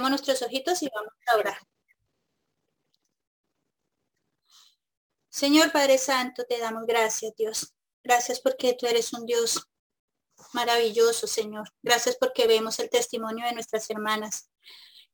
nuestros 0.00 0.42
ojitos 0.42 0.82
y 0.82 0.88
vamos 0.94 1.12
a 1.26 1.36
orar. 1.36 1.58
Señor 5.28 5.72
Padre 5.72 5.98
Santo, 5.98 6.44
te 6.44 6.58
damos 6.58 6.84
gracias, 6.86 7.34
Dios. 7.36 7.74
Gracias 8.02 8.40
porque 8.40 8.74
tú 8.74 8.86
eres 8.86 9.12
un 9.12 9.26
Dios 9.26 9.66
maravilloso, 10.52 11.26
Señor. 11.26 11.68
Gracias 11.82 12.16
porque 12.16 12.46
vemos 12.46 12.78
el 12.78 12.90
testimonio 12.90 13.46
de 13.46 13.52
nuestras 13.52 13.88
hermanas. 13.90 14.50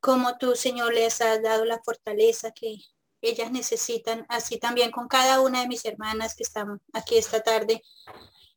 Como 0.00 0.38
tú, 0.38 0.56
Señor, 0.56 0.94
les 0.94 1.20
has 1.20 1.42
dado 1.42 1.64
la 1.64 1.80
fortaleza 1.82 2.52
que 2.52 2.78
ellas 3.20 3.50
necesitan, 3.50 4.26
así 4.28 4.58
también 4.58 4.90
con 4.90 5.08
cada 5.08 5.40
una 5.40 5.60
de 5.60 5.68
mis 5.68 5.84
hermanas 5.84 6.34
que 6.36 6.44
están 6.44 6.80
aquí 6.92 7.18
esta 7.18 7.42
tarde 7.42 7.82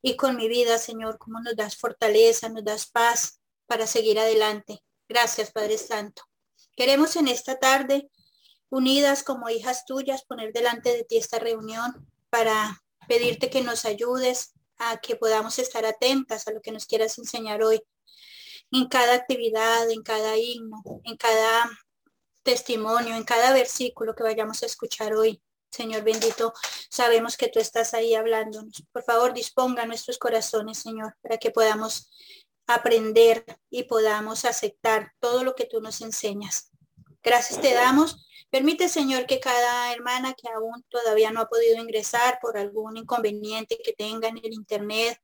y 0.02 0.16
con 0.16 0.36
mi 0.36 0.48
vida, 0.48 0.78
Señor, 0.78 1.18
como 1.18 1.40
nos 1.40 1.56
das 1.56 1.76
fortaleza, 1.76 2.48
nos 2.48 2.64
das 2.64 2.86
paz 2.86 3.40
para 3.66 3.86
seguir 3.86 4.18
adelante. 4.18 4.82
Gracias, 5.08 5.50
Padre 5.50 5.78
Santo. 5.78 6.22
Queremos 6.76 7.16
en 7.16 7.28
esta 7.28 7.58
tarde, 7.58 8.10
unidas 8.70 9.22
como 9.22 9.50
hijas 9.50 9.84
tuyas, 9.84 10.24
poner 10.24 10.52
delante 10.52 10.90
de 10.90 11.04
ti 11.04 11.18
esta 11.18 11.38
reunión 11.38 12.08
para 12.30 12.82
pedirte 13.06 13.50
que 13.50 13.60
nos 13.60 13.84
ayudes 13.84 14.54
a 14.78 14.98
que 14.98 15.16
podamos 15.16 15.58
estar 15.58 15.84
atentas 15.84 16.48
a 16.48 16.52
lo 16.52 16.62
que 16.62 16.72
nos 16.72 16.86
quieras 16.86 17.18
enseñar 17.18 17.62
hoy, 17.62 17.82
en 18.70 18.88
cada 18.88 19.14
actividad, 19.14 19.90
en 19.90 20.02
cada 20.02 20.38
himno, 20.38 20.82
en 21.04 21.16
cada 21.16 21.70
testimonio, 22.42 23.14
en 23.14 23.24
cada 23.24 23.52
versículo 23.52 24.14
que 24.14 24.22
vayamos 24.22 24.62
a 24.62 24.66
escuchar 24.66 25.14
hoy. 25.14 25.42
Señor 25.70 26.04
bendito, 26.04 26.52
sabemos 26.90 27.36
que 27.36 27.48
tú 27.48 27.58
estás 27.58 27.94
ahí 27.94 28.14
hablándonos. 28.14 28.82
Por 28.92 29.02
favor, 29.04 29.32
disponga 29.32 29.86
nuestros 29.86 30.18
corazones, 30.18 30.78
Señor, 30.78 31.16
para 31.22 31.38
que 31.38 31.50
podamos 31.50 32.10
aprender 32.66 33.44
y 33.70 33.84
podamos 33.84 34.44
aceptar 34.44 35.12
todo 35.20 35.44
lo 35.44 35.54
que 35.54 35.66
tú 35.66 35.80
nos 35.80 36.00
enseñas. 36.00 36.70
Gracias 37.22 37.60
te 37.60 37.72
damos. 37.72 38.26
Permite, 38.50 38.88
Señor, 38.88 39.26
que 39.26 39.40
cada 39.40 39.92
hermana 39.92 40.34
que 40.34 40.48
aún 40.48 40.84
todavía 40.90 41.30
no 41.30 41.40
ha 41.40 41.48
podido 41.48 41.80
ingresar 41.80 42.38
por 42.42 42.58
algún 42.58 42.96
inconveniente 42.96 43.78
que 43.82 43.92
tenga 43.92 44.28
en 44.28 44.38
el 44.38 44.52
Internet, 44.52 45.18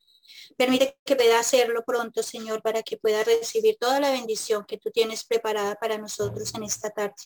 permite 0.56 0.96
que 1.04 1.16
pueda 1.16 1.38
hacerlo 1.38 1.84
pronto, 1.84 2.22
Señor, 2.22 2.62
para 2.62 2.82
que 2.82 2.96
pueda 2.96 3.22
recibir 3.24 3.76
toda 3.78 4.00
la 4.00 4.12
bendición 4.12 4.64
que 4.66 4.78
tú 4.78 4.90
tienes 4.90 5.24
preparada 5.24 5.74
para 5.74 5.98
nosotros 5.98 6.54
en 6.54 6.62
esta 6.62 6.90
tarde. 6.90 7.16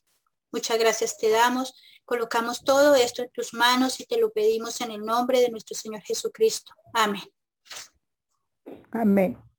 Muchas 0.51 0.79
gracias 0.79 1.17
te 1.17 1.31
damos. 1.31 1.75
Colocamos 2.05 2.65
todo 2.65 2.95
esto 2.97 3.23
en 3.23 3.31
tus 3.31 3.55
manos 3.55 4.01
y 4.01 4.07
te 4.07 4.19
lo 4.19 4.33
pedimos 4.33 4.81
en 4.81 4.91
el 4.91 5.05
nombre 5.05 5.41
de 5.41 5.51
nuestro 5.51 5.77
Señor 5.77 6.03
Jesucristo. 6.03 6.73
Amén. 6.93 7.23
Amén 8.91 9.52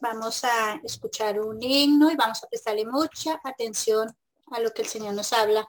vamos 0.00 0.44
a 0.44 0.80
escuchar 0.82 1.40
un 1.40 1.62
himno 1.62 2.10
y 2.10 2.16
vamos 2.16 2.42
a 2.42 2.48
prestarle 2.48 2.84
mucha 2.84 3.40
atención 3.44 4.08
a 4.50 4.60
lo 4.60 4.70
que 4.70 4.82
el 4.82 4.88
Señor 4.88 5.14
nos 5.14 5.32
habla 5.32 5.66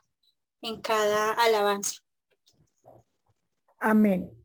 en 0.61 0.81
cada 0.81 1.33
alabanza. 1.33 2.01
Amén. 3.79 4.40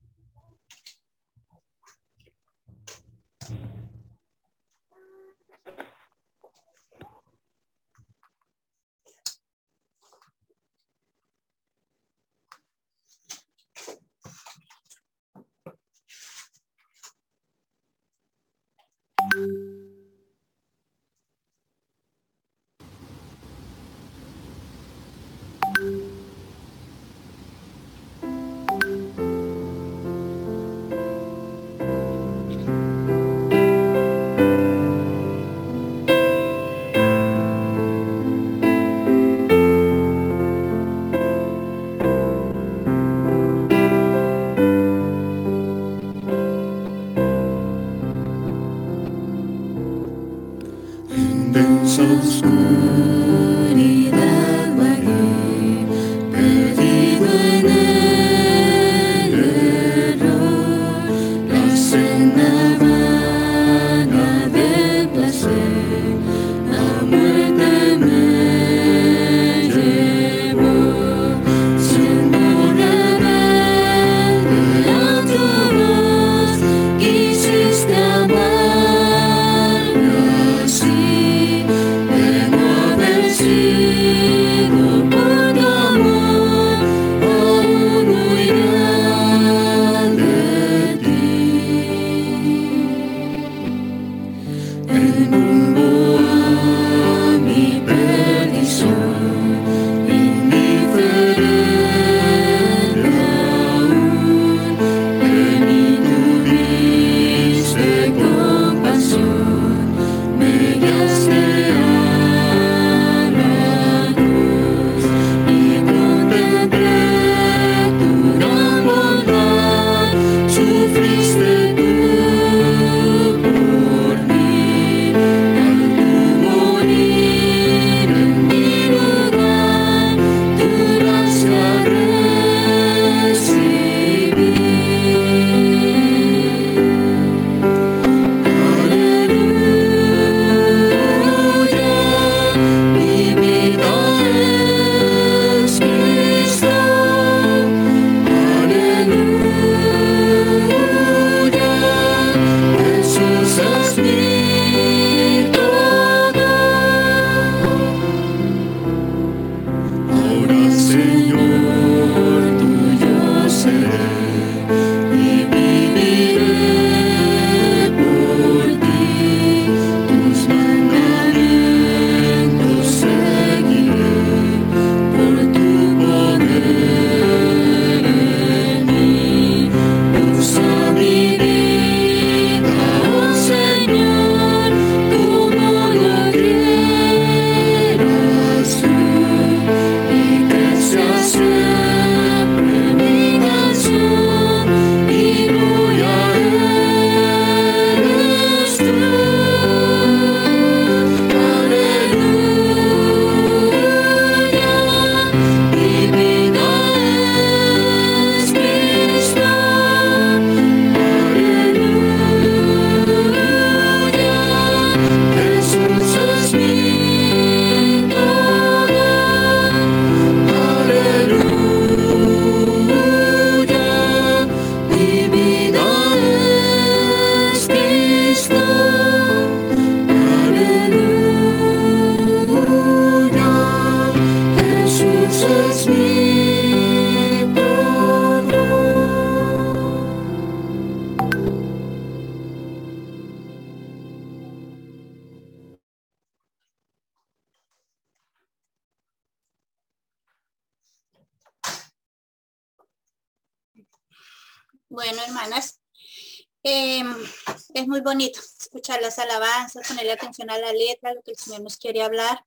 Atención 260.46 260.50
a 260.50 260.58
la 260.58 260.72
letra, 260.72 261.14
lo 261.14 261.22
que 261.22 261.32
el 261.32 261.38
Señor 261.38 261.62
nos 261.62 261.76
quiere 261.76 262.02
hablar. 262.02 262.44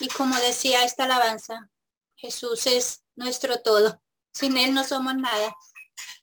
Y 0.00 0.08
como 0.08 0.36
decía 0.36 0.84
esta 0.84 1.04
alabanza, 1.04 1.70
Jesús 2.16 2.66
es 2.66 3.04
nuestro 3.16 3.60
todo. 3.60 4.00
Sin 4.32 4.56
Él 4.56 4.74
no 4.74 4.84
somos 4.84 5.14
nada. 5.14 5.56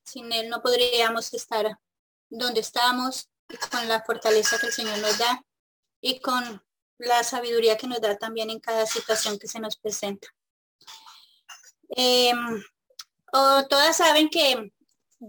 Sin 0.03 0.31
Él 0.31 0.49
no 0.49 0.61
podríamos 0.61 1.33
estar 1.33 1.79
donde 2.29 2.61
estamos, 2.61 3.29
con 3.69 3.87
la 3.87 4.01
fortaleza 4.03 4.57
que 4.59 4.67
el 4.67 4.73
Señor 4.73 4.97
nos 4.99 5.17
da 5.17 5.43
y 6.01 6.19
con 6.21 6.63
la 6.97 7.23
sabiduría 7.23 7.77
que 7.77 7.87
nos 7.87 7.99
da 7.99 8.17
también 8.17 8.49
en 8.49 8.59
cada 8.59 8.85
situación 8.85 9.37
que 9.37 9.47
se 9.47 9.59
nos 9.59 9.75
presenta. 9.75 10.27
Em, 11.89 12.63
todas 13.31 13.97
saben 13.97 14.29
que 14.29 14.71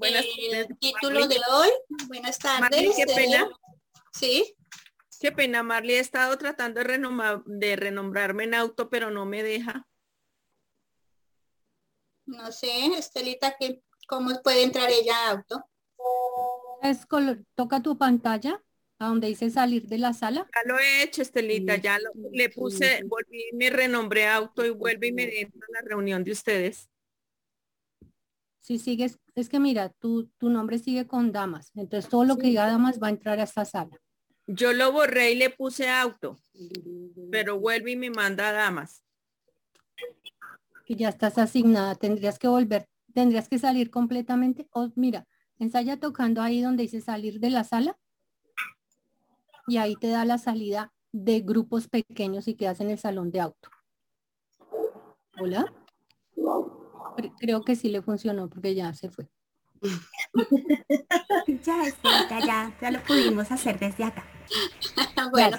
el 0.00 0.78
título 0.78 1.26
de 1.26 1.40
hoy, 1.50 1.70
buenas 2.06 2.38
tardes. 2.38 2.96
qué 2.96 3.06
pena. 3.06 3.48
Sí. 4.12 4.54
Qué 5.22 5.30
pena, 5.30 5.62
Marley. 5.62 5.94
He 5.94 6.00
estado 6.00 6.36
tratando 6.36 6.82
de, 6.82 6.98
de 7.46 7.76
renombrarme 7.76 8.42
en 8.42 8.54
auto, 8.54 8.90
pero 8.90 9.12
no 9.12 9.24
me 9.24 9.44
deja. 9.44 9.86
No 12.26 12.50
sé, 12.50 12.86
Estelita, 12.98 13.54
que 13.56 13.84
¿cómo 14.08 14.30
puede 14.42 14.64
entrar 14.64 14.90
ella 14.90 15.14
a 15.16 15.30
auto? 15.30 15.64
Es 16.82 17.06
toca 17.54 17.80
tu 17.80 17.96
pantalla 17.96 18.60
a 18.98 19.06
donde 19.06 19.28
dice 19.28 19.48
salir 19.50 19.86
de 19.86 19.98
la 19.98 20.12
sala. 20.12 20.50
Ya 20.52 20.62
lo 20.68 20.80
he 20.80 21.04
hecho, 21.04 21.22
Estelita, 21.22 21.76
ya 21.76 22.00
le 22.32 22.48
puse, 22.50 23.04
volví, 23.04 23.44
me 23.52 23.70
renombré 23.70 24.26
auto 24.26 24.66
y 24.66 24.70
vuelve 24.70 25.06
y 25.06 25.12
me 25.12 25.40
entra 25.40 25.60
a 25.68 25.72
la 25.72 25.88
reunión 25.88 26.24
de 26.24 26.32
ustedes. 26.32 26.90
Si 28.58 28.80
sigues, 28.80 29.20
es 29.36 29.48
que 29.48 29.60
mira, 29.60 29.88
tu, 29.88 30.26
tu 30.38 30.50
nombre 30.50 30.80
sigue 30.80 31.06
con 31.06 31.30
damas, 31.30 31.70
entonces 31.76 32.10
todo 32.10 32.24
lo 32.24 32.38
que 32.38 32.48
diga 32.48 32.66
damas 32.66 33.00
va 33.00 33.06
a 33.06 33.10
entrar 33.10 33.38
a 33.38 33.44
esta 33.44 33.64
sala. 33.64 34.01
Yo 34.46 34.72
lo 34.72 34.92
borré 34.92 35.32
y 35.32 35.34
le 35.36 35.50
puse 35.50 35.88
auto, 35.88 36.38
pero 37.30 37.58
vuelve 37.58 37.92
y 37.92 37.96
me 37.96 38.10
manda 38.10 38.48
a 38.48 38.52
damas. 38.52 39.02
Que 40.84 40.96
ya 40.96 41.08
estás 41.08 41.38
asignada, 41.38 41.94
tendrías 41.94 42.38
que 42.38 42.48
volver, 42.48 42.88
tendrías 43.14 43.48
que 43.48 43.58
salir 43.58 43.90
completamente. 43.90 44.68
O 44.72 44.90
mira, 44.96 45.26
ensaya 45.58 45.98
tocando 45.98 46.42
ahí 46.42 46.60
donde 46.60 46.82
dice 46.82 47.00
salir 47.00 47.40
de 47.40 47.50
la 47.50 47.64
sala 47.64 47.98
y 49.68 49.76
ahí 49.76 49.94
te 49.96 50.08
da 50.08 50.24
la 50.24 50.38
salida 50.38 50.92
de 51.12 51.40
grupos 51.40 51.88
pequeños 51.88 52.48
y 52.48 52.54
quedas 52.54 52.80
en 52.80 52.90
el 52.90 52.98
salón 52.98 53.30
de 53.30 53.40
auto. 53.40 53.70
Hola 55.38 55.72
creo 57.38 57.62
que 57.62 57.76
sí 57.76 57.88
le 57.88 58.02
funcionó 58.02 58.48
porque 58.48 58.74
ya 58.74 58.92
se 58.94 59.10
fue. 59.10 59.28
ya, 61.46 61.82
ya, 62.46 62.76
ya 62.80 62.90
lo 62.90 63.02
pudimos 63.02 63.50
hacer 63.50 63.78
desde 63.78 64.04
acá. 64.04 64.24
bueno, 65.30 65.58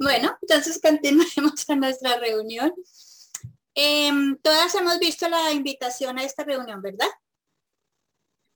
bueno, 0.00 0.38
entonces 0.42 0.80
continuemos 0.82 1.64
a 1.68 1.76
nuestra 1.76 2.16
reunión. 2.18 2.72
Em, 3.74 4.36
todas 4.38 4.74
hemos 4.74 4.98
visto 4.98 5.28
la 5.28 5.52
invitación 5.52 6.18
a 6.18 6.24
esta 6.24 6.44
reunión, 6.44 6.82
¿verdad? 6.82 7.08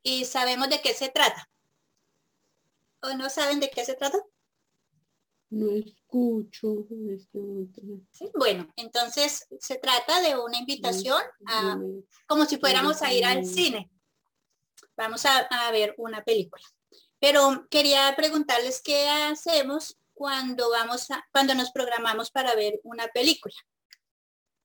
Y 0.02 0.24
sabemos 0.24 0.68
de 0.68 0.80
qué 0.80 0.92
se 0.92 1.08
trata. 1.08 1.48
¿O 3.02 3.14
no 3.14 3.30
saben 3.30 3.60
de 3.60 3.70
qué 3.70 3.84
se 3.84 3.94
trata? 3.94 4.18
No 5.50 5.70
escucho. 5.70 6.86
Bueno, 8.34 8.72
entonces 8.76 9.46
se 9.60 9.76
trata 9.76 10.20
de 10.20 10.36
una 10.36 10.58
invitación 10.58 11.22
a, 11.46 11.78
como 12.26 12.44
si 12.44 12.58
fuéramos 12.58 13.02
a 13.02 13.12
ir 13.12 13.24
al 13.24 13.46
cine. 13.46 13.90
Vamos 14.96 15.24
a, 15.26 15.38
a 15.38 15.70
ver 15.70 15.94
una 15.96 16.24
película. 16.24 16.62
Pero 17.24 17.66
quería 17.70 18.12
preguntarles 18.14 18.82
qué 18.82 19.08
hacemos 19.08 19.96
cuando 20.12 20.68
vamos 20.68 21.10
a, 21.10 21.26
cuando 21.32 21.54
nos 21.54 21.70
programamos 21.70 22.30
para 22.30 22.54
ver 22.54 22.78
una 22.82 23.08
película. 23.08 23.54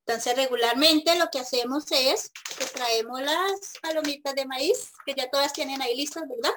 Entonces 0.06 0.36
regularmente 0.36 1.18
lo 1.18 1.30
que 1.30 1.40
hacemos 1.40 1.86
es 1.90 2.34
que 2.58 2.66
traemos 2.66 3.22
las 3.22 3.76
palomitas 3.82 4.36
de 4.36 4.46
maíz, 4.46 4.92
que 5.06 5.14
ya 5.16 5.30
todas 5.30 5.54
tienen 5.54 5.82
ahí 5.82 5.96
listas, 5.96 6.28
¿verdad? 6.28 6.52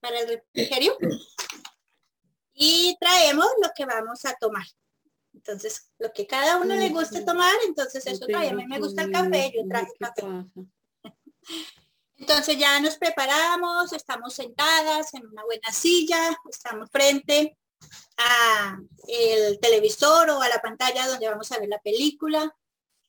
Para 0.00 0.20
el 0.20 0.28
refrigerio 0.28 0.98
y 2.52 2.94
traemos 3.00 3.46
lo 3.62 3.70
que 3.74 3.86
vamos 3.86 4.26
a 4.26 4.34
tomar. 4.34 4.66
Entonces, 5.32 5.88
lo 5.98 6.12
que 6.12 6.26
cada 6.26 6.58
uno 6.58 6.74
le 6.74 6.90
guste 6.90 7.22
tomar, 7.22 7.54
entonces 7.66 8.06
eso 8.06 8.26
trae. 8.26 8.50
A 8.50 8.52
mí 8.52 8.66
me 8.66 8.78
gusta 8.78 9.04
el 9.04 9.10
café, 9.10 9.50
yo 9.56 9.66
traje 9.66 9.92
café. 9.98 10.26
Entonces 12.16 12.56
ya 12.58 12.78
nos 12.80 12.96
preparamos, 12.96 13.92
estamos 13.92 14.34
sentadas 14.34 15.12
en 15.14 15.26
una 15.26 15.44
buena 15.44 15.72
silla, 15.72 16.36
estamos 16.48 16.88
frente 16.90 17.58
a 18.16 18.78
el 19.08 19.58
televisor 19.60 20.30
o 20.30 20.40
a 20.40 20.48
la 20.48 20.60
pantalla 20.60 21.08
donde 21.08 21.28
vamos 21.28 21.50
a 21.52 21.58
ver 21.58 21.68
la 21.68 21.80
película. 21.80 22.56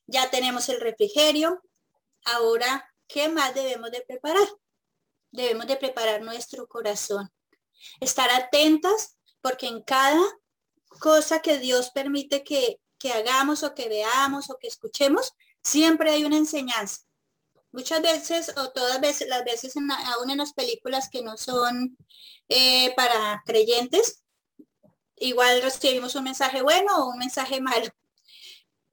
Ya 0.06 0.30
tenemos 0.30 0.68
el 0.68 0.80
refrigerio. 0.80 1.62
Ahora, 2.24 2.90
¿qué 3.06 3.28
más 3.28 3.54
debemos 3.54 3.90
de 3.90 4.02
preparar? 4.02 4.48
Debemos 5.30 5.66
de 5.66 5.76
preparar 5.76 6.22
nuestro 6.22 6.66
corazón. 6.66 7.30
Estar 8.00 8.30
atentas 8.30 9.16
porque 9.40 9.66
en 9.66 9.82
cada 9.82 10.22
cosa 11.00 11.40
que 11.42 11.58
Dios 11.58 11.90
permite 11.90 12.44
que, 12.44 12.80
hagamos 13.14 13.62
o 13.62 13.74
que 13.74 13.90
veamos 13.90 14.48
o 14.48 14.56
que 14.56 14.66
escuchemos, 14.66 15.34
siempre 15.62 16.10
hay 16.10 16.24
una 16.24 16.38
enseñanza. 16.38 17.02
Muchas 17.74 18.02
veces 18.02 18.52
o 18.56 18.70
todas 18.70 19.00
las 19.26 19.44
veces 19.44 19.74
aún 19.76 20.30
en 20.30 20.38
las 20.38 20.52
películas 20.52 21.08
que 21.10 21.22
no 21.22 21.36
son 21.36 21.98
eh, 22.48 22.94
para 22.94 23.42
creyentes, 23.44 24.22
igual 25.16 25.60
recibimos 25.60 26.14
un 26.14 26.22
mensaje 26.22 26.62
bueno 26.62 26.96
o 26.98 27.10
un 27.10 27.18
mensaje 27.18 27.60
malo. 27.60 27.88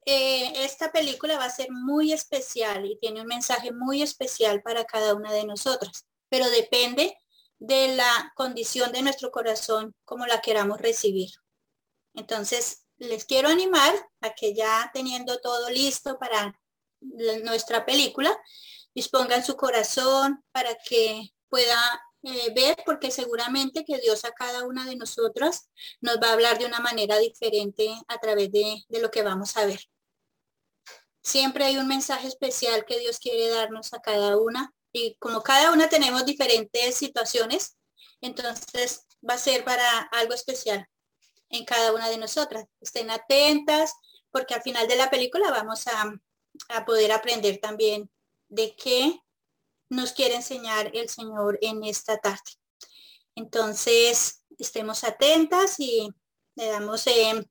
Eh, 0.08 0.64
esta 0.66 0.92
película 0.92 1.38
va 1.38 1.46
a 1.46 1.52
ser 1.52 1.68
muy 1.70 2.12
especial 2.12 2.84
y 2.88 2.98
tiene 2.98 3.22
un 3.22 3.28
mensaje 3.28 3.72
muy 3.72 4.02
especial 4.02 4.64
para 4.64 4.84
cada 4.86 5.14
una 5.14 5.32
de 5.32 5.46
nosotras, 5.46 6.08
pero 6.28 6.50
depende 6.50 7.16
de 7.60 7.96
la 7.96 8.34
condición 8.36 8.92
de 8.92 9.04
nuestro 9.04 9.30
corazón 9.30 9.94
como 10.06 10.26
la 10.26 10.42
queramos 10.42 10.82
recibir. 10.82 11.30
Entonces, 12.16 12.88
les 12.98 13.26
quiero 13.26 13.50
animar 13.50 13.94
a 14.22 14.34
que 14.34 14.56
ya 14.56 14.90
teniendo 14.92 15.40
todo 15.40 15.70
listo 15.70 16.18
para 16.18 16.60
nuestra 17.02 17.86
película, 17.86 18.38
dispongan 18.94 19.44
su 19.44 19.56
corazón 19.56 20.44
para 20.52 20.76
que 20.76 21.30
pueda 21.50 22.02
eh, 22.24 22.54
ver, 22.54 22.78
porque 22.86 23.12
seguramente 23.12 23.84
que 23.84 23.98
Dios 23.98 24.26
a 24.26 24.32
cada 24.32 24.66
una 24.66 24.86
de 24.86 24.96
nosotras 24.96 25.70
nos 26.02 26.18
va 26.18 26.30
a 26.30 26.34
hablar 26.34 26.60
de 26.60 26.66
una 26.66 26.80
manera 26.80 27.18
diferente 27.18 27.90
a 28.08 28.20
través 28.20 28.52
de, 28.52 28.84
de 28.88 29.02
lo 29.02 29.10
que 29.10 29.24
vamos 29.24 29.58
a 29.58 29.66
ver. 29.66 29.82
Siempre 31.24 31.66
hay 31.66 31.78
un 31.78 31.88
mensaje 31.88 32.28
especial 32.28 32.86
que 32.86 33.00
Dios 33.00 33.20
quiere 33.20 33.50
darnos 33.50 33.94
a 33.94 34.02
cada 34.02 34.38
una 34.38 34.74
y 34.92 35.16
como 35.20 35.42
cada 35.42 35.72
una 35.72 35.90
tenemos 35.90 36.26
diferentes 36.26 36.96
situaciones, 36.96 37.78
entonces 38.22 39.06
va 39.28 39.36
a 39.36 39.40
ser 39.40 39.64
para 39.64 40.02
algo 40.12 40.34
especial 40.34 40.88
en 41.50 41.66
cada 41.66 41.94
una 41.94 42.10
de 42.10 42.18
nosotras. 42.18 42.66
Estén 42.80 43.10
atentas 43.10 43.94
porque 44.32 44.54
al 44.54 44.62
final 44.62 44.88
de 44.88 44.96
la 44.96 45.10
película 45.10 45.50
vamos 45.52 45.88
a, 45.88 46.12
a 46.70 46.86
poder 46.86 47.12
aprender 47.12 47.60
también 47.60 48.10
de 48.50 48.76
qué 48.76 49.20
nos 49.90 50.14
quiere 50.14 50.36
enseñar 50.36 50.92
el 50.94 51.10
Señor 51.10 51.58
en 51.62 51.84
esta 51.84 52.18
tarde. 52.18 52.40
Entonces, 53.36 54.44
estemos 54.58 55.04
atentas 55.04 55.80
y 55.80 56.10
le 56.56 56.68
damos, 56.68 57.06
eh, 57.08 57.46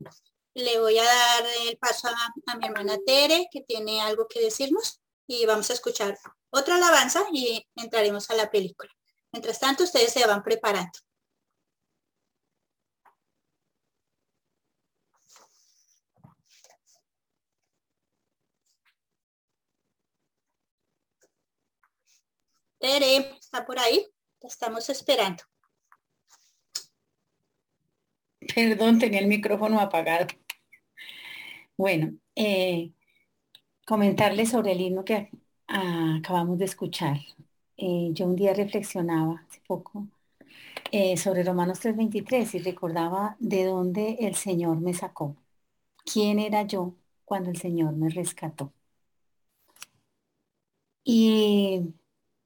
le 0.54 0.80
voy 0.80 0.98
a 0.98 1.04
dar 1.04 1.44
el 1.66 1.78
paso 1.78 2.08
a, 2.08 2.32
a 2.46 2.56
mi 2.56 2.66
hermana 2.66 2.98
Tere, 3.04 3.48
que 3.50 3.62
tiene 3.62 4.00
algo 4.00 4.26
que 4.28 4.40
decirnos, 4.40 5.00
y 5.26 5.46
vamos 5.46 5.70
a 5.70 5.74
escuchar 5.74 6.18
otra 6.50 6.76
alabanza 6.76 7.24
y 7.32 7.66
entraremos 7.76 8.30
a 8.30 8.34
la 8.34 8.50
película. 8.50 8.90
Mientras 9.32 9.60
tanto, 9.60 9.84
ustedes 9.84 10.12
se 10.12 10.26
van 10.26 10.42
preparando. 10.42 10.98
Tere, 22.80 23.36
¿está 23.38 23.66
por 23.66 23.78
ahí? 23.78 24.06
estamos 24.40 24.88
esperando. 24.88 25.42
Perdón, 28.54 28.98
tenía 28.98 29.20
el 29.20 29.26
micrófono 29.26 29.78
apagado. 29.78 30.28
Bueno, 31.76 32.14
eh, 32.34 32.92
comentarles 33.86 34.50
sobre 34.50 34.72
el 34.72 34.80
himno 34.80 35.04
que 35.04 35.30
acabamos 35.66 36.58
de 36.58 36.64
escuchar. 36.64 37.18
Eh, 37.76 38.08
yo 38.12 38.24
un 38.26 38.36
día 38.36 38.54
reflexionaba 38.54 39.44
hace 39.48 39.60
poco 39.66 40.06
eh, 40.92 41.16
sobre 41.18 41.44
Romanos 41.44 41.80
3:23 41.80 42.54
y 42.54 42.58
recordaba 42.60 43.36
de 43.40 43.64
dónde 43.66 44.16
el 44.20 44.34
Señor 44.36 44.80
me 44.80 44.94
sacó. 44.94 45.36
¿Quién 46.04 46.38
era 46.38 46.62
yo 46.64 46.94
cuando 47.26 47.50
el 47.50 47.58
Señor 47.58 47.94
me 47.96 48.08
rescató? 48.10 48.72
Y 51.04 51.94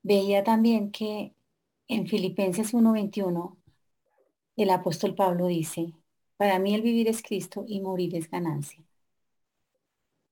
veía 0.04 0.44
también 0.44 0.92
que 0.92 1.34
En 1.88 2.08
Filipenses 2.08 2.74
1:21, 2.74 3.58
el 4.56 4.70
apóstol 4.70 5.14
Pablo 5.16 5.48
dice, 5.48 5.94
para 6.38 6.58
mí 6.60 6.74
el 6.74 6.82
vivir 6.82 7.08
es 7.08 7.22
Cristo 7.22 7.64
y 7.68 7.80
morir 7.80 8.16
es 8.16 8.30
ganancia. 8.30 8.84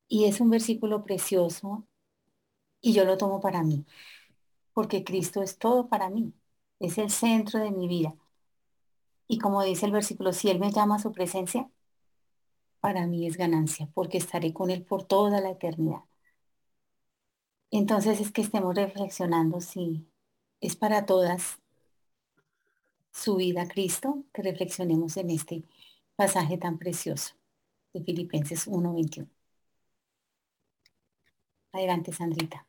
Y 0.09 0.27
es 0.27 0.41
un 0.41 0.51
versículo 0.51 1.03
precioso 1.05 1.85
y 2.81 2.93
yo 2.95 3.05
lo 3.05 3.17
tomo 3.19 3.41
para 3.41 3.63
mí, 3.65 3.87
porque 4.75 5.05
Cristo 5.05 5.43
es 5.43 5.59
todo 5.59 5.89
para 5.89 6.11
mí, 6.11 6.35
es 6.81 6.99
el 6.99 7.11
centro 7.11 7.61
de 7.61 7.71
mi 7.73 7.89
vida. 7.89 8.17
Y 9.27 9.39
como 9.39 9.65
dice 9.65 9.87
el 9.87 9.91
versículo, 9.91 10.33
si 10.33 10.49
Él 10.49 10.61
me 10.61 10.71
llama 10.71 10.95
a 10.95 10.99
su 11.01 11.11
presencia, 11.11 11.69
para 12.81 13.07
mí 13.07 13.27
es 13.27 13.39
ganancia, 13.39 13.89
porque 13.95 14.19
estaré 14.19 14.53
con 14.53 14.69
Él 14.69 14.85
por 14.85 15.05
toda 15.05 15.41
la 15.41 15.49
eternidad. 15.53 16.03
Entonces 17.73 18.21
es 18.21 18.31
que 18.31 18.43
estemos 18.43 18.75
reflexionando 18.77 19.61
si 19.61 20.07
es 20.61 20.77
para 20.77 21.07
todas 21.07 21.59
su 23.13 23.37
vida 23.37 23.67
Cristo, 23.67 24.25
que 24.33 24.43
reflexionemos 24.43 25.17
en 25.17 25.31
este 25.31 25.65
pasaje 26.15 26.59
tan 26.59 26.79
precioso 26.79 27.35
de 27.95 28.05
Filipenses 28.05 28.69
1.21. 28.69 29.29
Adelante, 31.73 32.13
Sandrita. 32.13 32.67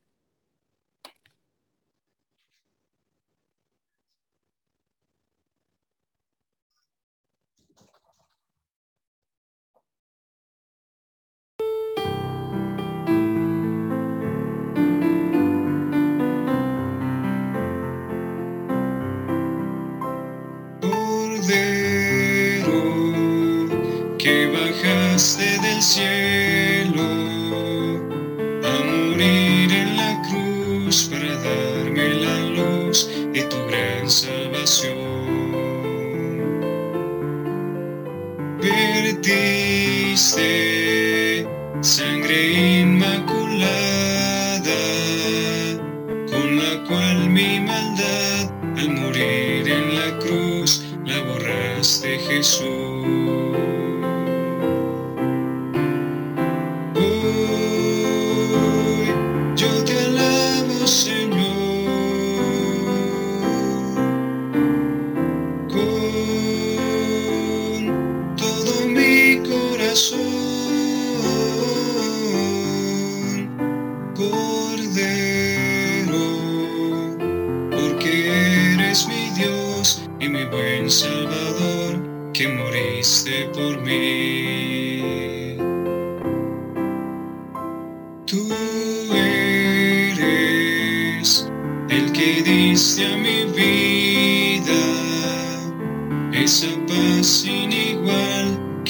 Jesús. 52.43 52.82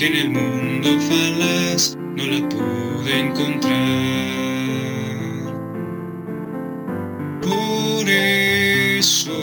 en 0.06 0.16
el 0.18 0.30
mundo 0.32 1.00
falaz 1.00 1.96
no 1.96 2.26
la 2.26 2.50
pude 2.50 3.20
encontrar. 3.20 3.74
Por 7.42 8.10
eso 8.10 9.40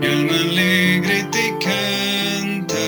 mi 0.00 0.06
alma 0.06 0.34
alegre 0.34 1.28
te 1.30 1.54
canta, 1.64 2.86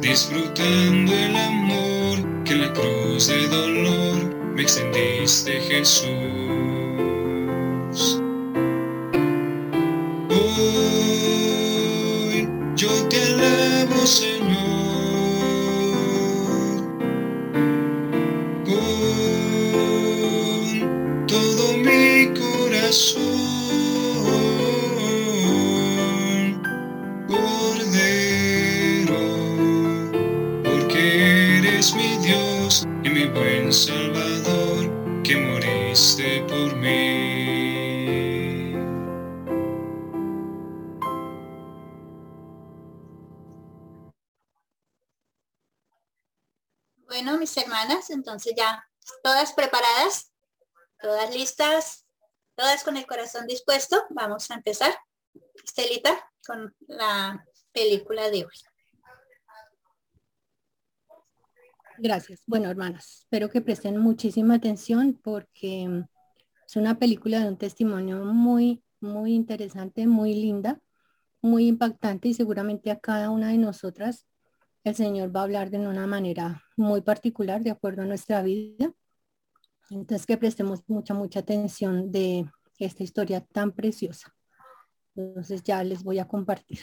disfrutando 0.00 1.12
el 1.12 1.36
amor 1.36 2.44
que 2.44 2.54
en 2.54 2.60
la 2.62 2.72
cruz 2.72 3.28
de 3.28 3.46
dolor 3.46 4.34
me 4.56 4.62
extendiste 4.62 5.60
Jesús. 5.60 6.49
Entonces 48.10 48.54
ya, 48.56 48.88
todas 49.22 49.52
preparadas, 49.52 50.32
todas 51.00 51.34
listas, 51.34 52.06
todas 52.54 52.84
con 52.84 52.96
el 52.96 53.06
corazón 53.06 53.46
dispuesto. 53.46 54.04
Vamos 54.10 54.50
a 54.50 54.54
empezar. 54.54 54.96
Estelita, 55.64 56.30
con 56.46 56.74
la 56.86 57.44
película 57.72 58.30
de 58.30 58.44
hoy. 58.44 58.69
Gracias. 62.02 62.40
Bueno, 62.46 62.70
hermanas, 62.70 63.18
espero 63.24 63.50
que 63.50 63.60
presten 63.60 63.98
muchísima 63.98 64.54
atención 64.54 65.20
porque 65.22 66.06
es 66.66 66.76
una 66.76 66.98
película 66.98 67.40
de 67.40 67.48
un 67.48 67.58
testimonio 67.58 68.24
muy, 68.24 68.82
muy 69.02 69.34
interesante, 69.34 70.06
muy 70.06 70.32
linda, 70.32 70.80
muy 71.42 71.66
impactante 71.66 72.28
y 72.28 72.32
seguramente 72.32 72.90
a 72.90 72.98
cada 72.98 73.28
una 73.28 73.48
de 73.48 73.58
nosotras 73.58 74.26
el 74.82 74.94
Señor 74.94 75.36
va 75.36 75.40
a 75.40 75.42
hablar 75.42 75.68
de 75.68 75.86
una 75.86 76.06
manera 76.06 76.62
muy 76.74 77.02
particular 77.02 77.62
de 77.62 77.72
acuerdo 77.72 78.00
a 78.00 78.06
nuestra 78.06 78.42
vida. 78.42 78.94
Entonces 79.90 80.24
que 80.24 80.38
prestemos 80.38 80.82
mucha, 80.86 81.12
mucha 81.12 81.40
atención 81.40 82.10
de 82.10 82.50
esta 82.78 83.02
historia 83.02 83.42
tan 83.42 83.72
preciosa. 83.72 84.34
Entonces 85.14 85.62
ya 85.64 85.84
les 85.84 86.02
voy 86.02 86.18
a 86.18 86.26
compartir. 86.26 86.78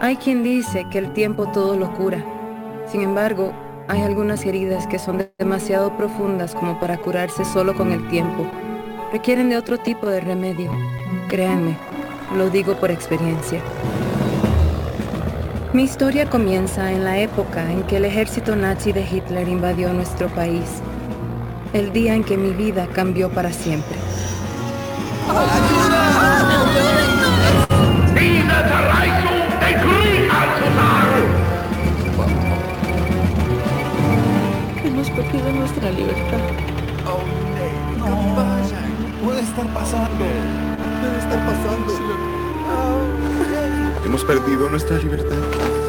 Hay 0.00 0.16
quien 0.16 0.42
dice 0.42 0.86
que 0.90 0.98
el 0.98 1.12
tiempo 1.12 1.50
todo 1.50 1.76
lo 1.76 1.92
cura. 1.94 2.22
Sin 2.86 3.00
embargo, 3.00 3.52
hay 3.88 4.02
algunas 4.02 4.44
heridas 4.44 4.86
que 4.86 4.98
son 4.98 5.26
demasiado 5.38 5.96
profundas 5.96 6.54
como 6.54 6.78
para 6.78 6.98
curarse 6.98 7.44
solo 7.44 7.74
con 7.74 7.92
el 7.92 8.06
tiempo. 8.08 8.46
Requieren 9.12 9.48
de 9.48 9.56
otro 9.56 9.78
tipo 9.78 10.06
de 10.06 10.20
remedio. 10.20 10.70
Créanme, 11.28 11.76
lo 12.36 12.50
digo 12.50 12.74
por 12.74 12.90
experiencia. 12.90 13.60
Mi 15.72 15.84
historia 15.84 16.28
comienza 16.30 16.92
en 16.92 17.04
la 17.04 17.18
época 17.18 17.70
en 17.70 17.82
que 17.84 17.96
el 17.96 18.04
ejército 18.04 18.54
nazi 18.54 18.92
de 18.92 19.02
Hitler 19.02 19.48
invadió 19.48 19.92
nuestro 19.92 20.28
país. 20.28 20.82
El 21.72 21.92
día 21.92 22.14
en 22.14 22.24
que 22.24 22.36
mi 22.36 22.50
vida 22.50 22.86
cambió 22.92 23.28
para 23.30 23.52
siempre. 23.52 23.96
Perdido 35.34 35.52
nuestra 35.52 35.90
libertad. 35.90 36.38
No, 37.98 38.08
puede 39.24 39.40
estar 39.40 39.66
pasando. 39.74 40.24
Puede 41.00 41.18
estar 41.18 41.46
pasando. 41.46 41.92
hemos 44.04 44.24
perdido 44.24 44.68
nuestra 44.68 44.98
libertad. 44.98 45.83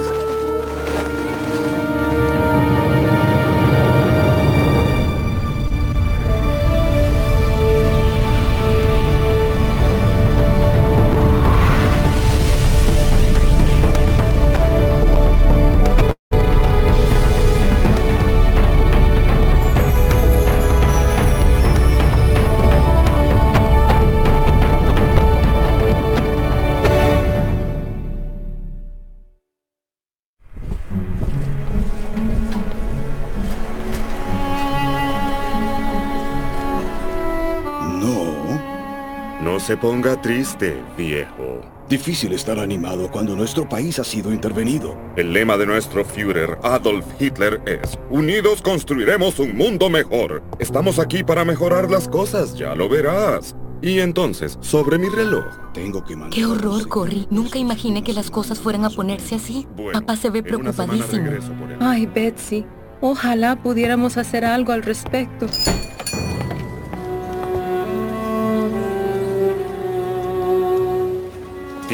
Se 39.65 39.75
ponga 39.75 40.21
triste, 40.21 40.79
viejo. 40.95 41.59
Difícil 41.89 42.33
estar 42.33 42.59
animado 42.59 43.09
cuando 43.09 43.35
nuestro 43.35 43.67
país 43.67 43.97
ha 43.97 44.03
sido 44.03 44.31
intervenido. 44.31 44.95
El 45.15 45.33
lema 45.33 45.57
de 45.57 45.65
nuestro 45.65 46.05
Führer, 46.05 46.59
Adolf 46.61 47.03
Hitler, 47.19 47.59
es 47.65 47.97
Unidos 48.11 48.61
construiremos 48.61 49.39
un 49.39 49.57
mundo 49.57 49.89
mejor. 49.89 50.43
Estamos 50.59 50.99
aquí 50.99 51.23
para 51.23 51.43
mejorar 51.45 51.89
las 51.89 52.07
cosas, 52.07 52.55
ya 52.55 52.75
lo 52.75 52.87
verás. 52.87 53.55
Y 53.81 54.01
entonces, 54.01 54.59
sobre 54.61 54.99
mi 54.99 55.09
reloj. 55.09 55.45
Tengo 55.73 56.03
que 56.03 56.15
Qué 56.29 56.45
horror, 56.45 56.87
Cory. 56.87 57.25
Nunca 57.31 57.57
imaginé 57.57 58.03
que 58.03 58.13
las 58.13 58.29
cosas 58.29 58.59
fueran 58.59 58.85
a 58.85 58.91
ponerse 58.91 59.33
así. 59.33 59.65
Papá 59.91 60.15
se 60.15 60.29
ve 60.29 60.43
preocupadísimo. 60.43 61.31
Ay, 61.79 62.05
Betsy. 62.05 62.67
Ojalá 63.01 63.55
pudiéramos 63.55 64.17
hacer 64.17 64.45
algo 64.45 64.73
al 64.73 64.83
respecto. 64.83 65.47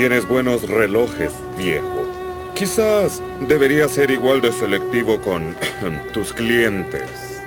Tienes 0.01 0.27
buenos 0.27 0.67
relojes, 0.67 1.31
viejo. 1.55 2.07
Quizás 2.55 3.21
debería 3.47 3.87
ser 3.87 4.09
igual 4.09 4.41
de 4.41 4.51
selectivo 4.51 5.21
con 5.21 5.55
tus 6.11 6.33
clientes. 6.33 7.39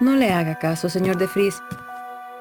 No 0.00 0.16
le 0.16 0.32
haga 0.32 0.58
caso, 0.58 0.88
señor 0.88 1.18
de 1.18 1.28
Fries. 1.28 1.62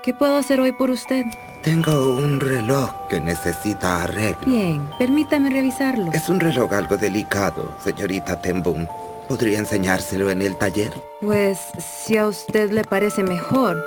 ¿Qué 0.02 0.16
puedo 0.16 0.38
hacer 0.38 0.60
hoy 0.60 0.72
por 0.72 0.90
usted? 0.90 1.24
Tengo 1.62 2.16
un 2.18 2.40
reloj 2.40 2.90
que 3.10 3.22
necesita 3.22 4.02
arreglo. 4.02 4.40
Bien, 4.48 4.90
permítame 4.98 5.52
revisarlo. 5.52 6.12
Es 6.14 6.30
un 6.30 6.40
reloj 6.40 6.74
algo 6.74 6.98
delicado, 6.98 7.78
señorita 7.84 8.42
Tembum. 8.42 8.88
¿Podría 9.28 9.60
enseñárselo 9.60 10.32
en 10.32 10.42
el 10.42 10.58
taller? 10.58 11.00
Pues, 11.22 11.60
si 11.78 12.18
a 12.18 12.26
usted 12.26 12.72
le 12.72 12.84
parece 12.84 13.22
mejor. 13.22 13.86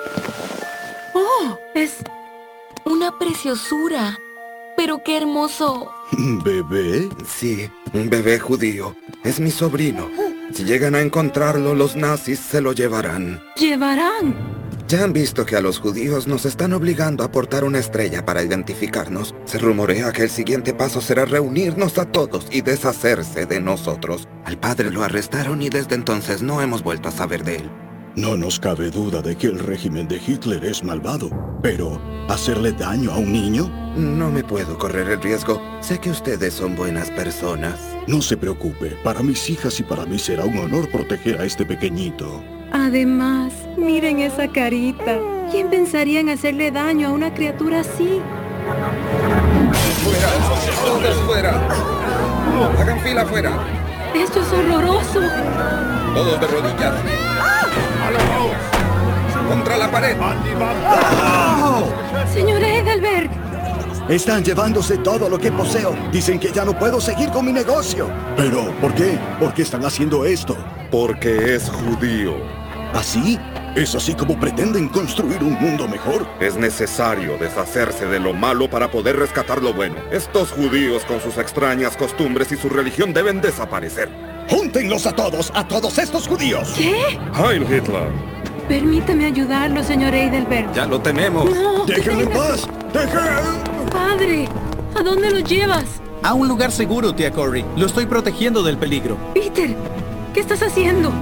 ¡Oh! 1.12 1.58
Es 1.74 2.04
preciosura. 3.20 4.18
Pero 4.76 5.02
qué 5.04 5.18
hermoso. 5.18 5.92
¿Bebé? 6.44 7.08
Sí, 7.24 7.70
un 7.92 8.08
bebé 8.08 8.40
judío. 8.40 8.96
Es 9.22 9.38
mi 9.38 9.50
sobrino. 9.50 10.08
Si 10.52 10.64
llegan 10.64 10.94
a 10.96 11.00
encontrarlo, 11.00 11.74
los 11.74 11.94
nazis 11.94 12.40
se 12.40 12.60
lo 12.60 12.72
llevarán. 12.72 13.40
¿Llevarán? 13.56 14.34
Ya 14.88 15.04
han 15.04 15.12
visto 15.12 15.46
que 15.46 15.54
a 15.54 15.60
los 15.60 15.78
judíos 15.78 16.26
nos 16.26 16.46
están 16.46 16.72
obligando 16.72 17.22
a 17.22 17.30
portar 17.30 17.62
una 17.62 17.78
estrella 17.78 18.24
para 18.24 18.42
identificarnos. 18.42 19.36
Se 19.44 19.58
rumorea 19.58 20.10
que 20.10 20.24
el 20.24 20.30
siguiente 20.30 20.74
paso 20.74 21.00
será 21.00 21.26
reunirnos 21.26 21.98
a 21.98 22.06
todos 22.06 22.48
y 22.50 22.62
deshacerse 22.62 23.46
de 23.46 23.60
nosotros. 23.60 24.26
Al 24.44 24.58
padre 24.58 24.90
lo 24.90 25.04
arrestaron 25.04 25.62
y 25.62 25.68
desde 25.68 25.94
entonces 25.94 26.42
no 26.42 26.60
hemos 26.60 26.82
vuelto 26.82 27.08
a 27.08 27.12
saber 27.12 27.44
de 27.44 27.56
él. 27.56 27.70
No 28.16 28.36
nos 28.36 28.58
cabe 28.58 28.90
duda 28.90 29.22
de 29.22 29.36
que 29.36 29.46
el 29.46 29.60
régimen 29.60 30.08
de 30.08 30.16
Hitler 30.16 30.64
es 30.64 30.82
malvado, 30.82 31.30
pero 31.62 32.00
¿hacerle 32.28 32.72
daño 32.72 33.12
a 33.12 33.18
un 33.18 33.32
niño? 33.32 33.70
No 33.94 34.32
me 34.32 34.42
puedo 34.42 34.76
correr 34.78 35.08
el 35.10 35.22
riesgo. 35.22 35.62
Sé 35.80 36.00
que 36.00 36.10
ustedes 36.10 36.54
son 36.54 36.74
buenas 36.74 37.08
personas. 37.10 37.96
No 38.08 38.20
se 38.20 38.36
preocupe, 38.36 38.96
para 39.04 39.22
mis 39.22 39.48
hijas 39.48 39.78
y 39.78 39.84
para 39.84 40.06
mí 40.06 40.18
será 40.18 40.44
un 40.44 40.58
honor 40.58 40.90
proteger 40.90 41.40
a 41.40 41.44
este 41.44 41.64
pequeñito. 41.64 42.42
Además, 42.72 43.52
miren 43.78 44.18
esa 44.18 44.48
carita. 44.48 45.18
¿Quién 45.52 45.70
pensaría 45.70 46.18
en 46.18 46.30
hacerle 46.30 46.72
daño 46.72 47.08
a 47.08 47.12
una 47.12 47.32
criatura 47.32 47.80
así? 47.80 48.20
¡Fuera! 50.02 50.28
¡Todos 50.84 51.16
fuera! 51.26 51.68
¡Hagan 52.80 53.00
fila 53.00 53.22
afuera! 53.22 53.52
¡Esto 54.14 54.40
es 54.40 54.52
horroroso! 54.52 55.20
Todos 56.14 56.40
de 56.40 56.46
rodillas. 56.48 57.29
¡Contra 59.48 59.76
la 59.76 59.90
pared! 59.90 60.16
Señor 62.32 62.62
Edelberg. 62.62 63.30
Están 64.08 64.44
llevándose 64.44 64.98
todo 64.98 65.28
lo 65.28 65.38
que 65.38 65.52
poseo. 65.52 65.94
Dicen 66.10 66.40
que 66.40 66.50
ya 66.50 66.64
no 66.64 66.76
puedo 66.76 67.00
seguir 67.00 67.30
con 67.30 67.46
mi 67.46 67.52
negocio. 67.52 68.08
Pero, 68.36 68.72
¿por 68.80 68.92
qué? 68.94 69.18
¿Por 69.38 69.54
qué 69.54 69.62
están 69.62 69.84
haciendo 69.84 70.24
esto? 70.24 70.56
Porque 70.90 71.54
es 71.54 71.70
judío. 71.70 72.34
¿Así? 72.92 73.38
¿Es 73.76 73.94
así 73.94 74.14
como 74.14 74.38
pretenden 74.38 74.88
construir 74.88 75.44
un 75.44 75.52
mundo 75.52 75.86
mejor? 75.86 76.26
Es 76.40 76.56
necesario 76.56 77.38
deshacerse 77.38 78.04
de 78.06 78.18
lo 78.18 78.32
malo 78.32 78.68
para 78.68 78.90
poder 78.90 79.16
rescatar 79.16 79.62
lo 79.62 79.72
bueno. 79.72 79.94
Estos 80.10 80.50
judíos 80.50 81.04
con 81.04 81.20
sus 81.20 81.38
extrañas 81.38 81.96
costumbres 81.96 82.50
y 82.50 82.56
su 82.56 82.68
religión 82.68 83.12
deben 83.12 83.40
desaparecer. 83.40 84.08
¡Júntenlos 84.48 85.06
a 85.06 85.12
todos, 85.12 85.52
a 85.54 85.68
todos 85.68 85.98
estos 85.98 86.26
judíos! 86.26 86.74
¿Qué? 86.76 87.16
Heil 87.32 87.62
Hitler. 87.62 88.08
Permítame 88.68 89.26
ayudarlo, 89.26 89.84
señor 89.84 90.14
Heidelberg. 90.14 90.72
Ya 90.74 90.86
lo 90.86 91.00
tenemos. 91.00 91.48
No, 91.54 91.86
¡Déjenlo 91.86 92.22
en 92.22 92.30
paz! 92.30 92.68
¡Dejen! 92.92 93.88
Padre, 93.92 94.48
¿a 94.96 95.02
dónde 95.04 95.30
lo 95.30 95.38
llevas? 95.38 95.84
A 96.24 96.34
un 96.34 96.48
lugar 96.48 96.72
seguro, 96.72 97.14
tía 97.14 97.30
Corey. 97.30 97.64
Lo 97.76 97.86
estoy 97.86 98.06
protegiendo 98.06 98.64
del 98.64 98.78
peligro. 98.78 99.16
Peter, 99.32 99.76
¿qué 100.34 100.40
estás 100.40 100.60
haciendo? 100.62 101.12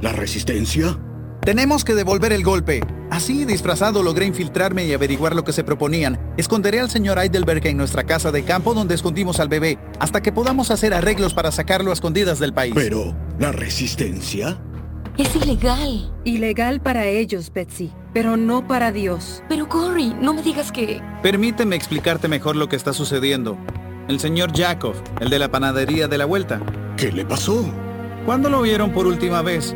¿La 0.00 0.12
resistencia? 0.12 0.96
Tenemos 1.42 1.84
que 1.84 1.94
devolver 1.94 2.32
el 2.32 2.44
golpe. 2.44 2.82
Así, 3.10 3.44
disfrazado, 3.44 4.02
logré 4.02 4.26
infiltrarme 4.26 4.86
y 4.86 4.92
averiguar 4.92 5.34
lo 5.34 5.42
que 5.42 5.52
se 5.52 5.64
proponían. 5.64 6.20
Esconderé 6.36 6.78
al 6.78 6.90
señor 6.90 7.18
Heidelberg 7.18 7.66
en 7.66 7.78
nuestra 7.78 8.04
casa 8.04 8.30
de 8.30 8.44
campo 8.44 8.74
donde 8.74 8.94
escondimos 8.94 9.40
al 9.40 9.48
bebé, 9.48 9.78
hasta 9.98 10.20
que 10.20 10.30
podamos 10.30 10.70
hacer 10.70 10.94
arreglos 10.94 11.34
para 11.34 11.50
sacarlo 11.50 11.90
a 11.90 11.94
escondidas 11.94 12.38
del 12.38 12.52
país. 12.52 12.74
Pero, 12.76 13.16
¿la 13.40 13.50
resistencia? 13.50 14.60
Es 15.16 15.34
ilegal. 15.34 16.12
Ilegal 16.22 16.80
para 16.80 17.06
ellos, 17.06 17.50
Betsy, 17.52 17.90
pero 18.14 18.36
no 18.36 18.68
para 18.68 18.92
Dios. 18.92 19.42
Pero 19.48 19.68
Corey, 19.68 20.14
no 20.20 20.32
me 20.32 20.42
digas 20.42 20.70
que... 20.70 21.00
Permíteme 21.22 21.74
explicarte 21.74 22.28
mejor 22.28 22.54
lo 22.54 22.68
que 22.68 22.76
está 22.76 22.92
sucediendo. 22.92 23.58
El 24.06 24.20
señor 24.20 24.56
Jakov, 24.56 24.94
el 25.20 25.28
de 25.28 25.40
la 25.40 25.50
panadería 25.50 26.06
de 26.06 26.18
la 26.18 26.24
vuelta. 26.24 26.60
¿Qué 26.96 27.10
le 27.10 27.24
pasó? 27.24 27.64
¿Cuándo 28.24 28.48
lo 28.48 28.62
vieron 28.62 28.92
por 28.92 29.06
última 29.06 29.42
vez? 29.42 29.74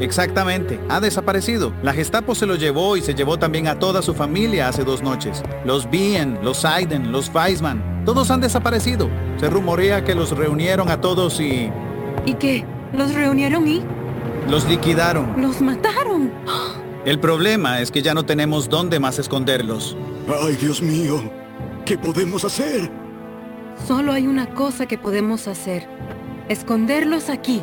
Exactamente, 0.00 0.78
ha 0.88 1.00
desaparecido. 1.00 1.72
La 1.82 1.92
Gestapo 1.92 2.34
se 2.34 2.46
lo 2.46 2.56
llevó 2.56 2.96
y 2.96 3.02
se 3.02 3.14
llevó 3.14 3.38
también 3.38 3.68
a 3.68 3.78
toda 3.78 4.02
su 4.02 4.14
familia 4.14 4.68
hace 4.68 4.84
dos 4.84 5.02
noches. 5.02 5.42
Los 5.64 5.88
Bien, 5.90 6.38
los 6.42 6.58
Seiden, 6.58 7.12
los 7.12 7.30
Weisman, 7.34 8.04
todos 8.04 8.30
han 8.30 8.40
desaparecido. 8.40 9.08
Se 9.38 9.48
rumorea 9.48 10.04
que 10.04 10.14
los 10.14 10.36
reunieron 10.36 10.90
a 10.90 11.00
todos 11.00 11.40
y... 11.40 11.70
¿Y 12.24 12.34
qué? 12.34 12.64
¿Los 12.92 13.14
reunieron 13.14 13.66
y? 13.66 13.82
Los 14.48 14.68
liquidaron. 14.68 15.40
¿Los 15.40 15.60
mataron? 15.60 16.30
El 17.04 17.18
problema 17.18 17.80
es 17.80 17.90
que 17.90 18.02
ya 18.02 18.14
no 18.14 18.24
tenemos 18.24 18.68
dónde 18.68 18.98
más 19.00 19.18
esconderlos. 19.18 19.96
¡Ay, 20.42 20.56
Dios 20.56 20.82
mío! 20.82 21.22
¿Qué 21.84 21.96
podemos 21.96 22.44
hacer? 22.44 22.90
Solo 23.86 24.12
hay 24.12 24.26
una 24.26 24.46
cosa 24.54 24.86
que 24.86 24.98
podemos 24.98 25.46
hacer. 25.46 25.88
Esconderlos 26.48 27.30
aquí. 27.30 27.62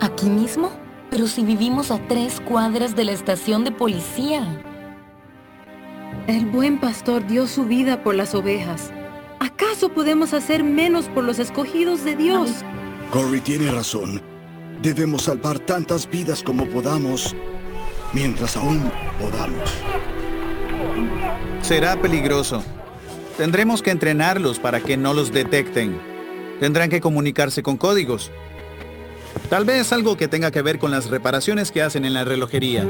¿Aquí 0.00 0.26
mismo? 0.26 0.70
Pero 1.10 1.26
si 1.26 1.42
vivimos 1.42 1.90
a 1.90 1.98
tres 2.06 2.40
cuadras 2.40 2.94
de 2.94 3.04
la 3.04 3.12
estación 3.12 3.64
de 3.64 3.72
policía. 3.72 4.62
El 6.26 6.46
buen 6.46 6.78
pastor 6.78 7.26
dio 7.26 7.46
su 7.46 7.64
vida 7.64 8.02
por 8.02 8.14
las 8.14 8.34
ovejas. 8.34 8.92
¿Acaso 9.40 9.88
podemos 9.88 10.34
hacer 10.34 10.62
menos 10.62 11.06
por 11.06 11.24
los 11.24 11.38
escogidos 11.38 12.04
de 12.04 12.16
Dios? 12.16 12.50
Corey 13.10 13.40
tiene 13.40 13.70
razón. 13.70 14.20
Debemos 14.82 15.22
salvar 15.22 15.58
tantas 15.58 16.08
vidas 16.08 16.42
como 16.42 16.66
podamos, 16.66 17.34
mientras 18.12 18.56
aún 18.56 18.82
podamos. 19.18 19.70
Será 21.62 22.00
peligroso. 22.00 22.62
Tendremos 23.36 23.82
que 23.82 23.90
entrenarlos 23.90 24.58
para 24.58 24.80
que 24.80 24.96
no 24.96 25.14
los 25.14 25.32
detecten. 25.32 25.98
Tendrán 26.60 26.90
que 26.90 27.00
comunicarse 27.00 27.62
con 27.62 27.76
códigos. 27.76 28.30
Tal 29.48 29.64
vez 29.64 29.92
algo 29.92 30.16
que 30.16 30.28
tenga 30.28 30.50
que 30.50 30.62
ver 30.62 30.78
con 30.78 30.90
las 30.90 31.08
reparaciones 31.08 31.72
que 31.72 31.82
hacen 31.82 32.04
en 32.04 32.14
la 32.14 32.24
relojería. 32.24 32.84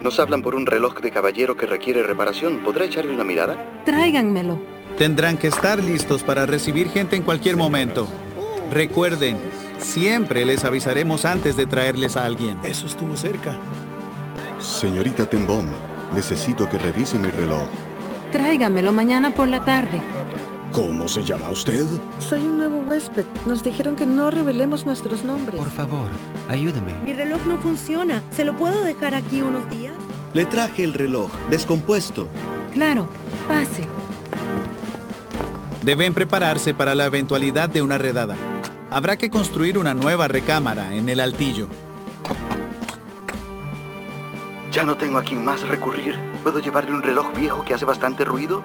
Nos 0.00 0.20
hablan 0.20 0.42
por 0.42 0.54
un 0.54 0.66
reloj 0.66 1.00
de 1.00 1.10
caballero 1.10 1.56
que 1.56 1.66
requiere 1.66 2.04
reparación. 2.04 2.58
¿Podrá 2.58 2.84
echarle 2.84 3.12
una 3.12 3.24
mirada? 3.24 3.82
Tráiganmelo. 3.84 4.56
Tendrán 4.96 5.36
que 5.36 5.48
estar 5.48 5.82
listos 5.82 6.22
para 6.22 6.46
recibir 6.46 6.90
gente 6.90 7.16
en 7.16 7.22
cualquier 7.22 7.56
momento. 7.56 8.06
Recuerden, 8.72 9.36
siempre 9.78 10.44
les 10.44 10.64
avisaremos 10.64 11.24
antes 11.24 11.56
de 11.56 11.66
traerles 11.66 12.16
a 12.16 12.24
alguien. 12.24 12.56
Eso 12.62 12.86
estuvo 12.86 13.16
cerca. 13.16 13.58
Señorita 14.60 15.26
Tembom, 15.26 15.66
necesito 16.14 16.68
que 16.68 16.78
revise 16.78 17.18
mi 17.18 17.28
reloj. 17.28 17.68
Tráigamelo 18.30 18.92
mañana 18.92 19.34
por 19.34 19.48
la 19.48 19.64
tarde. 19.64 20.00
¿Cómo 20.76 21.08
se 21.08 21.24
llama 21.24 21.48
usted? 21.48 21.86
Soy 22.18 22.40
un 22.40 22.58
nuevo 22.58 22.80
huésped. 22.80 23.24
Nos 23.46 23.62
dijeron 23.62 23.96
que 23.96 24.04
no 24.04 24.30
revelemos 24.30 24.84
nuestros 24.84 25.24
nombres. 25.24 25.58
Por 25.58 25.70
favor, 25.70 26.10
ayúdeme. 26.50 26.92
Mi 27.02 27.14
reloj 27.14 27.40
no 27.46 27.56
funciona. 27.56 28.22
¿Se 28.30 28.44
lo 28.44 28.54
puedo 28.58 28.84
dejar 28.84 29.14
aquí 29.14 29.40
unos 29.40 29.70
días? 29.70 29.94
Le 30.34 30.44
traje 30.44 30.84
el 30.84 30.92
reloj, 30.92 31.30
descompuesto. 31.48 32.28
Claro, 32.74 33.08
pase. 33.48 33.88
Deben 35.80 36.12
prepararse 36.12 36.74
para 36.74 36.94
la 36.94 37.06
eventualidad 37.06 37.70
de 37.70 37.80
una 37.80 37.96
redada. 37.96 38.36
Habrá 38.90 39.16
que 39.16 39.30
construir 39.30 39.78
una 39.78 39.94
nueva 39.94 40.28
recámara 40.28 40.94
en 40.94 41.08
el 41.08 41.20
altillo. 41.20 41.68
Ya 44.72 44.84
no 44.84 44.98
tengo 44.98 45.16
a 45.16 45.22
quien 45.22 45.42
más 45.42 45.66
recurrir. 45.66 46.16
¿Puedo 46.42 46.58
llevarle 46.58 46.92
un 46.92 47.02
reloj 47.02 47.32
viejo 47.34 47.64
que 47.64 47.72
hace 47.72 47.86
bastante 47.86 48.26
ruido? 48.26 48.62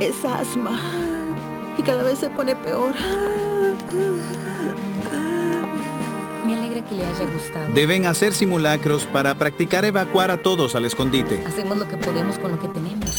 Es 0.00 0.24
asma. 0.24 0.80
Y 1.78 1.82
cada 1.82 2.02
vez 2.02 2.18
se 2.18 2.28
pone 2.30 2.56
peor. 2.56 2.92
Me 6.46 6.54
alegra 6.54 6.84
que 6.84 6.94
le 6.94 7.04
haya 7.04 7.24
gustado. 7.32 7.72
Deben 7.72 8.06
hacer 8.06 8.32
simulacros 8.32 9.04
para 9.06 9.34
practicar 9.36 9.84
evacuar 9.84 10.30
a 10.30 10.42
todos 10.42 10.74
al 10.74 10.84
escondite. 10.84 11.42
Hacemos 11.46 11.78
lo 11.78 11.88
que 11.88 11.96
podemos 11.96 12.38
con 12.38 12.52
lo 12.52 12.60
que 12.60 12.68
tenemos. 12.68 13.11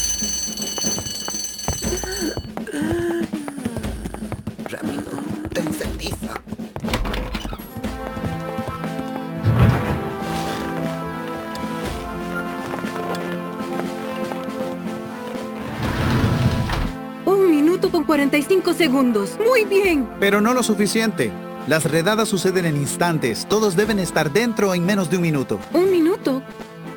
Minuto 18.04 18.06
con 18.06 18.06
45 18.06 18.74
segundos. 18.74 19.38
Muy 19.44 19.64
bien. 19.64 20.08
Pero 20.20 20.40
no 20.40 20.54
lo 20.54 20.62
suficiente. 20.62 21.32
Las 21.66 21.84
redadas 21.84 22.28
suceden 22.28 22.66
en 22.66 22.76
instantes. 22.76 23.46
Todos 23.48 23.76
deben 23.76 23.98
estar 23.98 24.32
dentro 24.32 24.74
en 24.74 24.84
menos 24.84 25.10
de 25.10 25.16
un 25.16 25.22
minuto. 25.22 25.58
¿Un 25.72 25.90
minuto? 25.90 26.42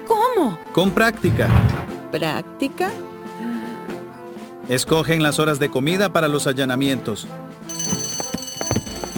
¿Cómo? 0.07 0.57
Con 0.73 0.91
práctica. 0.91 1.47
¿Práctica? 2.11 2.91
Escogen 4.69 5.23
las 5.23 5.39
horas 5.39 5.59
de 5.59 5.69
comida 5.69 6.11
para 6.11 6.27
los 6.27 6.47
allanamientos. 6.47 7.27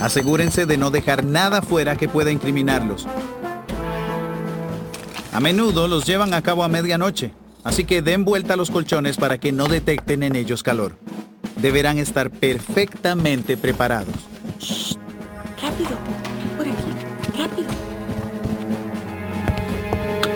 Asegúrense 0.02 0.66
de 0.66 0.78
no 0.78 0.92
dejar 0.92 1.26
nada 1.26 1.62
fuera 1.62 1.98
que 1.98 2.08
pueda 2.08 2.32
incriminarlos. 2.32 3.08
A 5.34 5.40
menudo 5.40 5.88
los 5.88 6.06
llevan 6.06 6.34
a 6.34 6.42
cabo 6.42 6.64
a 6.64 6.68
medianoche, 6.68 7.34
así 7.64 7.84
que 7.84 8.02
den 8.02 8.26
vuelta 8.26 8.54
a 8.54 8.58
los 8.58 8.72
colchones 8.72 9.18
para 9.18 9.40
que 9.40 9.52
no 9.52 9.68
detecten 9.68 10.24
en 10.24 10.36
ellos 10.36 10.64
calor. 10.64 10.96
Deberán 11.62 11.98
estar 11.98 12.30
perfectamente 12.30 13.58
preparados. 13.58 14.16
Rápido. 15.62 15.98
Por 16.58 16.68
aquí. 16.68 17.38
Rápido. 17.38 17.70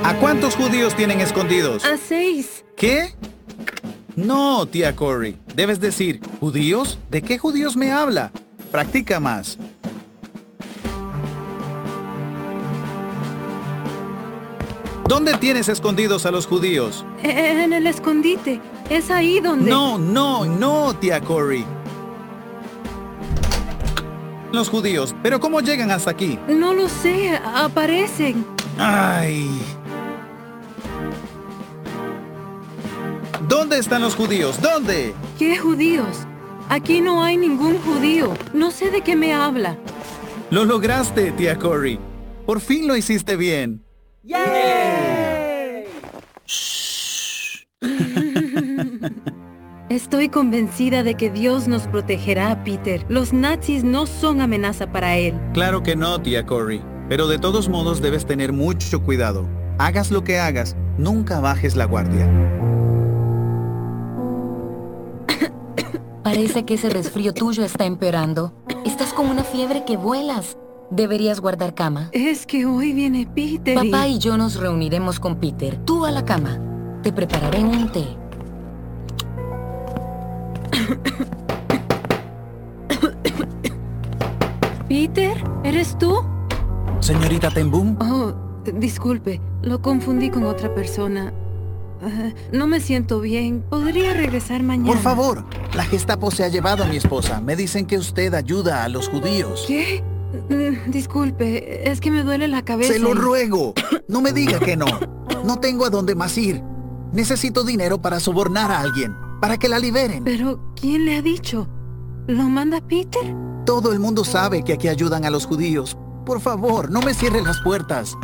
¿A 0.03 0.15
cuántos 0.15 0.55
judíos 0.55 0.95
tienen 0.95 1.21
escondidos? 1.21 1.85
A 1.85 1.97
seis. 1.97 2.65
¿Qué? 2.75 3.13
No, 4.15 4.65
tía 4.65 4.95
Corey. 4.95 5.37
Debes 5.55 5.79
decir, 5.79 6.19
¿judíos? 6.39 6.99
¿De 7.09 7.21
qué 7.21 7.37
judíos 7.37 7.77
me 7.77 7.91
habla? 7.91 8.31
Practica 8.71 9.19
más. 9.19 9.57
¿Dónde 15.07 15.35
tienes 15.35 15.69
escondidos 15.69 16.25
a 16.25 16.31
los 16.31 16.47
judíos? 16.47 17.05
En 17.23 17.71
el 17.71 17.87
escondite. 17.87 18.59
Es 18.89 19.09
ahí 19.09 19.39
donde... 19.39 19.69
No, 19.69 19.97
no, 19.97 20.45
no, 20.45 20.93
tía 20.95 21.21
Corey. 21.21 21.65
Los 24.51 24.69
judíos. 24.69 25.15
¿Pero 25.23 25.39
cómo 25.39 25.61
llegan 25.61 25.89
hasta 25.89 26.11
aquí? 26.11 26.37
No 26.47 26.73
lo 26.73 26.87
sé. 26.87 27.39
Aparecen. 27.43 28.45
Ay. 28.77 29.49
¿Dónde 33.47 33.79
están 33.79 34.01
los 34.01 34.15
judíos? 34.15 34.61
¿Dónde? 34.61 35.13
¿Qué 35.39 35.57
judíos? 35.57 36.27
Aquí 36.69 37.01
no 37.01 37.23
hay 37.23 37.37
ningún 37.37 37.77
judío. 37.79 38.33
No 38.53 38.71
sé 38.71 38.91
de 38.91 39.01
qué 39.01 39.15
me 39.15 39.33
habla. 39.33 39.77
Lo 40.49 40.65
lograste, 40.65 41.31
tía 41.31 41.57
Corey. 41.57 41.99
Por 42.45 42.61
fin 42.61 42.87
lo 42.87 42.95
hiciste 42.95 43.35
bien. 43.35 43.83
Estoy 49.89 50.29
convencida 50.29 51.03
de 51.03 51.15
que 51.15 51.29
Dios 51.29 51.67
nos 51.67 51.83
protegerá, 51.87 52.63
Peter. 52.63 53.05
Los 53.09 53.33
nazis 53.33 53.83
no 53.83 54.05
son 54.05 54.41
amenaza 54.41 54.91
para 54.91 55.17
él. 55.17 55.35
Claro 55.53 55.83
que 55.83 55.95
no, 55.95 56.21
tía 56.21 56.45
Corey. 56.45 56.81
Pero 57.09 57.27
de 57.27 57.37
todos 57.37 57.67
modos 57.69 58.01
debes 58.01 58.25
tener 58.25 58.53
mucho 58.53 59.03
cuidado. 59.03 59.47
Hagas 59.77 60.09
lo 60.09 60.23
que 60.23 60.39
hagas, 60.39 60.75
nunca 60.97 61.39
bajes 61.41 61.75
la 61.75 61.85
guardia. 61.85 62.29
Parece 66.23 66.63
que 66.65 66.75
ese 66.75 66.89
resfrío 66.89 67.33
tuyo 67.33 67.63
está 67.63 67.85
empeorando. 67.85 68.53
Estás 68.85 69.13
con 69.13 69.27
una 69.29 69.43
fiebre 69.43 69.83
que 69.85 69.97
vuelas. 69.97 70.57
Deberías 70.89 71.39
guardar 71.41 71.75
cama. 71.75 72.09
Es 72.11 72.45
que 72.45 72.65
hoy 72.65 72.93
viene 72.93 73.27
Peter. 73.33 73.83
y- 73.83 73.91
Papá 73.91 74.07
y 74.07 74.19
yo 74.19 74.37
nos 74.37 74.55
reuniremos 74.55 75.19
con 75.19 75.35
Peter. 75.37 75.77
Tú 75.85 76.05
a 76.05 76.11
la 76.11 76.23
cama. 76.23 76.59
Te 77.03 77.11
prepararé 77.11 77.59
un 77.63 77.91
té. 77.91 78.05
Peter, 84.87 85.37
¿eres 85.63 85.97
tú? 85.97 86.23
Señorita 86.99 87.49
Tembum, 87.51 87.97
Oh, 87.99 88.33
disculpe, 88.73 89.41
lo 89.61 89.81
confundí 89.81 90.29
con 90.29 90.43
otra 90.45 90.73
persona. 90.73 91.33
Ah, 92.01 92.31
no 92.51 92.67
me 92.67 92.79
siento 92.79 93.19
bien. 93.21 93.63
¿Podría 93.69 94.13
regresar 94.13 94.61
mañana? 94.63 94.87
por 94.87 94.97
favor. 95.01 95.45
La 95.73 95.85
Gestapo 95.85 96.31
se 96.31 96.43
ha 96.43 96.47
llevado 96.49 96.83
a 96.83 96.87
mi 96.87 96.97
esposa. 96.97 97.39
Me 97.41 97.55
dicen 97.55 97.85
que 97.85 97.97
usted 97.97 98.33
ayuda 98.33 98.83
a 98.83 98.89
los 98.89 99.09
judíos. 99.09 99.63
¿Qué? 99.67 100.03
Mm, 100.49 100.91
Disculpe, 100.91 101.89
es 101.89 102.01
que 102.01 102.11
me 102.11 102.23
duele 102.23 102.47
la 102.47 102.63
cabeza. 102.63 102.93
Se 102.93 102.99
lo 102.99 103.13
ruego. 103.13 103.73
No 104.07 104.21
me 104.21 104.33
diga 104.33 104.59
que 104.59 104.75
no. 104.75 104.85
No 105.45 105.59
tengo 105.59 105.85
a 105.85 105.89
dónde 105.89 106.13
más 106.15 106.37
ir. 106.37 106.61
Necesito 107.13 107.63
dinero 107.63 108.01
para 108.01 108.19
sobornar 108.19 108.71
a 108.71 108.79
alguien, 108.81 109.15
para 109.43 109.57
que 109.57 109.67
la 109.67 109.77
liberen. 109.77 110.23
Pero, 110.23 110.57
¿quién 110.73 111.03
le 111.03 111.17
ha 111.17 111.21
dicho? 111.21 111.67
¿Lo 112.27 112.43
manda 112.43 112.79
Peter? 112.79 113.35
Todo 113.65 113.91
el 113.91 113.99
mundo 113.99 114.23
sabe 114.23 114.63
que 114.63 114.71
aquí 114.71 114.87
ayudan 114.87 115.25
a 115.25 115.29
los 115.29 115.45
judíos. 115.45 115.97
Por 116.25 116.39
favor, 116.39 116.89
no 116.89 117.01
me 117.01 117.13
cierre 117.13 117.41
las 117.41 117.59
puertas. 117.59 118.15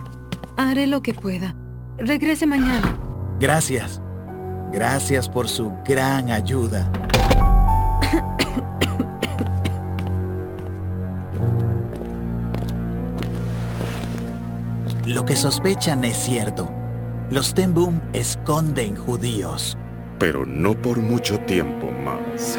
Haré 0.55 0.87
lo 0.87 1.01
que 1.01 1.13
pueda. 1.13 1.57
Regrese 1.97 2.47
mañana. 2.47 2.97
Gracias. 3.37 4.01
Gracias 4.71 5.27
por 5.27 5.49
su 5.49 5.73
gran 5.83 6.31
ayuda. 6.31 6.89
Lo 15.05 15.25
que 15.25 15.35
sospechan 15.35 16.05
es 16.05 16.15
cierto. 16.15 16.71
Los 17.29 17.53
Tembum 17.53 17.99
esconden 18.13 18.95
judíos. 18.95 19.77
Pero 20.19 20.45
no 20.45 20.73
por 20.73 20.97
mucho 20.97 21.39
tiempo 21.39 21.89
más. 22.03 22.57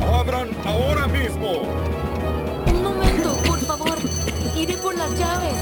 ¡Abran 0.00 0.48
ahora 0.64 1.06
mismo! 1.06 1.64
Un 2.66 2.82
momento, 2.82 3.36
por 3.46 3.58
favor. 3.58 3.98
Iré 4.56 4.74
por 4.78 4.96
las 4.96 5.10
llaves. 5.18 5.54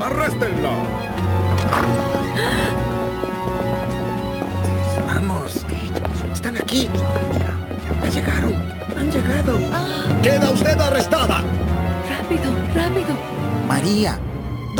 ¡Arréstenla! 0.00 0.72
Vamos. 5.06 5.64
Están 6.32 6.56
aquí. 6.56 6.88
Ya 8.02 8.10
llegaron. 8.10 8.54
Han 8.98 9.08
llegado. 9.08 9.58
¡Queda 10.20 10.50
usted 10.50 10.80
arrestada! 10.80 11.44
Rápido, 12.10 12.50
rápido. 12.74 13.16
María. 13.68 14.18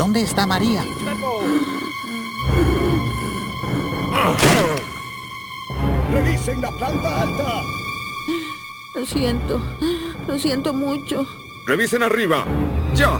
¿Dónde 0.03 0.19
está 0.19 0.45
María? 0.45 0.83
¡Revisen 6.11 6.59
la 6.59 6.69
planta 6.71 7.21
alta! 7.21 7.61
Lo 8.95 9.05
siento. 9.05 9.61
Lo 10.27 10.37
siento 10.37 10.73
mucho. 10.73 11.25
Revisen 11.67 12.03
arriba. 12.03 12.43
¡Ya! 12.93 13.17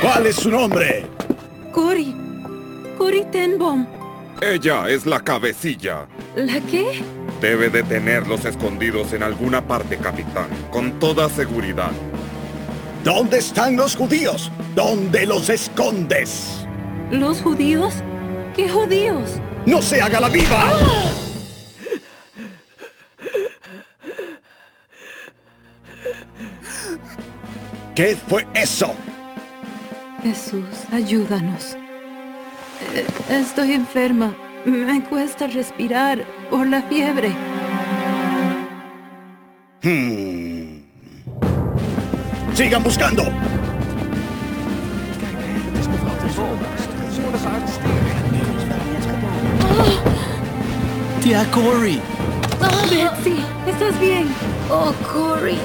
¿Cuál 0.00 0.28
es 0.28 0.36
su 0.36 0.50
nombre? 0.50 1.06
Cory. 1.70 2.16
Cory 2.96 3.26
Tenbom. 3.30 3.86
Ella 4.40 4.88
es 4.88 5.04
la 5.04 5.20
cabecilla. 5.20 6.06
¿La 6.34 6.58
qué? 6.62 7.04
Debe 7.42 7.70
de 7.70 7.82
tenerlos 7.82 8.44
escondidos 8.44 9.12
en 9.14 9.24
alguna 9.24 9.66
parte, 9.66 9.96
capitán. 9.98 10.46
Con 10.70 11.00
toda 11.00 11.28
seguridad. 11.28 11.90
¿Dónde 13.02 13.38
están 13.38 13.74
los 13.74 13.96
judíos? 13.96 14.48
¿Dónde 14.76 15.26
los 15.26 15.48
escondes? 15.48 16.64
¿Los 17.10 17.42
judíos? 17.42 17.94
¿Qué 18.54 18.68
judíos? 18.68 19.40
¡No 19.66 19.82
se 19.82 20.00
haga 20.00 20.20
la 20.20 20.28
viva! 20.28 20.72
¿Qué 27.96 28.16
fue 28.28 28.46
eso? 28.54 28.94
Jesús, 30.22 30.64
ayúdanos. 30.92 31.76
Eh, 32.94 33.04
Estoy 33.30 33.72
enferma. 33.72 34.32
Me 34.64 35.02
cuesta 35.04 35.46
respirar 35.46 36.24
por 36.50 36.66
la 36.66 36.82
fiebre. 36.82 37.30
Hmm. 39.82 40.82
Sigan 42.54 42.82
buscando. 42.82 43.24
Tía 51.22 51.44
Cory. 51.50 52.00
Betsy, 52.90 53.36
¿estás 53.66 53.98
bien? 54.00 54.26
Oh, 54.70 54.92
Cory. 55.12 55.58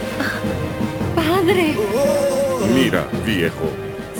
Padre, 1.15 1.75
Mira, 2.73 3.07
viejo, 3.25 3.69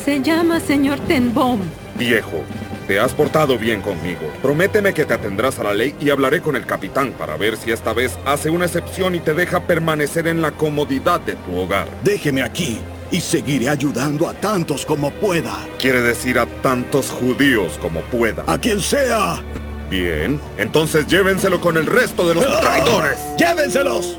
se 0.03 0.21
llama 0.21 0.59
señor 0.59 0.99
Tenbom. 1.01 1.59
viejo. 1.97 2.43
Te 2.87 2.99
has 3.01 3.13
portado 3.13 3.57
bien 3.57 3.81
conmigo. 3.81 4.21
Prométeme 4.41 4.93
que 4.93 5.03
te 5.03 5.13
atendrás 5.13 5.59
a 5.59 5.63
la 5.63 5.73
ley 5.73 5.93
y 5.99 6.09
hablaré 6.09 6.41
con 6.41 6.55
el 6.55 6.65
capitán 6.65 7.11
para 7.11 7.35
ver 7.35 7.57
si 7.57 7.71
esta 7.71 7.91
vez 7.91 8.17
hace 8.25 8.49
una 8.49 8.65
excepción 8.65 9.13
y 9.13 9.19
te 9.19 9.33
deja 9.33 9.67
permanecer 9.67 10.25
en 10.27 10.41
la 10.41 10.51
comodidad 10.51 11.19
de 11.19 11.33
tu 11.35 11.57
hogar. 11.57 11.89
Déjeme 12.03 12.43
aquí 12.43 12.79
y 13.11 13.19
seguiré 13.19 13.67
ayudando 13.67 14.29
a 14.29 14.33
tantos 14.33 14.85
como 14.85 15.11
pueda. 15.11 15.67
Quiere 15.79 16.01
decir 16.01 16.39
a 16.39 16.45
tantos 16.45 17.09
judíos 17.09 17.77
como 17.81 17.99
pueda. 18.03 18.45
A 18.47 18.57
quien 18.57 18.79
sea. 18.79 19.41
Bien, 19.89 20.39
entonces 20.57 21.07
llévenselo 21.07 21.59
con 21.59 21.75
el 21.75 21.85
resto 21.85 22.27
de 22.27 22.35
los 22.35 22.45
¡Ah! 22.45 22.59
traidores. 22.61 23.17
¡Llévenselos! 23.37 24.17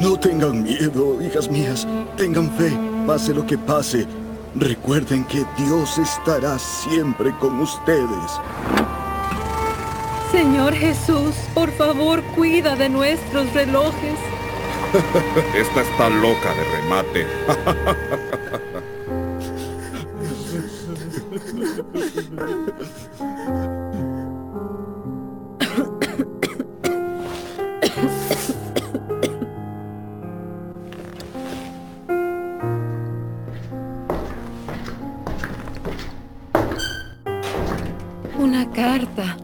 No 0.00 0.18
tengan 0.18 0.62
miedo, 0.62 1.22
hijas 1.22 1.50
mías. 1.50 1.86
Tengan 2.16 2.50
fe, 2.56 2.72
pase 3.06 3.32
lo 3.32 3.46
que 3.46 3.56
pase. 3.56 4.06
Recuerden 4.54 5.24
que 5.24 5.44
Dios 5.56 5.96
estará 5.98 6.58
siempre 6.58 7.32
con 7.38 7.60
ustedes. 7.60 8.40
Señor 10.30 10.74
Jesús, 10.74 11.34
por 11.54 11.70
favor, 11.72 12.22
cuida 12.34 12.76
de 12.76 12.88
nuestros 12.90 13.52
relojes. 13.54 14.18
Esta 15.54 15.80
está 15.80 16.10
loca 16.10 16.54
de 16.54 16.64
remate. 16.64 17.26
Una 38.42 38.68
carta. 38.72 39.36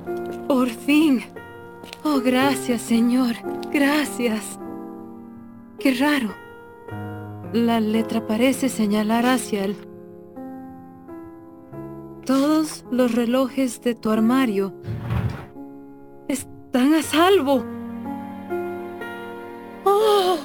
Por 0.48 0.68
fin. 0.68 1.22
Oh, 2.02 2.20
gracias, 2.20 2.82
Señor. 2.82 3.36
Gracias. 3.72 4.58
Qué 5.78 5.94
raro. 5.94 6.34
La 7.52 7.78
letra 7.78 8.26
parece 8.26 8.68
señalar 8.68 9.24
hacia 9.24 9.66
él. 9.66 9.76
Todos 12.26 12.84
los 12.90 13.14
relojes 13.14 13.80
de 13.82 13.94
tu 13.94 14.10
armario 14.10 14.74
están 16.26 16.94
a 16.94 17.02
salvo. 17.02 17.64
¡Oh! 19.84 20.38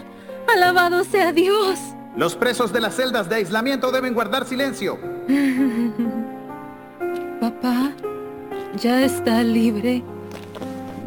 ¡Alabado 0.48 1.04
sea 1.04 1.32
Dios! 1.32 1.80
Los 2.16 2.36
presos 2.36 2.72
de 2.72 2.82
las 2.82 2.96
celdas 2.96 3.28
de 3.30 3.38
aislamiento 3.38 3.92
deben 3.92 4.14
guardar 4.14 4.46
silencio. 4.46 5.00
Papá, 7.42 7.92
ya 8.84 9.02
está 9.06 9.42
libre. 9.44 10.04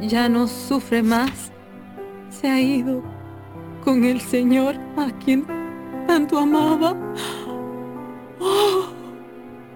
Ya 0.01 0.31
no 0.31 0.49
sufre 0.49 1.03
más. 1.03 1.53
Se 2.31 2.49
ha 2.49 2.59
ido 2.59 3.03
con 3.85 4.03
el 4.05 4.21
Señor 4.21 4.77
a 4.97 5.11
quien 5.23 5.47
tanto 6.07 6.39
amaba. 6.39 6.97
Oh, 8.41 8.87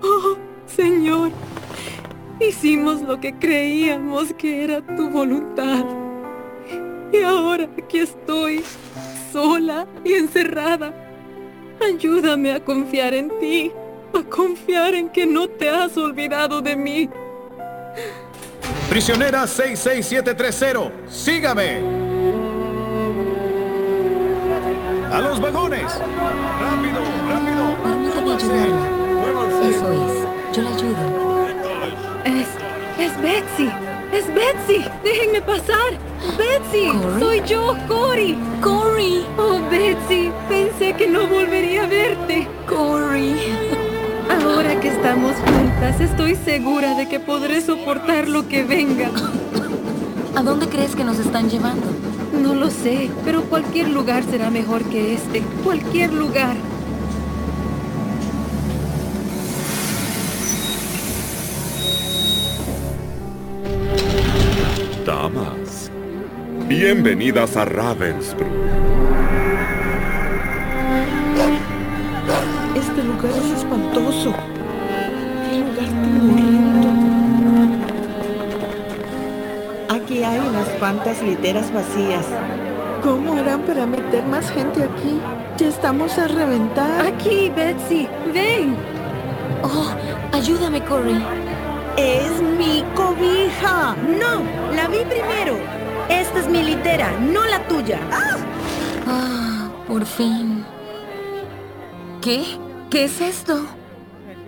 oh, 0.03 0.37
Señor, 0.67 1.31
hicimos 2.41 3.03
lo 3.03 3.21
que 3.21 3.35
creíamos 3.35 4.33
que 4.33 4.65
era 4.65 4.81
tu 4.97 5.11
voluntad. 5.11 5.85
Y 7.13 7.19
ahora 7.23 7.69
aquí 7.77 7.99
estoy, 7.99 8.63
sola 9.31 9.87
y 10.05 10.15
encerrada. 10.15 10.95
Ayúdame 11.87 12.53
a 12.53 12.65
confiar 12.65 13.13
en 13.13 13.31
ti, 13.41 13.71
a 14.15 14.23
confiar 14.23 14.95
en 14.95 15.11
que 15.11 15.27
no 15.27 15.49
te 15.49 15.69
has 15.69 15.99
olvidado 15.99 16.63
de 16.63 16.77
mí. 16.77 17.11
Prisionera 18.89 19.47
66730, 19.47 20.91
sígame. 21.09 21.79
A 25.13 25.21
los 25.21 25.41
vagones. 25.41 25.83
Rápido, 26.61 27.01
rápido. 27.29 27.77
Permítame 27.83 28.35
ayudarla. 28.35 29.01
Eso 29.69 29.93
es. 29.93 30.57
Yo 30.57 30.63
la 30.63 30.71
ayudo. 30.71 31.47
Es, 32.25 32.49
es 32.99 33.23
Betsy. 33.23 33.71
Es 34.13 34.27
Betsy. 34.35 34.85
Déjenme 35.03 35.43
pasar. 35.43 35.93
Betsy. 36.37 36.91
¿Cory? 36.93 37.21
Soy 37.21 37.43
yo, 37.47 37.77
Cory. 37.89 38.39
Cory. 38.61 39.27
Oh, 39.39 39.59
Betsy. 39.71 40.33
Pensé 40.49 40.95
que 40.95 41.09
no 41.09 41.27
volvería 41.27 41.85
a 41.85 41.87
verte. 41.87 42.47
Cory. 42.69 43.80
Ahora 44.31 44.79
que 44.79 44.87
estamos 44.87 45.35
juntas, 45.39 46.01
estoy 46.01 46.37
segura 46.37 46.95
de 46.95 47.09
que 47.09 47.19
podré 47.19 47.61
soportar 47.61 48.29
lo 48.29 48.47
que 48.47 48.63
venga. 48.63 49.11
¿A 50.37 50.43
dónde 50.45 50.69
crees 50.69 50.95
que 50.95 51.03
nos 51.03 51.19
están 51.19 51.51
llevando? 51.51 51.89
No 52.41 52.55
lo 52.55 52.71
sé, 52.71 53.11
pero 53.25 53.43
cualquier 53.43 53.89
lugar 53.89 54.23
será 54.23 54.49
mejor 54.49 54.85
que 54.85 55.15
este. 55.15 55.43
Cualquier 55.65 56.13
lugar. 56.13 56.55
Damas, 65.05 65.91
bienvenidas 66.69 67.57
a 67.57 67.65
Ravensbrück. 67.65 68.90
Lugar 73.23 73.39
es 73.39 73.59
espantoso. 73.59 74.33
Qué 75.51 75.59
lugar 75.59 75.89
tan 75.89 76.31
horrendo. 76.31 76.89
Aquí 79.95 80.25
hay 80.25 80.39
unas 80.39 80.69
cuantas 80.79 81.23
literas 81.23 81.73
vacías. 81.73 82.27
¿Cómo 83.03 83.35
harán 83.35 83.63
para 83.63 83.87
meter 83.87 84.25
más 84.27 84.51
gente 84.51 84.85
aquí? 84.85 85.21
Ya 85.59 85.69
estamos 85.69 86.19
a 86.19 86.29
reventar. 86.29 87.07
Aquí, 87.07 87.51
Betsy. 87.55 88.09
Ven. 88.33 88.77
Oh, 89.63 89.91
ayúdame, 90.33 90.83
Cory. 90.85 91.23
Es 91.97 92.41
mi 92.41 92.85
cobija. 92.95 93.95
No, 94.19 94.43
la 94.75 94.89
vi 94.89 94.99
primero. 94.99 95.59
Esta 96.09 96.41
es 96.41 96.49
mi 96.49 96.63
litera, 96.63 97.13
no 97.21 97.45
la 97.47 97.67
tuya. 97.69 98.01
Ah, 99.07 99.69
por 99.87 100.05
fin. 100.05 100.65
¿Qué? 102.21 102.45
¿Qué 102.91 103.05
es 103.05 103.21
esto? 103.21 103.67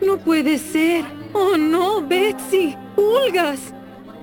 No 0.04 0.18
puede 0.18 0.58
ser. 0.58 1.04
Oh, 1.32 1.56
no, 1.56 2.02
Betsy. 2.02 2.76
Pulgas. 2.96 3.72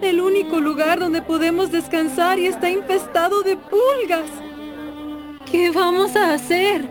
El 0.02 0.20
único 0.20 0.60
lugar 0.60 1.00
donde 1.00 1.22
podemos 1.22 1.72
descansar 1.72 2.38
y 2.38 2.48
está 2.48 2.70
infestado 2.70 3.44
de 3.44 3.56
pulgas. 3.56 4.30
¿Qué 5.50 5.72
vamos 5.72 6.18
a 6.18 6.34
hacer? 6.34 6.86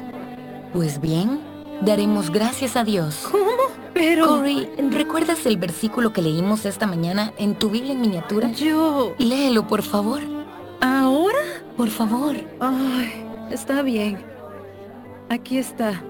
Pues 0.72 1.02
bien, 1.02 1.40
daremos 1.82 2.30
gracias 2.30 2.76
a 2.76 2.84
Dios. 2.84 3.28
¿Cómo? 3.30 3.50
Pero... 3.92 4.26
Corey, 4.26 4.66
¿recuerdas 4.90 5.44
el 5.44 5.58
versículo 5.58 6.14
que 6.14 6.22
leímos 6.22 6.64
esta 6.64 6.86
mañana 6.86 7.34
en 7.36 7.56
tu 7.56 7.68
Biblia 7.68 7.92
en 7.92 8.00
miniatura? 8.00 8.52
Yo... 8.52 9.14
Léelo, 9.18 9.66
por 9.66 9.82
favor. 9.82 10.22
¿Ahora? 10.80 11.38
Por 11.76 11.90
favor. 11.90 12.36
Ay, 12.58 13.22
está 13.50 13.82
bien. 13.82 14.18
Aquí 15.28 15.58
está. 15.58 16.02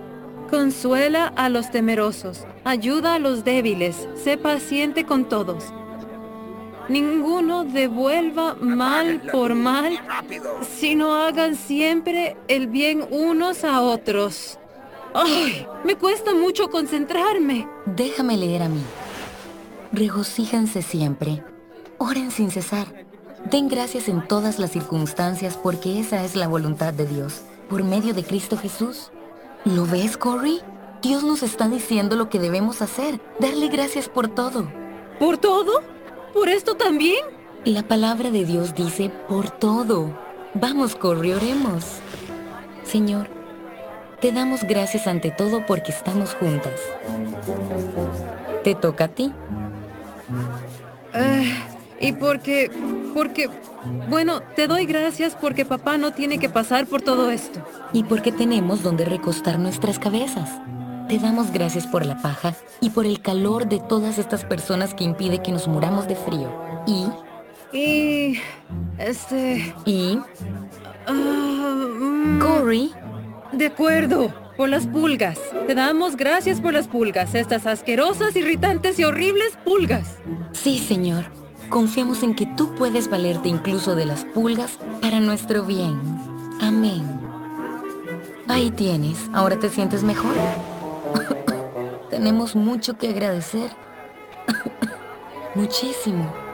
Consuela 0.51 1.27
a 1.37 1.51
los 1.51 1.71
temerosos, 1.71 2.45
ayuda 2.65 3.15
a 3.15 3.19
los 3.19 3.45
débiles, 3.45 4.09
sé 4.15 4.39
paciente 4.39 5.05
con 5.05 5.29
todos. 5.29 5.65
Ninguno 6.89 7.65
devuelva 7.65 8.55
mal 8.55 9.21
por 9.31 9.55
mal, 9.55 10.01
sino 10.79 11.15
hagan 11.15 11.55
siempre 11.55 12.37
el 12.49 12.67
bien 12.67 13.07
unos 13.11 13.63
a 13.63 13.83
otros. 13.83 14.59
¡Ay! 15.13 15.67
Me 15.85 15.97
cuesta 15.97 16.33
mucho 16.33 16.71
concentrarme. 16.71 17.69
Déjame 17.85 18.39
leer 18.39 18.63
a 18.63 18.69
mí. 18.71 18.83
Regocíjense 19.93 20.81
siempre. 20.81 21.45
Oren 21.99 22.31
sin 22.31 22.51
cesar. 22.51 22.87
Den 23.51 23.69
gracias 23.69 24.09
en 24.09 24.27
todas 24.27 24.59
las 24.59 24.71
circunstancias 24.71 25.59
porque 25.63 26.01
esa 26.01 26.25
es 26.25 26.37
la 26.37 26.49
voluntad 26.49 26.95
de 26.95 27.07
Dios, 27.07 27.43
por 27.69 27.85
medio 27.85 28.15
de 28.15 28.25
Cristo 28.25 28.57
Jesús. 28.57 29.11
¿Lo 29.65 29.87
ves, 29.87 30.17
Corey? 30.17 30.61
Dios 31.03 31.23
nos 31.23 31.43
está 31.43 31.69
diciendo 31.69 32.17
lo 32.17 32.29
que 32.29 32.39
debemos 32.39 32.83
hacer. 32.83 33.21
Darle 33.39 33.69
gracias 33.69 34.09
por 34.09 34.29
todo. 34.29 34.69
¿Por 35.19 35.39
todo? 35.39 35.83
¿Por 36.33 36.49
esto 36.49 36.77
también? 36.77 37.25
La 37.65 37.83
palabra 37.83 38.31
de 38.31 38.45
Dios 38.45 38.75
dice 38.75 39.11
por 39.29 39.51
todo. 39.51 40.17
Vamos, 40.55 40.95
Corey, 40.95 41.33
oremos. 41.33 41.85
Señor, 42.85 43.29
te 44.21 44.33
damos 44.33 44.65
gracias 44.65 45.07
ante 45.07 45.31
todo 45.31 45.65
porque 45.67 45.93
estamos 45.93 46.35
juntas. 46.35 46.81
Te 48.65 48.75
toca 48.75 49.05
a 49.05 49.09
ti. 49.09 49.33
Eh, 51.15 51.55
y 52.01 52.13
porque, 52.13 52.71
porque, 53.15 53.51
bueno, 54.09 54.41
te 54.55 54.67
doy 54.67 54.87
gracias 54.87 55.35
porque 55.35 55.65
papá 55.65 55.99
no 55.99 56.13
tiene 56.13 56.39
que 56.39 56.49
pasar 56.49 56.87
por 56.87 57.03
todo 57.03 57.31
esto. 57.31 57.61
Y 57.93 58.05
porque 58.05 58.33
tenemos 58.33 58.83
donde 58.83 59.05
recostar 59.05 59.59
nuestras 59.59 59.99
cabezas. 59.99 60.51
Te 61.09 61.19
damos 61.19 61.51
gracias 61.53 61.87
por 61.87 62.05
la 62.05 62.21
paja 62.21 62.55
y 62.81 62.91
por 62.91 63.07
el 63.07 63.21
calor 63.23 63.67
de 63.69 63.81
todas 63.81 64.19
estas 64.19 64.45
personas 64.45 64.95
que 64.95 65.05
impide 65.05 65.43
que 65.43 65.53
nos 65.53 65.67
muramos 65.67 66.07
de 66.07 66.17
frío. 66.17 66.53
Y... 66.87 67.07
Y... 67.77 68.41
Este... 68.99 69.75
Y... 69.85 70.19
Corey. 72.41 72.93
De 73.53 73.67
acuerdo, 73.67 74.33
por 74.57 74.69
las 74.69 74.87
pulgas. 74.87 75.39
Te 75.67 75.75
damos 75.75 76.17
gracias 76.17 76.61
por 76.61 76.75
las 76.75 76.87
pulgas, 76.89 77.35
estas 77.35 77.67
asquerosas, 77.67 78.37
irritantes 78.37 78.99
y 78.99 79.05
horribles 79.05 79.57
pulgas. 79.65 80.19
Sí, 80.53 80.79
Señor. 80.79 81.25
Confiamos 81.69 82.23
en 82.23 82.35
que 82.35 82.47
tú 82.47 82.75
puedes 82.75 83.11
valerte 83.11 83.49
incluso 83.49 83.95
de 83.95 84.07
las 84.07 84.25
pulgas 84.25 84.79
para 85.03 85.21
nuestro 85.21 85.65
bien. 85.65 86.01
Amén. 86.61 87.21
Ahí 88.49 88.71
tienes. 88.71 89.19
¿Ahora 89.35 89.59
te 89.59 89.69
sientes 89.69 90.03
mejor? 90.03 90.35
Tenemos 92.11 92.57
mucho 92.57 92.97
que 92.97 93.11
agradecer. 93.11 93.71
Muchísimo. 95.55 96.48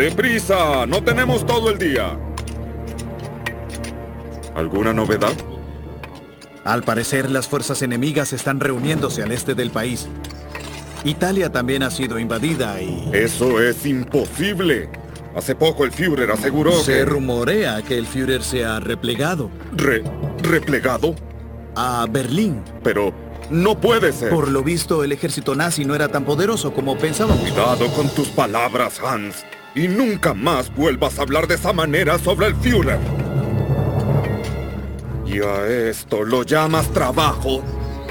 ¡Deprisa! 0.00 0.86
¡No 0.86 1.04
tenemos 1.04 1.44
todo 1.44 1.68
el 1.68 1.76
día! 1.76 2.18
¿Alguna 4.54 4.94
novedad? 4.94 5.34
Al 6.64 6.82
parecer, 6.82 7.30
las 7.30 7.48
fuerzas 7.48 7.82
enemigas 7.82 8.32
están 8.32 8.60
reuniéndose 8.60 9.22
al 9.22 9.30
este 9.30 9.54
del 9.54 9.70
país. 9.70 10.08
Italia 11.04 11.52
también 11.52 11.82
ha 11.82 11.90
sido 11.90 12.18
invadida 12.18 12.80
y... 12.80 13.10
Eso 13.12 13.60
es 13.60 13.84
imposible. 13.84 14.88
Hace 15.36 15.54
poco 15.54 15.84
el 15.84 15.92
Führer 15.92 16.30
aseguró 16.30 16.72
Se 16.72 16.94
que... 16.94 17.04
rumorea 17.04 17.82
que 17.82 17.98
el 17.98 18.06
Führer 18.06 18.42
se 18.42 18.64
ha 18.64 18.80
replegado. 18.80 19.50
Re... 19.76 20.02
¿Replegado? 20.42 21.14
A 21.76 22.06
Berlín. 22.10 22.62
Pero 22.82 23.12
no 23.50 23.78
puede 23.78 24.14
ser. 24.14 24.30
Por 24.30 24.48
lo 24.48 24.62
visto, 24.62 25.04
el 25.04 25.12
ejército 25.12 25.54
nazi 25.54 25.84
no 25.84 25.94
era 25.94 26.08
tan 26.08 26.24
poderoso 26.24 26.72
como 26.72 26.96
pensábamos. 26.96 27.40
Cuidado 27.40 27.86
con 27.88 28.08
tus 28.08 28.28
palabras, 28.28 28.98
Hans. 29.04 29.44
Y 29.74 29.88
nunca 29.88 30.34
más 30.34 30.74
vuelvas 30.74 31.18
a 31.18 31.22
hablar 31.22 31.46
de 31.46 31.54
esa 31.54 31.72
manera 31.72 32.18
sobre 32.18 32.48
el 32.48 32.56
Führer. 32.56 32.98
Y 35.26 35.40
a 35.40 35.66
esto 35.66 36.24
lo 36.24 36.42
llamas 36.42 36.90
trabajo. 36.92 37.62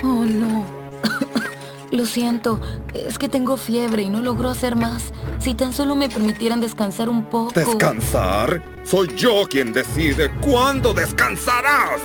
Oh, 0.04 0.24
no. 0.26 0.66
Lo 1.92 2.06
siento, 2.06 2.62
es 2.94 3.18
que 3.18 3.28
tengo 3.28 3.58
fiebre 3.58 4.04
y 4.04 4.10
no 4.10 4.22
logro 4.22 4.50
hacer 4.50 4.76
más. 4.76 5.12
Si 5.40 5.56
tan 5.56 5.74
solo 5.74 5.96
me 5.96 6.08
permitieran 6.08 6.62
descansar 6.62 7.10
un 7.10 7.26
poco. 7.26 7.52
¿Descansar? 7.54 8.62
Soy 8.84 9.10
yo 9.16 9.46
quien 9.50 9.74
decide 9.74 10.30
cuándo 10.40 10.94
descansarás. 10.94 12.00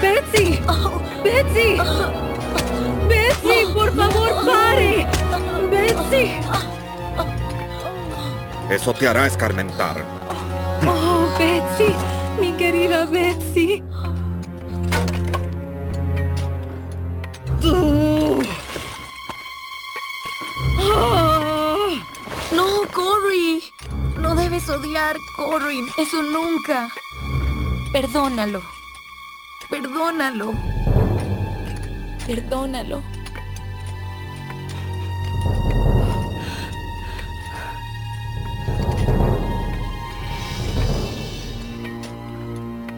¡Betsy! 0.00 0.60
¡Betsy! 1.24 1.76
¡Betsy, 3.08 3.72
por 3.74 3.94
favor, 3.96 4.46
pare! 4.46 5.06
¡Betsy! 5.68 6.75
Eso 8.70 8.92
te 8.92 9.06
hará 9.06 9.26
escarmentar. 9.26 10.04
¡Oh, 10.86 11.28
Betsy! 11.38 11.94
Mi 12.40 12.52
querida 12.52 13.06
Betsy. 13.06 13.82
Ah. 20.78 21.88
No, 22.52 22.66
Corey. 22.92 23.62
No 24.18 24.34
debes 24.34 24.68
odiar, 24.68 25.16
Corey. 25.36 25.80
Eso 25.96 26.22
nunca. 26.22 26.88
Perdónalo. 27.92 28.62
Perdónalo. 29.70 30.52
Perdónalo. 32.26 33.02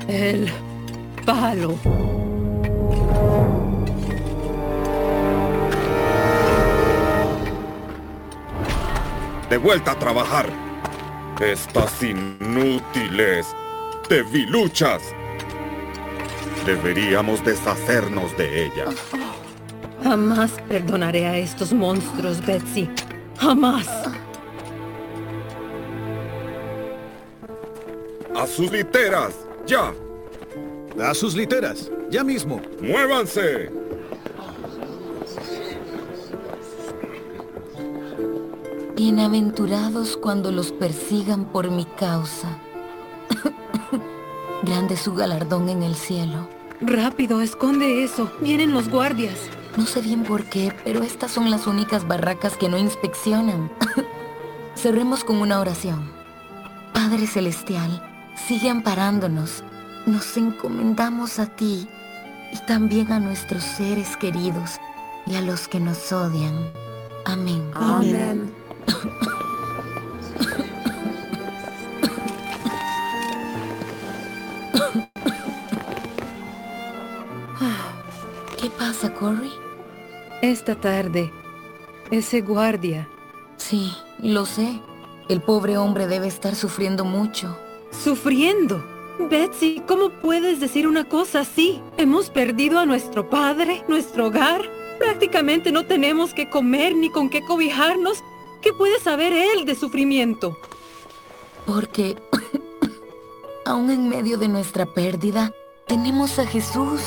El 0.08 0.50
palo. 1.26 1.74
De 9.50 9.58
vuelta 9.58 9.92
a 9.92 9.98
trabajar. 9.98 10.46
Estas 11.40 12.02
inútiles. 12.02 13.54
Debiluchas. 14.08 15.02
Deberíamos 16.64 17.44
deshacernos 17.44 18.34
de 18.38 18.64
ellas. 18.64 18.94
Jamás 20.02 20.52
perdonaré 20.68 21.26
a 21.26 21.36
estos 21.36 21.74
monstruos, 21.74 22.44
Betsy. 22.46 22.88
Jamás. 23.36 23.86
¡A 28.34 28.46
sus 28.46 28.72
literas! 28.72 29.47
¡Ya! 29.68 29.92
A 30.98 31.12
sus 31.12 31.34
literas, 31.34 31.90
ya 32.10 32.24
mismo. 32.24 32.62
¡Muévanse! 32.80 33.70
Bienaventurados 38.96 40.16
cuando 40.16 40.50
los 40.52 40.72
persigan 40.72 41.44
por 41.52 41.70
mi 41.70 41.84
causa. 41.84 42.58
Grande 44.62 44.96
su 44.96 45.14
galardón 45.14 45.68
en 45.68 45.82
el 45.82 45.96
cielo. 45.96 46.48
Rápido, 46.80 47.42
esconde 47.42 48.02
eso. 48.02 48.32
Vienen 48.40 48.72
los 48.72 48.88
guardias. 48.88 49.38
No 49.76 49.84
sé 49.84 50.00
bien 50.00 50.24
por 50.24 50.44
qué, 50.44 50.72
pero 50.82 51.02
estas 51.02 51.30
son 51.30 51.50
las 51.50 51.66
únicas 51.66 52.08
barracas 52.08 52.56
que 52.56 52.70
no 52.70 52.78
inspeccionan. 52.78 53.70
Cerremos 54.74 55.24
con 55.24 55.36
una 55.36 55.60
oración. 55.60 56.10
Padre 56.94 57.26
Celestial, 57.26 58.07
sigue 58.46 58.70
amparándonos. 58.70 59.62
Nos 60.06 60.36
encomendamos 60.36 61.38
a 61.38 61.46
ti 61.46 61.88
y 62.52 62.56
también 62.66 63.12
a 63.12 63.20
nuestros 63.20 63.62
seres 63.62 64.16
queridos 64.16 64.78
y 65.26 65.36
a 65.36 65.40
los 65.40 65.68
que 65.68 65.80
nos 65.80 66.12
odian. 66.12 66.70
Amén. 67.24 67.70
Amén. 67.74 68.52
¿Qué 78.60 78.70
pasa, 78.70 79.12
Corey? 79.14 79.52
Esta 80.42 80.74
tarde 80.74 81.32
Ese 82.10 82.40
guardia. 82.40 83.08
Sí, 83.56 83.92
lo 84.20 84.46
sé. 84.46 84.80
El 85.28 85.42
pobre 85.42 85.76
hombre 85.76 86.06
debe 86.06 86.26
estar 86.28 86.54
sufriendo 86.54 87.04
mucho. 87.04 87.58
¿Sufriendo? 87.90 88.84
Betsy, 89.18 89.82
¿cómo 89.86 90.10
puedes 90.10 90.60
decir 90.60 90.86
una 90.86 91.08
cosa 91.08 91.40
así? 91.40 91.80
Hemos 91.96 92.30
perdido 92.30 92.78
a 92.78 92.86
nuestro 92.86 93.28
padre, 93.28 93.84
nuestro 93.88 94.28
hogar. 94.28 94.62
Prácticamente 94.98 95.72
no 95.72 95.86
tenemos 95.86 96.32
que 96.34 96.48
comer 96.48 96.94
ni 96.94 97.10
con 97.10 97.28
qué 97.28 97.44
cobijarnos. 97.44 98.22
¿Qué 98.62 98.72
puede 98.72 99.00
saber 99.00 99.32
él 99.32 99.64
de 99.64 99.74
sufrimiento? 99.74 100.56
Porque, 101.66 102.16
aún 103.66 103.90
en 103.90 104.08
medio 104.08 104.38
de 104.38 104.48
nuestra 104.48 104.86
pérdida, 104.86 105.52
tenemos 105.86 106.38
a 106.38 106.46
Jesús 106.46 107.00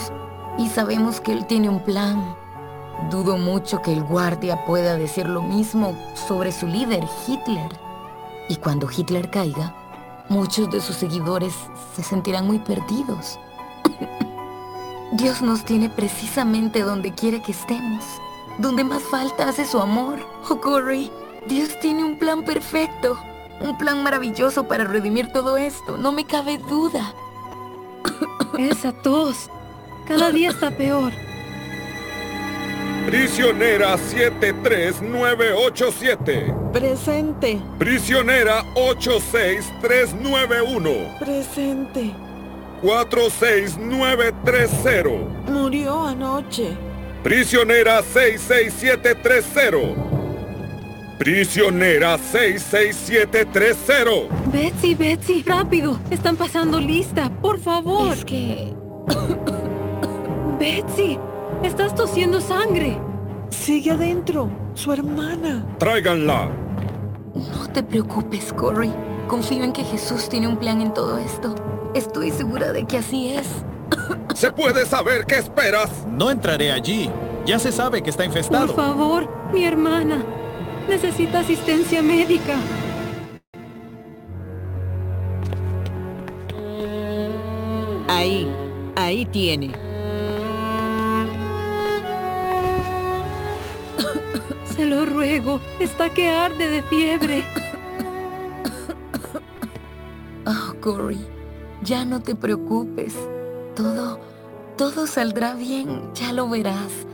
y 0.58 0.68
sabemos 0.68 1.20
que 1.20 1.34
Él 1.34 1.46
tiene 1.48 1.70
un 1.70 1.84
plan. 1.84 2.36
Dudo 3.10 3.38
mucho 3.38 3.82
que 3.82 3.94
el 3.94 4.04
guardia 4.04 4.66
pueda 4.66 4.96
decir 4.96 5.28
lo 5.28 5.42
mismo 5.42 5.98
sobre 6.28 6.52
su 6.52 6.68
líder, 6.68 7.04
Hitler. 7.28 7.70
Y 8.50 8.58
cuando 8.58 8.90
Hitler 8.90 9.30
caiga, 9.30 9.76
muchos 10.32 10.72
de 10.72 10.80
sus 10.80 10.96
seguidores 10.96 11.54
se 11.94 12.04
sentirán 12.04 12.48
muy 12.48 12.58
perdidos. 12.58 13.38
Dios 15.12 15.42
nos 15.42 15.66
tiene 15.66 15.90
precisamente 15.90 16.82
donde 16.84 17.14
quiere 17.14 17.42
que 17.42 17.52
estemos. 17.52 18.06
Donde 18.58 18.84
más 18.84 19.04
falta 19.04 19.50
hace 19.50 19.66
su 19.66 19.80
amor. 19.80 20.20
Oh, 20.50 20.62
Corey, 20.62 21.12
Dios 21.48 21.78
tiene 21.82 22.04
un 22.06 22.18
plan 22.18 22.44
perfecto. 22.44 23.18
Un 23.60 23.78
plan 23.78 24.04
maravilloso 24.04 24.68
para 24.68 24.86
redimir 24.86 25.32
todo 25.34 25.58
esto. 25.58 25.98
No 25.98 26.14
me 26.14 26.26
cabe 26.26 26.58
duda. 26.58 27.14
Esa 28.58 28.94
tos. 28.94 29.50
Cada 30.08 30.32
día 30.32 30.50
está 30.50 30.72
peor. 30.72 31.12
Prisionera 33.06 33.98
73987. 33.98 36.54
Presente. 36.72 37.60
Prisionera 37.78 38.64
86391. 38.76 41.18
Presente. 41.20 42.12
46930. 42.82 45.52
Murió 45.52 46.06
anoche. 46.06 46.72
Prisionera 47.24 48.02
66730. 48.02 49.96
Prisionera 51.18 52.18
66730. 52.18 54.28
Betsy, 54.52 54.96
Betsy, 54.96 55.44
rápido. 55.44 56.00
Están 56.10 56.36
pasando 56.36 56.80
lista, 56.80 57.30
por 57.42 57.60
favor. 57.60 58.14
Es 58.14 58.26
que... 58.26 58.74
Betsy, 60.60 61.20
estás 61.64 61.96
tosiendo 61.96 62.42
sangre. 62.42 62.98
Sigue 63.50 63.92
adentro, 63.92 64.50
su 64.74 64.92
hermana. 64.94 65.66
Tráiganla. 65.78 66.50
No 67.34 67.68
te 67.72 67.84
preocupes, 67.84 68.52
Corey. 68.54 68.92
Confío 69.28 69.64
en 69.64 69.74
que 69.74 69.84
Jesús 69.84 70.28
tiene 70.30 70.48
un 70.48 70.58
plan 70.58 70.82
en 70.82 70.94
todo 70.94 71.18
esto. 71.18 71.56
Estoy 71.94 72.32
segura 72.32 72.72
de 72.74 72.86
que 72.86 72.98
así 72.98 73.34
es. 73.34 73.48
¿Se 74.36 74.52
puede 74.52 74.86
saber 74.86 75.26
qué 75.26 75.36
esperas? 75.36 76.06
No 76.08 76.32
entraré 76.32 76.72
allí. 76.72 77.10
Ya 77.46 77.60
se 77.60 77.72
sabe 77.72 78.02
que 78.02 78.10
está 78.10 78.26
infestado. 78.26 78.68
Por 78.68 78.76
favor, 78.76 79.30
mi 79.54 79.66
hermana. 79.66 80.24
Necesita 80.90 81.40
asistencia 81.40 82.02
médica. 82.02 82.56
Ahí, 88.08 88.48
ahí 88.96 89.26
tiene. 89.26 89.91
Se 94.76 94.86
lo 94.86 95.06
ruego. 95.06 95.60
Está 95.80 96.10
que 96.10 96.30
arde 96.30 96.70
de 96.70 96.84
fiebre. 96.84 97.44
Oh, 100.46 100.74
Corey, 100.82 101.20
ya 101.84 102.04
no 102.04 102.22
te 102.22 102.36
preocupes. 102.36 103.16
Todo, 103.76 104.20
todo 104.78 105.06
saldrá 105.06 105.54
bien. 105.54 106.12
Ya 106.14 106.34
lo 106.34 106.50
verás. 106.50 107.06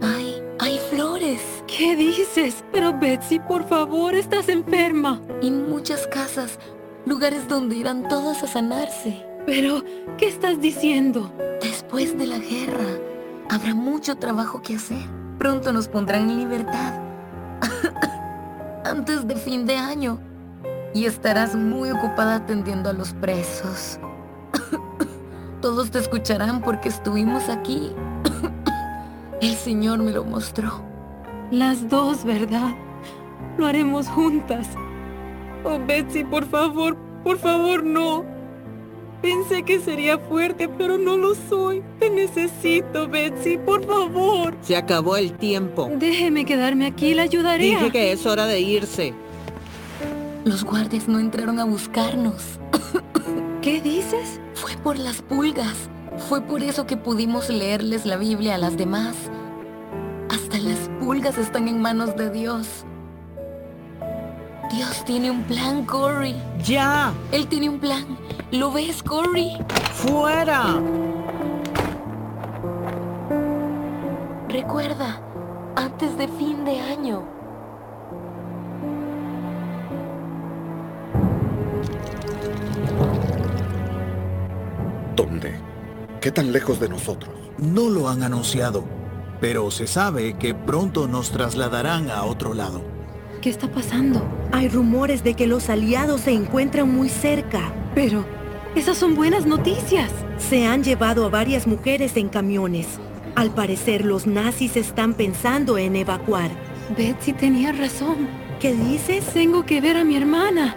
Hay, 0.00 0.42
hay 0.58 0.78
flores. 0.90 1.62
¿Qué 1.66 1.94
dices? 1.96 2.64
Pero 2.72 2.98
Betsy, 2.98 3.38
por 3.38 3.68
favor, 3.68 4.14
estás 4.14 4.48
enferma. 4.48 5.20
Y 5.42 5.50
muchas 5.50 6.06
casas, 6.06 6.58
lugares 7.04 7.46
donde 7.48 7.76
irán 7.76 8.08
todos 8.08 8.42
a 8.42 8.46
sanarse. 8.46 9.24
Pero, 9.46 9.82
¿qué 10.18 10.28
estás 10.28 10.60
diciendo? 10.60 11.32
Después 11.60 12.16
de 12.16 12.26
la 12.26 12.38
guerra, 12.38 12.98
habrá 13.50 13.74
mucho 13.74 14.16
trabajo 14.16 14.62
que 14.62 14.76
hacer. 14.76 15.21
Pronto 15.42 15.72
nos 15.72 15.88
pondrán 15.88 16.30
en 16.30 16.36
libertad. 16.36 17.00
Antes 18.84 19.26
de 19.26 19.34
fin 19.34 19.66
de 19.66 19.76
año. 19.76 20.20
Y 20.94 21.04
estarás 21.06 21.56
muy 21.56 21.90
ocupada 21.90 22.36
atendiendo 22.36 22.88
a 22.88 22.92
los 22.92 23.12
presos. 23.14 23.98
Todos 25.60 25.90
te 25.90 25.98
escucharán 25.98 26.62
porque 26.62 26.90
estuvimos 26.90 27.48
aquí. 27.48 27.92
El 29.40 29.56
Señor 29.56 29.98
me 29.98 30.12
lo 30.12 30.22
mostró. 30.22 30.80
Las 31.50 31.88
dos, 31.88 32.24
¿verdad? 32.24 32.76
Lo 33.58 33.66
haremos 33.66 34.06
juntas. 34.06 34.68
Oh, 35.64 35.76
Betsy, 35.84 36.22
por 36.22 36.44
favor, 36.44 36.96
por 37.24 37.38
favor, 37.38 37.82
no. 37.82 38.24
Pensé 39.22 39.62
que 39.62 39.78
sería 39.78 40.18
fuerte, 40.18 40.68
pero 40.68 40.98
no 40.98 41.16
lo 41.16 41.36
soy. 41.48 41.80
Te 42.00 42.10
necesito, 42.10 43.08
Betsy, 43.08 43.56
por 43.56 43.86
favor. 43.86 44.56
Se 44.62 44.76
acabó 44.76 45.16
el 45.16 45.32
tiempo. 45.34 45.88
Déjeme 45.94 46.44
quedarme 46.44 46.86
aquí, 46.86 47.14
la 47.14 47.22
ayudaré. 47.22 47.66
Dije 47.66 47.90
que 47.92 48.10
es 48.10 48.26
hora 48.26 48.46
de 48.46 48.60
irse. 48.60 49.14
Los 50.44 50.64
guardias 50.64 51.06
no 51.06 51.20
entraron 51.20 51.60
a 51.60 51.64
buscarnos. 51.64 52.58
¿Qué 53.62 53.80
dices? 53.80 54.40
Fue 54.54 54.76
por 54.82 54.98
las 54.98 55.22
pulgas. 55.22 55.88
Fue 56.28 56.40
por 56.40 56.64
eso 56.64 56.84
que 56.86 56.96
pudimos 56.96 57.48
leerles 57.48 58.04
la 58.04 58.16
Biblia 58.16 58.56
a 58.56 58.58
las 58.58 58.76
demás. 58.76 59.14
Hasta 60.30 60.58
las 60.58 60.90
pulgas 60.98 61.38
están 61.38 61.68
en 61.68 61.80
manos 61.80 62.16
de 62.16 62.28
Dios. 62.30 62.84
Dios 64.72 65.04
tiene 65.04 65.30
un 65.30 65.42
plan, 65.42 65.84
Corey. 65.84 66.34
¡Ya! 66.64 67.12
Él 67.30 67.46
tiene 67.46 67.68
un 67.68 67.78
plan. 67.78 68.16
¿Lo 68.50 68.72
ves, 68.72 69.02
Corey? 69.02 69.58
¡Fuera! 69.92 70.80
Recuerda, 74.48 75.20
antes 75.76 76.16
de 76.16 76.26
fin 76.26 76.64
de 76.64 76.80
año. 76.80 77.22
¿Dónde? 85.14 85.54
¿Qué 86.22 86.30
tan 86.32 86.50
lejos 86.50 86.80
de 86.80 86.88
nosotros? 86.88 87.34
No 87.58 87.90
lo 87.90 88.08
han 88.08 88.22
anunciado, 88.22 88.84
pero 89.38 89.70
se 89.70 89.86
sabe 89.86 90.38
que 90.38 90.54
pronto 90.54 91.08
nos 91.08 91.30
trasladarán 91.30 92.10
a 92.10 92.24
otro 92.24 92.54
lado. 92.54 93.01
¿Qué 93.42 93.50
está 93.50 93.66
pasando? 93.66 94.22
Hay 94.52 94.68
rumores 94.68 95.24
de 95.24 95.34
que 95.34 95.48
los 95.48 95.68
aliados 95.68 96.20
se 96.20 96.30
encuentran 96.30 96.88
muy 96.88 97.08
cerca. 97.08 97.72
Pero, 97.92 98.24
esas 98.76 98.96
son 98.96 99.16
buenas 99.16 99.46
noticias. 99.46 100.12
Se 100.38 100.64
han 100.64 100.84
llevado 100.84 101.26
a 101.26 101.28
varias 101.28 101.66
mujeres 101.66 102.16
en 102.16 102.28
camiones. 102.28 102.86
Al 103.34 103.52
parecer 103.52 104.04
los 104.04 104.28
nazis 104.28 104.76
están 104.76 105.14
pensando 105.14 105.76
en 105.76 105.96
evacuar. 105.96 106.52
Betsy 106.96 107.32
tenía 107.32 107.72
razón. 107.72 108.28
¿Qué 108.60 108.76
dices? 108.76 109.24
Tengo 109.34 109.66
que 109.66 109.80
ver 109.80 109.96
a 109.96 110.04
mi 110.04 110.14
hermana. 110.16 110.76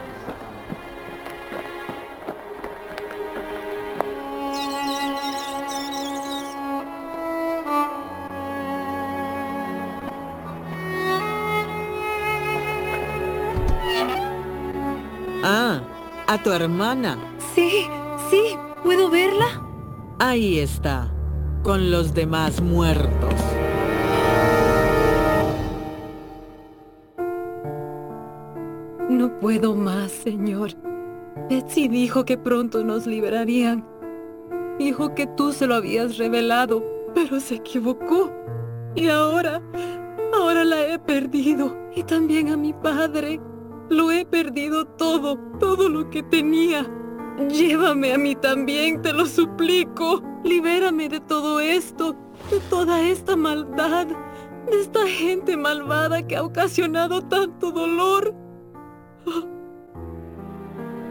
Tu 16.46 16.52
hermana. 16.52 17.18
Sí, 17.56 17.88
sí, 18.30 18.56
¿puedo 18.84 19.10
verla? 19.10 19.48
Ahí 20.20 20.60
está, 20.60 21.12
con 21.64 21.90
los 21.90 22.14
demás 22.14 22.62
muertos. 22.62 23.34
No 29.10 29.40
puedo 29.40 29.76
más, 29.76 30.12
señor. 30.12 30.70
Betsy 31.50 31.88
dijo 31.88 32.26
que 32.26 32.38
pronto 32.38 32.84
nos 32.84 33.08
liberarían. 33.08 33.84
Dijo 34.78 35.16
que 35.16 35.26
tú 35.26 35.52
se 35.52 35.66
lo 35.66 35.74
habías 35.74 36.20
revelado, 36.20 36.84
pero 37.16 37.40
se 37.40 37.56
equivocó. 37.56 38.32
Y 38.94 39.08
ahora, 39.08 39.64
ahora 40.32 40.64
la 40.64 40.94
he 40.94 41.00
perdido. 41.00 41.76
Y 41.96 42.04
también 42.04 42.50
a 42.50 42.58
mi 42.58 42.72
padre. 42.72 43.40
Lo 43.90 44.12
he 44.12 44.26
perdido 44.26 44.86
todo, 44.86 45.38
todo 45.60 45.90
lo 45.90 46.10
que 46.10 46.24
tenía. 46.24 46.86
Llévame 47.50 48.14
a 48.14 48.18
mí 48.18 48.36
también, 48.36 49.02
te 49.02 49.14
lo 49.14 49.26
suplico. 49.26 50.24
Libérame 50.44 51.10
de 51.10 51.20
todo 51.20 51.60
esto, 51.60 52.16
de 52.50 52.60
toda 52.70 53.02
esta 53.02 53.36
maldad. 53.36 54.08
de 54.08 54.82
esta 54.82 55.06
gente 55.06 55.56
malvada 55.58 56.26
que 56.26 56.36
ha 56.36 56.44
ocasionado 56.44 57.22
tanto 57.22 57.72
dolor. 57.72 58.34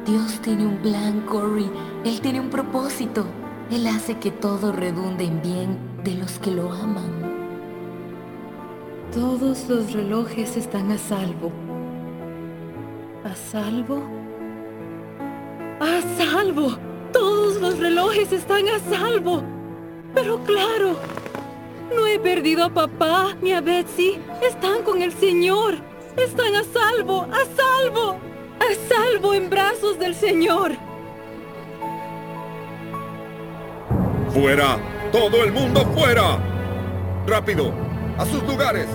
Dios 0.07 0.41
tiene 0.43 0.67
un 0.67 0.77
plan, 0.79 1.21
Cory. 1.23 1.71
Él 2.05 2.21
tiene 2.21 2.41
un 2.41 2.51
propósito. 2.51 3.25
Él 3.71 3.87
hace 3.87 4.19
que 4.19 4.31
todo 4.31 4.73
redunde 4.73 5.25
en 5.25 5.41
bien 5.41 5.79
de 6.05 6.15
los 6.17 6.39
que 6.39 6.51
lo 6.51 6.73
aman. 6.73 7.11
Todos 9.13 9.69
los 9.69 9.93
relojes 9.93 10.57
están 10.57 10.91
a 10.91 10.99
salvo. 10.99 11.53
¿A 13.25 13.35
salvo? 13.35 14.03
¡A 15.81 16.01
salvo! 16.19 16.77
Todos 17.11 17.59
los 17.61 17.79
relojes 17.79 18.33
están 18.33 18.69
a 18.69 18.79
salvo. 18.79 19.43
Pero 20.15 20.39
claro, 20.45 20.97
no 21.97 22.07
he 22.07 22.19
perdido 22.19 22.65
a 22.65 22.69
papá 22.69 23.35
ni 23.41 23.53
a 23.53 23.63
Betsy. 23.63 24.21
Están 24.43 24.83
con 24.83 25.01
el 25.01 25.13
Señor. 25.13 25.77
Están 26.19 26.55
a 26.55 26.65
salvo, 26.65 27.23
a 27.23 27.45
salvo, 27.57 28.17
a 28.61 28.95
salvo 28.95 29.33
en 29.33 29.49
brazos 29.49 29.99
del 29.99 30.15
Señor. 30.15 30.73
¡Fuera! 34.35 34.79
¡Todo 35.11 35.45
el 35.45 35.53
mundo 35.53 35.81
fuera! 35.97 36.39
¡Rápido! 37.27 37.73
¡A 38.19 38.27
sus 38.27 38.43
lugares! 38.43 38.87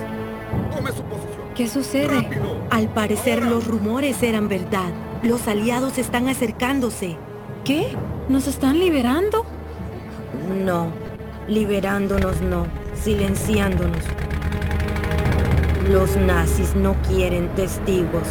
¡Tome 0.74 0.92
su 0.92 1.02
posición! 1.02 1.29
¿Qué 1.54 1.68
sucede? 1.68 2.28
Al 2.70 2.88
parecer 2.88 3.44
los 3.44 3.66
rumores 3.66 4.22
eran 4.22 4.48
verdad. 4.48 4.90
Los 5.22 5.48
aliados 5.48 5.98
están 5.98 6.28
acercándose. 6.28 7.16
¿Qué? 7.64 7.88
¿Nos 8.28 8.46
están 8.46 8.78
liberando? 8.78 9.44
No, 10.64 10.92
liberándonos 11.48 12.40
no, 12.40 12.66
silenciándonos. 12.94 14.02
Los 15.90 16.16
nazis 16.16 16.76
no 16.76 16.94
quieren 17.08 17.48
testigos. 17.54 18.28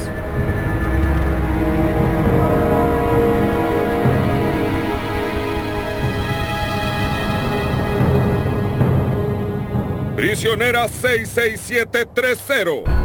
Prisionera 10.15 10.87
66730. 10.87 12.98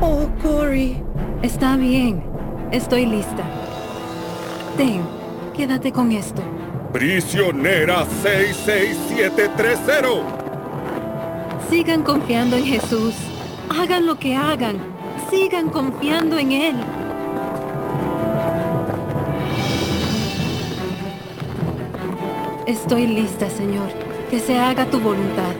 Oh, 0.00 0.28
Cory. 0.42 1.02
Está 1.42 1.76
bien. 1.76 2.22
Estoy 2.70 3.04
lista. 3.06 3.42
Ten, 4.76 5.00
quédate 5.56 5.90
con 5.90 6.12
esto. 6.12 6.40
Prisionera 6.92 8.06
66730. 8.22 10.22
Sigan 11.68 12.04
confiando 12.04 12.56
en 12.56 12.64
Jesús. 12.64 13.14
Hagan 13.76 14.06
lo 14.06 14.16
que 14.18 14.36
hagan. 14.36 14.76
Sigan 15.30 15.68
confiando 15.68 16.38
en 16.38 16.52
Él. 16.52 16.76
Estoy 22.66 23.06
lista, 23.08 23.50
Señor. 23.50 23.88
Que 24.30 24.38
se 24.38 24.56
haga 24.58 24.84
tu 24.86 25.00
voluntad. 25.00 25.54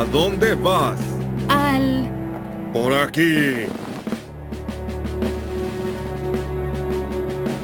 ¿A 0.00 0.04
dónde 0.06 0.54
vas? 0.54 0.98
Al... 1.50 2.10
Por 2.72 2.90
aquí. 2.94 3.66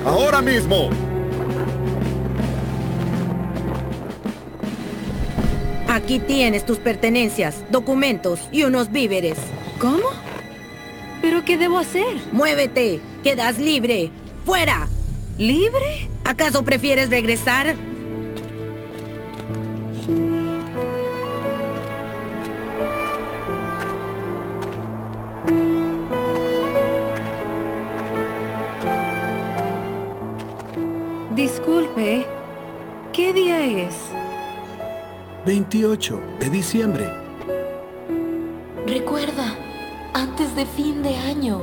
Ahora 0.05 0.43
mismo. 0.43 0.91
Aquí 5.89 6.18
tienes 6.18 6.66
tus 6.66 6.76
pertenencias, 6.76 7.64
documentos 7.70 8.41
y 8.53 8.64
unos 8.64 8.93
víveres. 8.93 9.39
¿Cómo? 9.80 10.05
¿Pero 11.22 11.43
qué 11.43 11.57
debo 11.57 11.78
hacer? 11.78 12.18
Muévete, 12.32 13.01
quedas 13.24 13.59
libre. 13.59 14.11
¡Fuera! 14.45 14.89
¿Libre? 15.39 16.11
¿Acaso 16.24 16.66
prefieres 16.66 17.09
regresar? 17.09 17.76
28 35.71 36.21
de 36.39 36.51
diciembre. 36.51 37.11
Recuerda, 38.87 39.57
antes 40.14 40.55
de 40.55 40.64
fin 40.64 41.03
de 41.03 41.17
año. 41.17 41.61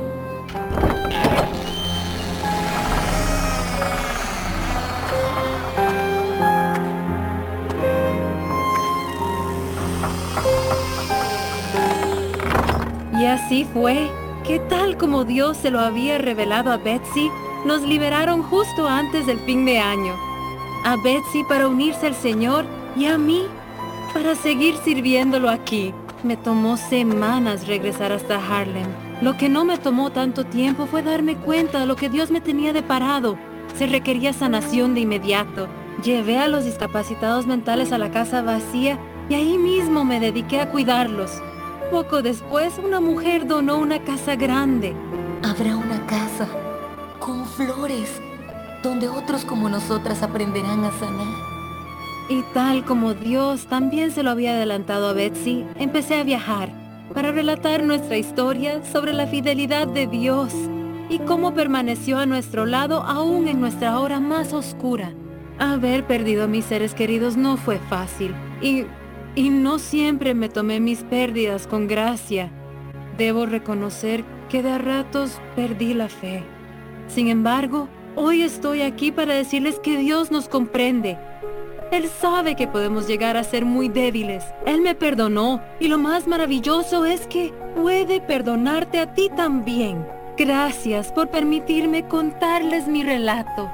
Y 13.18 13.24
así 13.24 13.66
fue, 13.72 14.10
que 14.46 14.58
tal 14.58 14.98
como 14.98 15.24
Dios 15.24 15.56
se 15.56 15.70
lo 15.70 15.80
había 15.80 16.18
revelado 16.18 16.70
a 16.70 16.76
Betsy, 16.76 17.30
nos 17.64 17.80
liberaron 17.80 18.42
justo 18.42 18.86
antes 18.86 19.26
del 19.26 19.38
fin 19.40 19.64
de 19.64 19.78
año. 19.78 20.12
A 20.84 20.96
Betsy 21.02 21.42
para 21.48 21.68
unirse 21.68 22.06
al 22.08 22.14
Señor 22.14 22.66
y 22.96 23.06
a 23.06 23.16
mí 23.16 23.46
para 24.14 24.36
seguir 24.36 24.76
sirviéndolo 24.76 25.50
aquí. 25.50 25.92
Me 26.22 26.36
tomó 26.36 26.78
semanas 26.78 27.66
regresar 27.66 28.12
hasta 28.12 28.36
Harlem. 28.36 28.86
Lo 29.20 29.36
que 29.36 29.48
no 29.48 29.64
me 29.64 29.76
tomó 29.76 30.10
tanto 30.10 30.44
tiempo 30.44 30.86
fue 30.86 31.02
darme 31.02 31.36
cuenta 31.36 31.80
de 31.80 31.86
lo 31.86 31.96
que 31.96 32.08
Dios 32.08 32.30
me 32.30 32.40
tenía 32.40 32.72
deparado. 32.72 33.36
Se 33.76 33.86
requería 33.86 34.32
sanación 34.32 34.94
de 34.94 35.00
inmediato. 35.00 35.68
Llevé 36.02 36.38
a 36.38 36.48
los 36.48 36.64
discapacitados 36.64 37.46
mentales 37.46 37.92
a 37.92 37.98
la 37.98 38.10
casa 38.10 38.40
vacía 38.40 38.98
y 39.28 39.34
ahí 39.34 39.58
mismo 39.58 40.04
me 40.04 40.20
dediqué 40.20 40.60
a 40.60 40.70
cuidarlos. 40.70 41.30
Poco 41.90 42.22
después, 42.22 42.78
una 42.78 43.00
mujer 43.00 43.46
donó 43.46 43.78
una 43.78 43.98
casa 44.02 44.36
grande. 44.36 44.94
Habrá 45.42 45.76
una 45.76 46.06
casa 46.06 46.48
con 47.18 47.44
flores 47.44 48.20
donde 48.82 49.08
otros 49.08 49.44
como 49.44 49.68
nosotras 49.68 50.22
aprenderán 50.22 50.84
a 50.84 50.92
sanar. 50.92 51.53
Y 52.28 52.42
tal 52.54 52.84
como 52.84 53.12
Dios 53.12 53.66
también 53.66 54.10
se 54.10 54.22
lo 54.22 54.30
había 54.30 54.52
adelantado 54.52 55.08
a 55.08 55.12
Betsy, 55.12 55.66
empecé 55.78 56.16
a 56.16 56.24
viajar 56.24 56.70
para 57.12 57.32
relatar 57.32 57.82
nuestra 57.82 58.16
historia 58.16 58.82
sobre 58.84 59.12
la 59.12 59.26
fidelidad 59.26 59.86
de 59.86 60.06
Dios 60.06 60.54
y 61.10 61.18
cómo 61.18 61.52
permaneció 61.52 62.18
a 62.18 62.24
nuestro 62.24 62.64
lado 62.64 63.02
aún 63.02 63.46
en 63.46 63.60
nuestra 63.60 64.00
hora 64.00 64.20
más 64.20 64.54
oscura. 64.54 65.12
Haber 65.58 66.04
perdido 66.06 66.44
a 66.44 66.48
mis 66.48 66.64
seres 66.64 66.94
queridos 66.94 67.36
no 67.36 67.58
fue 67.58 67.78
fácil 67.78 68.34
y, 68.62 68.84
y 69.34 69.50
no 69.50 69.78
siempre 69.78 70.34
me 70.34 70.48
tomé 70.48 70.80
mis 70.80 71.02
pérdidas 71.02 71.66
con 71.66 71.86
gracia. 71.86 72.50
Debo 73.18 73.44
reconocer 73.44 74.24
que 74.48 74.62
de 74.62 74.70
a 74.70 74.78
ratos 74.78 75.40
perdí 75.54 75.92
la 75.92 76.08
fe. 76.08 76.42
Sin 77.06 77.28
embargo, 77.28 77.88
hoy 78.16 78.42
estoy 78.42 78.80
aquí 78.80 79.12
para 79.12 79.34
decirles 79.34 79.78
que 79.78 79.98
Dios 79.98 80.30
nos 80.30 80.48
comprende. 80.48 81.18
Él 81.90 82.08
sabe 82.08 82.56
que 82.56 82.66
podemos 82.66 83.06
llegar 83.06 83.36
a 83.36 83.44
ser 83.44 83.64
muy 83.64 83.88
débiles. 83.88 84.44
Él 84.66 84.80
me 84.80 84.94
perdonó 84.94 85.60
y 85.80 85.88
lo 85.88 85.98
más 85.98 86.26
maravilloso 86.26 87.04
es 87.04 87.26
que 87.26 87.52
puede 87.74 88.20
perdonarte 88.20 89.00
a 89.00 89.14
ti 89.14 89.30
también. 89.34 90.06
Gracias 90.36 91.12
por 91.12 91.28
permitirme 91.28 92.08
contarles 92.08 92.88
mi 92.88 93.04
relato. 93.04 93.70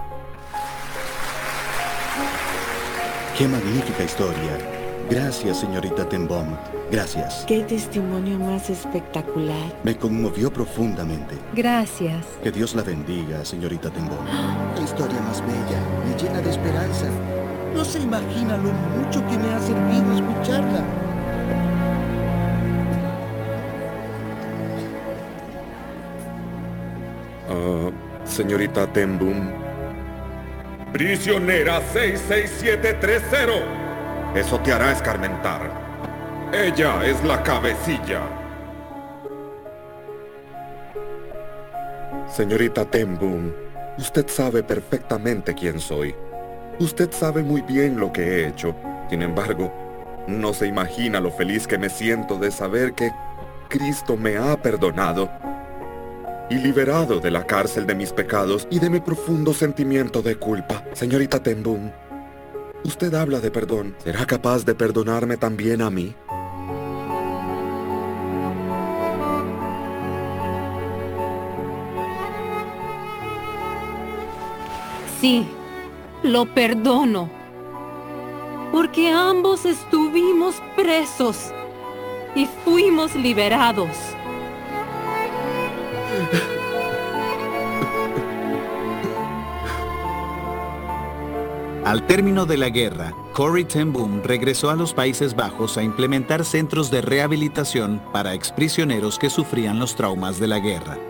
Qué 3.36 3.48
magnífica 3.48 4.04
historia. 4.04 4.58
Gracias, 5.08 5.60
señorita 5.60 6.08
Tenbom. 6.08 6.46
Gracias. 6.90 7.44
Qué 7.46 7.60
testimonio 7.62 8.38
más 8.38 8.68
espectacular. 8.68 9.74
Me 9.82 9.96
conmovió 9.96 10.52
profundamente. 10.52 11.36
Gracias. 11.54 12.26
Que 12.42 12.50
Dios 12.50 12.74
la 12.74 12.82
bendiga, 12.82 13.44
señorita 13.44 13.90
Tenbom. 13.90 14.24
La 14.76 14.82
historia 14.82 15.20
más 15.22 15.40
bella, 15.40 15.80
me 16.06 16.20
llena 16.20 16.40
de 16.40 16.50
esperanza. 16.50 17.06
No 17.74 17.84
se 17.84 17.98
imagina 18.00 18.56
lo 18.56 18.72
mucho 18.72 19.20
que 19.28 19.38
me 19.38 19.54
ha 19.54 19.60
servido 19.60 20.14
escucharla. 20.14 20.82
Ah, 27.48 27.90
señorita 28.24 28.92
Tembum. 28.92 29.48
Prisionera 30.92 31.80
66730. 31.92 33.80
Eso 34.34 34.58
te 34.60 34.72
hará 34.72 34.92
escarmentar. 34.92 35.70
Ella 36.52 37.04
es 37.04 37.22
la 37.24 37.42
cabecilla. 37.42 38.22
Señorita 42.28 42.84
Tembum, 42.84 43.50
usted 43.98 44.28
sabe 44.28 44.62
perfectamente 44.62 45.52
quién 45.54 45.80
soy. 45.80 46.14
Usted 46.80 47.12
sabe 47.12 47.42
muy 47.42 47.60
bien 47.60 48.00
lo 48.00 48.10
que 48.10 48.22
he 48.22 48.48
hecho. 48.48 48.74
Sin 49.10 49.20
embargo, 49.20 49.70
no 50.26 50.54
se 50.54 50.66
imagina 50.66 51.20
lo 51.20 51.30
feliz 51.30 51.66
que 51.66 51.76
me 51.76 51.90
siento 51.90 52.38
de 52.38 52.50
saber 52.50 52.94
que 52.94 53.10
Cristo 53.68 54.16
me 54.16 54.38
ha 54.38 54.56
perdonado 54.62 55.30
y 56.48 56.54
liberado 56.54 57.20
de 57.20 57.30
la 57.30 57.44
cárcel 57.44 57.86
de 57.86 57.94
mis 57.94 58.14
pecados 58.14 58.66
y 58.70 58.78
de 58.78 58.88
mi 58.88 58.98
profundo 58.98 59.52
sentimiento 59.52 60.22
de 60.22 60.36
culpa. 60.36 60.82
Señorita 60.94 61.42
Tembum, 61.42 61.90
usted 62.82 63.12
habla 63.12 63.40
de 63.40 63.50
perdón. 63.50 63.94
¿Será 64.02 64.24
capaz 64.24 64.64
de 64.64 64.74
perdonarme 64.74 65.36
también 65.36 65.82
a 65.82 65.90
mí? 65.90 66.14
Sí, 75.20 75.46
lo 76.22 76.46
perdono. 76.46 77.30
Porque 78.72 79.10
ambos 79.10 79.64
estuvimos 79.64 80.56
presos 80.76 81.52
y 82.34 82.46
fuimos 82.64 83.14
liberados. 83.16 83.96
Al 91.84 92.06
término 92.06 92.46
de 92.46 92.56
la 92.56 92.68
guerra, 92.68 93.12
Corrie 93.32 93.64
ten 93.64 93.92
Boom 93.92 94.22
regresó 94.22 94.70
a 94.70 94.76
los 94.76 94.94
Países 94.94 95.34
Bajos 95.34 95.76
a 95.76 95.82
implementar 95.82 96.44
centros 96.44 96.90
de 96.90 97.00
rehabilitación 97.00 98.00
para 98.12 98.34
exprisioneros 98.34 99.18
que 99.18 99.30
sufrían 99.30 99.80
los 99.80 99.96
traumas 99.96 100.38
de 100.38 100.46
la 100.46 100.60
guerra. 100.60 101.09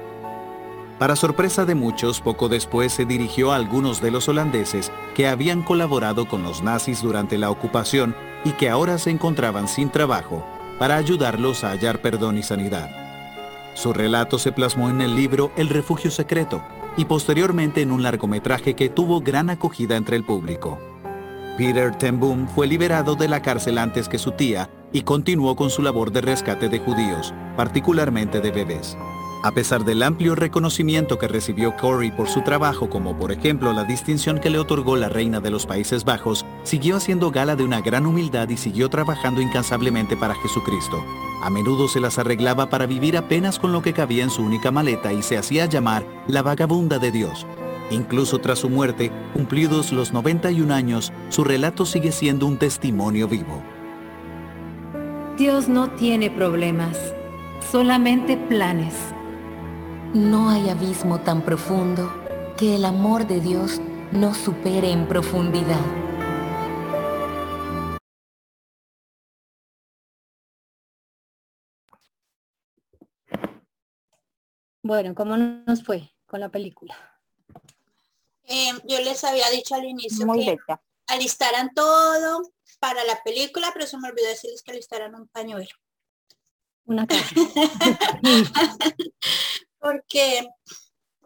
Para 1.00 1.16
sorpresa 1.16 1.64
de 1.64 1.74
muchos, 1.74 2.20
poco 2.20 2.50
después 2.50 2.92
se 2.92 3.06
dirigió 3.06 3.52
a 3.52 3.56
algunos 3.56 4.02
de 4.02 4.10
los 4.10 4.28
holandeses 4.28 4.92
que 5.14 5.28
habían 5.28 5.62
colaborado 5.62 6.28
con 6.28 6.42
los 6.42 6.62
nazis 6.62 7.00
durante 7.00 7.38
la 7.38 7.50
ocupación 7.50 8.14
y 8.44 8.50
que 8.50 8.68
ahora 8.68 8.98
se 8.98 9.08
encontraban 9.08 9.66
sin 9.66 9.88
trabajo, 9.88 10.44
para 10.78 10.96
ayudarlos 10.96 11.64
a 11.64 11.70
hallar 11.70 12.02
perdón 12.02 12.36
y 12.36 12.42
sanidad. 12.42 12.90
Su 13.72 13.94
relato 13.94 14.38
se 14.38 14.52
plasmó 14.52 14.90
en 14.90 15.00
el 15.00 15.16
libro 15.16 15.52
El 15.56 15.70
refugio 15.70 16.10
secreto, 16.10 16.62
y 16.98 17.06
posteriormente 17.06 17.80
en 17.80 17.92
un 17.92 18.02
largometraje 18.02 18.74
que 18.74 18.90
tuvo 18.90 19.22
gran 19.22 19.48
acogida 19.48 19.96
entre 19.96 20.16
el 20.16 20.24
público. 20.24 20.78
Peter 21.56 21.96
ten 21.96 22.20
Boom 22.20 22.46
fue 22.46 22.66
liberado 22.66 23.14
de 23.14 23.26
la 23.26 23.40
cárcel 23.40 23.78
antes 23.78 24.06
que 24.06 24.18
su 24.18 24.32
tía 24.32 24.68
y 24.92 25.00
continuó 25.00 25.56
con 25.56 25.70
su 25.70 25.80
labor 25.80 26.12
de 26.12 26.20
rescate 26.20 26.68
de 26.68 26.78
judíos, 26.78 27.32
particularmente 27.56 28.42
de 28.42 28.50
bebés. 28.50 28.98
A 29.42 29.52
pesar 29.52 29.86
del 29.86 30.02
amplio 30.02 30.34
reconocimiento 30.34 31.18
que 31.18 31.26
recibió 31.26 31.74
Corey 31.74 32.10
por 32.10 32.28
su 32.28 32.42
trabajo, 32.42 32.90
como 32.90 33.16
por 33.16 33.32
ejemplo 33.32 33.72
la 33.72 33.84
distinción 33.84 34.38
que 34.38 34.50
le 34.50 34.58
otorgó 34.58 34.96
la 34.96 35.08
reina 35.08 35.40
de 35.40 35.50
los 35.50 35.64
Países 35.64 36.04
Bajos, 36.04 36.44
siguió 36.62 36.96
haciendo 36.96 37.30
gala 37.30 37.56
de 37.56 37.64
una 37.64 37.80
gran 37.80 38.04
humildad 38.04 38.50
y 38.50 38.58
siguió 38.58 38.90
trabajando 38.90 39.40
incansablemente 39.40 40.14
para 40.14 40.34
Jesucristo. 40.34 41.02
A 41.42 41.48
menudo 41.48 41.88
se 41.88 42.00
las 42.00 42.18
arreglaba 42.18 42.68
para 42.68 42.84
vivir 42.84 43.16
apenas 43.16 43.58
con 43.58 43.72
lo 43.72 43.80
que 43.80 43.94
cabía 43.94 44.24
en 44.24 44.28
su 44.28 44.42
única 44.42 44.70
maleta 44.70 45.10
y 45.14 45.22
se 45.22 45.38
hacía 45.38 45.64
llamar 45.64 46.04
la 46.26 46.42
vagabunda 46.42 46.98
de 46.98 47.10
Dios. 47.10 47.46
Incluso 47.90 48.40
tras 48.40 48.58
su 48.58 48.68
muerte, 48.68 49.10
cumplidos 49.32 49.90
los 49.90 50.12
91 50.12 50.74
años, 50.74 51.14
su 51.30 51.44
relato 51.44 51.86
sigue 51.86 52.12
siendo 52.12 52.44
un 52.44 52.58
testimonio 52.58 53.26
vivo. 53.26 53.62
Dios 55.38 55.66
no 55.66 55.88
tiene 55.92 56.30
problemas, 56.30 56.98
solamente 57.72 58.36
planes. 58.36 58.94
No 60.14 60.50
hay 60.50 60.68
abismo 60.68 61.20
tan 61.20 61.44
profundo 61.44 62.12
que 62.58 62.74
el 62.74 62.84
amor 62.84 63.28
de 63.28 63.40
Dios 63.40 63.80
no 64.10 64.34
supere 64.34 64.90
en 64.90 65.06
profundidad. 65.06 65.78
Bueno, 74.82 75.14
¿cómo 75.14 75.36
nos 75.36 75.84
fue 75.84 76.12
con 76.26 76.40
la 76.40 76.48
película? 76.48 76.96
Eh, 78.48 78.72
yo 78.88 78.98
les 79.02 79.22
había 79.22 79.48
dicho 79.50 79.76
al 79.76 79.84
inicio 79.84 80.26
que 80.32 80.58
alistaran 81.06 81.72
todo 81.72 82.50
para 82.80 83.04
la 83.04 83.22
película, 83.22 83.70
pero 83.72 83.86
se 83.86 83.96
me 83.96 84.08
olvidó 84.08 84.26
decirles 84.26 84.64
que 84.64 84.72
alistaran 84.72 85.14
un 85.14 85.28
pañuelo. 85.28 85.70
Una 86.84 87.06
cara. 87.06 87.22
Porque, 89.80 90.48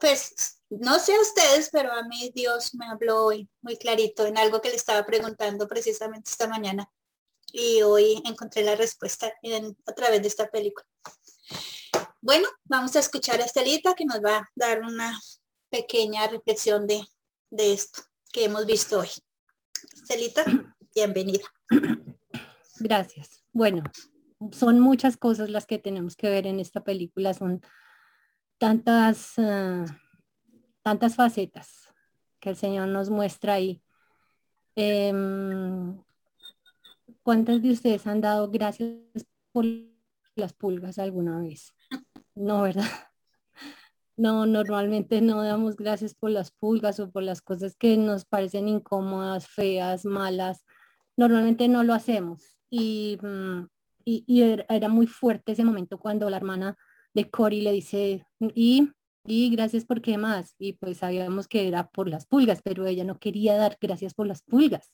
pues, 0.01 0.61
no 0.71 0.99
sé 0.99 1.15
a 1.15 1.21
ustedes, 1.21 1.69
pero 1.71 1.93
a 1.93 2.05
mí 2.05 2.31
Dios 2.35 2.75
me 2.75 2.87
habló 2.87 3.25
hoy 3.27 3.49
muy 3.61 3.77
clarito 3.77 4.27
en 4.27 4.39
algo 4.39 4.61
que 4.61 4.71
le 4.71 4.77
estaba 4.77 5.05
preguntando 5.05 5.69
precisamente 5.69 6.31
esta 6.31 6.49
mañana. 6.49 6.91
Y 7.53 7.83
hoy 7.83 8.23
encontré 8.25 8.63
la 8.63 8.75
respuesta 8.75 9.33
a 9.87 9.93
través 9.93 10.23
de 10.23 10.29
esta 10.29 10.49
película. 10.49 10.87
Bueno, 12.21 12.49
vamos 12.65 12.97
a 12.97 13.01
escuchar 13.01 13.41
a 13.41 13.45
Estelita 13.45 13.95
que 13.95 14.07
nos 14.07 14.21
va 14.25 14.39
a 14.39 14.51
dar 14.55 14.81
una 14.81 15.21
pequeña 15.71 16.27
reflexión 16.27 16.87
de, 16.87 17.05
de 17.51 17.73
esto 17.75 18.03
que 18.33 18.45
hemos 18.45 18.67
visto 18.67 19.01
hoy. 19.01 19.11
Estelita, 19.95 20.45
bienvenida. 20.95 21.45
Gracias. 22.81 23.45
Bueno, 23.53 23.83
son 24.53 24.81
muchas 24.81 25.17
cosas 25.17 25.51
las 25.51 25.67
que 25.67 25.79
tenemos 25.79 26.17
que 26.17 26.29
ver 26.29 26.47
en 26.47 26.61
esta 26.61 26.83
película, 26.83 27.35
son 27.35 27.63
tantas, 28.59 29.39
uh, 29.39 29.85
tantas 30.83 31.17
facetas 31.17 31.89
que 32.41 32.51
el 32.51 32.57
Señor 32.57 32.89
nos 32.89 33.11
muestra 33.11 33.55
ahí. 33.55 33.83
Eh, 34.77 35.13
¿Cuántas 37.23 37.63
de 37.63 37.71
ustedes 37.71 38.07
han 38.07 38.21
dado 38.21 38.51
gracias 38.51 38.91
por 39.51 39.65
las 40.35 40.53
pulgas 40.53 40.99
alguna 40.99 41.41
vez? 41.41 41.75
No, 42.35 42.63
¿verdad? 42.63 42.85
No, 44.17 44.47
normalmente 44.47 45.21
no 45.21 45.43
damos 45.43 45.75
gracias 45.75 46.15
por 46.15 46.31
las 46.31 46.53
pulgas 46.53 47.01
o 47.01 47.11
por 47.11 47.25
las 47.25 47.43
cosas 47.43 47.75
que 47.75 47.97
nos 47.97 48.25
parecen 48.25 48.69
incómodas, 48.69 49.49
feas, 49.49 50.05
malas. 50.05 50.65
Normalmente 51.17 51.67
no 51.67 51.83
lo 51.83 51.95
hacemos. 51.95 52.57
Y, 52.71 53.19
mm, 53.21 53.67
y, 54.05 54.43
era 54.69 54.89
muy 54.89 55.09
fuerte 55.09 55.51
ese 55.51 55.65
momento 55.65 55.99
cuando 55.99 56.31
la 56.31 56.37
hermana 56.37 56.77
de 57.15 57.31
Cory 57.31 57.61
le 57.63 57.73
dice, 57.73 58.27
y, 58.55 58.91
y 59.25 59.51
gracias 59.51 59.85
por 59.85 60.03
qué 60.03 60.19
más. 60.19 60.55
Y 60.59 60.75
pues 60.75 60.99
sabíamos 60.99 61.49
que 61.49 61.67
era 61.69 61.89
por 61.89 62.09
las 62.09 62.27
pulgas, 62.27 62.61
pero 62.63 62.87
ella 62.87 63.05
no 63.05 63.19
quería 63.19 63.57
dar 63.57 63.79
gracias 63.81 64.15
por 64.15 64.27
las 64.27 64.43
pulgas. 64.43 64.93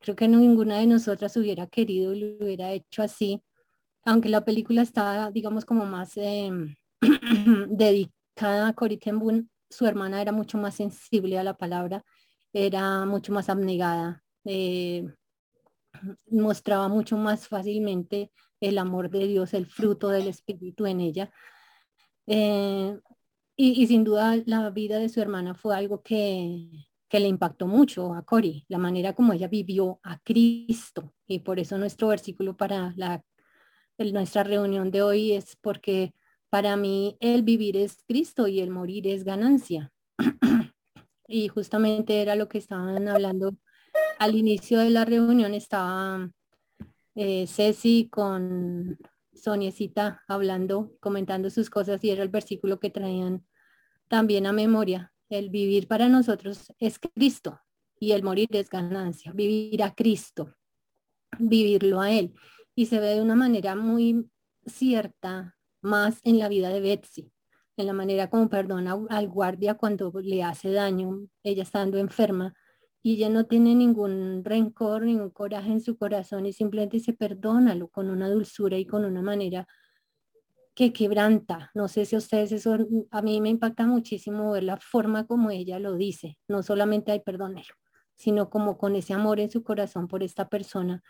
Creo 0.00 0.16
que 0.16 0.28
ninguna 0.28 0.78
de 0.78 0.86
nosotras 0.86 1.36
hubiera 1.36 1.66
querido 1.66 2.12
y 2.14 2.20
lo 2.20 2.44
hubiera 2.44 2.72
hecho 2.72 3.02
así 3.02 3.42
aunque 4.04 4.28
la 4.28 4.44
película 4.44 4.82
estaba, 4.82 5.30
digamos, 5.30 5.64
como 5.64 5.84
más 5.86 6.16
em, 6.16 6.74
dedicada 7.68 8.68
a 8.68 8.72
Cory 8.72 8.98
Ten 8.98 9.48
su 9.70 9.86
hermana 9.86 10.20
era 10.20 10.32
mucho 10.32 10.58
más 10.58 10.74
sensible 10.74 11.38
a 11.38 11.44
la 11.44 11.56
palabra, 11.56 12.04
era 12.52 13.06
mucho 13.06 13.32
más 13.32 13.48
abnegada, 13.48 14.22
eh, 14.44 15.06
mostraba 16.30 16.88
mucho 16.88 17.16
más 17.16 17.48
fácilmente 17.48 18.30
el 18.62 18.78
amor 18.78 19.10
de 19.10 19.26
Dios, 19.26 19.54
el 19.54 19.66
fruto 19.66 20.08
del 20.08 20.28
Espíritu 20.28 20.86
en 20.86 21.00
ella. 21.00 21.30
Eh, 22.26 22.98
y, 23.56 23.86
sin 23.86 24.04
duda 24.04 24.36
la 24.46 24.70
vida 24.70 24.98
de 24.98 25.08
su 25.08 25.20
hermana 25.20 25.54
fue 25.54 25.76
algo 25.76 26.02
que, 26.02 26.88
que 27.08 27.20
le 27.20 27.28
impactó 27.28 27.66
mucho 27.66 28.14
a 28.14 28.24
Cory, 28.24 28.64
la 28.68 28.78
manera 28.78 29.12
como 29.14 29.32
ella 29.32 29.48
vivió 29.48 30.00
a 30.02 30.18
Cristo. 30.20 31.12
Y 31.26 31.40
por 31.40 31.58
eso 31.58 31.76
nuestro 31.76 32.08
versículo 32.08 32.56
para 32.56 32.94
la 32.96 33.22
nuestra 33.98 34.42
reunión 34.42 34.90
de 34.90 35.02
hoy 35.02 35.32
es 35.32 35.56
porque 35.60 36.14
para 36.50 36.76
mí 36.76 37.16
el 37.20 37.42
vivir 37.42 37.76
es 37.76 38.02
Cristo 38.06 38.48
y 38.48 38.60
el 38.60 38.70
morir 38.70 39.06
es 39.06 39.24
ganancia. 39.24 39.92
y 41.28 41.48
justamente 41.48 42.20
era 42.20 42.34
lo 42.34 42.48
que 42.48 42.58
estaban 42.58 43.08
hablando 43.08 43.54
al 44.18 44.34
inicio 44.34 44.80
de 44.80 44.90
la 44.90 45.04
reunión, 45.04 45.54
estaba 45.54 46.30
eh, 47.14 47.46
Ceci 47.46 48.08
con 48.10 48.98
Soniecita 49.34 50.22
hablando, 50.28 50.96
comentando 51.00 51.50
sus 51.50 51.70
cosas 51.70 52.02
y 52.04 52.10
era 52.10 52.22
el 52.22 52.28
versículo 52.28 52.80
que 52.80 52.90
traían 52.90 53.46
también 54.08 54.46
a 54.46 54.52
memoria. 54.52 55.12
El 55.28 55.50
vivir 55.50 55.88
para 55.88 56.08
nosotros 56.08 56.72
es 56.78 56.98
Cristo 56.98 57.60
y 57.98 58.12
el 58.12 58.22
morir 58.22 58.48
es 58.52 58.68
ganancia. 58.68 59.32
Vivir 59.32 59.82
a 59.82 59.94
Cristo, 59.94 60.54
vivirlo 61.38 62.00
a 62.00 62.10
Él 62.10 62.34
y 62.74 62.86
se 62.86 63.00
ve 63.00 63.14
de 63.14 63.22
una 63.22 63.34
manera 63.34 63.74
muy 63.74 64.30
cierta 64.66 65.56
más 65.80 66.20
en 66.22 66.38
la 66.38 66.48
vida 66.48 66.68
de 66.68 66.80
Betsy, 66.80 67.32
en 67.76 67.86
la 67.86 67.92
manera 67.92 68.30
como 68.30 68.48
perdona 68.48 68.96
al 69.08 69.28
guardia 69.28 69.74
cuando 69.74 70.12
le 70.22 70.42
hace 70.42 70.70
daño, 70.70 71.26
ella 71.42 71.62
estando 71.62 71.98
enferma, 71.98 72.54
y 73.02 73.14
ella 73.14 73.28
no 73.28 73.46
tiene 73.46 73.74
ningún 73.74 74.44
rencor, 74.44 75.02
ningún 75.02 75.30
coraje 75.30 75.72
en 75.72 75.80
su 75.80 75.96
corazón 75.96 76.46
y 76.46 76.52
simplemente 76.52 77.00
se 77.00 77.12
perdónalo 77.12 77.88
con 77.88 78.08
una 78.10 78.30
dulzura 78.30 78.78
y 78.78 78.86
con 78.86 79.04
una 79.04 79.22
manera 79.22 79.66
que 80.74 80.92
quebranta. 80.92 81.70
No 81.74 81.88
sé 81.88 82.06
si 82.06 82.16
ustedes 82.16 82.52
eso, 82.52 82.78
a 83.10 83.22
mí 83.22 83.40
me 83.40 83.50
impacta 83.50 83.86
muchísimo 83.86 84.52
ver 84.52 84.62
la 84.64 84.76
forma 84.78 85.26
como 85.26 85.50
ella 85.50 85.78
lo 85.78 85.96
dice, 85.96 86.38
no 86.48 86.62
solamente 86.62 87.12
hay 87.12 87.20
perdónelo, 87.20 87.74
sino 88.14 88.48
como 88.50 88.78
con 88.78 88.94
ese 88.94 89.14
amor 89.14 89.40
en 89.40 89.50
su 89.50 89.62
corazón 89.64 90.06
por 90.06 90.22
esta 90.22 90.48
persona. 90.48 91.02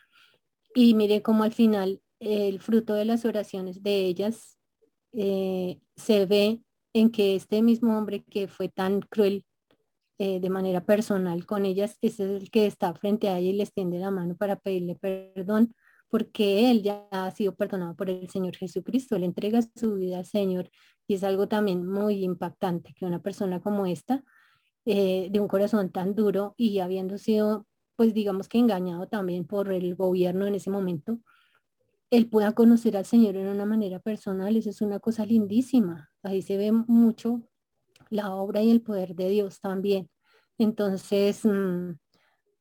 Y 0.74 0.94
mire 0.94 1.22
cómo 1.22 1.44
al 1.44 1.52
final 1.52 2.00
el 2.18 2.60
fruto 2.60 2.94
de 2.94 3.04
las 3.04 3.24
oraciones 3.24 3.82
de 3.82 4.06
ellas 4.06 4.58
eh, 5.12 5.78
se 5.96 6.24
ve 6.24 6.62
en 6.94 7.10
que 7.10 7.34
este 7.34 7.62
mismo 7.62 7.98
hombre 7.98 8.24
que 8.24 8.48
fue 8.48 8.68
tan 8.68 9.00
cruel 9.02 9.44
eh, 10.18 10.40
de 10.40 10.50
manera 10.50 10.84
personal 10.84 11.46
con 11.46 11.64
ellas, 11.64 11.98
es 12.02 12.20
el 12.20 12.50
que 12.50 12.66
está 12.66 12.94
frente 12.94 13.28
a 13.28 13.38
ella 13.38 13.50
y 13.50 13.52
les 13.54 13.72
tiende 13.72 13.98
la 13.98 14.10
mano 14.10 14.36
para 14.36 14.56
pedirle 14.56 14.96
perdón, 14.96 15.74
porque 16.08 16.70
él 16.70 16.82
ya 16.82 17.08
ha 17.10 17.30
sido 17.30 17.54
perdonado 17.54 17.96
por 17.96 18.10
el 18.10 18.28
Señor 18.28 18.54
Jesucristo, 18.56 19.16
él 19.16 19.24
entrega 19.24 19.60
su 19.74 19.94
vida 19.94 20.18
al 20.18 20.26
Señor 20.26 20.70
y 21.06 21.14
es 21.14 21.24
algo 21.24 21.48
también 21.48 21.86
muy 21.86 22.22
impactante 22.22 22.94
que 22.94 23.06
una 23.06 23.22
persona 23.22 23.60
como 23.60 23.86
esta, 23.86 24.22
eh, 24.84 25.28
de 25.30 25.40
un 25.40 25.48
corazón 25.48 25.90
tan 25.90 26.14
duro 26.14 26.54
y 26.56 26.80
habiendo 26.80 27.16
sido, 27.16 27.66
pues 27.96 28.12
digamos 28.14 28.48
que 28.48 28.58
engañado 28.58 29.08
también 29.08 29.46
por 29.46 29.72
el 29.72 29.94
gobierno 29.94 30.46
en 30.46 30.54
ese 30.54 30.70
momento, 30.70 31.20
él 32.10 32.28
pueda 32.28 32.52
conocer 32.52 32.96
al 32.98 33.06
Señor 33.06 33.36
en 33.36 33.48
una 33.48 33.64
manera 33.64 33.98
personal, 33.98 34.54
eso 34.56 34.68
es 34.68 34.82
una 34.82 35.00
cosa 35.00 35.24
lindísima. 35.24 36.10
Ahí 36.22 36.42
se 36.42 36.58
ve 36.58 36.70
mucho 36.70 37.42
la 38.12 38.34
obra 38.34 38.62
y 38.62 38.70
el 38.70 38.82
poder 38.82 39.14
de 39.14 39.28
Dios 39.30 39.60
también. 39.60 40.08
Entonces, 40.58 41.44
mm, 41.44 41.92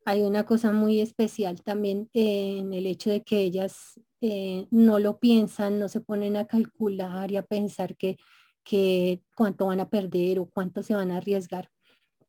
hay 0.04 0.22
una 0.22 0.44
cosa 0.44 0.72
muy 0.72 1.00
especial 1.00 1.62
también 1.62 2.08
en 2.14 2.72
el 2.72 2.86
hecho 2.86 3.10
de 3.10 3.22
que 3.22 3.40
ellas 3.40 4.00
eh, 4.20 4.66
no 4.70 4.98
lo 4.98 5.18
piensan, 5.18 5.78
no 5.78 5.88
se 5.88 6.00
ponen 6.00 6.36
a 6.36 6.46
calcular 6.46 7.30
y 7.30 7.36
a 7.36 7.42
pensar 7.42 7.96
que, 7.96 8.16
que 8.64 9.22
cuánto 9.36 9.66
van 9.66 9.80
a 9.80 9.90
perder 9.90 10.38
o 10.38 10.46
cuánto 10.46 10.82
se 10.82 10.94
van 10.94 11.10
a 11.10 11.18
arriesgar 11.18 11.68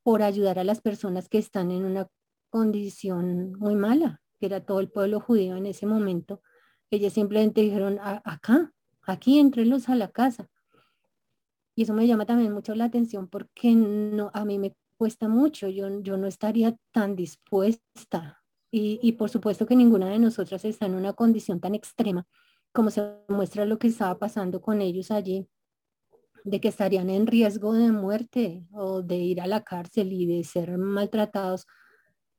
por 0.03 0.21
ayudar 0.21 0.59
a 0.59 0.63
las 0.63 0.81
personas 0.81 1.29
que 1.29 1.37
están 1.37 1.71
en 1.71 1.85
una 1.85 2.07
condición 2.49 3.53
muy 3.53 3.75
mala, 3.75 4.21
que 4.39 4.47
era 4.47 4.65
todo 4.65 4.79
el 4.81 4.91
pueblo 4.91 5.19
judío 5.19 5.55
en 5.55 5.65
ese 5.65 5.85
momento. 5.85 6.41
Ellas 6.91 7.13
simplemente 7.13 7.61
dijeron, 7.61 7.99
acá, 8.01 8.71
aquí, 9.03 9.39
entrelos 9.39 9.89
a 9.89 9.95
la 9.95 10.09
casa. 10.09 10.49
Y 11.75 11.83
eso 11.83 11.93
me 11.93 12.07
llama 12.07 12.25
también 12.25 12.53
mucho 12.53 12.75
la 12.75 12.85
atención 12.85 13.27
porque 13.27 13.73
no, 13.73 14.29
a 14.33 14.45
mí 14.45 14.59
me 14.59 14.75
cuesta 14.97 15.27
mucho, 15.27 15.67
yo, 15.69 16.01
yo 16.01 16.17
no 16.17 16.27
estaría 16.27 16.75
tan 16.91 17.15
dispuesta. 17.15 18.41
Y, 18.71 18.99
y 19.01 19.13
por 19.13 19.29
supuesto 19.29 19.65
que 19.65 19.75
ninguna 19.75 20.09
de 20.09 20.19
nosotras 20.19 20.65
está 20.65 20.85
en 20.85 20.95
una 20.95 21.13
condición 21.13 21.59
tan 21.59 21.75
extrema 21.75 22.27
como 22.73 22.89
se 22.89 23.03
muestra 23.29 23.65
lo 23.65 23.77
que 23.77 23.87
estaba 23.87 24.17
pasando 24.17 24.59
con 24.59 24.81
ellos 24.81 25.11
allí, 25.11 25.47
de 26.43 26.59
que 26.59 26.67
estarían 26.67 27.09
en 27.09 27.27
riesgo 27.27 27.73
de 27.73 27.91
muerte 27.91 28.65
o 28.73 29.01
de 29.01 29.15
ir 29.15 29.39
a 29.39 29.47
la 29.47 29.63
cárcel 29.63 30.11
y 30.11 30.25
de 30.25 30.43
ser 30.43 30.77
maltratados 30.77 31.67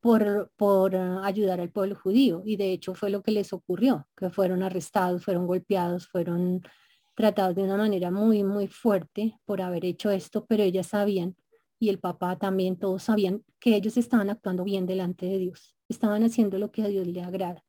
por, 0.00 0.52
por 0.56 0.94
ayudar 0.94 1.60
al 1.60 1.70
pueblo 1.70 1.94
judío. 1.94 2.42
Y 2.44 2.56
de 2.56 2.72
hecho 2.72 2.94
fue 2.94 3.08
lo 3.08 3.22
que 3.22 3.30
les 3.30 3.52
ocurrió, 3.52 4.06
que 4.16 4.28
fueron 4.28 4.62
arrestados, 4.62 5.24
fueron 5.24 5.46
golpeados, 5.46 6.08
fueron 6.08 6.62
tratados 7.14 7.54
de 7.54 7.62
una 7.62 7.76
manera 7.76 8.10
muy, 8.10 8.42
muy 8.44 8.66
fuerte 8.66 9.38
por 9.44 9.62
haber 9.62 9.84
hecho 9.84 10.10
esto, 10.10 10.44
pero 10.46 10.62
ellas 10.62 10.88
sabían 10.88 11.36
y 11.78 11.88
el 11.88 11.98
papá 11.98 12.36
también, 12.36 12.76
todos 12.76 13.02
sabían 13.02 13.44
que 13.60 13.76
ellos 13.76 13.96
estaban 13.96 14.30
actuando 14.30 14.64
bien 14.64 14.86
delante 14.86 15.26
de 15.26 15.38
Dios, 15.38 15.76
estaban 15.88 16.22
haciendo 16.22 16.58
lo 16.58 16.70
que 16.70 16.82
a 16.82 16.88
Dios 16.88 17.06
le 17.06 17.22
agrada, 17.22 17.64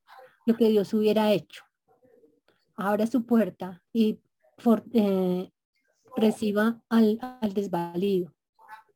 lo 0.46 0.56
que 0.56 0.68
Dios 0.68 0.94
hubiera 0.94 1.32
hecho. 1.32 1.62
Abra 2.76 3.06
su 3.06 3.24
puerta 3.24 3.82
y 3.92 4.20
eh, 4.92 5.50
reciba 6.16 6.80
al, 6.88 7.18
al 7.20 7.52
desvalido, 7.52 8.34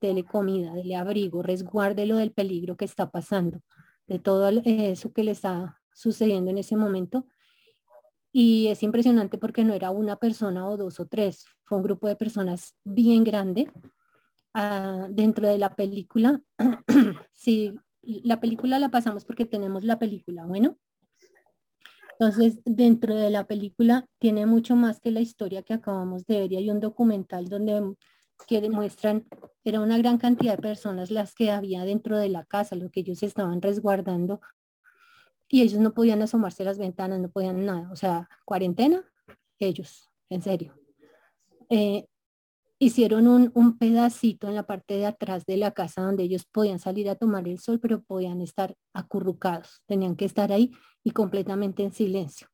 dele 0.00 0.24
comida, 0.24 0.72
dele 0.74 0.96
abrigo, 0.96 1.42
resguárdelo 1.42 2.16
del 2.16 2.32
peligro 2.32 2.76
que 2.76 2.84
está 2.84 3.10
pasando, 3.10 3.60
de 4.06 4.18
todo 4.18 4.48
eso 4.48 5.12
que 5.12 5.24
le 5.24 5.32
está 5.32 5.80
sucediendo 5.92 6.50
en 6.50 6.58
ese 6.58 6.76
momento. 6.76 7.26
Y 8.32 8.68
es 8.68 8.82
impresionante 8.82 9.38
porque 9.38 9.64
no 9.64 9.74
era 9.74 9.90
una 9.90 10.16
persona 10.16 10.68
o 10.68 10.76
dos 10.76 11.00
o 11.00 11.06
tres, 11.06 11.44
fue 11.64 11.78
un 11.78 11.84
grupo 11.84 12.08
de 12.08 12.16
personas 12.16 12.74
bien 12.84 13.24
grande 13.24 13.70
Ah, 14.52 15.06
dentro 15.10 15.46
de 15.46 15.58
la 15.58 15.76
película, 15.76 16.42
si 17.32 17.72
la 18.02 18.40
película 18.40 18.80
la 18.80 18.88
pasamos 18.88 19.24
porque 19.24 19.46
tenemos 19.46 19.84
la 19.84 19.98
película, 19.98 20.44
bueno. 20.44 20.76
Entonces, 22.18 22.58
dentro 22.64 23.14
de 23.14 23.30
la 23.30 23.46
película 23.46 24.06
tiene 24.18 24.46
mucho 24.46 24.74
más 24.74 25.00
que 25.00 25.12
la 25.12 25.20
historia 25.20 25.62
que 25.62 25.72
acabamos 25.72 26.26
de 26.26 26.40
ver 26.40 26.52
y 26.52 26.56
hay 26.56 26.70
un 26.70 26.80
documental 26.80 27.48
donde 27.48 27.94
que 28.48 28.60
demuestran, 28.60 29.26
era 29.64 29.80
una 29.80 29.98
gran 29.98 30.18
cantidad 30.18 30.56
de 30.56 30.62
personas 30.62 31.10
las 31.10 31.34
que 31.34 31.50
había 31.50 31.84
dentro 31.84 32.18
de 32.18 32.30
la 32.30 32.44
casa, 32.44 32.74
lo 32.74 32.90
que 32.90 33.00
ellos 33.00 33.22
estaban 33.22 33.62
resguardando 33.62 34.40
y 35.50 35.62
ellos 35.62 35.80
no 35.80 35.92
podían 35.92 36.22
asomarse 36.22 36.62
a 36.62 36.66
las 36.66 36.78
ventanas, 36.78 37.20
no 37.20 37.28
podían 37.28 37.66
nada, 37.66 37.90
o 37.90 37.96
sea, 37.96 38.28
cuarentena, 38.44 39.04
ellos, 39.58 40.08
en 40.30 40.42
serio. 40.42 40.74
Eh, 41.68 42.06
hicieron 42.78 43.26
un, 43.26 43.50
un, 43.54 43.76
pedacito 43.76 44.48
en 44.48 44.54
la 44.54 44.62
parte 44.62 44.94
de 44.94 45.06
atrás 45.06 45.44
de 45.44 45.56
la 45.56 45.72
casa 45.72 46.02
donde 46.02 46.22
ellos 46.22 46.46
podían 46.46 46.78
salir 46.78 47.10
a 47.10 47.16
tomar 47.16 47.46
el 47.48 47.58
sol, 47.58 47.80
pero 47.80 48.00
podían 48.02 48.40
estar 48.40 48.76
acurrucados, 48.94 49.82
tenían 49.86 50.16
que 50.16 50.24
estar 50.24 50.52
ahí 50.52 50.72
y 51.04 51.10
completamente 51.10 51.82
en 51.82 51.92
silencio. 51.92 52.48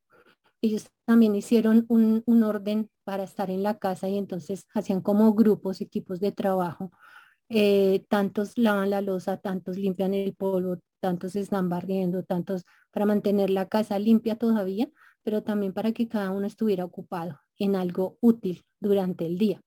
Ellos 0.61 0.89
también 1.05 1.35
hicieron 1.35 1.85
un, 1.87 2.23
un 2.25 2.43
orden 2.43 2.89
para 3.03 3.23
estar 3.23 3.51
en 3.51 3.63
la 3.63 3.77
casa 3.77 4.09
y 4.09 4.17
entonces 4.17 4.65
hacían 4.73 5.01
como 5.01 5.33
grupos, 5.33 5.81
equipos 5.81 6.19
de 6.19 6.31
trabajo. 6.31 6.91
Eh, 7.49 8.05
tantos 8.09 8.57
lavan 8.57 8.89
la 8.89 9.01
losa, 9.01 9.37
tantos 9.37 9.77
limpian 9.77 10.13
el 10.13 10.35
polvo, 10.35 10.79
tantos 10.99 11.35
están 11.35 11.69
barriendo, 11.69 12.23
tantos 12.23 12.65
para 12.91 13.05
mantener 13.05 13.49
la 13.49 13.67
casa 13.67 13.99
limpia 13.99 14.35
todavía, 14.37 14.89
pero 15.23 15.43
también 15.43 15.73
para 15.73 15.91
que 15.91 16.07
cada 16.07 16.31
uno 16.31 16.47
estuviera 16.47 16.85
ocupado 16.85 17.39
en 17.57 17.75
algo 17.75 18.17
útil 18.21 18.63
durante 18.79 19.25
el 19.25 19.37
día. 19.37 19.61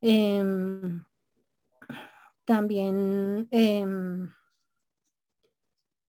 Em, 0.00 1.04
también, 2.44 3.48
em, 3.50 4.30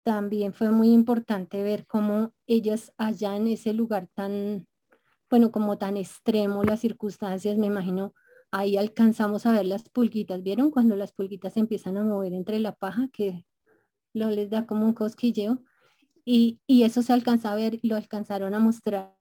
también 0.02 0.52
fue 0.52 0.70
muy 0.70 0.92
importante 0.92 1.62
ver 1.62 1.86
cómo 1.86 2.32
ellas 2.46 2.92
allá 2.98 3.36
en 3.36 3.48
ese 3.48 3.72
lugar 3.72 4.08
tan, 4.14 4.66
bueno, 5.30 5.50
como 5.52 5.78
tan 5.78 5.96
extremo 5.96 6.64
las 6.64 6.80
circunstancias, 6.80 7.58
me 7.58 7.66
imagino, 7.66 8.14
ahí 8.50 8.76
alcanzamos 8.76 9.46
a 9.46 9.52
ver 9.52 9.66
las 9.66 9.88
pulguitas. 9.88 10.42
¿Vieron 10.42 10.70
cuando 10.70 10.96
las 10.96 11.12
pulguitas 11.12 11.56
empiezan 11.56 11.96
a 11.96 12.04
mover 12.04 12.34
entre 12.34 12.58
la 12.60 12.74
paja 12.74 13.08
que 13.12 13.44
lo 14.14 14.30
les 14.30 14.48
da 14.50 14.66
como 14.66 14.86
un 14.86 14.94
cosquilleo? 14.94 15.62
Y, 16.24 16.60
y 16.66 16.84
eso 16.84 17.02
se 17.02 17.12
alcanza 17.12 17.52
a 17.52 17.56
ver, 17.56 17.80
lo 17.82 17.96
alcanzaron 17.96 18.54
a 18.54 18.58
mostrar 18.58 19.14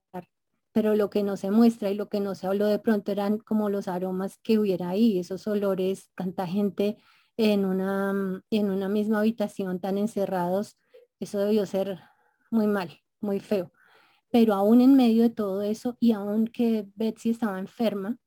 pero 0.74 0.96
lo 0.96 1.10
que 1.10 1.24
no 1.24 1.38
se 1.38 1.52
muestra 1.52 1.92
y 1.92 1.96
lo 1.96 2.10
que 2.10 2.20
no 2.20 2.36
se 2.36 2.48
habló 2.48 2.66
de 2.66 2.80
pronto 2.80 3.12
eran 3.12 3.38
como 3.38 3.70
los 3.70 3.88
aromas 3.88 4.38
que 4.44 4.58
hubiera 4.58 4.90
ahí, 4.90 5.20
esos 5.20 5.48
olores, 5.48 6.10
tanta 6.16 6.48
gente 6.48 6.98
en 7.38 7.64
una, 7.64 8.44
en 8.50 8.70
una 8.72 8.90
misma 8.90 9.20
habitación 9.20 9.80
tan 9.80 9.98
encerrados, 9.98 10.76
eso 11.20 11.40
debió 11.40 11.66
ser 11.68 12.00
muy 12.50 12.68
mal, 12.68 12.90
muy 13.22 13.40
feo. 13.40 13.72
Pero 14.32 14.56
aún 14.56 14.82
en 14.82 14.96
medio 14.96 15.22
de 15.22 15.30
todo 15.30 15.62
eso 15.62 15.96
y 16.00 16.12
aún 16.12 16.48
que 16.48 16.88
Betsy 16.96 17.30
estaba 17.30 17.60
enferma, 17.60 18.18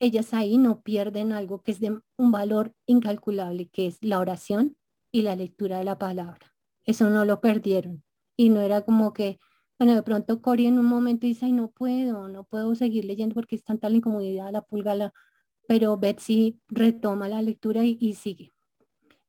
ellas 0.00 0.34
ahí 0.34 0.58
no 0.58 0.82
pierden 0.82 1.32
algo 1.32 1.62
que 1.62 1.70
es 1.70 1.80
de 1.80 2.00
un 2.16 2.32
valor 2.32 2.74
incalculable, 2.86 3.68
que 3.68 3.86
es 3.86 3.98
la 4.02 4.18
oración 4.18 4.76
y 5.14 5.22
la 5.22 5.36
lectura 5.36 5.78
de 5.78 5.84
la 5.84 5.96
palabra. 5.96 6.52
Eso 6.84 7.08
no 7.08 7.24
lo 7.24 7.40
perdieron. 7.40 8.02
Y 8.36 8.48
no 8.48 8.60
era 8.60 8.80
como 8.82 9.12
que 9.12 9.38
bueno, 9.78 9.94
de 9.94 10.02
pronto 10.02 10.42
Cori 10.42 10.66
en 10.66 10.78
un 10.78 10.86
momento 10.86 11.26
dice, 11.26 11.46
ay, 11.46 11.52
no 11.52 11.70
puedo, 11.70 12.28
no 12.28 12.44
puedo 12.44 12.74
seguir 12.74 13.04
leyendo 13.04 13.34
porque 13.34 13.54
es 13.56 13.62
tanta 13.64 13.88
la 13.88 13.96
incomodidad, 13.96 14.50
la 14.52 14.62
pulga, 14.62 15.12
pero 15.68 15.96
Betsy 15.96 16.60
retoma 16.68 17.28
la 17.28 17.42
lectura 17.42 17.84
y, 17.84 18.14
sigue. 18.14 18.52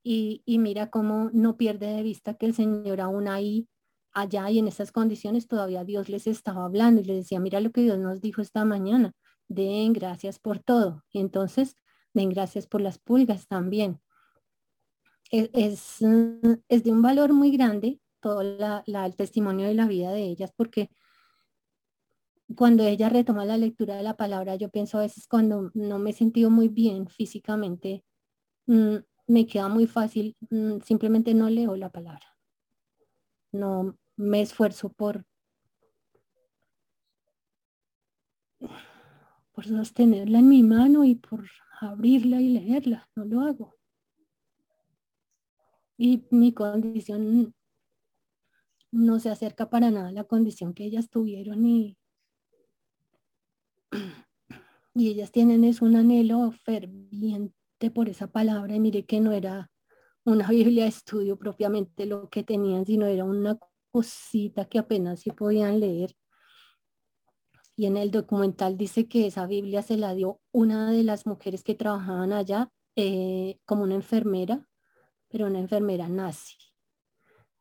Y, 0.04 0.42
y, 0.46 0.60
mira 0.60 0.90
cómo 0.90 1.30
no 1.34 1.58
pierde 1.58 1.88
de 1.88 2.04
vista 2.04 2.36
que 2.36 2.48
el 2.48 2.56
Señor 2.56 3.02
aún 3.02 3.28
ahí, 3.28 3.68
allá 4.12 4.50
y 4.50 4.60
en 4.60 4.68
esas 4.68 4.92
condiciones 4.92 5.48
todavía 5.48 5.84
Dios 5.84 6.10
les 6.10 6.26
estaba 6.28 6.66
hablando 6.66 7.02
y 7.02 7.06
les 7.06 7.18
decía, 7.18 7.40
mira 7.40 7.60
lo 7.60 7.72
que 7.72 7.82
Dios 7.82 8.00
nos 8.00 8.22
dijo 8.22 8.42
esta 8.42 8.66
mañana, 8.66 9.14
den 9.48 9.94
gracias 9.94 10.40
por 10.40 10.60
todo. 10.60 11.04
Y 11.12 11.20
entonces, 11.20 11.76
den 12.14 12.30
gracias 12.30 12.68
por 12.68 12.82
las 12.82 12.98
pulgas 13.00 13.48
también. 13.48 14.00
E, 15.36 15.50
es, 15.52 15.98
es 16.70 16.84
de 16.86 16.92
un 16.92 17.02
valor 17.02 17.34
muy 17.34 17.52
grande 17.52 18.00
todo 18.22 18.40
el 18.40 19.16
testimonio 19.18 19.68
de 19.68 19.74
la 19.74 19.86
vida 19.86 20.14
de 20.14 20.24
ellas, 20.24 20.54
porque 20.56 20.90
cuando 22.56 22.86
ella 22.86 23.10
retoma 23.10 23.44
la 23.44 23.58
lectura 23.58 23.98
de 23.98 24.04
la 24.04 24.16
palabra, 24.16 24.56
yo 24.56 24.70
pienso 24.70 24.98
a 24.98 25.02
veces 25.02 25.28
cuando 25.28 25.72
no 25.74 26.00
me 26.00 26.12
he 26.12 26.14
sentido 26.14 26.50
muy 26.50 26.70
bien 26.70 27.10
físicamente, 27.10 28.06
mm, 28.68 28.96
me 29.28 29.46
queda 29.46 29.68
muy 29.68 29.88
fácil, 29.88 30.38
mm, 30.50 30.80
simplemente 30.86 31.34
no 31.34 31.50
leo 31.50 31.76
la 31.76 31.90
palabra. 31.90 32.38
No 33.52 33.98
me 34.16 34.42
esfuerzo 34.42 34.88
por, 34.88 35.26
por 39.52 39.66
sostenerla 39.66 40.40
en 40.40 40.48
mi 40.48 40.64
mano 40.64 41.04
y 41.04 41.16
por 41.16 41.50
abrirla 41.82 42.40
y 42.40 42.50
leerla, 42.54 43.10
no 43.16 43.26
lo 43.26 43.42
hago. 43.42 43.76
Y 45.98 46.26
mi 46.30 46.54
condición 46.54 47.54
no 48.92 49.20
se 49.20 49.30
acerca 49.30 49.70
para 49.70 49.92
nada 49.92 50.10
a 50.10 50.14
la 50.14 50.24
condición 50.24 50.74
que 50.74 50.86
ellas 50.86 51.10
tuvieron 51.10 51.66
y, 51.66 51.98
y 54.94 55.10
ellas 55.10 55.32
tienen 55.32 55.64
es 55.64 55.82
un 55.82 55.96
anhelo 55.96 56.52
ferviente 56.52 57.92
por 57.94 58.10
esa 58.10 58.28
palabra 58.28 58.76
y 58.76 58.80
mire 58.80 59.06
que 59.06 59.20
no 59.20 59.32
era 59.32 59.70
una 60.24 60.48
Biblia 60.50 60.84
de 60.84 60.90
estudio 60.90 61.38
propiamente 61.38 62.06
lo 62.06 62.30
que 62.30 62.44
tenían, 62.44 62.86
sino 62.86 63.06
era 63.06 63.26
una 63.26 63.58
cosita 63.92 64.66
que 64.66 64.80
apenas 64.80 65.22
se 65.22 65.34
podían 65.34 65.80
leer. 65.80 66.16
Y 67.78 67.88
en 67.88 67.98
el 67.98 68.12
documental 68.12 68.78
dice 68.78 69.08
que 69.08 69.28
esa 69.28 69.46
Biblia 69.48 69.82
se 69.82 69.98
la 69.98 70.14
dio 70.14 70.40
una 70.52 70.92
de 70.92 71.04
las 71.04 71.26
mujeres 71.26 71.64
que 71.64 71.76
trabajaban 71.76 72.32
allá 72.32 72.72
eh, 72.96 73.60
como 73.66 73.84
una 73.84 73.96
enfermera, 73.96 74.66
pero 75.36 75.48
una 75.48 75.60
enfermera 75.60 76.08
nazi. 76.08 76.56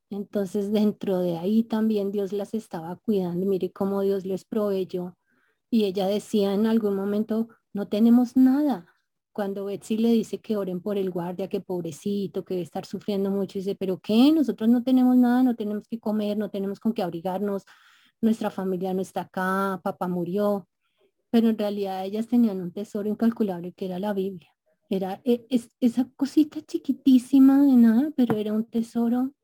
Entonces 0.08 0.70
dentro 0.70 1.18
de 1.18 1.38
ahí 1.38 1.64
también 1.64 2.12
Dios 2.12 2.32
las 2.32 2.54
estaba 2.54 2.94
cuidando. 2.94 3.46
Mire 3.46 3.72
cómo 3.72 4.02
Dios 4.02 4.24
les 4.24 4.44
proveyó. 4.44 5.18
Y 5.70 5.84
ella 5.84 6.06
decía 6.06 6.54
en 6.54 6.66
algún 6.66 6.94
momento, 6.94 7.48
no 7.72 7.88
tenemos 7.88 8.36
nada. 8.36 8.86
Cuando 9.32 9.64
Betsy 9.64 9.96
le 9.96 10.10
dice 10.10 10.40
que 10.40 10.56
oren 10.56 10.80
por 10.80 10.98
el 10.98 11.10
guardia, 11.10 11.48
que 11.48 11.60
pobrecito, 11.60 12.44
que 12.44 12.54
debe 12.54 12.62
estar 12.62 12.86
sufriendo 12.86 13.32
mucho, 13.32 13.58
dice, 13.58 13.74
pero 13.74 13.98
¿qué? 13.98 14.30
Nosotros 14.30 14.70
no 14.70 14.84
tenemos 14.84 15.16
nada, 15.16 15.42
no 15.42 15.56
tenemos 15.56 15.88
que 15.88 15.98
comer, 15.98 16.38
no 16.38 16.50
tenemos 16.50 16.78
con 16.78 16.92
qué 16.92 17.02
abrigarnos, 17.02 17.64
nuestra 18.20 18.50
familia 18.50 18.94
no 18.94 19.02
está 19.02 19.22
acá, 19.22 19.80
papá 19.82 20.06
murió. 20.06 20.68
Pero 21.32 21.48
en 21.48 21.58
realidad 21.58 22.04
ellas 22.04 22.28
tenían 22.28 22.60
un 22.60 22.72
tesoro 22.72 23.08
incalculable 23.08 23.72
que 23.72 23.86
era 23.86 23.98
la 23.98 24.12
Biblia. 24.12 24.53
Era 24.94 25.20
e, 25.24 25.44
esa 25.80 26.08
cosita 26.14 26.60
chiquitísima 26.60 27.64
de 27.64 27.72
nada, 27.72 28.12
pero 28.16 28.36
era 28.36 28.52
un 28.52 28.64
tesoro 28.64 29.34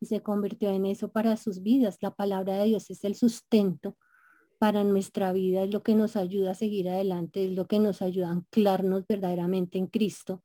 y 0.00 0.06
se 0.06 0.22
convirtió 0.22 0.70
en 0.70 0.86
eso 0.86 1.12
para 1.12 1.36
sus 1.36 1.62
vidas. 1.62 1.98
La 2.00 2.10
palabra 2.10 2.58
de 2.58 2.64
Dios 2.64 2.90
es 2.90 3.04
el 3.04 3.14
sustento 3.14 3.96
para 4.58 4.82
nuestra 4.82 5.32
vida, 5.32 5.62
es 5.62 5.72
lo 5.72 5.84
que 5.84 5.94
nos 5.94 6.16
ayuda 6.16 6.50
a 6.50 6.54
seguir 6.54 6.88
adelante, 6.88 7.44
es 7.44 7.52
lo 7.52 7.68
que 7.68 7.78
nos 7.78 8.02
ayuda 8.02 8.28
a 8.28 8.32
anclarnos 8.32 9.06
verdaderamente 9.06 9.78
en 9.78 9.86
Cristo. 9.86 10.42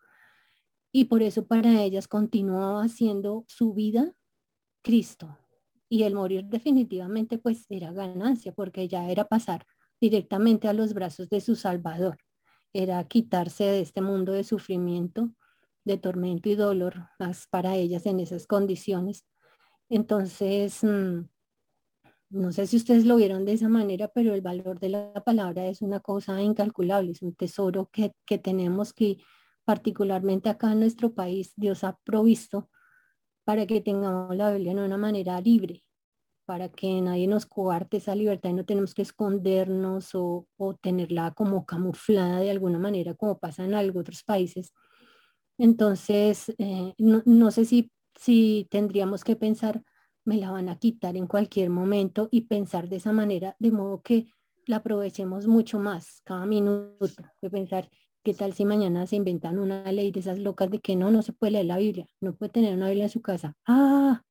Y 0.92 1.06
por 1.06 1.24
eso 1.24 1.48
para 1.48 1.82
ellas 1.82 2.08
continuaba 2.08 2.88
siendo 2.90 3.44
su 3.48 3.74
vida 3.74 4.14
Cristo. 4.84 5.36
Y 5.90 6.04
el 6.04 6.14
morir 6.14 6.46
definitivamente 6.46 7.40
pues 7.40 7.66
era 7.70 7.92
ganancia, 7.92 8.54
porque 8.54 8.88
ya 8.88 9.10
era 9.10 9.26
pasar 9.26 9.66
directamente 10.00 10.68
a 10.68 10.74
los 10.74 10.94
brazos 10.94 11.28
de 11.30 11.42
su 11.42 11.56
Salvador. 11.56 12.18
Era 12.74 13.04
quitarse 13.06 13.64
de 13.64 13.82
este 13.82 14.02
mundo 14.02 14.32
de 14.32 14.44
sufrimiento, 14.44 15.32
de 15.86 15.98
tormento 15.98 16.50
y 16.50 16.56
dolor 16.56 17.08
para 17.50 17.76
ellas 17.76 18.06
en 18.06 18.20
esas 18.20 18.48
condiciones. 18.48 19.26
Entonces, 19.90 20.84
mm, 20.84 21.28
no 22.32 22.52
sé 22.52 22.68
si 22.68 22.78
ustedes 22.78 23.06
lo 23.06 23.16
vieron 23.16 23.46
de 23.46 23.54
esa 23.54 23.70
manera, 23.70 24.08
pero 24.08 24.36
el 24.36 24.42
valor 24.42 24.80
de 24.80 24.90
la 24.90 25.24
palabra 25.26 25.66
es 25.68 25.82
una 25.82 26.00
cosa 26.00 26.42
incalculable, 26.42 27.12
es 27.12 27.22
un 27.24 27.34
tesoro 27.34 27.90
que, 27.92 28.14
que 28.26 28.38
tenemos 28.38 28.94
que 28.94 29.18
particularmente 29.66 30.50
acá 30.50 30.72
en 30.72 30.80
nuestro 30.80 31.14
país, 31.14 31.54
Dios 31.56 31.84
ha 31.84 31.98
provisto 32.04 32.70
para 33.44 33.66
que 33.68 33.82
tengamos 33.82 34.36
la 34.36 34.52
Biblia 34.52 34.74
de 34.74 34.86
una 34.86 34.98
manera 34.98 35.40
libre, 35.42 35.84
para 36.50 36.68
que 36.68 37.00
nadie 37.00 37.28
nos 37.28 37.45
coarte 37.45 37.97
esa 37.97 38.16
libertad 38.16 38.50
y 38.50 38.54
no 38.54 38.66
tenemos 38.66 38.95
que 38.95 39.04
escondernos 39.04 40.16
o, 40.16 40.47
o 40.58 40.74
tenerla 40.74 41.30
como 41.36 41.64
camuflada 41.64 42.39
de 42.39 42.50
alguna 42.50 42.80
manera, 42.80 43.14
como 43.14 43.38
pasa 43.38 43.66
en 43.66 43.76
algunos 43.76 44.02
otros 44.02 44.24
países. 44.24 44.74
Entonces, 45.60 46.52
eh, 46.58 46.95
no, 46.97 47.22
no, 47.28 47.52
sé 47.52 47.66
si 47.66 47.91
si 48.16 48.68
tendríamos 48.72 49.24
que 49.24 49.36
pensar, 49.36 49.84
me 50.26 50.38
la 50.38 50.50
van 50.50 50.70
a 50.70 50.80
quitar 50.80 51.16
en 51.18 51.28
cualquier 51.28 51.70
momento 51.70 52.30
y 52.32 52.47
pensar 52.47 52.89
de 52.89 52.95
esa 52.95 53.14
manera, 53.14 53.56
de 53.60 53.72
modo 53.72 54.02
que 54.02 54.26
la 54.66 54.78
aprovechemos 54.78 55.45
mucho 55.45 55.78
más 55.78 56.22
cada 56.24 56.47
minuto, 56.47 57.24
de 57.43 57.50
pensar, 57.52 57.91
¿qué 58.24 58.34
tal 58.34 58.54
si 58.54 58.66
mañana 58.66 59.06
se 59.06 59.18
inventan 59.18 59.60
una 59.60 59.91
ley 59.91 60.10
de 60.10 60.22
esas 60.22 60.39
locas 60.39 60.72
de 60.72 60.80
que 60.80 60.95
no, 60.95 61.12
no 61.12 61.22
se 61.22 61.32
puede 61.32 61.52
leer 61.52 61.66
la 61.68 61.78
Biblia, 61.78 62.08
no 62.22 62.36
puede 62.36 62.52
tener 62.52 62.74
una 62.74 62.88
Biblia 62.88 63.04
en 63.04 63.12
su 63.12 63.22
casa? 63.22 63.56
Ah, 63.68 64.24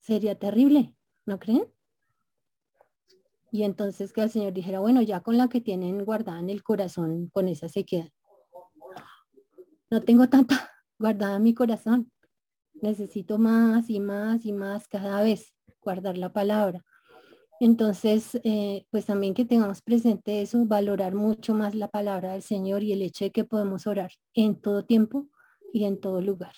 sería 0.00 0.34
terrible, 0.34 0.96
¿no 1.26 1.38
creen? 1.38 1.64
Y 3.52 3.64
entonces 3.64 4.12
que 4.12 4.22
el 4.22 4.30
Señor 4.30 4.52
dijera, 4.52 4.80
bueno, 4.80 5.02
ya 5.02 5.20
con 5.20 5.36
la 5.36 5.48
que 5.48 5.60
tienen 5.60 6.04
guardada 6.04 6.38
en 6.38 6.50
el 6.50 6.62
corazón, 6.62 7.28
con 7.32 7.48
esa 7.48 7.68
se 7.68 7.84
queda. 7.84 8.10
No 9.90 10.02
tengo 10.02 10.28
tanta 10.28 10.70
guardada 10.98 11.36
en 11.36 11.42
mi 11.42 11.54
corazón 11.54 12.10
necesito 12.82 13.38
más 13.38 13.88
y 13.90 14.00
más 14.00 14.44
y 14.44 14.52
más 14.52 14.88
cada 14.88 15.22
vez 15.22 15.54
guardar 15.80 16.18
la 16.18 16.32
palabra. 16.32 16.84
Entonces, 17.60 18.40
eh, 18.42 18.86
pues 18.90 19.06
también 19.06 19.34
que 19.34 19.44
tengamos 19.44 19.82
presente 19.82 20.40
eso, 20.40 20.64
valorar 20.64 21.14
mucho 21.14 21.54
más 21.54 21.74
la 21.74 21.88
palabra 21.88 22.32
del 22.32 22.42
Señor 22.42 22.82
y 22.82 22.92
el 22.92 23.02
hecho 23.02 23.26
de 23.26 23.32
que 23.32 23.44
podemos 23.44 23.86
orar 23.86 24.12
en 24.34 24.60
todo 24.60 24.84
tiempo 24.84 25.28
y 25.72 25.84
en 25.84 26.00
todo 26.00 26.22
lugar. 26.22 26.54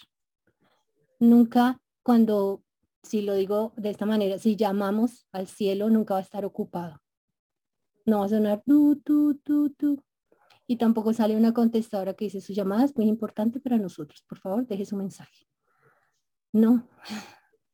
Nunca 1.19 1.81
cuando, 2.05 2.63
si 3.03 3.23
lo 3.23 3.35
digo 3.35 3.73
de 3.77 3.91
esta 3.91 4.07
manera, 4.07 4.39
si 4.39 4.57
llamamos 4.57 5.27
al 5.33 5.47
cielo, 5.47 5.91
nunca 5.91 6.15
va 6.15 6.21
a 6.21 6.23
estar 6.23 6.45
ocupado. 6.45 7.01
No 8.07 8.21
va 8.21 8.27
a 8.27 8.29
sonar 8.29 8.63
tú, 8.65 9.01
tú, 9.05 9.37
tú, 9.45 9.71
tú. 9.71 10.03
Y 10.67 10.77
tampoco 10.77 11.13
sale 11.13 11.37
una 11.37 11.53
contestadora 11.53 12.15
que 12.15 12.27
dice, 12.27 12.41
su 12.41 12.53
llamada 12.53 12.85
es 12.85 12.97
muy 12.97 13.07
importante 13.07 13.61
para 13.61 13.79
nosotros. 13.79 14.25
Por 14.29 14.39
favor, 14.39 14.67
deje 14.67 14.87
su 14.87 14.97
mensaje. 14.97 15.47
No, 16.53 16.89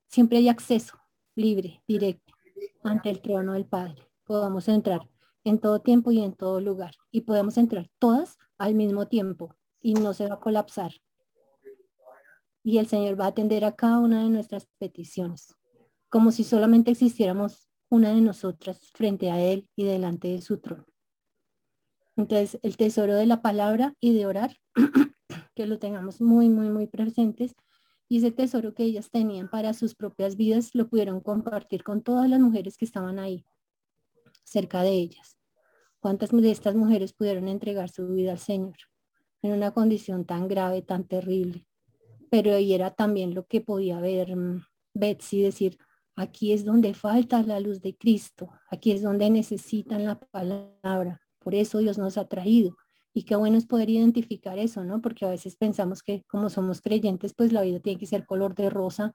siempre 0.09 0.39
hay 0.39 0.49
acceso 0.49 0.99
libre, 1.35 1.83
directo, 1.87 2.35
ante 2.83 3.11
el 3.11 3.21
trono 3.21 3.53
del 3.53 3.67
Padre. 3.67 4.11
Podemos 4.25 4.69
entrar 4.69 5.09
en 5.45 5.59
todo 5.59 5.81
tiempo 5.81 6.11
y 6.11 6.21
en 6.21 6.35
todo 6.35 6.61
lugar. 6.61 6.95
Y 7.11 7.23
podemos 7.23 7.57
entrar 7.57 7.89
todas 7.99 8.39
al 8.59 8.75
mismo 8.75 9.07
tiempo 9.07 9.55
y 9.81 9.95
no 9.95 10.13
se 10.15 10.27
va 10.29 10.35
a 10.35 10.41
colapsar. 10.41 10.93
Y 12.69 12.77
el 12.77 12.87
Señor 12.87 13.19
va 13.19 13.25
a 13.25 13.29
atender 13.29 13.65
a 13.65 13.75
cada 13.75 13.99
una 13.99 14.23
de 14.23 14.29
nuestras 14.29 14.67
peticiones, 14.77 15.55
como 16.11 16.31
si 16.33 16.45
solamente 16.45 16.91
existiéramos 16.91 17.67
una 17.89 18.13
de 18.13 18.21
nosotras 18.21 18.91
frente 18.93 19.31
a 19.31 19.41
Él 19.41 19.67
y 19.75 19.85
delante 19.85 20.29
de 20.29 20.43
su 20.43 20.59
trono. 20.59 20.85
Entonces, 22.15 22.61
el 22.63 22.77
tesoro 22.77 23.15
de 23.15 23.25
la 23.25 23.41
palabra 23.41 23.95
y 24.01 24.13
de 24.13 24.27
orar, 24.27 24.55
que 25.55 25.65
lo 25.65 25.79
tengamos 25.79 26.21
muy, 26.21 26.51
muy, 26.51 26.69
muy 26.69 26.87
presentes 26.87 27.55
y 28.07 28.19
ese 28.19 28.33
tesoro 28.33 28.75
que 28.75 28.83
ellas 28.83 29.09
tenían 29.11 29.49
para 29.49 29.73
sus 29.73 29.95
propias 29.95 30.37
vidas 30.37 30.75
lo 30.75 30.91
pudieron 30.91 31.23
compartir 31.23 31.83
con 31.83 32.03
todas 32.03 32.29
las 32.29 32.39
mujeres 32.39 32.77
que 32.77 32.85
estaban 32.85 33.19
ahí, 33.19 33.47
cerca 34.45 34.83
de 34.83 34.91
ellas. 34.91 35.39
¿Cuántas 36.01 36.33
de 36.33 36.51
estas 36.51 36.75
mujeres 36.75 37.15
pudieron 37.15 37.49
entregar 37.49 37.89
su 37.89 38.09
vida 38.09 38.33
al 38.33 38.39
Señor 38.39 38.77
en 39.41 39.53
una 39.53 39.71
condición 39.71 40.27
tan 40.27 40.49
grave, 40.49 40.83
tan 40.83 41.05
terrible? 41.05 41.68
Pero 42.31 42.55
ahí 42.55 42.73
era 42.75 42.91
también 42.91 43.35
lo 43.35 43.47
que 43.47 43.61
podía 43.61 44.01
ver 44.01 44.37
mm, 44.37 44.65
Betsy, 44.95 45.43
decir, 45.43 45.79
aquí 46.17 46.53
es 46.53 46.65
donde 46.65 46.95
falta 46.95 47.43
la 47.43 47.61
luz 47.61 47.81
de 47.81 47.97
Cristo, 47.97 48.51
aquí 48.71 48.93
es 48.93 49.03
donde 49.03 49.31
necesitan 49.31 50.05
la 50.05 50.19
palabra, 50.19 51.21
por 51.39 51.55
eso 51.55 51.79
Dios 51.79 51.99
nos 51.99 52.19
ha 52.19 52.29
traído 52.29 52.77
y 53.19 53.25
qué 53.25 53.35
bueno 53.35 53.59
es 53.59 53.67
poder 53.67 53.91
identificar 53.91 54.59
eso, 54.59 54.85
¿no? 54.85 55.01
Porque 55.01 55.25
a 55.25 55.31
veces 55.31 55.57
pensamos 55.57 56.05
que 56.05 56.23
como 56.29 56.51
somos 56.51 56.81
creyentes, 56.81 57.35
pues 57.35 57.53
la 57.53 57.63
vida 57.63 57.81
tiene 57.81 57.99
que 57.99 58.07
ser 58.07 58.25
color 58.25 58.55
de 58.55 58.71
rosa, 58.71 59.13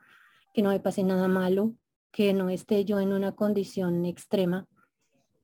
que 0.53 0.61
no 0.61 0.71
me 0.71 0.81
pase 0.81 1.03
nada 1.03 1.29
malo, 1.29 1.73
que 2.11 2.33
no 2.33 2.49
esté 2.49 2.83
yo 2.83 2.99
en 2.99 3.13
una 3.13 3.31
condición 3.31 4.05
extrema, 4.05 4.67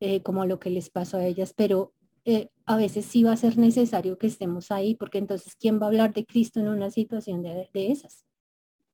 eh, 0.01 0.21
como 0.23 0.45
lo 0.45 0.59
que 0.59 0.71
les 0.71 0.89
pasó 0.89 1.15
a 1.15 1.25
ellas, 1.25 1.53
pero 1.55 1.93
eh, 2.25 2.49
a 2.65 2.75
veces 2.77 3.05
sí 3.05 3.23
va 3.23 3.31
a 3.31 3.37
ser 3.37 3.57
necesario 3.57 4.17
que 4.17 4.27
estemos 4.27 4.71
ahí, 4.71 4.95
porque 4.95 5.17
entonces, 5.17 5.55
¿quién 5.55 5.79
va 5.79 5.85
a 5.85 5.89
hablar 5.89 6.13
de 6.13 6.25
Cristo 6.25 6.59
en 6.59 6.67
una 6.67 6.91
situación 6.91 7.41
de, 7.41 7.69
esas? 7.73 8.25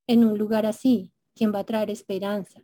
En 0.07 0.23
un 0.23 0.37
lugar 0.37 0.65
así, 0.65 1.11
¿quién 1.33 1.53
va 1.53 1.59
a 1.59 1.65
traer 1.65 1.89
esperanza? 1.89 2.61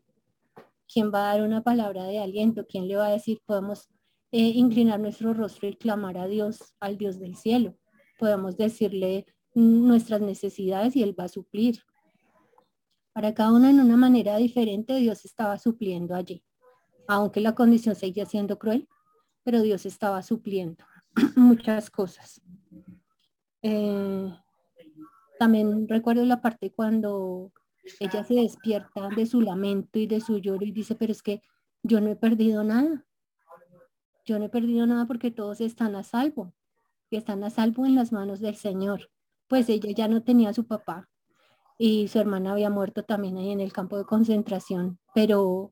¿Quién 0.88 1.12
va 1.14 1.32
a 1.32 1.36
dar 1.36 1.46
una 1.46 1.64
palabra 1.64 2.06
de 2.06 2.20
aliento? 2.20 2.66
¿Quién 2.68 2.88
le 2.88 2.96
va 2.96 3.08
a 3.08 3.12
decir, 3.12 3.42
podemos 3.46 3.90
eh, 4.32 4.40
inclinar 4.56 5.00
nuestro 5.00 5.34
rostro 5.34 5.68
y 5.68 5.76
clamar 5.76 6.18
a 6.18 6.28
Dios, 6.28 6.74
al 6.80 6.98
Dios 6.98 7.20
del 7.20 7.36
cielo. 7.36 7.76
Podemos 8.18 8.56
decirle 8.56 9.26
nuestras 9.54 10.22
necesidades 10.22 10.96
y 10.96 11.04
Él 11.04 11.20
va 11.20 11.26
a 11.26 11.30
suplir. 11.30 11.82
Para 13.14 13.34
cada 13.34 13.52
uno 13.52 13.68
en 13.68 13.82
una 13.82 13.98
manera 13.98 14.38
diferente, 14.38 14.96
Dios 14.96 15.26
estaba 15.26 15.58
supliendo 15.58 16.16
allí. 16.16 16.46
Aunque 17.08 17.42
la 17.42 17.56
condición 17.56 17.96
seguía 17.96 18.26
siendo 18.26 18.58
cruel, 18.58 18.88
pero 19.44 19.62
Dios 19.62 19.86
estaba 19.86 20.22
supliendo 20.22 20.84
muchas 21.36 21.90
cosas. 21.90 22.42
Eh, 23.62 24.34
también 25.40 25.88
recuerdo 25.88 26.26
la 26.26 26.42
parte 26.42 26.72
cuando 26.72 27.52
ella 28.00 28.24
se 28.24 28.36
despierta 28.36 29.10
de 29.10 29.26
su 29.26 29.42
lamento 29.42 30.00
y 30.00 30.08
de 30.08 30.22
su 30.22 30.40
lloro 30.40 30.66
y 30.66 30.72
dice, 30.72 30.96
pero 30.96 31.12
es 31.12 31.22
que 31.22 31.42
yo 31.84 32.00
no 32.00 32.10
he 32.10 32.16
perdido 32.16 32.64
nada 32.64 33.06
yo 34.26 34.40
no 34.40 34.46
he 34.46 34.50
perdido 34.50 34.86
nada 34.86 35.06
porque 35.06 35.32
todos 35.32 35.62
están 35.62 35.96
a 35.96 36.04
salvo 36.04 36.54
y 37.10 37.18
están 37.18 37.44
a 37.44 37.50
salvo 37.50 37.86
en 37.86 37.96
las 37.96 38.12
manos 38.12 38.40
del 38.40 38.56
Señor. 38.56 39.10
Pues 39.48 39.68
ella 39.70 39.92
ya 39.92 40.08
no 40.08 40.24
tenía 40.24 40.50
a 40.50 40.54
su 40.54 40.66
papá, 40.66 41.10
y 41.78 42.08
su 42.08 42.20
hermana 42.20 42.52
había 42.52 42.70
muerto 42.70 43.04
también 43.04 43.38
ahí 43.38 43.50
en 43.50 43.60
el 43.60 43.74
campo 43.74 43.98
de 43.98 44.06
concentración, 44.06 45.00
pero 45.16 45.72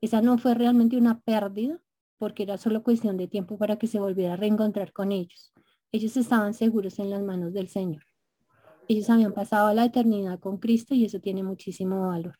esa 0.00 0.20
no 0.20 0.36
fue 0.38 0.54
realmente 0.54 0.96
una 0.96 1.20
pérdida 1.20 1.80
porque 2.18 2.42
era 2.42 2.58
solo 2.58 2.82
cuestión 2.82 3.16
de 3.16 3.28
tiempo 3.28 3.56
para 3.56 3.76
que 3.76 3.86
se 3.86 4.00
volviera 4.00 4.34
a 4.34 4.36
reencontrar 4.36 4.92
con 4.92 5.12
ellos. 5.12 5.52
Ellos 5.92 6.16
estaban 6.16 6.54
seguros 6.54 6.98
en 6.98 7.10
las 7.10 7.22
manos 7.22 7.52
del 7.52 7.68
Señor. 7.68 8.02
Ellos 8.88 9.08
habían 9.10 9.32
pasado 9.32 9.72
la 9.74 9.84
eternidad 9.84 10.38
con 10.40 10.58
Cristo 10.58 10.94
y 10.94 11.04
eso 11.04 11.20
tiene 11.20 11.42
muchísimo 11.42 12.08
valor. 12.08 12.36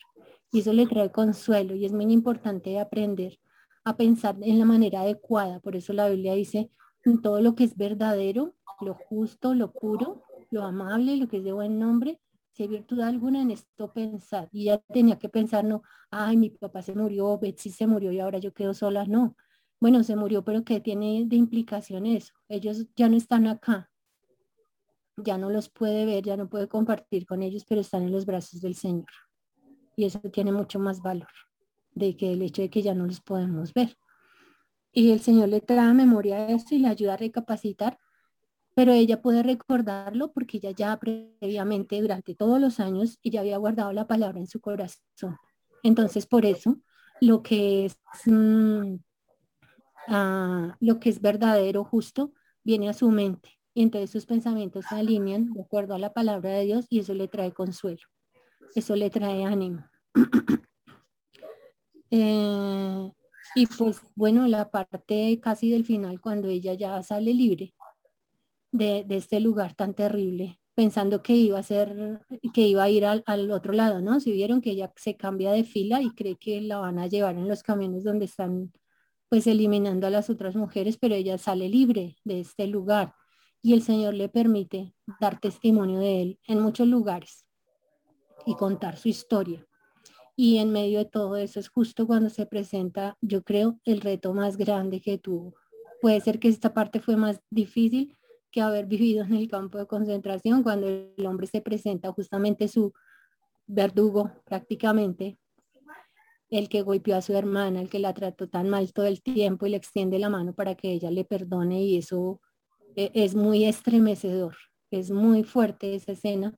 Y 0.51 0.61
eso 0.61 0.72
le 0.72 0.87
trae 0.87 1.12
consuelo 1.12 1.74
y 1.74 1.85
es 1.85 1.93
muy 1.93 2.11
importante 2.12 2.79
aprender 2.79 3.39
a 3.85 3.97
pensar 3.97 4.37
en 4.43 4.59
la 4.59 4.64
manera 4.64 5.03
adecuada. 5.03 5.61
Por 5.61 5.76
eso 5.76 5.93
la 5.93 6.09
Biblia 6.09 6.35
dice, 6.35 6.70
todo 7.22 7.41
lo 7.41 7.55
que 7.55 7.64
es 7.64 7.76
verdadero, 7.76 8.55
lo 8.81 8.95
justo, 8.95 9.55
lo 9.55 9.72
puro, 9.72 10.22
lo 10.51 10.62
amable, 10.62 11.16
lo 11.16 11.29
que 11.29 11.39
es 11.39 11.45
de 11.45 11.53
buen 11.53 11.79
nombre, 11.79 12.20
si 12.53 12.64
hay 12.64 12.68
virtud 12.68 13.01
alguna 13.01 13.43
en 13.43 13.51
esto 13.51 13.93
pensar. 13.93 14.49
Y 14.53 14.64
ya 14.64 14.79
tenía 14.79 15.18
que 15.18 15.29
pensar, 15.29 15.64
no, 15.64 15.83
ay, 16.11 16.37
mi 16.37 16.51
papá 16.51 16.83
se 16.83 16.95
murió, 16.95 17.39
Betsy 17.39 17.70
se 17.70 17.87
murió 17.87 18.12
y 18.12 18.20
ahora 18.20 18.39
yo 18.39 18.53
quedo 18.53 18.74
sola. 18.74 19.05
No, 19.07 19.37
bueno, 19.81 20.03
se 20.03 20.16
murió, 20.16 20.45
pero 20.45 20.64
¿qué 20.64 20.81
tiene 20.81 21.24
de 21.26 21.37
implicación 21.37 22.07
eso? 22.07 22.35
Ellos 22.49 22.87
ya 22.97 23.09
no 23.09 23.16
están 23.16 23.47
acá, 23.47 23.91
ya 25.16 25.39
no 25.39 25.51
los 25.51 25.68
puede 25.68 26.05
ver, 26.05 26.24
ya 26.24 26.37
no 26.37 26.49
puede 26.49 26.68
compartir 26.68 27.26
con 27.26 27.43
ellos, 27.43 27.64
pero 27.68 27.81
están 27.81 28.03
en 28.03 28.12
los 28.12 28.26
brazos 28.26 28.61
del 28.61 28.74
Señor. 28.74 29.07
Y 29.97 30.05
eso 30.05 30.20
tiene 30.20 30.53
mucho 30.53 30.79
más 30.79 31.03
valor 31.03 31.29
de 31.93 32.16
que 32.16 32.33
el 32.33 32.43
hecho 32.43 32.62
de 32.62 32.70
que 32.70 32.83
ya 32.83 32.95
no 32.95 33.07
los 33.07 33.20
podemos 33.20 33.74
ver. 33.74 33.97
Y 34.93 35.11
el 35.12 35.20
Señor 35.20 35.49
le 35.49 35.61
trae 35.61 35.91
a 35.91 35.93
memoria 35.93 36.49
esto 36.49 36.74
y 36.74 36.79
le 36.79 36.89
ayuda 36.89 37.14
a 37.14 37.16
recapacitar, 37.16 37.99
pero 38.74 38.93
ella 38.93 39.20
puede 39.20 39.43
recordarlo 39.43 40.33
porque 40.33 40.59
ella 40.59 40.70
ya 40.70 40.97
previamente, 40.99 42.01
durante 42.01 42.35
todos 42.35 42.61
los 42.61 42.81
años, 42.81 43.18
ella 43.22 43.41
había 43.41 43.59
guardado 43.59 43.93
la 43.93 44.07
palabra 44.07 44.39
en 44.39 44.47
su 44.47 44.61
corazón. 44.61 45.37
Entonces, 45.83 46.26
por 46.26 46.47
eso, 46.47 46.81
lo 47.20 47.43
que 47.43 47.87
es, 47.87 47.99
mm, 48.26 48.97
lo 50.80 51.00
que 51.00 51.11
es 51.11 51.20
verdadero, 51.20 51.84
justo, 51.84 52.32
viene 52.64 52.88
a 52.88 52.94
su 52.94 53.11
mente. 53.11 53.59
Y 53.74 53.82
entonces 53.82 54.11
sus 54.11 54.26
pensamientos 54.26 54.86
se 54.88 54.96
alinean 54.96 55.52
de 55.52 55.61
acuerdo 55.61 55.94
a 55.94 55.98
la 55.98 56.12
palabra 56.12 56.50
de 56.50 56.64
Dios 56.64 56.86
y 56.88 57.00
eso 57.00 57.14
le 57.14 57.28
trae 57.28 57.52
consuelo. 57.52 58.02
Eso 58.74 58.96
le 58.96 59.11
trae 59.11 59.44
ánimo. 59.44 59.84
Eh, 62.11 63.12
y 63.54 63.66
pues 63.66 64.00
bueno, 64.14 64.48
la 64.48 64.70
parte 64.70 65.38
casi 65.42 65.70
del 65.70 65.84
final, 65.84 66.22
cuando 66.22 66.48
ella 66.48 66.72
ya 66.72 67.02
sale 67.02 67.34
libre 67.34 67.74
de, 68.72 69.04
este 69.11 69.40
lugar 69.40 69.74
tan 69.74 69.92
terrible, 69.92 70.59
pensando 70.74 71.22
que 71.22 71.34
iba 71.34 71.59
a 71.59 71.62
ser, 71.62 72.24
que 72.54 72.62
iba 72.62 72.82
a 72.84 72.88
ir 72.88 73.04
al, 73.04 73.22
al, 73.26 73.50
otro 73.50 73.74
lado, 73.74 74.00
¿no? 74.00 74.20
Si 74.20 74.32
vieron 74.32 74.62
que 74.62 74.70
ella 74.70 74.90
se 74.96 75.18
cambia 75.18 75.52
de 75.52 75.64
fila 75.64 76.00
y 76.00 76.09
cree 76.14 76.36
que 76.36 76.62
la 76.62 76.78
van 76.78 76.98
a 76.98 77.09
llevar 77.09 77.36
en 77.36 77.46
los 77.46 77.62
camiones 77.62 78.04
donde 78.04 78.24
están 78.24 78.72
pues 79.29 79.47
eliminando 79.47 80.07
a 80.07 80.11
las 80.11 80.31
otras 80.31 80.57
mujeres, 80.57 80.99
pero 80.99 81.14
ella 81.14 81.39
sale 81.39 81.68
libre 81.68 82.16
de 82.24 82.41
este 82.41 82.66
lugar 82.66 83.14
y 83.62 83.74
el 83.74 83.83
Señor 83.83 84.14
le 84.14 84.29
permite 84.29 84.95
dar 85.20 85.41
testimonio 85.41 85.99
de 85.99 86.22
él 86.22 86.41
en 86.47 86.61
muchos 86.61 86.87
lugares 86.87 87.45
y 88.47 88.55
contar 88.55 88.97
su 88.97 89.09
historia. 89.09 89.66
Y 90.37 90.59
en 90.59 90.70
medio 90.70 91.01
de 91.01 91.05
todo 91.05 91.37
eso 91.37 91.59
es 91.59 91.68
justo 91.68 92.07
cuando 92.07 92.31
se 92.31 92.47
presenta, 92.47 93.18
yo 93.20 93.43
creo, 93.43 93.81
el 93.85 94.01
reto 94.01 94.33
más 94.33 94.57
grande 94.57 95.01
que 95.01 95.18
tuvo. 95.18 95.55
Puede 96.01 96.20
ser 96.20 96.39
que 96.39 96.49
esta 96.49 96.72
parte 96.72 97.01
fue 97.01 97.16
más 97.16 97.41
difícil 97.51 98.16
que 98.51 98.61
haber 98.61 98.87
vivido 98.87 99.24
en 99.24 99.35
el 99.35 99.49
campo 99.49 99.79
de 99.79 99.87
concentración, 99.87 100.62
cuando 100.62 100.87
el 100.87 101.26
hombre 101.26 101.47
se 101.47 101.61
presenta 101.61 102.12
justamente 102.12 102.68
su 102.68 102.93
verdugo 103.66 104.31
prácticamente, 104.45 105.39
el 106.51 106.68
que 106.68 106.82
golpeó 106.82 107.16
a 107.16 107.22
su 107.22 107.34
hermana, 107.34 107.80
el 107.80 107.90
que 107.90 107.99
la 107.99 108.14
trató 108.14 108.49
tan 108.49 108.68
mal 108.68 108.92
todo 108.92 109.07
el 109.07 109.22
tiempo 109.22 109.66
y 109.66 109.70
le 109.70 109.76
extiende 109.76 110.18
la 110.18 110.30
mano 110.30 110.55
para 110.55 110.74
que 110.74 110.92
ella 110.92 111.11
le 111.11 111.24
perdone 111.24 111.82
y 111.82 111.99
eso 111.99 112.40
e, 112.96 113.11
es 113.14 113.34
muy 113.34 113.64
estremecedor, 113.64 114.57
es 114.90 115.11
muy 115.11 115.44
fuerte 115.44 115.94
esa 115.94 116.12
escena. 116.12 116.55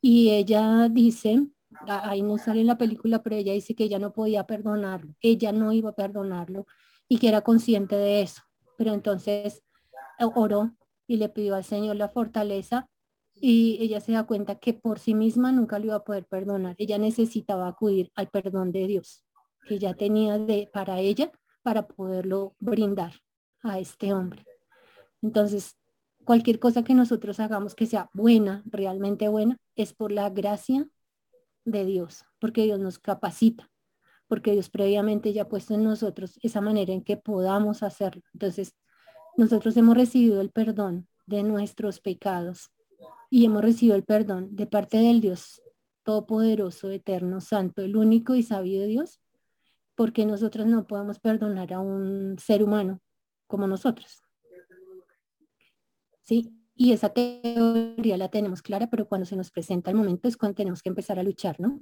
Y 0.00 0.30
ella 0.30 0.88
dice, 0.90 1.48
ahí 1.86 2.22
no 2.22 2.38
sale 2.38 2.60
en 2.60 2.68
la 2.68 2.78
película, 2.78 3.22
pero 3.22 3.36
ella 3.36 3.52
dice 3.52 3.74
que 3.74 3.84
ella 3.84 3.98
no 3.98 4.12
podía 4.12 4.46
perdonarlo, 4.46 5.14
ella 5.20 5.52
no 5.52 5.72
iba 5.72 5.90
a 5.90 5.94
perdonarlo 5.94 6.66
y 7.08 7.18
que 7.18 7.28
era 7.28 7.40
consciente 7.40 7.96
de 7.96 8.22
eso. 8.22 8.42
Pero 8.76 8.92
entonces 8.94 9.62
eh, 10.18 10.24
oró 10.34 10.72
y 11.06 11.16
le 11.16 11.28
pidió 11.28 11.54
al 11.56 11.64
Señor 11.64 11.96
la 11.96 12.08
fortaleza 12.08 12.88
y 13.34 13.78
ella 13.80 14.00
se 14.00 14.12
da 14.12 14.24
cuenta 14.24 14.56
que 14.56 14.74
por 14.74 14.98
sí 14.98 15.14
misma 15.14 15.52
nunca 15.52 15.78
lo 15.78 15.86
iba 15.86 15.96
a 15.96 16.04
poder 16.04 16.26
perdonar. 16.26 16.76
Ella 16.78 16.98
necesitaba 16.98 17.68
acudir 17.68 18.12
al 18.14 18.28
perdón 18.28 18.72
de 18.72 18.86
Dios 18.86 19.23
que 19.66 19.78
ya 19.78 19.94
tenía 19.94 20.38
de, 20.38 20.68
para 20.72 21.00
ella 21.00 21.30
para 21.62 21.86
poderlo 21.86 22.54
brindar 22.60 23.14
a 23.62 23.78
este 23.78 24.12
hombre. 24.12 24.44
Entonces, 25.22 25.76
cualquier 26.24 26.58
cosa 26.58 26.84
que 26.84 26.94
nosotros 26.94 27.40
hagamos 27.40 27.74
que 27.74 27.86
sea 27.86 28.10
buena, 28.12 28.62
realmente 28.66 29.28
buena, 29.28 29.56
es 29.74 29.94
por 29.94 30.12
la 30.12 30.28
gracia 30.30 30.86
de 31.64 31.84
Dios, 31.84 32.24
porque 32.38 32.64
Dios 32.64 32.78
nos 32.78 32.98
capacita, 32.98 33.70
porque 34.28 34.52
Dios 34.52 34.68
previamente 34.68 35.32
ya 35.32 35.42
ha 35.42 35.48
puesto 35.48 35.74
en 35.74 35.84
nosotros 35.84 36.38
esa 36.42 36.60
manera 36.60 36.92
en 36.92 37.02
que 37.02 37.16
podamos 37.16 37.82
hacerlo. 37.82 38.22
Entonces, 38.34 38.74
nosotros 39.36 39.76
hemos 39.76 39.96
recibido 39.96 40.40
el 40.40 40.50
perdón 40.50 41.08
de 41.26 41.42
nuestros 41.42 42.00
pecados 42.00 42.70
y 43.30 43.46
hemos 43.46 43.62
recibido 43.62 43.96
el 43.96 44.04
perdón 44.04 44.54
de 44.54 44.66
parte 44.66 44.98
del 44.98 45.20
Dios 45.20 45.62
Todopoderoso, 46.04 46.90
Eterno, 46.90 47.40
Santo, 47.40 47.80
el 47.80 47.96
único 47.96 48.34
y 48.34 48.42
sabio 48.42 48.84
Dios, 48.86 49.20
porque 49.94 50.26
nosotros 50.26 50.66
no 50.66 50.86
podemos 50.86 51.18
perdonar 51.18 51.72
a 51.72 51.80
un 51.80 52.36
ser 52.38 52.62
humano 52.62 53.00
como 53.46 53.66
nosotros. 53.66 54.22
¿Sí? 56.22 56.52
Y 56.74 56.92
esa 56.92 57.10
teoría 57.10 58.16
la 58.16 58.28
tenemos 58.28 58.62
clara, 58.62 58.88
pero 58.88 59.06
cuando 59.06 59.26
se 59.26 59.36
nos 59.36 59.50
presenta 59.50 59.90
el 59.90 59.96
momento 59.96 60.26
es 60.26 60.36
cuando 60.36 60.56
tenemos 60.56 60.82
que 60.82 60.88
empezar 60.88 61.18
a 61.18 61.22
luchar, 61.22 61.60
¿no? 61.60 61.80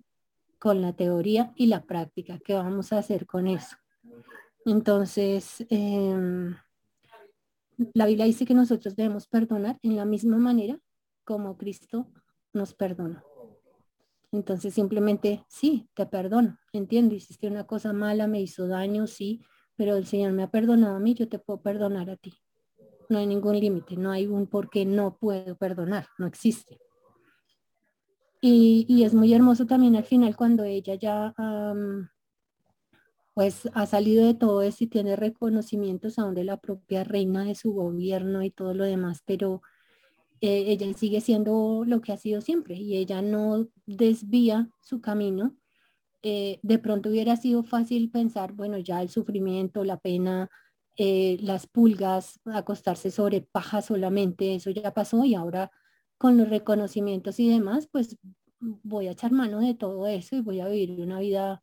Con 0.59 0.83
la 0.83 0.93
teoría 0.93 1.53
y 1.57 1.67
la 1.67 1.85
práctica. 1.85 2.39
¿Qué 2.45 2.55
vamos 2.55 2.93
a 2.93 2.99
hacer 2.99 3.27
con 3.27 3.47
eso? 3.47 3.77
Entonces, 4.67 5.65
em, 5.71 6.55
la 7.95 8.07
Biblia 8.07 8.27
dice 8.27 8.45
que 8.45 8.55
nosotros 8.55 8.95
debemos 8.95 9.27
perdonar 9.27 9.79
en 9.83 9.97
la 9.97 10.05
misma 10.05 10.37
manera 10.37 10.79
como 11.25 11.57
Cristo 11.57 12.07
nos 12.53 12.75
perdonó. 12.75 13.23
Entonces 14.33 14.75
simplemente, 14.75 15.45
sí, 15.49 15.89
te 15.95 16.07
perdono, 16.07 16.59
entiendo, 16.73 17.15
hiciste 17.15 17.47
una 17.47 17.65
cosa 17.65 17.93
mala, 17.93 18.27
me 18.27 18.41
hizo 18.41 18.67
daño, 18.67 19.07
sí, 19.07 19.43
pero 19.77 19.97
el 19.97 20.07
Señor 20.07 20.33
me 20.33 20.43
ha 20.43 20.51
perdonado 20.51 20.97
a 20.97 21.01
mí, 21.01 21.15
yo 21.15 21.29
te 21.29 21.39
puedo 21.39 21.61
perdonar 21.61 22.11
a 22.11 22.17
ti 22.17 22.35
no 23.13 23.19
hay 23.19 23.27
ningún 23.27 23.61
límite, 23.61 23.97
no 23.97 24.11
hay 24.11 24.27
un 24.27 24.47
por 24.47 24.71
qué 24.71 24.85
no 24.85 25.17
puedo 25.19 25.55
perdonar, 25.57 26.09
no 26.19 26.27
existe. 26.27 26.81
Y, 28.41 29.05
es 29.05 29.15
muy 29.15 29.33
hermoso 29.33 29.67
también 29.67 29.95
al 29.95 30.05
final 30.05 30.35
cuando 30.35 30.65
ella 30.65 30.97
ya 30.97 31.33
pues 33.35 33.71
ha 33.73 33.87
salido 33.87 34.27
de 34.27 34.35
todo 34.35 34.63
eso 34.63 34.85
y 34.85 34.89
tiene 34.89 35.15
reconocimientos 35.15 36.19
aún 36.19 36.35
de 36.35 36.45
la 36.45 36.57
propia 36.59 37.05
reina 37.05 37.45
de 37.45 37.55
su 37.55 37.73
gobierno 37.73 38.43
y 38.43 38.51
todo 38.51 38.75
lo 38.75 38.85
demás, 38.85 39.23
pero 39.25 39.63
eh, 40.43 40.65
ella 40.73 40.93
sigue 40.95 41.21
siendo 41.21 41.85
lo 41.87 42.01
que 42.01 42.13
ha 42.13 42.17
sido 42.17 42.41
siempre 42.41 42.75
y 42.75 42.97
ella 42.97 43.23
no 43.23 43.69
desvía 43.87 44.69
su 44.81 45.01
camino. 45.01 45.57
Eh, 46.23 46.59
de 46.63 46.79
pronto 46.81 47.11
hubiera 47.11 47.37
sido 47.37 47.63
fácil 47.63 48.11
pensar, 48.11 48.53
bueno, 48.53 48.77
ya 48.79 49.03
el 49.03 49.09
sufrimiento, 49.09 49.85
la 49.85 49.99
pena, 49.99 50.51
eh, 50.97 51.39
las 51.43 51.69
pulgas, 51.69 52.41
acostarse 52.45 53.13
sobre 53.13 53.43
paja 53.43 53.83
solamente, 53.83 54.57
eso 54.57 54.71
ya 54.71 54.93
pasó 54.93 55.25
y 55.25 55.37
ahora 55.37 55.71
con 56.19 56.37
los 56.37 56.49
reconocimientos 56.49 57.39
y 57.39 57.49
demás, 57.49 57.89
pues 57.91 58.17
voy 58.59 59.07
a 59.07 59.13
echar 59.13 59.31
mano 59.31 59.61
de 59.61 59.75
todo 59.75 60.09
eso 60.09 60.37
y 60.37 60.41
voy 60.41 60.59
a 60.61 60.69
vivir 60.69 61.01
una 61.01 61.21
vida 61.21 61.63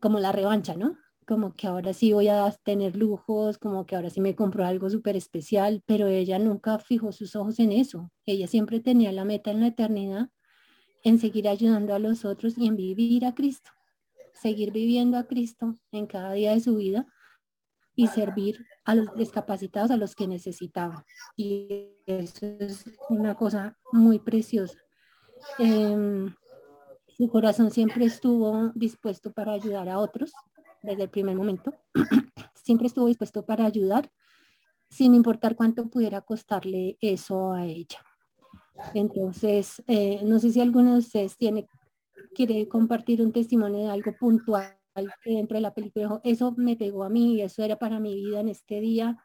como 0.00 0.20
la 0.20 0.30
revancha, 0.30 0.76
¿no? 0.76 0.98
Como 1.26 1.54
que 1.54 1.66
ahora 1.66 1.92
sí 1.92 2.12
voy 2.12 2.28
a 2.28 2.50
tener 2.62 2.96
lujos, 2.96 3.58
como 3.58 3.86
que 3.86 3.96
ahora 3.96 4.10
sí 4.10 4.20
me 4.20 4.34
compro 4.34 4.64
algo 4.64 4.90
súper 4.90 5.16
especial, 5.16 5.82
pero 5.86 6.06
ella 6.06 6.38
nunca 6.38 6.78
fijó 6.78 7.12
sus 7.12 7.34
ojos 7.34 7.58
en 7.58 7.72
eso. 7.72 8.10
Ella 8.26 8.46
siempre 8.46 8.80
tenía 8.80 9.10
la 9.12 9.24
meta 9.24 9.50
en 9.50 9.60
la 9.60 9.68
eternidad, 9.68 10.28
en 11.02 11.18
seguir 11.18 11.48
ayudando 11.48 11.94
a 11.94 11.98
los 11.98 12.24
otros 12.24 12.58
y 12.58 12.66
en 12.66 12.76
vivir 12.76 13.24
a 13.24 13.34
Cristo, 13.34 13.70
seguir 14.34 14.72
viviendo 14.72 15.16
a 15.16 15.24
Cristo 15.24 15.78
en 15.92 16.06
cada 16.06 16.32
día 16.32 16.52
de 16.52 16.60
su 16.60 16.76
vida 16.76 17.06
y 17.96 18.08
servir 18.08 18.66
a 18.84 18.94
los 18.94 19.14
discapacitados, 19.14 19.90
a 19.90 19.96
los 19.96 20.14
que 20.14 20.26
necesitaban. 20.26 21.04
Y 21.36 21.92
eso 22.06 22.46
es 22.58 22.84
una 23.08 23.34
cosa 23.34 23.78
muy 23.92 24.18
preciosa. 24.18 24.78
Em, 25.58 26.34
su 27.06 27.28
corazón 27.28 27.70
siempre 27.70 28.06
estuvo 28.06 28.72
dispuesto 28.74 29.32
para 29.32 29.52
ayudar 29.52 29.88
a 29.88 29.98
otros 29.98 30.32
desde 30.84 31.04
el 31.04 31.10
primer 31.10 31.36
momento. 31.36 31.74
siempre 32.64 32.86
estuvo 32.86 33.06
dispuesto 33.06 33.44
para 33.44 33.66
ayudar 33.66 34.10
sin 34.88 35.14
importar 35.14 35.54
cuánto 35.54 35.88
pudiera 35.88 36.22
costarle 36.22 36.96
eso 37.00 37.52
a 37.52 37.66
ella. 37.66 37.98
Entonces, 38.94 39.82
eh, 39.86 40.20
no 40.24 40.38
sé 40.38 40.50
si 40.50 40.60
alguno 40.60 40.92
de 40.92 40.98
ustedes 40.98 41.36
tiene, 41.36 41.68
quiere 42.34 42.68
compartir 42.68 43.22
un 43.22 43.32
testimonio 43.32 43.80
de 43.80 43.90
algo 43.90 44.12
puntual 44.18 44.76
dentro 45.24 45.56
de 45.56 45.60
la 45.60 45.74
película. 45.74 46.20
Eso 46.24 46.54
me 46.56 46.76
pegó 46.76 47.04
a 47.04 47.08
mí 47.08 47.40
eso 47.42 47.62
era 47.62 47.76
para 47.76 48.00
mi 48.00 48.14
vida 48.14 48.40
en 48.40 48.48
este 48.48 48.80
día. 48.80 49.18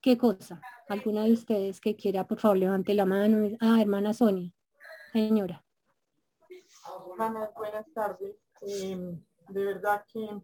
¿Qué 0.00 0.18
cosa? 0.18 0.60
¿Alguna 0.88 1.24
de 1.24 1.32
ustedes 1.32 1.80
que 1.80 1.94
quiera, 1.94 2.26
por 2.26 2.40
favor, 2.40 2.58
levante 2.58 2.92
la 2.94 3.06
mano? 3.06 3.48
Ah, 3.60 3.80
hermana 3.80 4.12
Sonia. 4.12 4.52
Señora. 5.12 5.64
Buenas 7.54 7.92
tardes. 7.94 8.36
Em, 8.62 9.22
de 9.48 9.64
verdad 9.64 10.04
que 10.12 10.42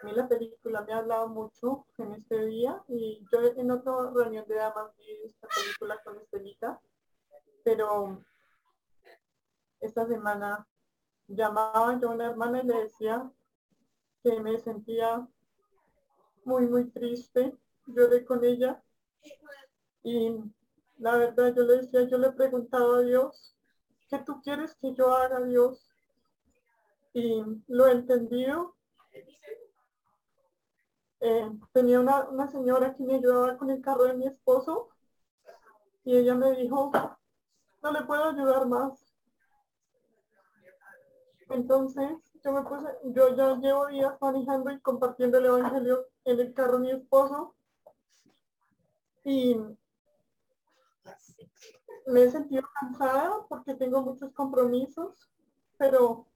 a 0.00 0.06
mí 0.06 0.12
la 0.12 0.28
película 0.28 0.82
me 0.82 0.92
ha 0.92 0.98
hablado 0.98 1.28
mucho 1.28 1.86
en 1.98 2.12
este 2.12 2.46
día 2.46 2.82
y 2.88 3.26
yo 3.32 3.40
en 3.56 3.70
otra 3.70 4.10
reunión 4.14 4.46
de 4.46 4.54
damas 4.54 4.96
vi 4.96 5.10
esta 5.24 5.48
película 5.48 6.00
con 6.04 6.18
Estelita, 6.18 6.80
pero 7.64 8.22
esta 9.80 10.06
semana 10.06 10.66
llamaba 11.26 11.98
yo 12.00 12.10
a 12.10 12.14
una 12.14 12.26
hermana 12.26 12.62
y 12.62 12.66
le 12.66 12.82
decía 12.82 13.30
que 14.22 14.40
me 14.40 14.58
sentía 14.58 15.26
muy, 16.44 16.66
muy 16.66 16.90
triste. 16.90 17.56
Lloré 17.86 18.24
con 18.24 18.44
ella 18.44 18.82
y 20.02 20.36
la 20.98 21.16
verdad 21.16 21.54
yo 21.54 21.62
le 21.62 21.78
decía, 21.78 22.02
yo 22.02 22.18
le 22.18 22.30
preguntaba 22.32 22.98
a 22.98 23.02
Dios, 23.02 23.56
¿qué 24.08 24.18
tú 24.18 24.40
quieres 24.42 24.74
que 24.76 24.94
yo 24.94 25.12
haga, 25.12 25.40
Dios? 25.42 25.86
Y 27.14 27.42
lo 27.66 27.86
he 27.86 27.92
entendido. 27.92 28.74
Eh, 31.20 31.50
tenía 31.72 32.00
una, 32.00 32.28
una 32.28 32.46
señora 32.48 32.94
que 32.94 33.02
me 33.02 33.16
ayudaba 33.16 33.56
con 33.56 33.70
el 33.70 33.80
carro 33.80 34.04
de 34.04 34.14
mi 34.14 34.26
esposo 34.26 34.88
y 36.04 36.16
ella 36.16 36.34
me 36.34 36.52
dijo, 36.52 36.90
no 37.82 37.92
le 37.92 38.02
puedo 38.02 38.30
ayudar 38.30 38.66
más. 38.66 39.04
Entonces, 41.50 42.10
yo 42.44 42.52
me 42.52 42.62
puse, 42.62 42.86
yo 43.04 43.34
ya 43.34 43.56
llevo 43.56 43.86
días 43.86 44.16
manejando 44.20 44.70
y 44.70 44.80
compartiendo 44.80 45.38
el 45.38 45.46
evangelio 45.46 46.06
en 46.24 46.40
el 46.40 46.54
carro 46.54 46.74
de 46.74 46.78
mi 46.78 46.90
esposo. 46.90 47.54
Y 49.24 49.60
me 52.06 52.22
he 52.22 52.30
sentido 52.30 52.62
cansada 52.80 53.46
porque 53.48 53.74
tengo 53.74 54.02
muchos 54.02 54.32
compromisos, 54.32 55.28
pero 55.76 56.26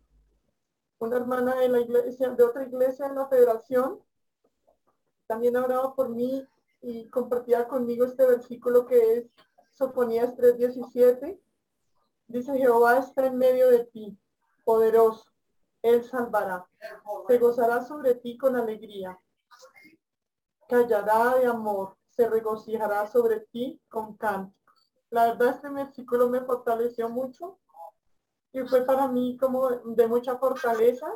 una 0.98 1.16
hermana 1.16 1.54
de 1.56 1.68
la 1.68 1.80
iglesia, 1.80 2.30
de 2.30 2.42
otra 2.42 2.64
iglesia 2.64 3.08
de 3.08 3.14
la 3.14 3.26
federación, 3.26 4.00
también 5.32 5.56
orado 5.56 5.94
por 5.94 6.10
mí 6.10 6.46
y 6.82 7.08
compartía 7.08 7.66
conmigo 7.66 8.04
este 8.04 8.26
versículo 8.26 8.84
que 8.84 9.16
es 9.16 9.30
Sofonías 9.72 10.36
3:17. 10.36 11.40
Dice, 12.26 12.58
Jehová 12.58 12.98
está 12.98 13.24
en 13.26 13.38
medio 13.38 13.70
de 13.70 13.86
ti, 13.86 14.18
poderoso, 14.62 15.24
él 15.80 16.04
salvará. 16.04 16.66
Se 17.28 17.38
gozará 17.38 17.82
sobre 17.82 18.14
ti 18.16 18.36
con 18.36 18.56
alegría. 18.56 19.18
Callará 20.68 21.36
de 21.36 21.46
amor, 21.46 21.96
se 22.10 22.28
regocijará 22.28 23.06
sobre 23.06 23.40
ti 23.40 23.80
con 23.88 24.18
canto. 24.18 24.54
La 25.08 25.28
verdad 25.28 25.54
este 25.54 25.70
versículo 25.70 26.28
me 26.28 26.42
fortaleció 26.42 27.08
mucho 27.08 27.58
y 28.52 28.60
fue 28.64 28.84
para 28.84 29.08
mí 29.08 29.38
como 29.38 29.70
de 29.70 30.06
mucha 30.06 30.36
fortaleza 30.36 31.10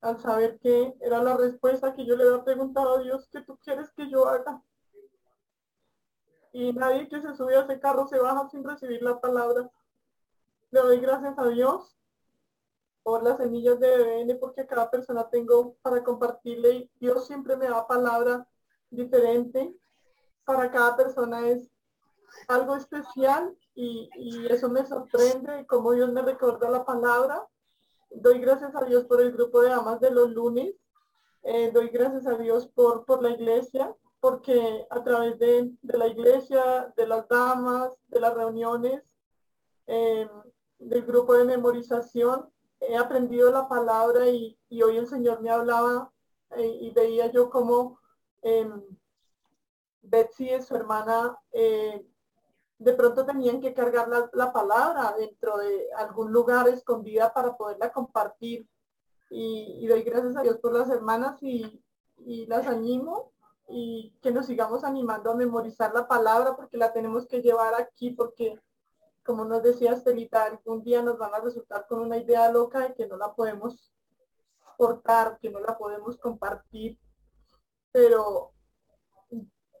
al 0.00 0.18
saber 0.20 0.58
que 0.58 0.94
era 1.00 1.22
la 1.22 1.36
respuesta 1.36 1.94
que 1.94 2.04
yo 2.06 2.16
le 2.16 2.24
había 2.24 2.44
preguntado 2.44 2.96
a 2.96 3.02
Dios, 3.02 3.28
que 3.28 3.42
tú 3.42 3.58
quieres 3.58 3.90
que 3.92 4.08
yo 4.08 4.26
haga? 4.26 4.62
Y 6.52 6.72
nadie 6.72 7.08
que 7.08 7.20
se 7.20 7.34
sube 7.34 7.56
a 7.56 7.62
ese 7.62 7.78
carro 7.80 8.06
se 8.06 8.18
baja 8.18 8.48
sin 8.48 8.64
recibir 8.64 9.02
la 9.02 9.20
palabra. 9.20 9.70
Le 10.70 10.80
doy 10.80 11.00
gracias 11.00 11.38
a 11.38 11.48
Dios 11.48 11.96
por 13.02 13.22
las 13.22 13.38
semillas 13.38 13.80
de 13.80 13.96
BBN, 13.96 14.38
porque 14.38 14.66
cada 14.66 14.90
persona 14.90 15.28
tengo 15.30 15.76
para 15.82 16.04
compartirle 16.04 16.72
y 16.72 16.90
Dios 17.00 17.26
siempre 17.26 17.56
me 17.56 17.68
da 17.68 17.86
palabra 17.86 18.46
diferente. 18.90 19.74
Para 20.44 20.70
cada 20.70 20.96
persona 20.96 21.48
es 21.48 21.70
algo 22.48 22.76
especial 22.76 23.56
y, 23.74 24.10
eso 24.50 24.68
me 24.68 24.84
sorprende, 24.84 25.66
como 25.66 25.92
Dios 25.92 26.12
me 26.12 26.22
recuerda 26.22 26.68
la 26.68 26.84
palabra. 26.84 27.46
Doy 28.10 28.38
gracias 28.40 28.74
a 28.74 28.84
Dios 28.84 29.04
por 29.04 29.20
el 29.20 29.32
grupo 29.32 29.60
de 29.60 29.72
amas 29.72 30.00
de 30.00 30.10
los 30.10 30.30
lunes. 30.30 30.74
Eh, 31.42 31.70
doy 31.72 31.88
gracias 31.88 32.26
a 32.26 32.36
Dios 32.36 32.66
por, 32.66 33.04
por 33.04 33.22
la 33.22 33.30
iglesia, 33.30 33.94
porque 34.20 34.86
a 34.90 35.02
través 35.02 35.38
de, 35.38 35.70
la 35.82 36.08
iglesia, 36.08 36.92
de 36.96 37.06
las 37.06 37.28
damas, 37.28 37.96
de 38.08 38.20
las 38.20 38.34
reuniones, 38.34 39.02
em, 39.86 40.28
del 40.78 41.04
grupo 41.04 41.34
de 41.34 41.44
memorización, 41.44 42.50
he 42.80 42.96
aprendido 42.96 43.50
la 43.50 43.68
palabra 43.68 44.28
y, 44.28 44.58
hoy 44.82 44.96
el 44.96 45.06
Señor 45.06 45.40
me 45.40 45.50
hablaba 45.50 46.12
eh, 46.56 46.78
y 46.80 46.90
veía 46.90 47.30
yo 47.30 47.50
como 47.50 47.98
em, 48.42 48.82
Betsy 50.02 50.50
y 50.50 50.62
su 50.62 50.74
hermana 50.74 51.38
eh, 51.52 52.06
de 52.78 52.92
pronto 52.92 53.26
tenían 53.26 53.60
que 53.60 53.74
cargar 53.74 54.08
la, 54.32 54.52
palabra 54.52 55.14
dentro 55.18 55.58
de 55.58 55.88
algún 55.96 56.32
lugar 56.32 56.68
escondida 56.68 57.32
para 57.32 57.56
poderla 57.56 57.92
compartir. 57.92 58.68
Y, 59.30 59.86
doy 59.86 60.02
gracias 60.02 60.36
a 60.36 60.42
Dios 60.42 60.58
por 60.58 60.72
las 60.72 60.88
hermanas 60.88 61.42
y, 61.42 61.82
las 62.46 62.66
animo 62.66 63.32
y 63.68 64.14
que 64.22 64.32
nos 64.32 64.46
sigamos 64.46 64.82
animando 64.84 65.30
a 65.30 65.36
memorizar 65.36 65.92
la 65.92 66.08
palabra 66.08 66.56
porque 66.56 66.76
la 66.76 66.92
tenemos 66.92 67.26
que 67.26 67.42
llevar 67.42 67.74
aquí 67.74 68.10
porque 68.10 68.60
como 69.24 69.44
nos 69.44 69.62
decía 69.62 69.92
Estelita, 69.92 70.44
algún 70.44 70.82
día 70.82 71.02
nos 71.02 71.18
van 71.18 71.34
a 71.34 71.40
resultar 71.40 71.86
con 71.86 72.00
una 72.00 72.16
idea 72.16 72.50
loca 72.50 72.80
de 72.80 72.94
que 72.94 73.06
no 73.06 73.18
la 73.18 73.34
podemos 73.34 73.92
portar, 74.78 75.38
que 75.38 75.50
no 75.50 75.60
la 75.60 75.76
podemos 75.76 76.16
compartir. 76.16 76.98
Pero 77.92 78.52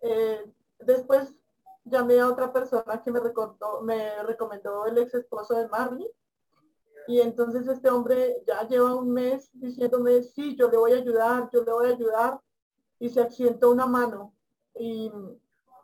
eh, 0.02 0.52
después 0.80 1.37
llamé 1.88 2.20
a 2.20 2.28
otra 2.28 2.52
persona 2.52 3.02
que 3.02 3.10
me, 3.10 3.20
recordó, 3.20 3.82
me 3.82 4.22
recomendó 4.22 4.86
el 4.86 4.98
ex 4.98 5.14
esposo 5.14 5.54
de 5.54 5.68
Marley. 5.68 6.10
Y 7.06 7.20
entonces 7.20 7.66
este 7.66 7.88
hombre 7.90 8.42
ya 8.46 8.66
lleva 8.68 8.94
un 8.94 9.12
mes 9.12 9.50
diciéndome, 9.54 10.22
sí, 10.22 10.56
yo 10.56 10.70
le 10.70 10.76
voy 10.76 10.92
a 10.92 10.96
ayudar, 10.96 11.48
yo 11.52 11.64
le 11.64 11.72
voy 11.72 11.86
a 11.86 11.94
ayudar. 11.94 12.40
Y 12.98 13.08
se 13.08 13.20
accidentó 13.20 13.70
una 13.70 13.86
mano 13.86 14.34
y 14.74 15.10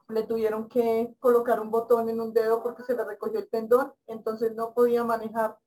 le 0.09 0.23
tuvieron 0.25 0.69
que 0.69 1.15
colocar 1.19 1.61
un 1.61 1.71
botón 1.71 2.09
en 2.09 2.21
un 2.21 2.33
dedo 2.33 2.63
porque 2.63 2.83
se 2.83 2.95
le 2.95 3.05
recogió 3.05 3.39
el 3.39 3.49
tendón, 3.49 3.93
entonces 4.07 4.55
no 4.55 4.75
podía 4.75 5.05
manejar. 5.05 5.59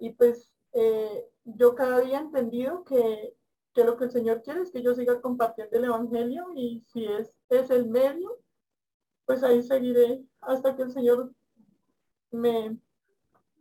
Y 0.00 0.10
pues 0.10 0.50
eh, 0.72 1.26
yo 1.44 1.74
cada 1.74 2.00
día 2.00 2.18
he 2.18 2.22
entendido 2.22 2.84
que, 2.84 3.34
que, 3.72 3.84
lo 3.84 3.96
que 3.96 4.04
el 4.04 4.10
Señor 4.10 4.42
quiere 4.42 4.62
es 4.62 4.70
que 4.70 4.82
yo 4.82 4.94
siga 4.94 5.20
compartiendo 5.20 5.76
el 5.76 5.84
Evangelio 5.84 6.46
y 6.54 6.84
si 6.92 7.06
es, 7.06 7.32
es 7.48 7.70
el 7.70 7.88
medio, 7.88 8.38
pues 9.26 9.42
ahí 9.42 9.62
seguiré 9.62 10.24
hasta 10.40 10.74
que 10.76 10.82
el 10.82 10.92
Señor 10.92 11.34
me, 12.30 12.78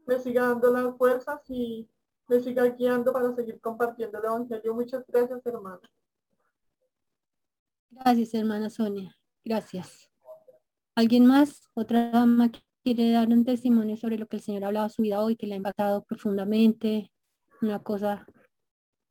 me 0.05 0.19
siga 0.19 0.47
dando 0.47 0.71
las 0.71 0.95
fuerzas 0.95 1.41
y 1.49 1.89
me 2.27 2.39
siga 2.39 2.65
guiando 2.69 3.11
para 3.11 3.33
seguir 3.35 3.59
compartiendo 3.59 4.19
el 4.19 4.25
Evangelio. 4.25 4.73
Muchas 4.75 5.03
gracias, 5.07 5.45
hermana. 5.45 5.81
Gracias, 7.89 8.33
hermana 8.33 8.69
Sonia. 8.69 9.15
Gracias. 9.43 10.09
¿Alguien 10.95 11.25
más? 11.25 11.67
¿Otra 11.73 12.11
dama 12.11 12.51
quiere 12.83 13.11
dar 13.11 13.27
un 13.27 13.43
testimonio 13.43 13.97
sobre 13.97 14.17
lo 14.17 14.27
que 14.27 14.37
el 14.37 14.43
Señor 14.43 14.63
ha 14.63 14.67
hablado 14.67 14.85
a 14.85 14.89
su 14.89 15.01
vida 15.01 15.21
hoy, 15.21 15.35
que 15.35 15.47
le 15.47 15.55
ha 15.55 15.57
impactado 15.57 16.03
profundamente? 16.03 17.11
Una 17.61 17.81
cosa, 17.81 18.25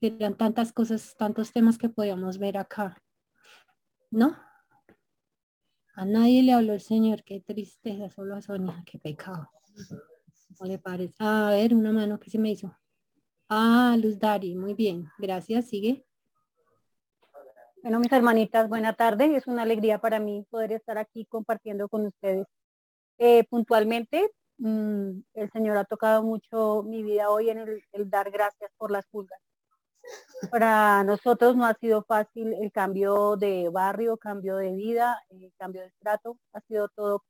eran 0.00 0.36
tantas 0.36 0.72
cosas, 0.72 1.14
tantos 1.16 1.52
temas 1.52 1.78
que 1.78 1.88
podíamos 1.88 2.38
ver 2.38 2.58
acá. 2.58 2.96
¿No? 4.10 4.36
A 5.96 6.04
nadie 6.04 6.42
le 6.42 6.52
habló 6.52 6.72
el 6.72 6.80
Señor, 6.80 7.22
qué 7.22 7.40
tristeza, 7.40 8.10
solo 8.10 8.34
a 8.34 8.42
Sonia, 8.42 8.82
qué 8.84 8.98
pecado. 8.98 9.48
¿No 10.60 10.66
le 10.66 10.78
parece? 10.78 11.14
a 11.20 11.50
ver, 11.50 11.72
una 11.72 11.92
mano 11.92 12.18
que 12.18 12.30
se 12.30 12.38
me 12.38 12.50
hizo. 12.50 12.76
Ah, 13.48 13.96
Luz 14.00 14.18
Dari, 14.18 14.56
muy 14.56 14.74
bien, 14.74 15.08
gracias, 15.18 15.68
sigue. 15.68 16.04
Bueno, 17.82 18.00
mis 18.00 18.10
hermanitas, 18.10 18.68
buena 18.68 18.94
tarde. 18.94 19.36
Es 19.36 19.46
una 19.46 19.62
alegría 19.62 19.98
para 19.98 20.18
mí 20.18 20.44
poder 20.50 20.72
estar 20.72 20.98
aquí 20.98 21.26
compartiendo 21.26 21.88
con 21.88 22.06
ustedes. 22.06 22.46
Eh, 23.18 23.44
puntualmente, 23.44 24.30
mm, 24.58 25.10
el 25.34 25.50
Señor 25.52 25.76
ha 25.76 25.84
tocado 25.84 26.24
mucho 26.24 26.82
mi 26.82 27.02
vida 27.04 27.30
hoy 27.30 27.50
en 27.50 27.58
el, 27.58 27.84
el 27.92 28.10
dar 28.10 28.30
gracias 28.32 28.70
por 28.78 28.90
las 28.90 29.06
pulgas. 29.06 29.40
Para 30.50 31.04
nosotros 31.04 31.56
no 31.56 31.64
ha 31.64 31.74
sido 31.74 32.04
fácil 32.04 32.52
el 32.54 32.72
cambio 32.72 33.36
de 33.36 33.68
barrio, 33.70 34.16
cambio 34.16 34.56
de 34.56 34.72
vida, 34.72 35.22
el 35.30 35.52
cambio 35.58 35.82
de 35.82 35.88
estrato, 35.88 36.38
ha 36.52 36.60
sido 36.62 36.88
todo 36.88 37.24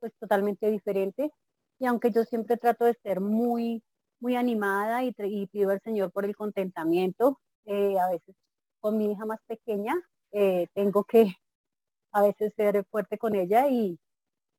pues 0.00 0.12
totalmente 0.20 0.70
diferente. 0.70 1.30
Y 1.78 1.86
aunque 1.86 2.10
yo 2.10 2.24
siempre 2.24 2.56
trato 2.56 2.84
de 2.84 2.94
ser 3.02 3.20
muy, 3.20 3.82
muy 4.20 4.36
animada 4.36 5.04
y, 5.04 5.12
pido 5.48 5.70
al 5.70 5.80
Señor 5.82 6.12
por 6.12 6.24
el 6.24 6.36
contentamiento, 6.36 7.40
eh, 7.66 7.98
a 7.98 8.08
veces 8.10 8.34
con 8.80 8.98
mi 8.98 9.12
hija 9.12 9.24
más 9.26 9.40
pequeña 9.46 9.94
eh, 10.32 10.68
tengo 10.74 11.04
que 11.04 11.34
a 12.12 12.22
veces 12.22 12.52
ser 12.56 12.84
fuerte 12.90 13.18
con 13.18 13.34
ella 13.34 13.68
y, 13.68 13.98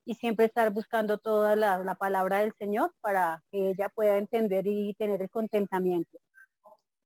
y 0.05 0.15
siempre 0.15 0.45
estar 0.45 0.71
buscando 0.71 1.17
toda 1.19 1.55
la 1.55 1.95
palabra 1.95 2.39
del 2.39 2.53
Señor 2.59 2.93
para 3.01 3.43
que 3.51 3.71
ella 3.71 3.89
pueda 3.89 4.17
entender 4.17 4.67
y 4.67 4.93
tener 4.95 5.21
el 5.21 5.29
contentamiento. 5.29 6.19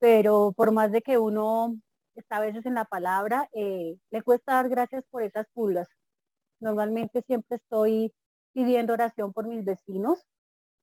Pero 0.04 0.52
por 0.52 0.74
más 0.74 0.92
de 0.92 1.02
que 1.02 1.18
uno 1.18 1.78
está 2.16 2.36
a 2.36 2.42
veces 2.42 2.66
en 2.66 2.74
la 2.74 2.84
palabra, 2.84 3.48
eh, 3.54 3.98
le 4.12 4.22
cuesta 4.22 4.56
dar 4.56 4.68
gracias 4.68 5.06
por 5.10 5.24
esas 5.24 5.48
pulgas. 5.54 5.88
Normalmente 6.60 7.22
siempre 7.22 7.56
estoy 7.56 8.14
pidiendo 8.52 8.92
oración 8.92 9.32
por 9.32 9.48
mis 9.48 9.64
vecinos, 9.64 10.20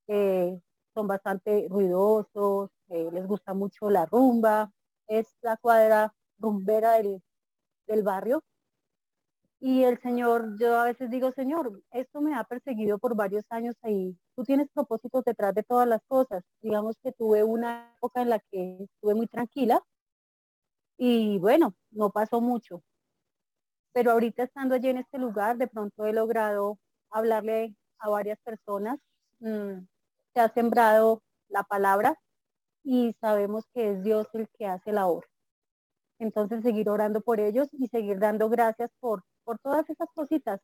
eh, 0.07 0.59
son 0.95 1.05
bastante 1.05 1.67
ruidosos, 1.69 2.71
eh, 2.89 3.09
les 3.13 3.27
gusta 3.27 3.53
mucho 3.53 3.91
la 3.91 4.07
rumba, 4.07 4.71
es 5.05 5.27
la 5.43 5.55
cuadra 5.57 6.15
rumbera 6.39 6.93
del, 6.93 7.21
del 7.85 8.01
barrio. 8.01 8.43
Y 9.59 9.83
el 9.83 9.99
Señor, 10.01 10.57
yo 10.59 10.79
a 10.79 10.85
veces 10.85 11.11
digo, 11.11 11.31
Señor, 11.31 11.83
esto 11.91 12.21
me 12.21 12.33
ha 12.33 12.43
perseguido 12.43 12.97
por 12.97 13.15
varios 13.15 13.45
años 13.51 13.75
ahí. 13.83 14.17
Tú 14.35 14.43
tienes 14.43 14.67
propósitos 14.73 15.23
detrás 15.25 15.53
de 15.53 15.63
todas 15.63 15.87
las 15.87 16.01
cosas. 16.07 16.43
Digamos 16.61 16.95
que 17.03 17.11
tuve 17.11 17.43
una 17.43 17.93
época 17.97 18.21
en 18.21 18.29
la 18.29 18.39
que 18.39 18.77
estuve 18.83 19.13
muy 19.13 19.27
tranquila 19.27 19.83
y 20.97 21.39
bueno, 21.39 21.73
no 21.89 22.11
pasó 22.11 22.41
mucho. 22.41 22.83
Pero 23.93 24.11
ahorita 24.11 24.43
estando 24.43 24.75
allí 24.75 24.89
en 24.89 24.97
este 24.99 25.17
lugar, 25.17 25.57
de 25.57 25.67
pronto 25.67 26.05
he 26.05 26.13
logrado 26.13 26.77
hablarle 27.09 27.75
a 27.97 28.09
varias 28.09 28.39
personas. 28.41 28.99
Mm, 29.39 29.87
se 30.33 30.39
ha 30.39 30.49
sembrado 30.49 31.23
la 31.49 31.63
palabra 31.63 32.19
y 32.83 33.15
sabemos 33.19 33.65
que 33.73 33.91
es 33.91 34.03
Dios 34.03 34.27
el 34.33 34.47
que 34.49 34.67
hace 34.67 34.91
la 34.91 35.07
obra. 35.07 35.27
Entonces 36.19 36.61
seguir 36.61 36.87
orando 36.89 37.21
por 37.21 37.39
ellos 37.39 37.67
y 37.73 37.87
seguir 37.87 38.19
dando 38.19 38.47
gracias 38.49 38.91
por, 38.99 39.23
por 39.43 39.57
todas 39.59 39.89
esas 39.89 40.07
cositas, 40.13 40.61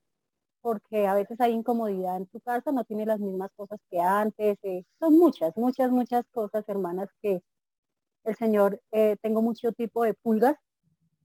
porque 0.67 1.07
a 1.07 1.13
veces 1.13 1.39
hay 1.39 1.53
incomodidad 1.53 2.17
en 2.17 2.25
tu 2.25 2.41
casa, 2.41 2.73
no 2.73 2.83
tiene 2.83 3.05
las 3.05 3.21
mismas 3.21 3.49
cosas 3.55 3.79
que 3.89 4.01
antes, 4.01 4.57
eh, 4.63 4.83
son 4.99 5.17
muchas, 5.17 5.55
muchas, 5.55 5.91
muchas 5.91 6.25
cosas, 6.33 6.67
hermanas, 6.67 7.07
que 7.21 7.41
el 8.25 8.35
Señor, 8.35 8.81
eh, 8.91 9.15
tengo 9.21 9.41
mucho 9.41 9.71
tipo 9.71 10.03
de 10.03 10.13
pulgas 10.13 10.57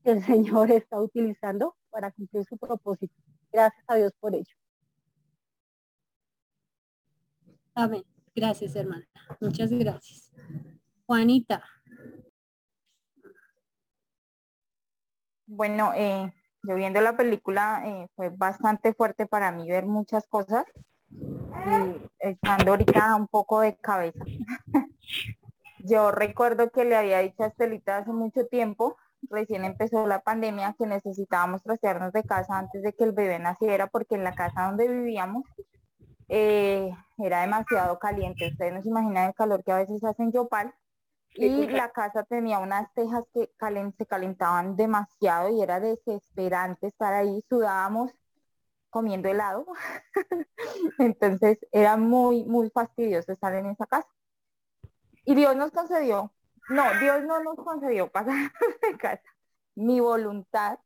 que 0.04 0.12
el 0.12 0.22
Señor 0.60 0.70
está 0.70 1.00
utilizando 1.00 1.74
para 1.90 2.12
cumplir 2.12 2.44
su 2.44 2.56
propósito. 2.56 3.16
Gracias 3.50 3.84
a 3.88 3.96
Dios 3.96 4.12
por 4.20 4.32
ello. 4.32 4.54
Amén. 7.74 8.04
Gracias, 8.36 8.76
hermana. 8.76 9.08
Muchas 9.40 9.72
gracias. 9.72 10.30
Juanita. 11.04 11.64
Bueno, 15.46 15.92
eh, 15.96 16.32
yo 16.62 16.74
viendo 16.74 17.00
la 17.00 17.16
película 17.16 17.82
eh, 17.84 18.08
fue 18.14 18.28
bastante 18.30 18.94
fuerte 18.94 19.26
para 19.26 19.52
mí 19.52 19.68
ver 19.68 19.86
muchas 19.86 20.26
cosas 20.26 20.64
y 21.10 22.10
estando 22.18 22.72
ahorita 22.72 23.16
un 23.16 23.28
poco 23.28 23.60
de 23.60 23.76
cabeza. 23.76 24.24
yo 25.78 26.10
recuerdo 26.10 26.70
que 26.70 26.84
le 26.84 26.96
había 26.96 27.18
dicho 27.18 27.42
a 27.42 27.48
Estelita 27.48 27.98
hace 27.98 28.12
mucho 28.12 28.46
tiempo, 28.46 28.96
recién 29.30 29.64
empezó 29.64 30.06
la 30.06 30.20
pandemia, 30.20 30.74
que 30.78 30.86
necesitábamos 30.86 31.62
trastearnos 31.62 32.12
de 32.12 32.24
casa 32.24 32.58
antes 32.58 32.82
de 32.82 32.92
que 32.92 33.04
el 33.04 33.12
bebé 33.12 33.38
naciera, 33.38 33.86
porque 33.88 34.14
en 34.14 34.24
la 34.24 34.34
casa 34.34 34.66
donde 34.66 34.88
vivíamos 34.88 35.44
eh, 36.28 36.90
era 37.18 37.42
demasiado 37.42 37.98
caliente. 37.98 38.48
Ustedes 38.48 38.72
no 38.72 38.82
se 38.82 38.88
imaginan 38.88 39.28
el 39.28 39.34
calor 39.34 39.62
que 39.62 39.72
a 39.72 39.76
veces 39.76 40.02
hace 40.02 40.22
en 40.22 40.32
Yopal. 40.32 40.74
Y 41.34 41.66
la 41.68 41.90
casa 41.92 42.24
tenía 42.24 42.58
unas 42.58 42.92
tejas 42.94 43.24
que 43.32 43.50
se 43.96 44.06
calentaban 44.06 44.76
demasiado 44.76 45.48
y 45.48 45.62
era 45.62 45.80
desesperante 45.80 46.88
estar 46.88 47.12
ahí. 47.12 47.42
Sudábamos 47.48 48.12
comiendo 48.90 49.28
helado. 49.28 49.66
Entonces 50.98 51.58
era 51.72 51.96
muy, 51.96 52.44
muy 52.44 52.70
fastidioso 52.70 53.32
estar 53.32 53.54
en 53.54 53.66
esa 53.66 53.86
casa. 53.86 54.08
Y 55.24 55.34
Dios 55.34 55.56
nos 55.56 55.70
concedió, 55.70 56.32
no, 56.68 56.84
Dios 57.00 57.22
no 57.24 57.42
nos 57.42 57.56
concedió 57.56 58.10
pasar 58.10 58.52
de 58.82 58.98
casa. 58.98 59.22
Mi 59.74 60.00
voluntad 60.00 60.78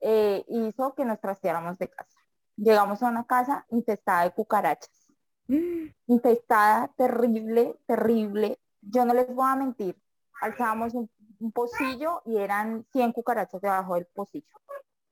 eh, 0.00 0.44
hizo 0.48 0.94
que 0.94 1.04
nos 1.04 1.20
trasteáramos 1.20 1.78
de 1.78 1.88
casa. 1.88 2.18
Llegamos 2.56 3.02
a 3.02 3.08
una 3.08 3.24
casa 3.24 3.66
infestada 3.70 4.24
de 4.24 4.32
cucarachas. 4.32 5.06
Infestada, 6.06 6.88
terrible, 6.96 7.76
terrible. 7.86 8.58
Yo 8.82 9.04
no 9.04 9.14
les 9.14 9.32
voy 9.34 9.46
a 9.48 9.56
mentir. 9.56 9.96
Alzábamos 10.40 10.94
un, 10.94 11.10
pocillo 11.54 12.20
y 12.26 12.36
eran 12.36 12.84
100 12.92 13.12
cucarachas 13.12 13.62
debajo 13.62 13.94
del 13.94 14.06
pocillo. 14.06 14.58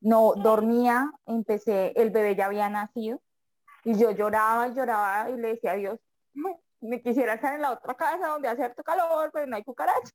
No 0.01 0.35
dormía, 0.35 1.11
empecé, 1.24 1.93
el 1.97 2.11
bebé 2.11 2.36
ya 2.36 2.47
había 2.47 2.69
nacido 2.69 3.20
y 3.82 3.97
yo 3.97 4.11
lloraba 4.11 4.69
y 4.69 4.74
lloraba 4.74 5.31
y 5.31 5.39
le 5.39 5.49
decía 5.49 5.73
a 5.73 5.77
Dios, 5.77 5.99
me 6.81 7.03
quisiera 7.03 7.35
estar 7.35 7.55
en 7.55 7.62
la 7.62 7.73
otra 7.73 7.95
casa 7.95 8.28
donde 8.28 8.49
hace 8.49 8.65
harto 8.65 8.82
calor, 8.82 9.31
pero 9.32 9.47
no 9.47 9.57
hay 9.57 9.65
cucarachas. 9.65 10.12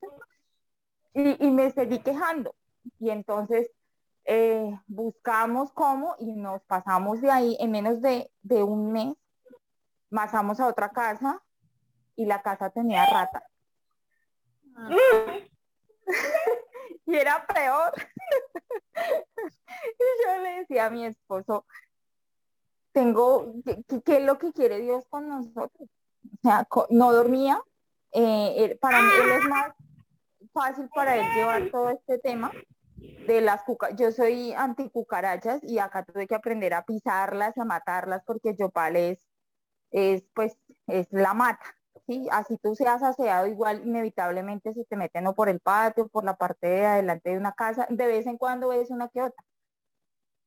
Y, 1.13 1.51
me 1.51 1.69
seguí 1.71 1.99
quejando. 1.99 2.55
Y 2.99 3.11
entonces 3.11 3.69
eh, 4.25 4.79
buscamos 4.87 5.71
cómo 5.73 6.15
y 6.17 6.35
nos 6.35 6.63
pasamos 6.63 7.21
de 7.21 7.29
ahí 7.29 7.57
en 7.59 7.71
menos 7.71 8.01
de, 8.01 8.31
un 8.63 8.91
mes. 8.91 9.15
Pasamos 10.09 10.59
a 10.59 10.67
otra 10.67 10.89
casa 10.89 11.42
y 12.15 12.25
la 12.25 12.41
casa 12.41 12.69
tenía 12.69 13.05
rata. 13.05 13.47
Ah. 14.75 14.89
y 17.05 17.15
era 17.15 17.45
peor. 17.45 17.93
y 19.99 20.25
yo 20.25 20.41
le 20.41 20.59
decía 20.59 20.87
a 20.87 20.89
mi 20.89 21.05
esposo, 21.05 21.65
tengo, 22.91 23.53
¿qué, 24.05 24.17
es 24.17 24.23
lo 24.23 24.37
que 24.37 24.51
quiere 24.53 24.79
Dios 24.79 25.05
con 25.09 25.27
nosotros? 25.27 25.89
O 25.89 26.41
sea, 26.41 26.67
no 26.89 27.11
dormía. 27.11 27.61
Eh, 28.11 28.77
para 28.79 29.01
mí 29.01 29.09
es 29.37 29.49
más 29.49 29.73
fácil 30.53 30.87
para 30.93 31.15
él 31.15 31.25
llevar 31.33 31.71
todo 31.71 31.89
este 31.89 32.19
tema 32.19 32.51
de 33.27 33.41
las 33.41 33.63
cucarachas, 33.63 33.99
yo 33.99 34.11
soy 34.11 34.53
anti 34.53 34.89
cucarachas 34.89 35.63
y 35.63 35.79
acá 35.79 36.03
tuve 36.03 36.27
que 36.27 36.35
aprender 36.35 36.73
a 36.73 36.85
pisarlas, 36.85 37.57
a 37.57 37.65
matarlas 37.65 38.23
porque 38.25 38.55
Yopal 38.55 38.95
es, 38.95 39.19
es 39.91 40.23
pues, 40.33 40.57
es 40.87 41.07
la 41.11 41.33
mata, 41.33 41.65
¿sí? 42.07 42.27
Así 42.31 42.57
tú 42.57 42.75
seas 42.75 43.03
aseado 43.03 43.47
igual, 43.47 43.85
inevitablemente 43.85 44.73
se 44.73 44.85
te 44.85 44.95
meten 44.95 45.27
o 45.27 45.35
por 45.35 45.49
el 45.49 45.59
patio, 45.59 46.07
por 46.07 46.23
la 46.23 46.35
parte 46.35 46.67
de 46.67 46.85
adelante 46.85 47.31
de 47.31 47.37
una 47.37 47.53
casa, 47.53 47.87
de 47.89 48.07
vez 48.07 48.27
en 48.27 48.37
cuando 48.37 48.69
ves 48.69 48.89
una 48.89 49.09
que 49.09 49.21
otra. 49.21 49.43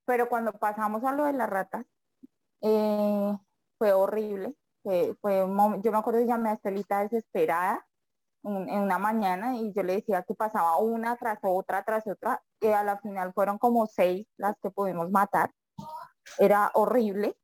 Pero 0.07 0.29
cuando 0.29 0.53
pasamos 0.53 1.05
a 1.05 1.13
lo 1.13 1.25
de 1.25 1.33
las 1.33 1.51
ratas, 1.51 1.85
eh, 2.63 3.37
fue 3.79 3.93
horrible, 3.93 4.55
fue, 4.83 5.17
yo 5.83 5.93
me 5.93 5.99
acuerdo 5.99 6.21
que 6.21 6.27
llamé 6.27 6.51
a 6.51 6.55
Estelita 6.55 7.01
desesperada, 7.01 7.85
en 8.47 8.81
una 8.81 8.99
mañana 8.99 9.57
y 9.57 9.73
yo 9.73 9.83
le 9.83 9.95
decía 9.95 10.23
que 10.23 10.35
pasaba 10.35 10.77
una 10.79 11.17
tras 11.17 11.39
otra, 11.43 11.83
tras 11.85 12.07
otra, 12.07 12.43
y 12.61 12.69
a 12.69 12.85
la 12.85 12.99
final 12.99 13.33
fueron 13.33 13.59
como 13.59 13.87
seis 13.87 14.27
las 14.37 14.57
que 14.63 14.71
pudimos 14.71 15.11
matar. 15.11 15.51
Era 16.39 16.71
horrible. 16.75 17.37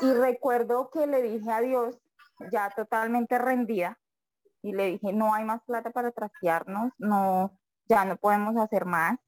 Y 0.00 0.12
recuerdo 0.12 0.90
que 0.90 1.06
le 1.06 1.22
dije 1.22 1.50
a 1.50 1.60
Dios, 1.60 1.98
ya 2.50 2.70
totalmente 2.70 3.38
rendida, 3.38 3.98
y 4.62 4.72
le 4.72 4.86
dije, 4.86 5.12
no 5.12 5.34
hay 5.34 5.44
más 5.44 5.62
plata 5.64 5.90
para 5.90 6.10
trastearnos, 6.10 6.92
no, 6.98 7.58
ya 7.88 8.04
no 8.04 8.16
podemos 8.16 8.56
hacer 8.56 8.84
más. 8.84 9.18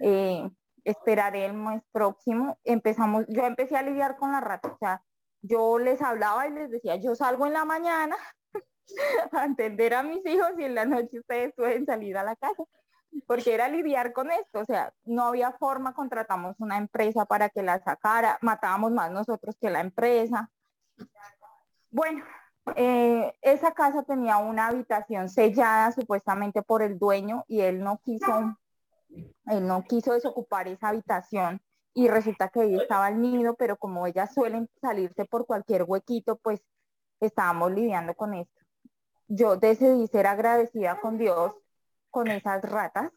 Eh, 0.00 0.48
esperaré 0.84 1.46
el 1.46 1.54
mes 1.54 1.82
próximo. 1.92 2.58
Empezamos, 2.64 3.24
yo 3.28 3.44
empecé 3.44 3.76
a 3.76 3.82
lidiar 3.82 4.16
con 4.16 4.32
la 4.32 4.40
rata, 4.40 4.68
o 4.68 4.78
sea, 4.78 5.02
yo 5.42 5.78
les 5.78 6.00
hablaba 6.00 6.46
y 6.46 6.52
les 6.52 6.70
decía, 6.70 6.96
yo 6.96 7.14
salgo 7.14 7.46
en 7.46 7.52
la 7.52 7.64
mañana 7.64 8.16
a 9.32 9.42
atender 9.42 9.94
a 9.94 10.02
mis 10.02 10.24
hijos 10.24 10.52
y 10.58 10.64
en 10.64 10.74
la 10.74 10.84
noche 10.84 11.20
ustedes 11.20 11.52
pueden 11.54 11.84
salir 11.84 12.16
a 12.16 12.22
la 12.22 12.36
casa. 12.36 12.64
Porque 13.28 13.54
era 13.54 13.68
lidiar 13.68 14.12
con 14.12 14.32
esto, 14.32 14.58
o 14.58 14.64
sea, 14.64 14.92
no 15.04 15.26
había 15.26 15.52
forma, 15.52 15.94
contratamos 15.94 16.56
una 16.58 16.78
empresa 16.78 17.24
para 17.26 17.48
que 17.48 17.62
la 17.62 17.80
sacara, 17.80 18.38
matábamos 18.40 18.90
más 18.90 19.12
nosotros 19.12 19.54
que 19.60 19.70
la 19.70 19.80
empresa. 19.80 20.50
Bueno, 21.94 22.24
eh, 22.76 23.32
esa 23.40 23.72
casa 23.72 24.02
tenía 24.02 24.38
una 24.38 24.66
habitación 24.66 25.28
sellada 25.28 25.92
supuestamente 25.92 26.62
por 26.62 26.82
el 26.82 26.98
dueño 26.98 27.44
y 27.46 27.60
él 27.60 27.80
no 27.80 28.00
quiso, 28.04 28.56
él 29.46 29.66
no 29.66 29.84
quiso 29.84 30.12
desocupar 30.12 30.66
esa 30.68 30.88
habitación 30.88 31.62
y 31.94 32.08
resulta 32.08 32.48
que 32.48 32.62
ahí 32.62 32.74
estaba 32.74 33.08
el 33.08 33.20
nido, 33.20 33.54
pero 33.54 33.76
como 33.76 34.06
ellas 34.06 34.34
suelen 34.34 34.68
salirse 34.80 35.24
por 35.24 35.46
cualquier 35.46 35.84
huequito, 35.84 36.36
pues 36.36 36.60
estábamos 37.20 37.70
lidiando 37.72 38.14
con 38.14 38.34
esto 38.34 38.64
yo 39.28 39.56
decidí 39.56 40.06
ser 40.08 40.26
agradecida 40.26 41.00
con 41.00 41.18
Dios, 41.18 41.52
con 42.10 42.28
esas 42.28 42.62
ratas, 42.62 43.10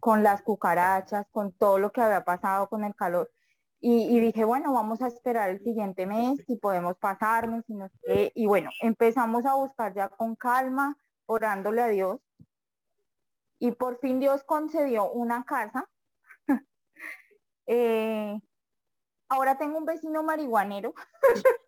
con 0.00 0.22
las 0.22 0.42
cucarachas, 0.42 1.26
con 1.30 1.52
todo 1.52 1.78
lo 1.78 1.90
que 1.90 2.00
había 2.00 2.24
pasado 2.24 2.68
con 2.68 2.84
el 2.84 2.94
calor. 2.94 3.30
Y, 3.86 4.18
dije, 4.18 4.44
bueno, 4.44 4.72
vamos 4.72 5.02
a 5.02 5.08
esperar 5.08 5.50
el 5.50 5.62
siguiente 5.62 6.06
mes, 6.06 6.42
si 6.46 6.56
podemos 6.56 6.96
pasarnos, 6.96 7.68
y, 7.68 7.74
no 7.74 7.86
sé. 7.90 8.32
y 8.34 8.46
bueno, 8.46 8.70
empezamos 8.80 9.44
a 9.44 9.56
buscar 9.56 9.92
ya 9.92 10.08
con 10.08 10.36
calma, 10.36 10.96
orándole 11.26 11.82
a 11.82 11.88
Dios. 11.88 12.18
Y 13.58 13.72
por 13.72 13.98
fin 13.98 14.20
Dios 14.20 14.42
concedió 14.44 15.10
una 15.10 15.44
casa. 15.44 15.86
Eh, 17.66 18.38
ahora 19.28 19.56
tengo 19.56 19.78
un 19.78 19.86
vecino 19.86 20.22
marihuanero, 20.22 20.92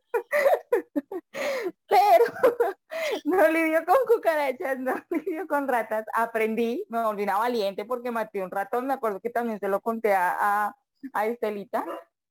pero 1.88 2.24
no 3.24 3.48
lidio 3.48 3.82
con 3.86 3.96
cucarachas, 4.06 4.78
no 4.78 4.94
lidio 5.10 5.46
con 5.46 5.66
ratas. 5.66 6.04
Aprendí, 6.12 6.84
me 6.90 7.02
volví 7.02 7.22
una 7.22 7.38
valiente 7.38 7.86
porque 7.86 8.10
maté 8.10 8.42
un 8.42 8.50
ratón, 8.50 8.86
me 8.86 8.92
acuerdo 8.94 9.20
que 9.20 9.30
también 9.30 9.58
se 9.58 9.68
lo 9.68 9.80
conté 9.80 10.14
a, 10.14 10.76
Estelita, 11.14 11.84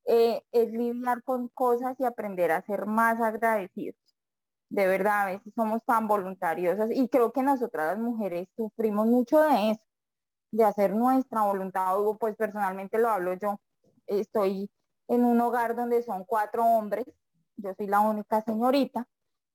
eh, 0.05 0.43
es 0.51 0.71
lidiar 0.71 1.23
con 1.23 1.47
cosas 1.49 1.99
y 1.99 2.05
aprender 2.05 2.51
a 2.51 2.61
ser 2.61 2.85
más 2.85 3.19
agradecidos. 3.21 3.99
De 4.69 4.87
verdad, 4.87 5.23
a 5.23 5.25
veces 5.27 5.53
somos 5.55 5.83
tan 5.85 6.07
voluntariosas 6.07 6.89
y 6.91 7.07
creo 7.09 7.31
que 7.31 7.43
nosotras 7.43 7.87
las 7.87 7.99
mujeres 7.99 8.47
sufrimos 8.55 9.07
mucho 9.07 9.41
de 9.41 9.71
eso, 9.71 9.81
de 10.51 10.63
hacer 10.63 10.93
nuestra 10.95 11.43
voluntad. 11.43 11.95
Pues 12.19 12.35
personalmente 12.35 12.97
lo 12.99 13.09
hablo 13.09 13.33
yo. 13.35 13.59
Estoy 14.07 14.69
en 15.07 15.25
un 15.25 15.39
hogar 15.41 15.75
donde 15.75 16.03
son 16.03 16.25
cuatro 16.25 16.65
hombres, 16.65 17.05
yo 17.57 17.73
soy 17.75 17.87
la 17.87 18.01
única 18.01 18.41
señorita, 18.41 19.07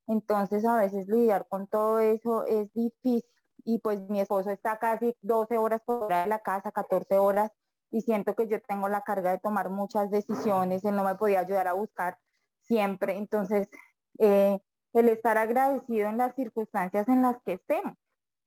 entonces 0.06 0.64
a 0.64 0.76
veces 0.76 1.08
lidiar 1.08 1.46
con 1.48 1.66
todo 1.66 1.98
eso 2.00 2.44
es 2.46 2.72
difícil 2.72 3.24
y 3.64 3.78
pues 3.78 4.00
mi 4.08 4.20
esposo 4.20 4.50
está 4.50 4.78
casi 4.78 5.14
12 5.22 5.58
horas 5.58 5.82
fuera 5.84 6.22
de 6.22 6.28
la 6.28 6.40
casa, 6.40 6.72
14 6.72 7.18
horas 7.18 7.50
y 7.90 8.02
siento 8.02 8.34
que 8.34 8.48
yo 8.48 8.60
tengo 8.62 8.88
la 8.88 9.02
carga 9.02 9.32
de 9.32 9.38
tomar 9.38 9.70
muchas 9.70 10.10
decisiones, 10.10 10.84
él 10.84 10.96
no 10.96 11.04
me 11.04 11.14
podía 11.16 11.40
ayudar 11.40 11.68
a 11.68 11.72
buscar 11.72 12.18
siempre, 12.62 13.16
entonces 13.16 13.68
eh, 14.18 14.60
el 14.92 15.08
estar 15.08 15.38
agradecido 15.38 16.08
en 16.08 16.18
las 16.18 16.34
circunstancias 16.34 17.08
en 17.08 17.22
las 17.22 17.36
que 17.42 17.54
estemos. 17.54 17.94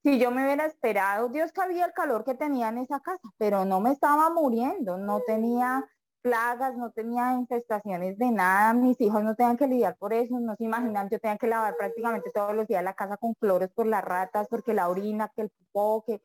Si 0.04 0.20
yo 0.20 0.32
me 0.32 0.44
hubiera 0.44 0.66
esperado, 0.66 1.30
Dios 1.30 1.52
sabía 1.56 1.86
el 1.86 1.94
calor 1.94 2.26
que 2.26 2.36
tenía 2.36 2.70
en 2.70 2.80
esa 2.80 3.00
casa, 3.00 3.30
pero 3.38 3.64
no 3.64 3.80
me 3.80 3.92
estaba 3.92 4.30
muriendo, 4.30 4.98
no 4.98 5.22
tenía 5.22 5.86
plagas, 6.22 6.76
no 6.76 6.92
tenía 6.92 7.34
infestaciones 7.34 8.18
de 8.18 8.32
nada, 8.32 8.74
mis 8.74 9.00
hijos 9.00 9.24
no 9.24 9.36
tenían 9.36 9.58
que 9.58 9.68
lidiar 9.68 9.98
por 9.98 10.14
eso, 10.14 10.40
no 10.40 10.56
se 10.56 10.64
imaginan, 10.64 11.10
yo 11.10 11.20
tenía 11.20 11.38
que 11.38 11.48
lavar 11.48 11.76
prácticamente 11.78 12.32
todos 12.34 12.56
los 12.56 12.68
días 12.68 12.84
la 12.84 12.94
casa 12.96 13.18
con 13.18 13.36
flores 13.36 13.70
por 13.72 13.86
las 13.86 14.04
ratas, 14.04 14.48
porque 14.50 14.74
la 14.74 14.90
orina, 14.90 15.30
que 15.36 15.44
el 15.44 15.50
popó, 15.50 16.04
que 16.06 16.22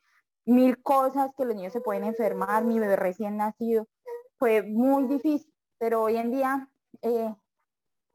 mil 0.49 0.83
cosas 0.83 1.31
que 1.37 1.45
los 1.45 1.55
niños 1.55 1.73
se 1.75 1.81
pueden 1.81 2.05
enfermar, 2.05 2.65
mi 2.65 2.79
bebé 2.79 2.97
recién 2.97 3.37
nacido, 3.37 3.87
fue 4.39 4.63
muy 4.63 5.05
difícil, 5.05 5.53
pero 5.79 6.03
hoy 6.03 6.17
en 6.17 6.31
día 6.31 6.69
eh, 7.03 7.35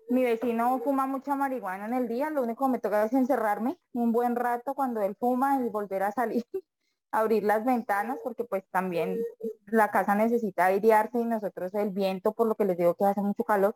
mi 0.09 0.23
vecino 0.23 0.79
fuma 0.79 1.05
mucha 1.05 1.35
marihuana 1.35 1.85
en 1.85 1.93
el 1.93 2.07
día, 2.07 2.31
lo 2.31 2.41
único 2.41 2.65
que 2.65 2.71
me 2.71 2.79
toca 2.79 3.05
es 3.05 3.13
encerrarme 3.13 3.77
un 3.93 4.11
buen 4.11 4.35
rato 4.35 4.73
cuando 4.73 5.01
él 5.01 5.15
fuma 5.15 5.61
y 5.61 5.69
volver 5.69 6.03
a 6.03 6.11
salir 6.11 6.43
abrir 7.11 7.43
las 7.43 7.63
ventanas 7.63 8.17
porque 8.23 8.43
pues 8.43 8.63
también 8.71 9.19
la 9.67 9.91
casa 9.91 10.15
necesita 10.15 10.65
airearse 10.65 11.19
y 11.19 11.25
nosotros 11.25 11.71
el 11.75 11.91
viento, 11.91 12.33
por 12.33 12.47
lo 12.47 12.55
que 12.55 12.65
les 12.65 12.77
digo 12.77 12.95
que 12.95 13.05
hace 13.05 13.21
mucho 13.21 13.43
calor, 13.43 13.75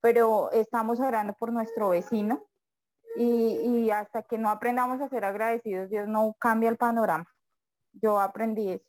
pero 0.00 0.52
estamos 0.52 1.00
orando 1.00 1.32
por 1.32 1.52
nuestro 1.52 1.88
vecino 1.88 2.44
y, 3.16 3.90
hasta 3.90 4.22
que 4.22 4.38
no 4.38 4.50
aprendamos 4.50 5.00
a 5.00 5.08
ser 5.08 5.24
agradecidos, 5.24 5.90
Dios 5.90 6.06
no 6.06 6.36
cambia 6.38 6.68
el 6.68 6.76
panorama. 6.76 7.26
Yo 8.00 8.20
aprendí 8.20 8.70
eso. 8.70 8.84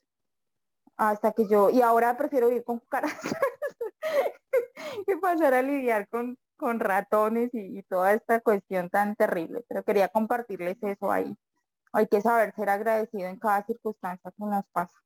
Hasta 0.98 1.32
que 1.32 1.48
yo, 1.48 1.70
y 1.70 1.82
ahora 1.82 2.18
prefiero 2.18 2.48
vivir 2.48 2.64
con 2.64 2.80
cucarachas 2.80 3.22
que 5.06 5.18
pasar 5.18 5.54
a 5.54 5.62
lidiar 5.62 6.08
con, 6.10 6.38
con 6.58 6.80
ratones 6.80 7.50
y 7.54 7.84
toda 7.84 8.14
esta 8.14 8.42
cuestión 8.42 8.90
tan 8.90 9.16
terrible. 9.16 9.64
Pero 9.68 9.84
quería 9.84 10.08
compartirles 10.10 10.78
eso 10.82 11.12
ahí. 11.12 11.38
Hay 11.94 12.08
que 12.08 12.22
saber 12.22 12.54
ser 12.56 12.70
agradecido 12.70 13.28
en 13.28 13.40
cada 13.40 13.64
circunstancia 13.64 14.32
que 14.32 14.46
nos 14.46 14.66
pasa. 14.72 14.98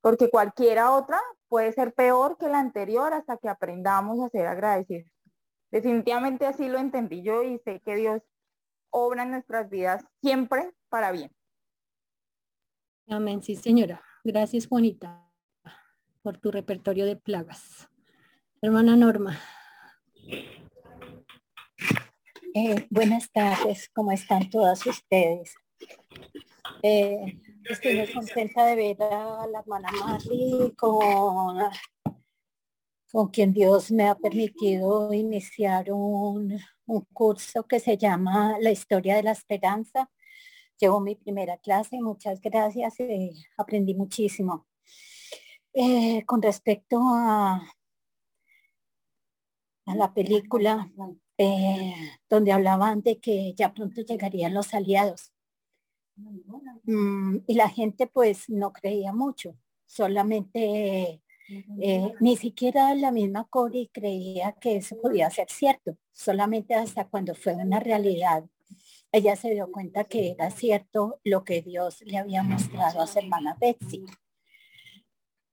Porque 0.00 0.30
cualquiera 0.30 0.92
otra 0.92 1.20
puede 1.48 1.72
ser 1.72 1.94
peor 1.94 2.36
que 2.38 2.48
la 2.48 2.58
anterior 2.58 3.12
hasta 3.14 3.36
que 3.36 3.48
aprendamos 3.48 4.20
a 4.20 4.28
ser 4.30 4.46
agradecidos. 4.46 5.10
Definitivamente 5.70 6.46
así 6.46 6.68
lo 6.68 6.78
entendí 6.78 7.22
yo 7.22 7.42
y 7.42 7.58
sé 7.60 7.80
que 7.80 7.96
Dios 7.96 8.22
obra 8.90 9.22
en 9.22 9.30
nuestras 9.30 9.70
vidas 9.70 10.04
siempre 10.20 10.74
para 10.90 11.12
bien. 11.12 11.30
Amén, 13.08 13.42
sí 13.42 13.56
señora. 13.56 14.02
Gracias 14.24 14.66
Juanita 14.66 15.28
por 16.22 16.38
tu 16.38 16.50
repertorio 16.50 17.04
de 17.04 17.16
plagas. 17.16 17.88
Hermana 18.60 18.96
Norma. 18.96 19.38
Eh, 22.54 22.86
buenas 22.90 23.30
tardes, 23.32 23.88
¿cómo 23.94 24.12
están 24.12 24.48
todas 24.50 24.86
ustedes? 24.86 25.54
Eh, 26.82 27.40
estoy 27.64 27.96
muy 27.96 28.12
contenta 28.12 28.66
de 28.66 28.76
ver 28.76 29.02
a 29.02 29.46
la 29.46 29.60
hermana 29.60 29.90
Marley 29.92 30.72
con, 30.76 31.58
con 33.10 33.28
quien 33.28 33.52
Dios 33.52 33.90
me 33.90 34.08
ha 34.08 34.14
permitido 34.14 35.12
iniciar 35.12 35.92
un, 35.92 36.58
curso 37.12 37.66
que 37.66 37.80
se 37.80 37.96
llama 37.96 38.58
La 38.60 38.70
historia 38.70 39.16
de 39.16 39.22
la 39.22 39.32
esperanza. 39.32 40.10
Llevo 40.82 40.98
mi 40.98 41.14
primera 41.14 41.58
clase, 41.58 42.02
muchas 42.02 42.40
gracias, 42.40 42.98
eh, 42.98 43.30
aprendí 43.56 43.94
muchísimo. 43.94 44.66
Eh, 45.72 46.24
con 46.26 46.42
respecto 46.42 46.98
a, 47.00 47.62
la 49.86 50.12
película 50.12 50.90
donde 52.28 52.50
hablaban 52.50 53.00
de 53.02 53.20
que 53.20 53.54
ya 53.54 53.72
pronto 53.72 54.00
llegarían 54.00 54.54
los 54.54 54.74
aliados. 54.74 55.32
Mm, 56.16 57.36
y 57.46 57.54
la 57.54 57.68
gente 57.68 58.08
pues 58.08 58.48
no 58.48 58.72
creía 58.72 59.12
mucho, 59.12 59.56
solamente 59.86 61.22
eh, 61.80 62.12
ni 62.18 62.36
siquiera 62.36 62.92
la 62.96 63.12
misma 63.12 63.46
Cori 63.48 63.88
creía 63.92 64.50
que 64.60 64.78
eso 64.78 65.00
podía 65.00 65.30
ser 65.30 65.48
cierto, 65.48 65.96
solamente 66.10 66.74
hasta 66.74 67.06
cuando 67.06 67.36
fue 67.36 67.54
una 67.54 67.78
realidad. 67.78 68.44
Ella 69.12 69.36
se 69.36 69.50
dio 69.50 69.70
cuenta 69.70 70.04
que 70.04 70.30
era 70.30 70.50
cierto 70.50 71.20
lo 71.22 71.44
que 71.44 71.60
Dios 71.60 72.00
le 72.02 72.16
había 72.16 72.42
mostrado 72.42 73.02
a 73.02 73.06
su 73.06 73.18
hermana 73.18 73.56
Betsy. 73.60 74.06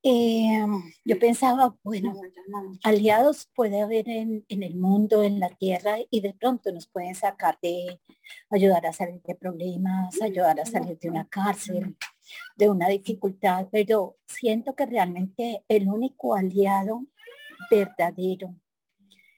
Eh, 0.01 0.65
yo 1.03 1.19
pensaba, 1.19 1.75
bueno, 1.83 2.13
aliados 2.83 3.49
puede 3.53 3.81
haber 3.81 4.07
en, 4.07 4.45
el 4.47 4.75
mundo, 4.75 5.23
en 5.23 5.41
la 5.41 5.49
tierra, 5.49 5.97
y 6.09 6.21
de 6.21 6.33
pronto 6.33 6.71
nos 6.71 6.87
pueden 6.87 7.15
sacar 7.15 7.59
de, 7.61 7.99
ayudar 8.49 8.85
a 8.85 8.93
salir 8.93 9.21
de 9.23 9.35
problemas, 9.35 10.21
ayudar 10.21 10.57
a 10.61 10.65
salir 10.65 10.97
de 10.99 11.09
una 11.09 11.27
cárcel, 11.27 11.97
de 12.55 12.69
una 12.69 12.87
dificultad, 12.87 13.67
pero 13.71 14.17
siento 14.25 14.73
que 14.73 14.85
realmente 14.85 15.65
el 15.67 15.89
único 15.89 16.33
aliado 16.33 17.05
verdadero, 17.69 18.55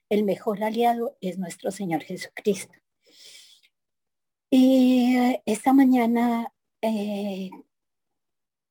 el 0.08 0.22
mejor 0.22 0.62
aliado 0.62 1.16
es 1.20 1.38
nuestro 1.38 1.72
Señor 1.72 2.02
Jesucristo. 2.02 2.81
Y 4.54 5.16
esta 5.46 5.72
mañana 5.72 6.52
eh, 6.82 7.48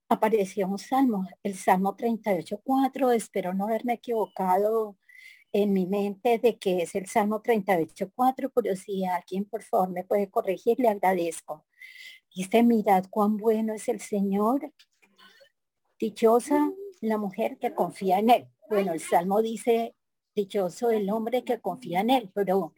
apareció 0.10 0.68
un 0.68 0.78
salmo, 0.78 1.28
el 1.42 1.56
Salmo 1.56 1.98
38.4, 1.98 3.16
espero 3.16 3.56
no 3.56 3.66
haberme 3.66 3.94
equivocado 3.94 4.96
en 5.52 5.74
mi 5.74 5.88
mente 5.88 6.38
de 6.38 6.60
que 6.60 6.84
es 6.84 6.94
el 6.94 7.08
Salmo 7.08 7.42
38.4, 7.42 8.52
pero 8.54 8.76
si 8.76 9.06
alguien 9.06 9.46
por 9.46 9.64
favor 9.64 9.90
me 9.90 10.04
puede 10.04 10.30
corregir, 10.30 10.78
le 10.78 10.90
agradezco. 10.90 11.66
Dice, 12.32 12.62
mirad 12.62 13.06
cuán 13.10 13.38
bueno 13.38 13.74
es 13.74 13.90
el 13.90 14.02
Señor, 14.02 14.72
dichosa 16.00 16.72
la 17.00 17.18
mujer 17.18 17.58
que 17.58 17.74
confía 17.74 18.20
en 18.20 18.30
Él. 18.30 18.48
Bueno, 18.70 18.94
el 18.94 19.00
Salmo 19.00 19.42
dice, 19.42 19.96
dichoso 20.36 20.92
el 20.92 21.10
hombre 21.10 21.44
que 21.44 21.60
confía 21.60 22.02
en 22.02 22.12
Él, 22.12 22.32
pero 22.36 22.76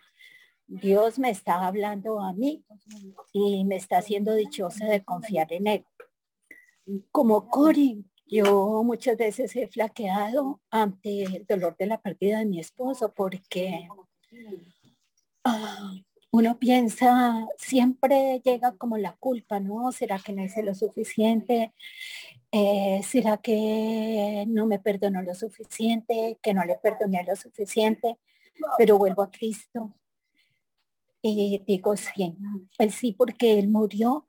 Dios 0.81 1.19
me 1.19 1.29
está 1.29 1.65
hablando 1.65 2.19
a 2.19 2.33
mí 2.33 2.63
y 3.31 3.63
me 3.65 3.75
está 3.75 3.97
haciendo 3.99 4.33
dichosa 4.33 4.85
de 4.85 5.03
confiar 5.03 5.51
en 5.53 5.67
Él 5.67 5.85
como 7.11 7.49
Cori, 7.49 8.05
yo 8.27 8.83
muchas 8.83 9.17
veces 9.17 9.55
he 9.55 9.67
flaqueado 9.67 10.61
ante 10.69 11.23
el 11.23 11.45
dolor 11.45 11.75
de 11.77 11.87
la 11.87 12.01
pérdida 12.01 12.39
de 12.39 12.45
mi 12.45 12.59
esposo 12.59 13.13
porque 13.13 13.87
ah, 15.43 15.93
uno 16.31 16.57
piensa, 16.57 17.47
siempre 17.57 18.41
llega 18.43 18.75
como 18.75 18.97
la 18.97 19.15
culpa, 19.17 19.59
¿no? 19.59 19.91
¿Será 19.91 20.19
que 20.19 20.33
no 20.33 20.43
hice 20.43 20.63
lo 20.63 20.73
suficiente? 20.73 21.73
Eh, 22.51 23.01
¿Será 23.03 23.37
que 23.37 24.45
no 24.47 24.65
me 24.65 24.79
perdonó 24.79 25.21
lo 25.21 25.35
suficiente? 25.35 26.37
¿Que 26.41 26.53
no 26.53 26.65
le 26.65 26.75
perdoné 26.75 27.23
lo 27.23 27.35
suficiente? 27.35 28.17
Pero 28.77 28.97
vuelvo 28.97 29.21
a 29.21 29.31
Cristo 29.31 29.93
y 31.23 31.63
digo 31.65 31.95
sí, 31.97 32.35
él 32.77 32.91
sí 32.91 33.13
porque 33.13 33.57
él 33.57 33.69
murió 33.69 34.27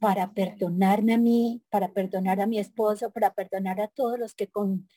para 0.00 0.32
perdonarme 0.34 1.14
a 1.14 1.18
mí, 1.18 1.62
para 1.70 1.92
perdonar 1.92 2.40
a 2.40 2.46
mi 2.46 2.58
esposo, 2.58 3.10
para 3.12 3.32
perdonar 3.34 3.80
a 3.80 3.88
todos 3.88 4.18
los 4.18 4.34
que 4.34 4.48
con 4.48 4.88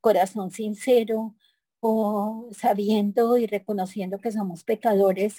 corazón 0.00 0.50
sincero 0.50 1.36
o 1.80 2.48
sabiendo 2.52 3.36
y 3.38 3.46
reconociendo 3.46 4.18
que 4.18 4.32
somos 4.32 4.64
pecadores, 4.64 5.36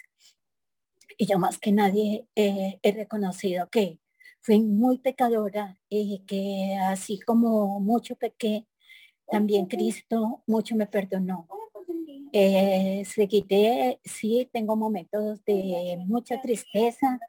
y 1.17 1.25
yo 1.25 1.39
más 1.39 1.57
que 1.57 1.71
nadie 1.71 2.27
he 2.35 2.91
reconocido 2.93 3.69
que 3.69 3.99
fui 4.41 4.61
muy 4.61 4.99
pecadora 4.99 5.79
y 5.89 6.19
que 6.27 6.77
así 6.79 7.19
como 7.19 7.79
mucho 7.79 8.15
pequé, 8.15 8.67
también 9.29 9.65
Cristo 9.65 10.43
mucho 10.47 10.75
me 10.75 10.87
perdonó. 10.87 11.47
Eh, 12.33 13.03
seguiré, 13.05 13.99
sí, 14.03 14.49
tengo 14.51 14.75
momentos 14.75 15.43
de 15.45 15.97
mucha 16.05 16.41
tristeza, 16.41 17.19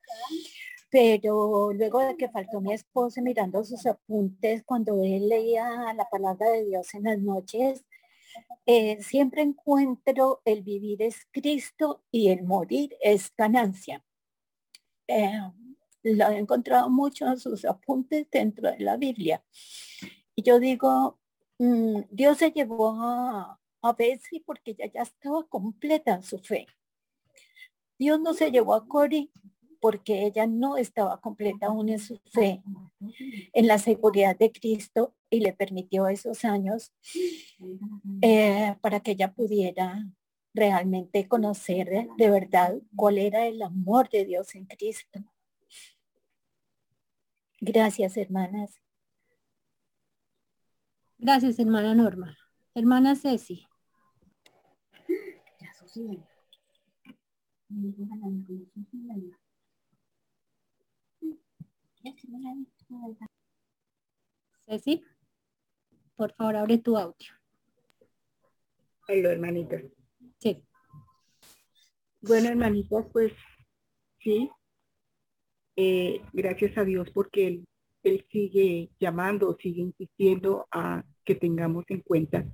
pero 0.91 1.73
luego 1.73 2.01
de 2.01 2.17
que 2.17 2.29
faltó 2.29 2.61
mi 2.61 2.73
esposo 2.73 3.23
mirando 3.23 3.63
sus 3.65 3.87
apuntes 3.87 4.63
cuando 4.65 5.03
él 5.03 5.29
leía 5.29 5.93
la 5.95 6.09
palabra 6.11 6.51
de 6.51 6.65
Dios 6.65 6.95
en 6.95 7.05
las 7.05 7.19
noches, 7.19 7.85
eh, 8.67 9.03
siempre 9.03 9.43
encuentro 9.43 10.43
el 10.45 10.63
vivir 10.63 11.03
es 11.03 11.27
Cristo 11.31 12.03
y 12.11 12.29
el 12.31 12.43
morir 12.45 12.97
es 13.01 13.33
ganancia. 13.37 14.05
Eh, 15.07 15.41
lo 16.03 16.29
he 16.29 16.39
encontrado 16.39 16.91
mucho 16.91 17.27
en 17.27 17.39
sus 17.39 17.65
apuntes 17.65 18.27
dentro 18.31 18.71
de 18.71 18.81
la 18.81 18.97
Biblia. 18.97 19.43
Y 20.35 20.43
yo 20.43 20.59
digo, 20.61 21.19
mm, 21.59 22.03
Dios 22.11 22.39
se 22.39 22.51
llevó 22.51 22.91
a, 23.01 23.58
a 23.83 23.93
Betsy 23.93 24.41
porque 24.41 24.73
ella 24.73 24.91
ya 24.93 25.03
estaba 25.03 25.47
completa 25.47 26.15
en 26.15 26.23
su 26.23 26.39
fe. 26.39 26.67
Dios 27.99 28.21
no 28.21 28.35
se 28.35 28.51
llevó 28.51 28.75
a 28.75 28.87
Cory 28.87 29.31
porque 29.81 30.27
ella 30.27 30.47
no 30.47 30.77
estaba 30.77 31.21
completa 31.21 31.67
aún 31.67 31.89
en 31.89 31.99
su 31.99 32.19
fe, 32.33 32.63
en 33.53 33.67
la 33.67 33.79
seguridad 33.79 34.37
de 34.37 34.51
Cristo 34.51 35.15
y 35.31 35.41
le 35.41 35.53
permitió 35.53 36.09
esos 36.09 36.45
años 36.45 36.93
eh, 38.23 38.77
para 38.81 39.01
que 39.01 39.13
ella 39.13 39.33
pudiera 39.33 40.05
realmente 40.55 41.29
conocer 41.29 42.09
de 42.17 42.31
verdad 42.31 42.79
cuál 42.97 43.19
era 43.19 43.47
el 43.47 43.63
amor 43.63 44.09
de 44.09 44.25
Dios 44.25 44.55
en 44.55 44.67
Cristo. 44.67 45.21
Gracias, 47.61 48.17
hermanas. 48.17 48.81
Gracias, 51.19 51.59
hermana 51.59 51.95
Norma. 51.95 52.37
Hermana 52.79 53.17
Ceci. 53.17 53.67
Ceci, 64.65 65.05
por 66.15 66.33
favor, 66.35 66.55
abre 66.55 66.79
tu 66.79 66.97
audio. 66.97 67.33
Hola, 69.09 69.33
hermanita. 69.33 69.83
Sí. 70.39 70.63
Bueno, 72.21 72.49
hermanitas, 72.51 73.07
pues 73.13 73.33
sí, 74.21 74.49
eh, 75.75 76.23
gracias 76.33 76.79
a 76.79 76.85
Dios 76.85 77.11
porque 77.13 77.49
él, 77.49 77.69
él 78.05 78.25
sigue 78.31 78.91
llamando, 79.01 79.57
sigue 79.61 79.83
insistiendo 79.83 80.69
a 80.71 81.03
que 81.25 81.35
tengamos 81.35 81.85
en 81.89 82.03
cuenta. 82.03 82.47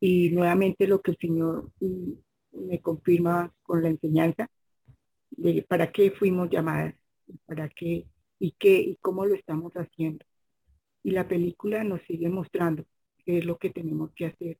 Y 0.00 0.30
nuevamente 0.30 0.86
lo 0.86 1.00
que 1.00 1.12
el 1.12 1.18
Señor 1.18 1.70
mm, 1.80 2.12
me 2.52 2.80
confirma 2.80 3.52
con 3.62 3.82
la 3.82 3.88
enseñanza 3.88 4.50
de 5.30 5.62
para 5.62 5.92
qué 5.92 6.10
fuimos 6.10 6.50
llamadas, 6.50 6.94
para 7.46 7.68
qué 7.68 8.06
y 8.38 8.52
qué 8.52 8.80
y 8.80 8.96
cómo 9.00 9.26
lo 9.26 9.34
estamos 9.34 9.72
haciendo. 9.74 10.24
Y 11.02 11.10
la 11.12 11.28
película 11.28 11.84
nos 11.84 12.02
sigue 12.02 12.28
mostrando 12.28 12.84
qué 13.24 13.38
es 13.38 13.44
lo 13.46 13.58
que 13.58 13.70
tenemos 13.70 14.12
que 14.14 14.26
hacer, 14.26 14.58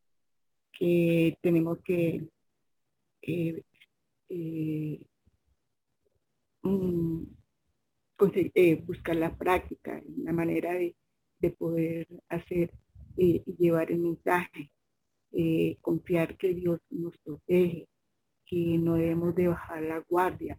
que 0.72 1.38
tenemos 1.42 1.78
que 1.82 2.26
eh, 3.22 3.62
eh, 4.28 5.00
mm, 6.62 7.24
eh, 8.54 8.76
buscar 8.84 9.16
la 9.16 9.36
práctica, 9.36 10.02
la 10.18 10.32
manera 10.32 10.74
de, 10.74 10.96
poder 11.58 12.08
hacer 12.30 12.72
y 13.18 13.42
llevar 13.58 13.92
el 13.92 13.98
mensaje, 13.98 14.70
confiar 15.80 16.36
que 16.36 16.54
Dios 16.54 16.80
nos 16.90 17.16
protege, 17.18 17.88
que 18.46 18.78
no 18.78 18.94
debemos 18.94 19.34
de 19.34 19.48
bajar 19.48 19.82
la 19.82 19.98
guardia, 20.08 20.58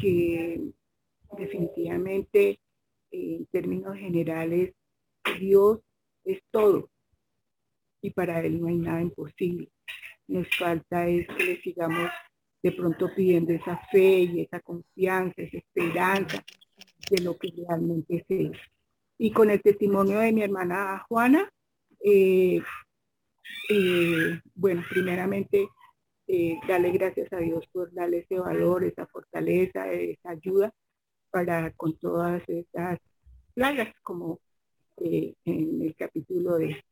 que 0.00 0.72
definitivamente 1.36 2.60
en 3.10 3.46
términos 3.46 3.96
generales 3.96 4.74
Dios 5.38 5.80
es 6.24 6.40
todo 6.50 6.88
y 8.02 8.10
para 8.10 8.40
Él 8.40 8.60
no 8.60 8.68
hay 8.68 8.76
nada 8.76 9.02
imposible. 9.02 9.68
Nos 10.28 10.48
falta 10.56 11.08
es 11.08 11.26
que 11.28 11.44
le 11.44 11.60
sigamos 11.60 12.10
de 12.62 12.72
pronto 12.72 13.10
pidiendo 13.14 13.52
esa 13.52 13.78
fe 13.90 14.22
y 14.22 14.40
esa 14.42 14.60
confianza, 14.60 15.42
esa 15.42 15.58
esperanza 15.58 16.44
de 17.10 17.22
lo 17.22 17.36
que 17.36 17.52
realmente 17.56 18.24
es 18.28 18.52
Y 19.18 19.32
con 19.32 19.50
el 19.50 19.60
testimonio 19.60 20.18
de 20.20 20.32
mi 20.32 20.42
hermana 20.42 21.04
Juana, 21.08 21.50
eh, 22.02 22.62
eh, 23.68 24.40
bueno, 24.54 24.82
primeramente 24.88 25.68
eh, 26.26 26.58
darle 26.68 26.90
gracias 26.92 27.32
a 27.32 27.38
Dios 27.38 27.66
por 27.72 27.92
darle 27.92 28.18
ese 28.18 28.38
valor, 28.38 28.84
esa 28.84 29.06
fortaleza, 29.06 29.90
esa 29.92 30.30
ayuda 30.30 30.72
para 31.30 31.72
con 31.72 31.96
todas 31.98 32.42
estas 32.48 32.98
plagas, 33.54 33.92
como 34.02 34.40
en 34.96 35.82
el 35.82 35.94
capítulo 35.96 36.58
de, 36.58 36.84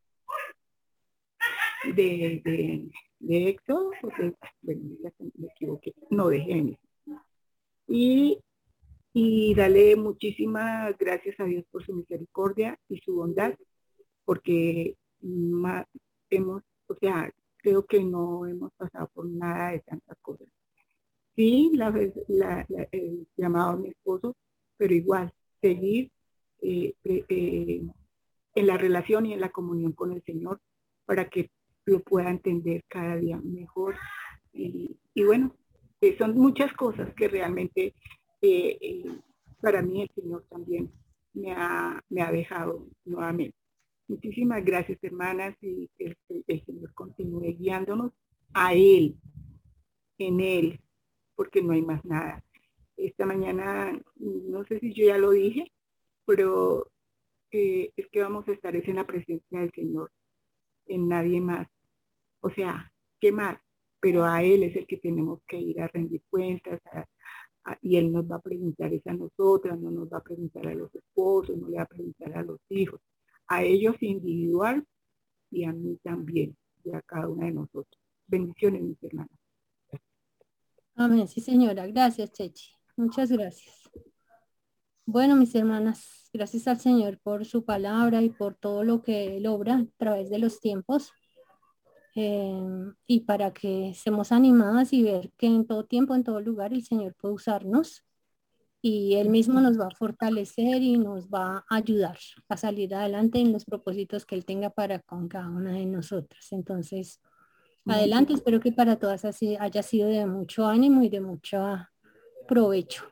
de, 1.95 2.41
de, 2.45 2.91
de 3.19 3.49
Éxodo, 3.49 3.91
bueno, 4.63 4.97
me 5.35 5.47
equivoqué, 5.49 5.95
no 6.11 6.29
de 6.29 6.41
Génesis. 6.41 6.79
Y, 7.87 8.39
y 9.13 9.55
dale 9.55 9.97
muchísimas 9.97 10.97
gracias 10.99 11.39
a 11.41 11.45
Dios 11.45 11.65
por 11.71 11.85
su 11.85 11.95
misericordia 11.95 12.79
y 12.89 12.99
su 12.99 13.15
bondad, 13.15 13.55
porque 14.25 14.97
más 15.21 15.87
hemos, 16.31 16.63
o 16.87 16.95
sea, 16.95 17.31
creo 17.59 17.85
que 17.87 18.03
no 18.03 18.47
hemos 18.47 18.73
pasado 18.75 19.09
por 19.15 19.27
nada 19.27 19.73
de 19.73 19.81
tantas 19.81 20.17
cosas. 20.23 20.49
Sí, 21.37 21.71
la, 21.75 21.91
la, 22.29 22.67
el 22.93 23.27
llamado 23.37 23.71
a 23.71 23.77
mi 23.77 23.89
esposo, 23.89 24.35
pero 24.77 24.95
igual, 24.95 25.33
seguir 25.61 26.11
eh, 26.61 26.95
eh, 27.05 27.83
en 28.55 28.67
la 28.67 28.77
relación 28.77 29.27
y 29.27 29.33
en 29.35 29.41
la 29.41 29.51
comunión 29.51 29.93
con 29.93 30.13
el 30.13 30.23
Señor 30.23 30.61
para 31.05 31.29
que 31.29 31.51
lo 31.85 32.01
pueda 32.01 32.31
entender 32.31 32.85
cada 32.89 33.17
día 33.17 33.41
mejor. 33.43 33.97
Y, 34.53 34.99
bueno, 35.25 35.55
eh, 36.01 36.17
son 36.19 36.35
muchas 36.35 36.73
cosas 36.75 37.15
que 37.15 37.29
realmente 37.29 37.95
eh, 38.43 38.79
eh, 38.81 39.21
para 39.61 39.83
mí 39.83 40.03
el 40.03 40.11
Señor 40.15 40.45
también 40.49 40.93
me 41.33 41.53
ha, 41.53 42.03
me 42.09 42.23
ha 42.23 42.31
dejado 42.31 42.87
nuevamente. 43.05 43.57
Muchísimas 44.09 44.65
gracias, 44.65 44.99
hermanas, 45.03 45.55
y 45.61 45.91
el, 45.99 46.17
el 46.47 46.65
Señor 46.65 46.95
continúe 46.95 47.57
guiándonos 47.59 48.13
a 48.55 48.73
Él, 48.73 49.17
en 50.17 50.41
Él, 50.41 50.81
porque 51.35 51.63
no 51.63 51.75
hay 51.75 51.83
más 51.83 52.03
nada. 52.07 52.43
Esta 52.97 53.27
mañana, 53.27 54.01
no 54.17 54.65
sé 54.65 54.81
si 54.81 54.95
yo 54.95 55.07
ya 55.07 55.19
lo 55.19 55.31
dije, 55.33 55.71
pero 56.25 56.91
es 57.51 58.09
que 58.11 58.23
vamos 58.23 58.49
a 58.49 58.53
estar 58.53 58.75
es 58.77 58.89
en 58.89 58.97
la 58.97 59.07
presencia 59.07 59.61
del 59.61 59.73
Señor, 59.73 60.11
en 60.87 61.09
nadie 61.09 61.41
más. 61.41 61.69
O 62.41 62.51
sea, 62.51 62.91
¿qué 63.21 63.31
más? 63.31 63.59
Pero 64.01 64.25
a 64.25 64.43
Él 64.43 64.63
es 64.63 64.75
el 64.77 64.87
que 64.87 64.97
tenemos 64.97 65.41
que 65.47 65.59
ir 65.59 65.81
a 65.83 65.89
rendir 65.89 66.23
cuentas 66.31 66.81
y 67.83 67.97
Él 67.99 68.11
nos 68.11 68.25
va 68.25 68.37
a 68.37 68.43
preguntar 68.43 68.93
es 68.95 69.07
a 69.07 69.13
nosotras, 69.13 69.79
no 69.79 69.91
nos 69.91 70.11
va 70.11 70.19
a 70.19 70.25
preguntar 70.25 70.67
a 70.67 70.75
los 70.75 70.95
esposos, 70.95 71.59
no 71.59 71.69
le 71.69 71.77
va 71.77 71.83
a 71.83 71.87
preguntar 71.87 72.37
a 72.37 72.43
los 72.43 72.59
hijos, 72.71 73.01
a 73.49 73.63
ellos 73.63 73.97
individual 74.01 74.87
y 75.51 75.65
a 75.65 75.73
mí 75.73 75.99
también, 76.03 76.57
y 76.85 76.93
a 76.93 77.03
cada 77.03 77.29
una 77.29 77.47
de 77.47 77.53
nosotros. 77.53 77.99
Bendiciones, 78.27 78.83
mis 78.83 79.03
hermanas. 79.03 79.33
Amén, 80.95 81.29
sí 81.29 81.41
señora. 81.41 81.87
Gracias, 81.87 82.33
Chechi. 82.33 82.73
Muchas 82.97 83.31
gracias. 83.31 83.75
Bueno, 85.07 85.37
mis 85.37 85.55
hermanas, 85.55 86.29
gracias 86.33 86.69
al 86.69 86.81
Señor 86.81 87.19
por 87.21 87.47
su 87.47 87.65
palabra 87.65 88.21
y 88.21 88.29
por 88.29 88.57
todo 88.57 88.85
lo 88.85 89.01
que 89.01 89.37
Él 89.37 89.47
obra 89.47 89.77
a 89.77 89.87
través 89.97 90.29
de 90.29 90.39
los 90.39 90.61
tiempos. 90.61 91.13
Em, 92.15 92.95
y 93.07 93.21
para 93.21 93.53
que 93.53 93.91
estemos 93.91 94.33
animadas 94.33 94.93
y 94.93 95.05
ver 95.05 95.33
que 95.37 95.47
en 95.47 95.67
todo 95.67 95.87
tiempo, 95.87 96.15
en 96.15 96.25
todo 96.25 96.41
lugar, 96.41 96.75
el 96.75 96.85
Señor 96.85 97.15
puede 97.15 97.35
usarnos 97.35 98.05
y 98.81 99.17
Él 99.17 99.29
mismo 99.29 99.61
nos 99.61 99.79
va 99.79 99.87
a 99.87 99.97
fortalecer 99.97 100.83
y 100.83 100.99
nos 100.99 101.29
va 101.29 101.65
a 101.69 101.77
ayudar 101.77 102.19
a 102.49 102.57
salir 102.57 102.95
adelante 102.95 103.39
en 103.39 103.53
los 103.53 103.65
propósitos 103.65 104.25
que 104.25 104.35
Él 104.35 104.45
tenga 104.45 104.71
para 104.71 105.01
con 105.01 105.29
cada 105.29 105.49
una 105.49 105.73
de 105.73 105.87
nosotras. 105.87 106.47
Entonces, 106.53 107.21
adelante, 107.87 108.35
espero 108.35 108.61
que 108.61 108.73
para 108.73 108.99
todas 108.99 109.25
así 109.25 109.57
haya 109.59 109.83
sido 109.83 110.09
de 110.09 110.27
mucho 110.27 110.67
ánimo 110.67 111.03
y 111.03 111.09
de 111.09 111.21
mucho 111.21 111.59
provecho 112.47 113.05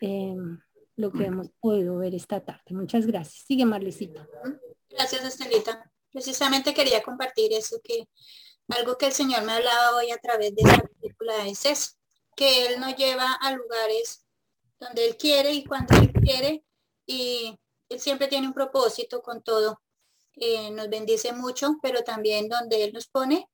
em, 0.00 0.58
lo 0.96 1.10
que 1.10 1.24
hemos 1.26 1.48
podido 1.60 1.98
ver 1.98 2.14
esta 2.14 2.40
tarde. 2.40 2.70
Muchas 2.70 3.06
gracias. 3.06 3.44
Sigue 3.46 3.64
Marlecita. 3.64 4.26
Gracias, 4.90 5.24
Estelita 5.24 5.90
precisamente 6.12 6.74
quería 6.74 7.02
compartir 7.02 7.52
eso 7.52 7.80
que 7.82 8.08
algo 8.68 8.96
que 8.96 9.06
el 9.06 9.12
Señor 9.12 9.42
me 9.42 9.52
hablaba 9.52 9.96
hoy 9.96 10.10
a 10.10 10.18
través 10.18 10.54
de 10.54 10.62
esta 10.62 10.82
película 10.82 11.46
es 11.46 11.66
eso, 11.66 11.90
que 12.36 12.66
Él 12.66 12.80
nos 12.80 12.94
lleva 12.96 13.32
a 13.34 13.52
lugares 13.52 14.24
donde 14.80 15.06
Él 15.06 15.16
quiere 15.16 15.52
y 15.52 15.64
cuando 15.64 15.94
Él 15.96 16.12
quiere 16.12 16.64
y 17.06 17.56
Él 17.88 18.00
siempre 18.00 18.26
tiene 18.26 18.48
un 18.48 18.54
propósito 18.54 19.22
con 19.22 19.42
todo. 19.42 19.80
Eh, 20.34 20.70
nos 20.70 20.88
bendice 20.88 21.32
mucho, 21.32 21.78
pero 21.82 22.02
también 22.02 22.48
donde 22.48 22.82
Él 22.82 22.92
nos 22.92 23.06
pone, 23.06 23.48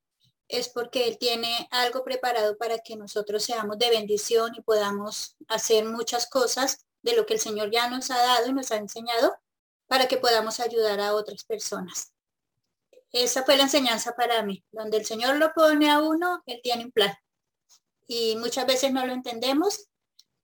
es 0.48 0.68
porque 0.68 1.08
Él 1.08 1.18
tiene 1.18 1.68
algo 1.70 2.04
preparado 2.04 2.56
para 2.56 2.78
que 2.78 2.96
nosotros 2.96 3.42
seamos 3.42 3.78
de 3.78 3.90
bendición 3.90 4.54
y 4.54 4.62
podamos 4.62 5.36
hacer 5.48 5.84
muchas 5.84 6.28
cosas 6.28 6.86
de 7.02 7.16
lo 7.16 7.26
que 7.26 7.34
el 7.34 7.40
Señor 7.40 7.70
ya 7.70 7.90
nos 7.90 8.10
ha 8.10 8.18
dado 8.18 8.48
y 8.48 8.52
nos 8.52 8.70
ha 8.70 8.76
enseñado 8.76 9.34
para 9.86 10.08
que 10.08 10.16
podamos 10.16 10.60
ayudar 10.60 11.00
a 11.00 11.14
otras 11.14 11.44
personas. 11.44 12.12
Esa 13.12 13.44
fue 13.44 13.56
la 13.56 13.64
enseñanza 13.64 14.14
para 14.14 14.42
mí. 14.42 14.64
Donde 14.72 14.98
el 14.98 15.06
Señor 15.06 15.36
lo 15.36 15.52
pone 15.52 15.90
a 15.90 16.00
uno, 16.00 16.42
Él 16.46 16.60
tiene 16.62 16.84
un 16.84 16.92
plan. 16.92 17.14
Y 18.06 18.36
muchas 18.36 18.66
veces 18.66 18.92
no 18.92 19.06
lo 19.06 19.12
entendemos, 19.12 19.88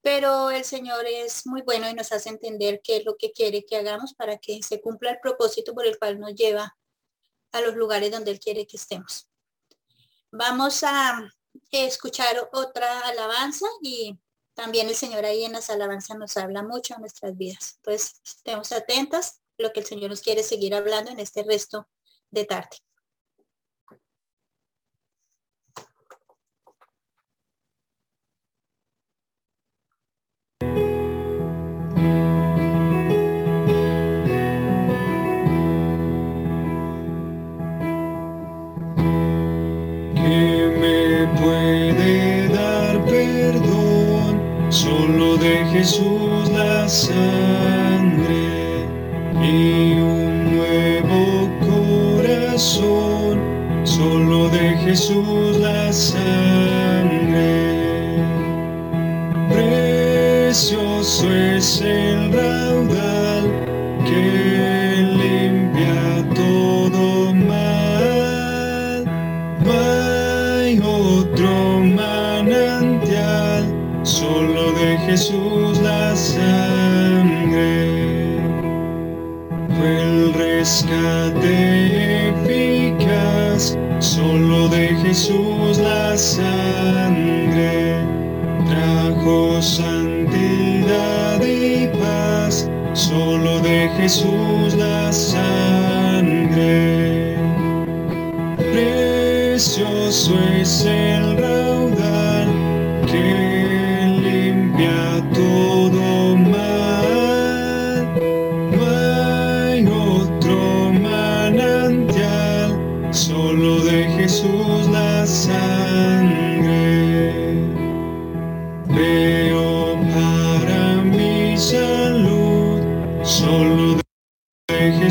pero 0.03 0.51
el 0.51 0.65
Señor 0.65 1.07
es 1.07 1.47
muy 1.47 1.63
bueno 1.63 1.89
y 1.89 1.95
nos 1.95 2.13
hace 2.13 2.29
entender 2.29 2.81
qué 2.83 2.99
es 2.99 3.05
lo 3.05 3.17
que 3.17 3.33
quiere 3.33 3.65
que 3.65 3.77
hagamos 3.77 4.15
para 4.15 4.39
que 4.39 4.61
se 4.63 4.81
cumpla 4.81 5.13
el 5.13 5.21
propósito 5.21 5.75
por 5.75 5.87
el 5.87 5.99
cual 5.99 6.19
nos 6.19 6.35
lleva 6.35 6.77
a 7.53 7.61
los 7.61 7.77
lugares 7.77 8.11
donde 8.11 8.33
Él 8.33 8.41
quiere 8.41 8.67
que 8.67 8.77
estemos. 8.77 9.29
Vamos 10.33 10.83
a 10.83 11.23
escuchar 11.71 12.49
otra 12.53 13.01
alabanza 13.01 13.67
y 13.81 14.19
también 14.55 14.89
el 14.89 14.95
Señor 14.95 15.25
ahí 15.25 15.45
en 15.45 15.53
las 15.53 15.71
alabanzas 15.71 16.19
nos 16.19 16.37
habla 16.37 16.63
mucho 16.63 16.95
a 16.95 16.99
nuestras 16.99 17.37
vidas. 17.37 17.79
Pues 17.83 18.21
estemos 18.25 18.73
atentas 18.73 19.41
lo 19.57 19.73
que 19.73 19.81
el 19.81 19.87
Señor 19.87 20.11
nos 20.11 20.21
quiere 20.21 20.43
seguir 20.43 20.75
hablando 20.75 21.11
en 21.11 21.21
este 21.21 21.43
resto 21.45 21.89
de 22.31 22.45
tarde. 22.45 22.77
Jesús 45.73 46.51
la 46.51 46.87
sangre 46.87 48.87
y 49.43 49.95
un 49.95 50.57
nuevo 50.57 51.49
corazón. 51.67 53.41
Solo 53.83 54.51
de 54.51 54.77
Jesús 54.85 55.57
la 55.59 55.91
sangre. 55.91 57.79
Precioso 59.49 61.33
es 61.33 61.81
el 61.81 62.31
raudal 62.33 63.51
que 64.05 65.03
limpia 65.23 66.23
todo 66.35 67.33
mal. 67.33 69.05
No 69.65 69.73
hay 69.73 70.79
otro 70.81 71.81
manantial, 71.81 73.65
solo 74.03 74.73
de 74.73 74.99
Jesús 75.07 75.62
rescate 80.63 82.29
eficaz, 82.29 83.77
solo 83.99 84.69
de 84.69 84.95
Jesús 85.03 85.79
la 85.79 86.17
sangre. 86.17 87.97
Trajo 88.69 89.61
santidad 89.61 91.41
y 91.45 91.89
paz, 91.99 92.71
solo 92.93 93.59
de 93.59 93.89
Jesús 93.97 94.75
la 94.75 95.13
sangre. 95.13 96.55
Precioso 98.57 100.39
es 100.61 100.85
el 100.85 101.37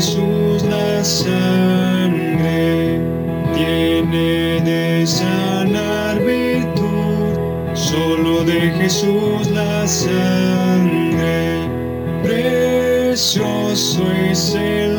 Jesús 0.02 0.64
la 0.64 1.04
sangre. 1.04 2.98
Tiene 3.54 4.60
de 4.62 5.06
sanar 5.06 6.18
virtud, 6.18 7.38
solo 7.72 8.42
de 8.42 8.72
Jesús 8.80 9.48
la 9.52 9.86
sangre. 9.86 11.68
Precioso 12.24 14.02
es 14.28 14.56
el 14.56 14.91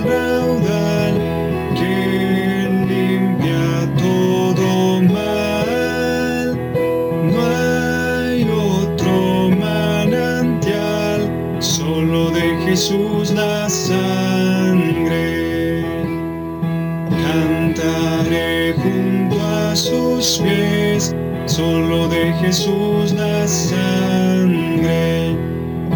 solo 21.53 22.07
de 22.07 22.33
Jesús 22.41 23.13
la 23.13 23.47
sangre. 23.47 25.37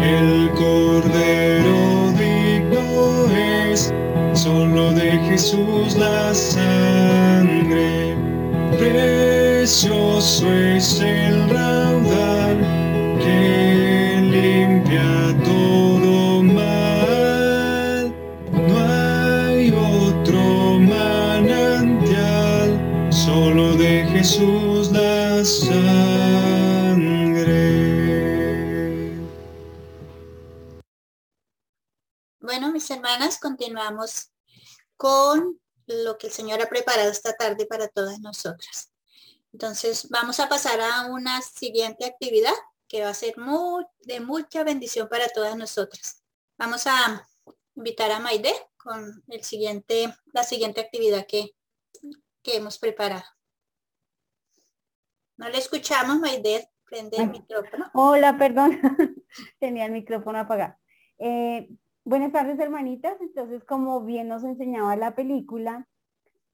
El 0.00 0.50
Cordero 0.54 2.12
digno 2.12 3.26
es, 3.34 3.92
solo 4.34 4.92
de 4.92 5.10
Jesús 5.28 5.96
la 5.96 6.32
sangre. 6.32 8.16
Precioso 8.78 10.46
es 10.52 11.00
el 11.00 11.37
continuamos 33.36 34.30
con 34.96 35.60
lo 35.86 36.16
que 36.16 36.28
el 36.28 36.32
Señor 36.32 36.62
ha 36.62 36.68
preparado 36.70 37.10
esta 37.10 37.34
tarde 37.34 37.66
para 37.66 37.88
todas 37.88 38.20
nosotras. 38.20 38.90
Entonces, 39.52 40.08
vamos 40.08 40.40
a 40.40 40.48
pasar 40.48 40.80
a 40.80 41.06
una 41.06 41.42
siguiente 41.42 42.06
actividad 42.06 42.54
que 42.86 43.02
va 43.02 43.10
a 43.10 43.14
ser 43.14 43.36
muy, 43.36 43.84
de 44.00 44.20
mucha 44.20 44.64
bendición 44.64 45.08
para 45.08 45.28
todas 45.28 45.56
nosotras. 45.56 46.22
Vamos 46.56 46.86
a 46.86 47.28
invitar 47.74 48.10
a 48.10 48.18
Maide 48.20 48.54
con 48.76 49.22
el 49.28 49.44
siguiente, 49.44 50.14
la 50.32 50.44
siguiente 50.44 50.80
actividad 50.80 51.26
que, 51.26 51.54
que 52.42 52.56
hemos 52.56 52.78
preparado. 52.78 53.24
No 55.36 55.48
le 55.48 55.58
escuchamos, 55.58 56.18
Maide. 56.18 56.70
Prende 56.84 57.18
el 57.18 57.30
micrófono. 57.30 57.90
Hola, 57.92 58.38
perdón. 58.38 58.80
Tenía 59.60 59.84
el 59.84 59.92
micrófono 59.92 60.40
apagado. 60.40 60.74
Eh, 61.18 61.68
buenas 62.08 62.32
tardes, 62.32 62.58
hermanitas. 62.58 63.20
Entonces, 63.20 63.64
como 63.64 64.02
bien 64.02 64.28
nos 64.28 64.42
enseñaba 64.42 64.96
la 64.96 65.14
película, 65.14 65.86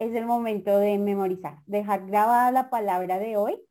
es 0.01 0.12
el 0.14 0.26
momento 0.26 0.78
de 0.78 0.98
memorizar, 0.98 1.59
dejar 1.66 2.06
grabada 2.06 2.51
la 2.51 2.70
palabra 2.70 3.20
de 3.20 3.36
hoy, 3.36 3.62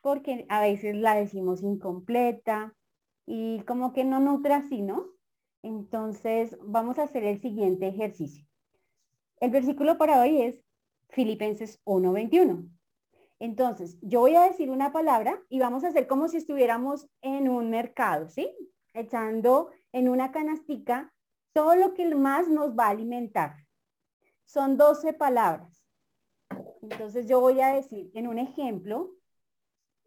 porque 0.00 0.46
a 0.48 0.60
veces 0.60 0.94
la 0.94 1.16
decimos 1.16 1.62
incompleta 1.62 2.76
y 3.26 3.62
como 3.62 3.92
que 3.92 4.04
no 4.04 4.20
nutre 4.20 4.54
así, 4.54 4.82
¿no? 4.82 5.06
Entonces, 5.62 6.56
vamos 6.62 7.00
a 7.00 7.04
hacer 7.04 7.24
el 7.24 7.40
siguiente 7.40 7.88
ejercicio. 7.88 8.46
El 9.40 9.50
versículo 9.50 9.98
para 9.98 10.20
hoy 10.20 10.40
es 10.40 10.62
Filipenses 11.08 11.82
1.21. 11.84 12.70
Entonces, 13.40 13.98
yo 14.02 14.20
voy 14.20 14.36
a 14.36 14.44
decir 14.44 14.70
una 14.70 14.92
palabra 14.92 15.42
y 15.48 15.58
vamos 15.58 15.82
a 15.82 15.88
hacer 15.88 16.06
como 16.06 16.28
si 16.28 16.36
estuviéramos 16.36 17.08
en 17.22 17.48
un 17.48 17.70
mercado, 17.70 18.28
¿sí? 18.28 18.48
Echando 18.92 19.70
en 19.90 20.08
una 20.08 20.30
canastica 20.30 21.13
todo 21.54 21.76
lo 21.76 21.94
que 21.94 22.14
más 22.14 22.48
nos 22.48 22.76
va 22.76 22.88
a 22.88 22.90
alimentar. 22.90 23.56
Son 24.44 24.76
12 24.76 25.14
palabras. 25.14 25.82
Entonces, 26.82 27.26
yo 27.26 27.40
voy 27.40 27.60
a 27.60 27.68
decir 27.68 28.10
en 28.12 28.28
un 28.28 28.38
ejemplo, 28.38 29.14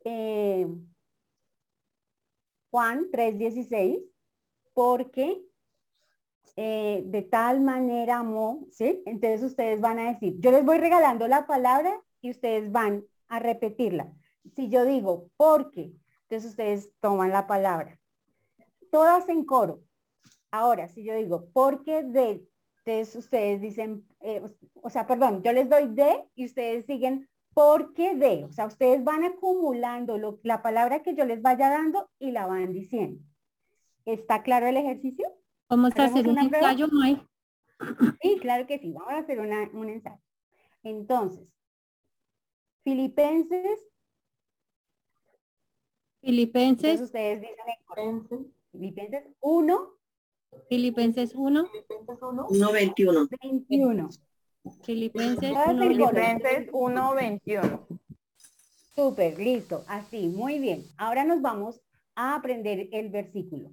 eh, 0.03 0.67
Juan 2.69 3.09
3.16, 3.11 4.03
porque 4.73 5.41
eh, 6.55 7.03
de 7.05 7.21
tal 7.23 7.61
manera 7.61 8.17
amó, 8.17 8.67
¿sí? 8.71 9.01
Entonces 9.05 9.43
ustedes 9.43 9.79
van 9.79 9.99
a 9.99 10.13
decir, 10.13 10.35
yo 10.39 10.51
les 10.51 10.65
voy 10.65 10.77
regalando 10.77 11.27
la 11.27 11.47
palabra 11.47 11.99
y 12.21 12.29
ustedes 12.31 12.71
van 12.71 13.05
a 13.27 13.39
repetirla. 13.39 14.11
Si 14.55 14.69
yo 14.69 14.85
digo 14.85 15.29
porque, 15.37 15.93
entonces 16.23 16.51
ustedes 16.51 16.91
toman 16.99 17.31
la 17.31 17.47
palabra. 17.47 17.99
Todas 18.91 19.29
en 19.29 19.45
coro. 19.45 19.86
Ahora, 20.51 20.87
si 20.87 21.03
yo 21.03 21.15
digo 21.15 21.49
porque 21.53 22.03
de, 22.03 22.47
entonces 22.85 23.15
ustedes 23.15 23.61
dicen, 23.61 24.07
eh, 24.21 24.41
o 24.81 24.89
sea, 24.89 25.05
perdón, 25.05 25.43
yo 25.43 25.51
les 25.51 25.69
doy 25.69 25.87
de 25.87 26.23
y 26.35 26.45
ustedes 26.45 26.85
siguen 26.85 27.27
porque 27.53 28.15
de. 28.15 28.45
O 28.45 28.51
sea, 28.51 28.67
ustedes 28.67 29.03
van 29.03 29.23
acumulando 29.23 30.17
lo, 30.17 30.39
la 30.43 30.61
palabra 30.61 31.03
que 31.03 31.15
yo 31.15 31.25
les 31.25 31.41
vaya 31.41 31.69
dando 31.69 32.09
y 32.19 32.31
la 32.31 32.45
van 32.45 32.71
diciendo. 32.71 33.21
¿Está 34.05 34.43
claro 34.43 34.67
el 34.67 34.77
ejercicio? 34.77 35.27
Vamos 35.67 35.91
a 35.97 36.05
hacer 36.05 36.27
un 36.27 36.37
ensayo, 36.37 36.87
May. 36.91 37.21
Sí, 38.21 38.37
claro 38.39 38.65
que 38.67 38.79
sí. 38.79 38.93
Vamos 38.93 39.11
a 39.11 39.17
hacer 39.17 39.39
una, 39.39 39.69
un 39.73 39.89
ensayo. 39.89 40.21
Entonces, 40.83 41.47
Filipenses. 42.83 43.85
Filipenses. 46.21 47.01
ustedes 47.01 47.41
dicen 47.41 48.53
Filipenses 48.71 49.25
1. 49.41 49.96
Filipenses 50.69 51.33
1. 51.35 51.65
1, 52.49 52.71
21. 52.71 53.27
21. 53.41 54.09
Filipenses 54.83 55.51
1, 55.51 55.87
Filipenses 55.87 56.69
1, 56.71 57.15
21. 57.15 57.87
Súper, 58.95 59.39
listo. 59.39 59.83
Así, 59.87 60.27
muy 60.27 60.59
bien. 60.59 60.83
Ahora 60.97 61.23
nos 61.23 61.41
vamos 61.41 61.79
a 62.15 62.35
aprender 62.35 62.89
el 62.91 63.09
versículo. 63.09 63.71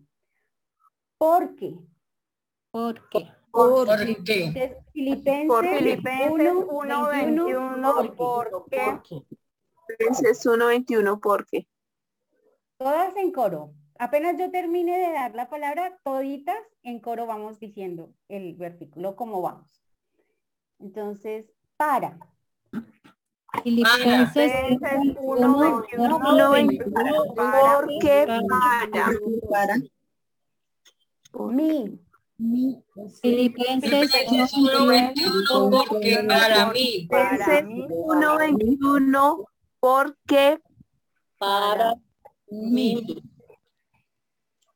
¿Por 1.19 1.55
qué? 1.57 1.75
¿Por 2.71 3.09
qué? 3.09 3.31
¿Por 3.51 3.87
qué? 4.25 4.45
Entonces, 4.45 4.77
Filipenses, 4.93 5.49
Por 5.49 5.67
Filipenses 5.67 6.31
1, 6.31 6.67
1, 6.71 7.09
21, 7.09 7.95
21, 7.97 8.15
¿por 8.17 8.65
qué? 8.69 9.01
Filipenses 9.87 10.47
1, 10.47 10.67
21, 10.67 11.21
¿por 11.21 11.47
qué? 11.47 11.67
Todas 12.77 13.17
en 13.17 13.33
coro. 13.33 13.73
Apenas 13.99 14.37
yo 14.39 14.51
termine 14.51 14.99
de 14.99 15.13
dar 15.13 15.35
la 15.35 15.49
palabra, 15.49 15.99
toditas 16.03 16.59
en 16.83 16.99
coro 16.99 17.27
vamos 17.27 17.61
diciendo 17.61 18.13
el 18.29 18.55
versículo, 18.55 19.15
cómo 19.15 19.41
vamos. 19.41 19.81
Entonces, 20.81 21.47
para. 21.77 22.19
Filipenses 23.63 24.53
Filipenses 24.53 25.17
1, 25.21 25.85
1, 25.97 26.51
21, 26.51 27.25
¿Por 27.35 27.89
qué 28.01 28.27
para? 28.27 29.13
para 29.49 29.77
Mi. 31.53 32.01
Filipenses 33.23 34.11
Filipenses 34.11 34.53
1, 37.89 38.39
21, 38.39 39.45
¿por 39.79 40.17
qué 40.27 40.61
para 41.39 41.95
mí? 42.51 43.23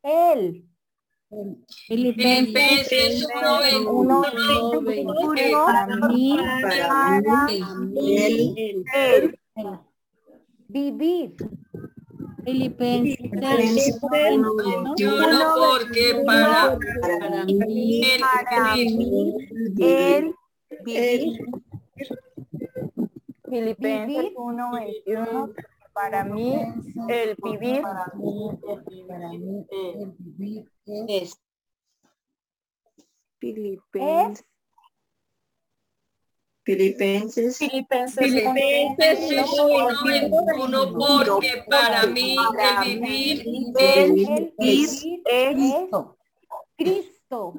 Para 0.01 0.69
Filipenses 1.87 3.27
1, 3.85 4.21
21, 4.21 4.21
¿por 5.03 5.35
qué 5.35 5.51
para 5.53 5.95
mí? 6.07 6.37
Él. 8.93 9.39
Filipenses 12.43 13.99
1, 14.01 14.55
21, 14.55 14.95
para 16.25 17.45
mí, 17.45 18.01
para 18.19 18.75
mí, 18.75 19.35
él, 19.81 20.33
Vivir. 20.85 21.37
Filipenses 23.49 24.31
1, 24.35 24.71
21, 24.71 25.53
porque 25.53 25.78
para, 25.99 26.23
mí, 26.23 26.53
él, 26.53 26.63
para 26.63 26.93
mí, 27.09 27.09
él, 27.09 27.35
vivir, 27.43 27.81
Filipenses 27.81 28.11
1, 28.13 28.59
21, 28.63 29.07
para 29.07 29.29
mí 29.29 29.65
el 29.69 30.13
vivir 30.17 30.71
es 31.09 31.37
Es 33.93 34.45
Filipenses, 36.63 37.57
Filipenses, 37.57 38.17
Filipenses 38.17 39.45
1, 40.57 40.93
porque 40.97 41.65
para 41.69 42.05
mí 42.05 42.37
el 42.59 43.01
vivir 43.01 43.45
el 43.77 44.53
es 44.57 45.03
vivir 45.03 45.21
es 45.25 45.55
Cristo. 46.77 47.53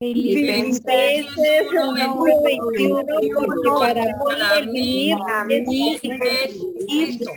Filipenses 0.00 1.26
1, 1.36 2.22
21, 2.44 3.04
porque 3.34 4.12
para 4.24 4.62
mí 4.66 5.10
el 5.10 5.64
vivir 5.64 6.00
es 6.22 6.56
Cristo. 6.86 7.32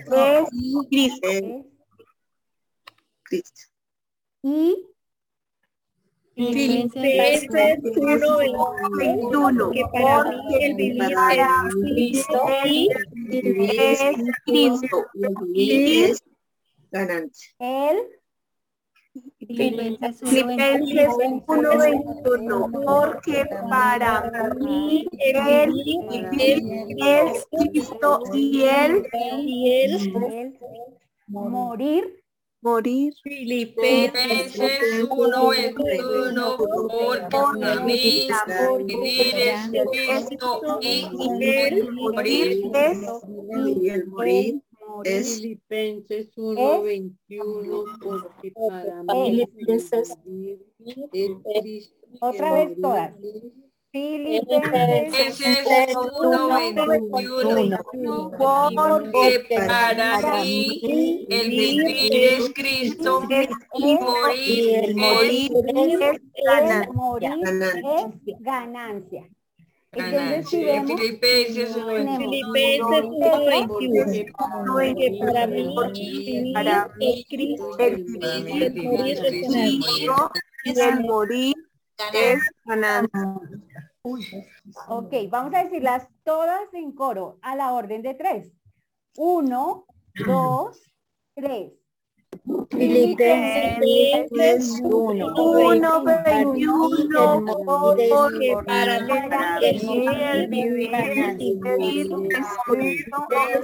Cristo. 0.87 1.65
Cristo. 3.23 3.61
Y 6.35 6.53
Filipenses 6.53 7.79
1, 7.95 8.37
21, 8.95 9.71
que 9.71 9.83
para 9.91 10.31
mí 10.31 10.55
el 10.61 10.75
vivir 10.75 11.01
es 11.01 11.47
Cristo 11.95 12.37
y 12.65 12.89
es 13.79 13.99
Cristo. 14.45 15.05
Y 15.51 16.03
es 16.03 16.23
ganancia. 16.91 17.55
él 17.57 18.20
Filipenses 19.39 20.21
1, 20.21 20.29
Filipenses 20.29 21.09
1:21, 21.45 22.71
porque 22.85 23.45
para 23.69 24.53
mí 24.59 25.07
el 25.19 25.73
vivir 25.73 26.97
es 26.97 27.45
Cristo 27.51 28.23
y 28.33 28.63
él 28.63 29.05
y 29.45 29.71
él 29.71 30.13
él 30.31 30.59
morir 31.27 32.21
morir. 32.61 33.13
Filipenses 33.23 35.09
1:21, 35.09 36.57
porque 36.57 37.27
para 37.29 37.81
mí 37.81 38.27
vivir 38.85 39.35
es 39.35 39.69
Cristo 40.29 40.79
y 40.81 41.43
él 41.43 41.91
morir 41.91 42.71
es 42.73 42.99
y 43.49 44.05
morir 44.07 44.61
es 45.03 45.35
Filipenses 45.35 46.35
1:21, 46.37 47.85
porque 48.01 48.53
para 48.67 49.03
mí 49.03 49.45
Filipenses 49.45 50.17
otra 52.19 52.53
vez 52.53 52.81
todas. 52.81 53.13
Filipenses 53.91 53.91
Filipenses 53.91 55.95
1:21, 55.95 57.77
porque 58.31 59.43
para 59.67 60.41
mí 60.41 61.27
el 61.29 61.49
vivir 61.49 62.15
es 62.15 62.49
Cristo 62.53 63.23
y 63.73 63.95
morir 63.95 64.75
es 64.75 64.87
es 64.87 64.95
morir 66.93 67.33
es 68.25 68.39
ganancia. 68.39 69.29
Filipenses 69.93 71.75
1:21. 71.75 72.17
Filipenses 72.17 73.03
1:21, 73.03 74.95
que 74.95 75.19
para 75.19 75.47
mí 75.47 75.75
para 76.53 76.87
mí 76.95 77.25
el 77.77 78.71
vivir 78.71 79.09
es 79.09 79.19
Cristo 79.19 80.31
el 80.63 81.01
morir 81.01 81.55
es 82.13 82.39
ganancia. 82.63 83.41
ok, 84.87 85.13
vamos 85.29 85.53
a 85.53 85.63
decirlas 85.65 86.07
todas 86.23 86.73
en 86.73 86.93
coro 86.93 87.37
a 87.41 87.57
la 87.57 87.73
orden 87.73 88.01
de 88.01 88.13
tres. 88.13 88.49
Uno, 89.17 89.85
dos, 90.25 90.81
tres. 91.35 91.80
Filipenses 92.69 94.81
1:21, 94.81 97.45
porque 98.09 98.57
para 98.65 98.97
el 99.61 100.47
vivir 100.47 100.91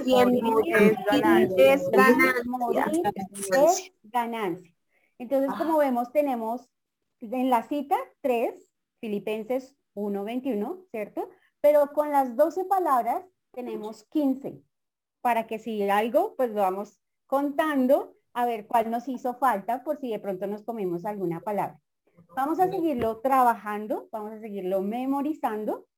y 0.04 0.14
es 1.56 1.90
ganancia. 1.90 2.86
es 3.64 3.92
ganancia. 4.04 4.72
Entonces, 5.18 5.50
como 5.58 5.78
vemos, 5.78 6.12
tenemos 6.12 6.70
en 7.20 7.50
la 7.50 7.64
cita 7.64 7.96
3, 8.20 8.54
Filipenses 9.00 9.74
1.21, 9.94 10.86
¿cierto? 10.90 11.28
Pero 11.60 11.92
con 11.92 12.12
las 12.12 12.36
12 12.36 12.66
palabras 12.66 13.24
tenemos 13.52 14.04
15, 14.10 14.62
para 15.20 15.48
que 15.48 15.58
si 15.58 15.82
algo, 15.88 16.36
pues 16.36 16.50
lo 16.50 16.60
vamos 16.60 17.00
contando 17.26 18.17
a 18.38 18.46
ver 18.46 18.68
cuál 18.68 18.88
nos 18.88 19.08
hizo 19.08 19.34
falta 19.34 19.82
por 19.82 19.98
si 19.98 20.10
de 20.10 20.20
pronto 20.20 20.46
nos 20.46 20.62
comimos 20.62 21.04
alguna 21.04 21.40
palabra. 21.40 21.80
Vamos 22.36 22.60
a 22.60 22.70
seguirlo 22.70 23.18
trabajando, 23.18 24.08
vamos 24.12 24.30
a 24.30 24.38
seguirlo 24.38 24.80
memorizando. 24.80 25.88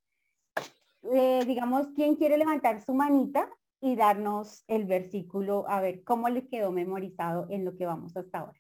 Eh, 1.03 1.45
digamos, 1.47 1.89
¿quién 1.95 2.17
quiere 2.17 2.39
levantar 2.39 2.83
su 2.83 2.95
manita 2.95 3.51
y 3.83 3.95
darnos 3.95 4.65
el 4.69 4.87
versículo 4.87 5.69
a 5.69 5.83
ver 5.83 6.03
cómo 6.03 6.31
le 6.31 6.49
quedó 6.49 6.73
memorizado 6.73 7.47
en 7.51 7.67
lo 7.67 7.77
que 7.77 7.85
vamos 7.85 8.17
hasta 8.17 8.39
ahora? 8.39 8.59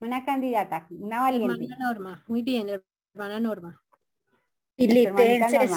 Una 0.00 0.24
candidata, 0.24 0.88
una 0.90 1.20
valiente. 1.20 1.66
hermana 1.66 1.92
Norma, 1.92 2.24
muy 2.26 2.42
bien, 2.42 2.82
hermana 3.14 3.38
Norma. 3.38 3.80
Filipenses, 4.76 5.70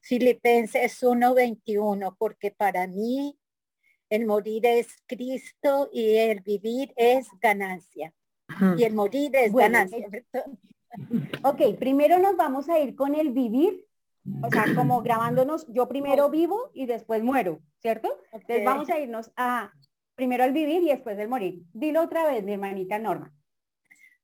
Filipenses 0.00 1.02
1:21, 1.02 2.16
porque 2.18 2.50
para 2.50 2.86
mí 2.86 3.38
el 4.12 4.26
morir 4.26 4.66
es 4.66 4.88
Cristo 5.06 5.88
y 5.90 6.16
el 6.16 6.40
vivir 6.40 6.92
es 6.96 7.28
ganancia. 7.40 8.12
Y 8.76 8.84
el 8.84 8.92
morir 8.92 9.34
es 9.34 9.52
ganancia. 9.52 10.06
Ok, 11.42 11.78
primero 11.78 12.18
nos 12.18 12.36
vamos 12.36 12.68
a 12.68 12.78
ir 12.78 12.94
con 12.94 13.14
el 13.14 13.30
vivir, 13.30 13.86
o 14.42 14.50
sea, 14.50 14.66
como 14.74 15.00
grabándonos, 15.00 15.66
yo 15.68 15.88
primero 15.88 16.28
vivo 16.28 16.70
y 16.74 16.84
después 16.84 17.22
muero, 17.22 17.62
¿cierto? 17.80 18.14
Entonces 18.30 18.62
vamos 18.62 18.90
a 18.90 19.00
irnos 19.00 19.32
a 19.34 19.72
primero 20.14 20.44
el 20.44 20.52
vivir 20.52 20.82
y 20.82 20.88
después 20.88 21.18
el 21.18 21.30
morir. 21.30 21.62
Dilo 21.72 22.02
otra 22.02 22.26
vez, 22.26 22.44
mi 22.44 22.52
hermanita 22.52 22.98
Norma. 22.98 23.32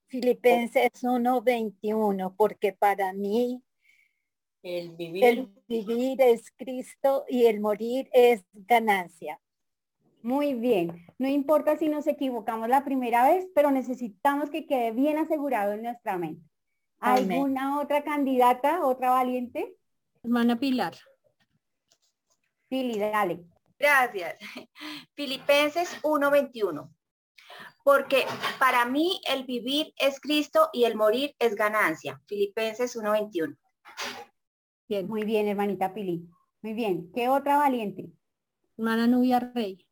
Filipenses 0.09 1.03
1:21, 1.03 2.35
porque 2.37 2.75
para 2.75 3.15
mí 3.15 3.63
el 4.63 4.91
vivir. 4.91 5.25
el 5.25 5.49
vivir 5.67 6.21
es 6.21 6.51
Cristo 6.55 7.25
y 7.31 7.47
el 7.47 7.61
morir 7.61 8.11
es 8.13 8.45
ganancia. 8.53 9.41
Muy 10.23 10.55
bien. 10.55 11.07
No 11.19 11.29
importa 11.29 11.77
si 11.77 11.89
nos 11.89 12.07
equivocamos 12.07 12.69
la 12.69 12.85
primera 12.85 13.29
vez, 13.29 13.49
pero 13.55 13.71
necesitamos 13.71 14.51
que 14.51 14.67
quede 14.67 14.93
bien 14.93 15.19
asegurado 15.19 15.73
en 15.73 15.83
nuestra 15.83 16.19
mente. 16.19 16.43
Amén. 17.01 17.33
¿Alguna 17.33 17.81
otra 17.81 18.03
candidata, 18.03 18.85
otra 18.85 19.11
valiente? 19.11 19.77
Hermana 20.23 20.59
Pilar. 20.59 20.95
Pili, 22.69 22.99
dale. 22.99 23.45
Gracias. 23.79 24.37
Filipenses 25.15 25.99
1:21. 26.03 26.91
Porque 27.85 28.27
para 28.59 28.85
mí 28.85 29.21
el 29.29 29.45
vivir 29.45 29.95
es 29.99 30.21
Cristo 30.21 30.69
y 30.73 30.85
el 30.85 30.97
morir 30.97 31.35
es 31.39 31.55
ganancia. 31.55 32.21
Filipenses 32.27 32.97
1:21. 32.97 33.57
Bien. 34.89 35.07
Muy 35.07 35.25
bien, 35.25 35.49
hermanita 35.49 35.95
Pili. 35.95 36.29
Muy 36.63 36.75
bien. 36.75 37.11
¿Qué 37.13 37.29
otra 37.29 37.57
valiente? 37.57 38.11
Hermana 38.77 39.07
Nubia 39.07 39.39
Rey. 39.41 39.88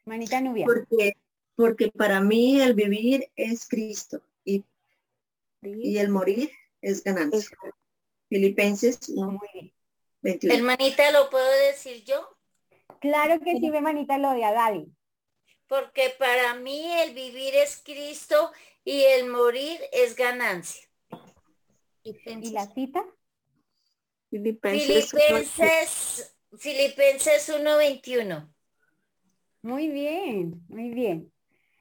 Hermanita 0.00 0.40
Nubia. 0.40 0.66
Porque, 0.66 1.14
porque 1.54 1.90
para 1.90 2.20
mí 2.20 2.60
el 2.60 2.74
vivir 2.74 3.30
es 3.36 3.68
Cristo 3.68 4.22
y, 4.44 4.64
y 5.62 5.98
el 5.98 6.08
morir 6.08 6.50
es 6.80 7.04
ganancia. 7.04 7.56
Filipenses 8.28 9.00
1:21. 9.08 10.52
Hermanita, 10.52 11.10
¿lo 11.12 11.30
puedo 11.30 11.50
decir 11.66 12.04
yo? 12.04 12.36
Claro 13.00 13.38
que 13.40 13.56
sí, 13.58 13.66
hermanita 13.66 14.18
Lodia, 14.18 14.52
dale. 14.52 14.86
Porque 15.66 16.14
para 16.18 16.54
mí 16.54 16.90
el 17.00 17.14
vivir 17.14 17.54
es 17.54 17.82
Cristo 17.84 18.52
y 18.84 19.02
el 19.02 19.28
morir 19.28 19.80
es 19.92 20.16
ganancia. 20.16 20.88
¿Y 22.02 22.50
la 22.50 22.66
cita? 22.66 23.04
Filipenses, 24.30 25.10
Filipenses 26.56 27.48
1.21. 27.50 28.48
Muy 29.68 29.90
bien, 29.90 30.64
muy 30.70 30.88
bien. 30.88 31.30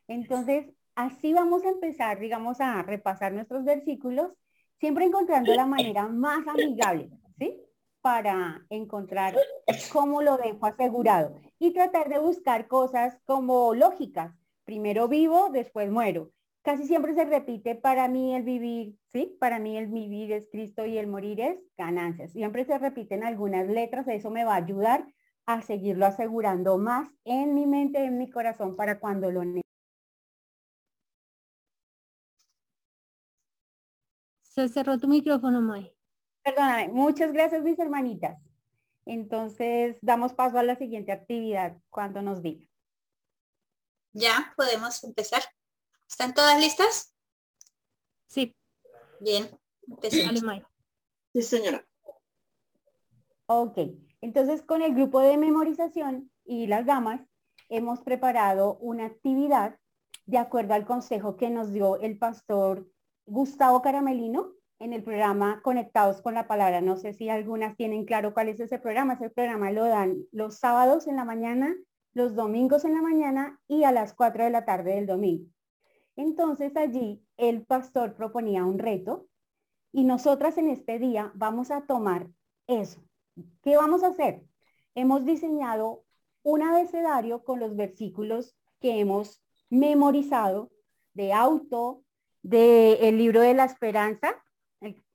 Entonces, 0.09 0.65
así 0.93 1.31
vamos 1.31 1.63
a 1.63 1.69
empezar, 1.69 2.19
digamos, 2.19 2.59
a 2.59 2.83
repasar 2.83 3.31
nuestros 3.31 3.63
versículos, 3.63 4.33
siempre 4.77 5.05
encontrando 5.05 5.55
la 5.55 5.65
manera 5.65 6.05
más 6.09 6.45
amigable, 6.49 7.09
¿sí? 7.39 7.61
Para 8.01 8.65
encontrar 8.69 9.37
cómo 9.93 10.21
lo 10.21 10.35
dejo 10.35 10.65
asegurado 10.65 11.35
y 11.59 11.71
tratar 11.71 12.09
de 12.09 12.19
buscar 12.19 12.67
cosas 12.67 13.21
como 13.23 13.73
lógicas. 13.73 14.35
Primero 14.65 15.07
vivo, 15.07 15.49
después 15.49 15.89
muero. 15.89 16.31
Casi 16.63 16.87
siempre 16.87 17.15
se 17.15 17.23
repite 17.23 17.75
para 17.75 18.09
mí 18.09 18.35
el 18.35 18.43
vivir, 18.43 18.97
¿sí? 19.13 19.37
Para 19.39 19.59
mí 19.59 19.77
el 19.77 19.87
vivir 19.87 20.33
es 20.33 20.49
Cristo 20.51 20.85
y 20.85 20.97
el 20.97 21.07
morir 21.07 21.39
es 21.39 21.57
ganancias. 21.77 22.33
Siempre 22.33 22.65
se 22.65 22.77
repiten 22.77 23.23
algunas 23.23 23.65
letras, 23.65 24.09
eso 24.09 24.29
me 24.29 24.43
va 24.43 24.55
a 24.55 24.63
ayudar 24.65 25.07
a 25.47 25.61
seguirlo 25.61 26.05
asegurando 26.05 26.77
más 26.77 27.09
en 27.23 27.55
mi 27.55 27.65
mente, 27.65 28.03
en 28.03 28.17
mi 28.17 28.29
corazón 28.29 28.75
para 28.75 28.99
cuando 28.99 29.31
lo 29.31 29.45
necesite. 29.45 29.63
Se 34.41 34.67
cerró 34.67 34.99
tu 34.99 35.07
micrófono, 35.07 35.61
May. 35.61 35.95
Perdóname, 36.43 36.89
muchas 36.89 37.31
gracias 37.31 37.63
mis 37.63 37.79
hermanitas. 37.79 38.37
Entonces 39.05 39.97
damos 40.01 40.33
paso 40.33 40.59
a 40.59 40.63
la 40.63 40.75
siguiente 40.75 41.13
actividad 41.13 41.77
cuando 41.89 42.21
nos 42.21 42.41
diga. 42.41 42.67
Ya, 44.11 44.53
podemos 44.57 45.01
empezar. 45.03 45.43
¿Están 46.09 46.33
todas 46.33 46.59
listas? 46.59 47.13
Sí. 48.25 48.53
Bien, 49.21 49.49
empecemos. 49.87 50.41
Sí, 51.33 51.41
señora. 51.41 51.87
Ok, 53.45 53.77
entonces 54.21 54.61
con 54.61 54.81
el 54.81 54.93
grupo 54.93 55.19
de 55.19 55.37
memorización 55.37 56.31
y 56.45 56.67
las 56.67 56.85
damas 56.85 57.21
hemos 57.69 58.01
preparado 58.01 58.77
una 58.79 59.05
actividad 59.05 59.77
de 60.25 60.37
acuerdo 60.37 60.73
al 60.73 60.85
consejo 60.85 61.37
que 61.37 61.49
nos 61.49 61.71
dio 61.71 61.99
el 61.99 62.17
pastor 62.17 62.87
Gustavo 63.25 63.81
Caramelino 63.81 64.53
en 64.79 64.93
el 64.93 65.03
programa 65.03 65.61
Conectados 65.63 66.21
con 66.21 66.33
la 66.33 66.47
Palabra. 66.47 66.81
No 66.81 66.97
sé 66.97 67.13
si 67.13 67.29
algunas 67.29 67.75
tienen 67.75 68.05
claro 68.05 68.33
cuál 68.33 68.49
es 68.49 68.59
ese 68.59 68.79
programa. 68.79 69.13
Ese 69.13 69.29
programa 69.29 69.71
lo 69.71 69.85
dan 69.85 70.25
los 70.31 70.59
sábados 70.59 71.07
en 71.07 71.15
la 71.15 71.25
mañana, 71.25 71.75
los 72.13 72.35
domingos 72.35 72.85
en 72.85 72.93
la 72.93 73.01
mañana 73.01 73.59
y 73.67 73.83
a 73.83 73.91
las 73.91 74.13
4 74.13 74.45
de 74.45 74.49
la 74.49 74.65
tarde 74.65 74.95
del 74.95 75.07
domingo. 75.07 75.49
Entonces 76.15 76.75
allí 76.75 77.23
el 77.37 77.65
pastor 77.65 78.15
proponía 78.15 78.65
un 78.65 78.79
reto 78.79 79.27
y 79.91 80.03
nosotras 80.03 80.57
en 80.57 80.69
este 80.69 80.99
día 80.99 81.31
vamos 81.35 81.71
a 81.71 81.85
tomar 81.85 82.27
eso. 82.67 83.06
¿Qué 83.61 83.75
vamos 83.75 84.03
a 84.03 84.07
hacer? 84.07 84.43
Hemos 84.95 85.25
diseñado 85.25 86.03
un 86.43 86.63
abecedario 86.63 87.43
con 87.43 87.59
los 87.59 87.75
versículos 87.75 88.55
que 88.79 88.99
hemos 88.99 89.41
memorizado 89.69 90.71
de 91.13 91.33
auto, 91.33 92.03
del 92.41 92.97
el 93.01 93.17
libro 93.17 93.41
de 93.41 93.53
la 93.53 93.65
esperanza, 93.65 94.35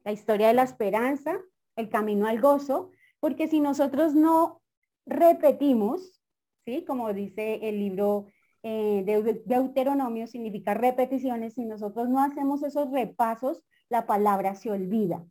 la 0.05 0.13
historia 0.13 0.49
de 0.49 0.55
la 0.55 0.65
esperanza, 0.65 1.41
el 1.77 1.89
camino 1.89 2.27
al 2.27 2.41
gozo, 2.41 2.91
porque 3.21 3.49
si 3.49 3.61
nosotros 3.61 4.15
no 4.15 4.61
repetimos, 5.07 6.21
¿sí? 6.65 6.85
Como 6.85 7.13
dice 7.13 7.61
el 7.63 7.79
libro 7.79 8.27
eh, 8.63 9.03
de 9.05 9.43
Deuteronomio, 9.47 10.27
significa 10.27 10.75
repeticiones, 10.75 11.55
si 11.55 11.65
nosotros 11.65 12.09
no 12.09 12.23
hacemos 12.23 12.63
esos 12.63 12.91
repasos, 12.91 13.65
la 13.89 14.07
palabra 14.07 14.55
se 14.55 14.71
olvida. 14.71 15.25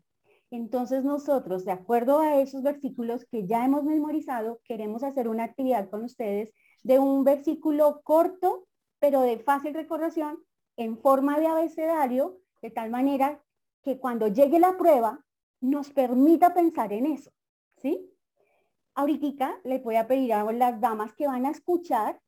Entonces 0.51 1.05
nosotros, 1.05 1.63
de 1.63 1.71
acuerdo 1.71 2.19
a 2.19 2.35
esos 2.35 2.61
versículos 2.61 3.25
que 3.25 3.47
ya 3.47 3.65
hemos 3.65 3.85
memorizado, 3.85 4.59
queremos 4.65 5.01
hacer 5.01 5.29
una 5.29 5.45
actividad 5.45 5.89
con 5.89 6.03
ustedes 6.03 6.53
de 6.83 6.99
un 6.99 7.23
versículo 7.23 8.01
corto, 8.03 8.67
pero 8.99 9.21
de 9.21 9.39
fácil 9.39 9.73
recordación, 9.73 10.43
en 10.75 10.97
forma 10.97 11.39
de 11.39 11.47
abecedario, 11.47 12.39
de 12.61 12.69
tal 12.69 12.89
manera 12.89 13.41
que 13.81 13.97
cuando 13.97 14.27
llegue 14.27 14.59
la 14.59 14.77
prueba 14.77 15.23
nos 15.61 15.89
permita 15.89 16.53
pensar 16.53 16.91
en 16.91 17.05
eso, 17.05 17.31
¿sí? 17.77 18.11
Ahorita 18.93 19.57
les 19.63 19.81
voy 19.81 19.95
a 19.95 20.07
pedir 20.07 20.33
a 20.33 20.43
las 20.51 20.81
damas 20.81 21.13
que 21.13 21.27
van 21.27 21.45
a 21.45 21.51
escuchar 21.51 22.19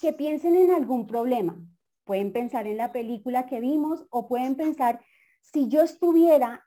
que 0.00 0.12
piensen 0.12 0.54
en 0.54 0.70
algún 0.70 1.06
problema. 1.06 1.58
Pueden 2.04 2.32
pensar 2.32 2.66
en 2.68 2.76
la 2.76 2.92
película 2.92 3.46
que 3.46 3.60
vimos 3.60 4.06
o 4.10 4.28
pueden 4.28 4.54
pensar, 4.54 5.00
si 5.40 5.68
yo 5.68 5.82
estuviera 5.82 6.64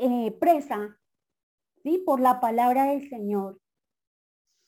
eh, 0.00 0.32
presa, 0.40 0.98
¿sí? 1.82 2.02
Por 2.06 2.20
la 2.20 2.40
palabra 2.40 2.84
del 2.86 3.08
Señor, 3.08 3.60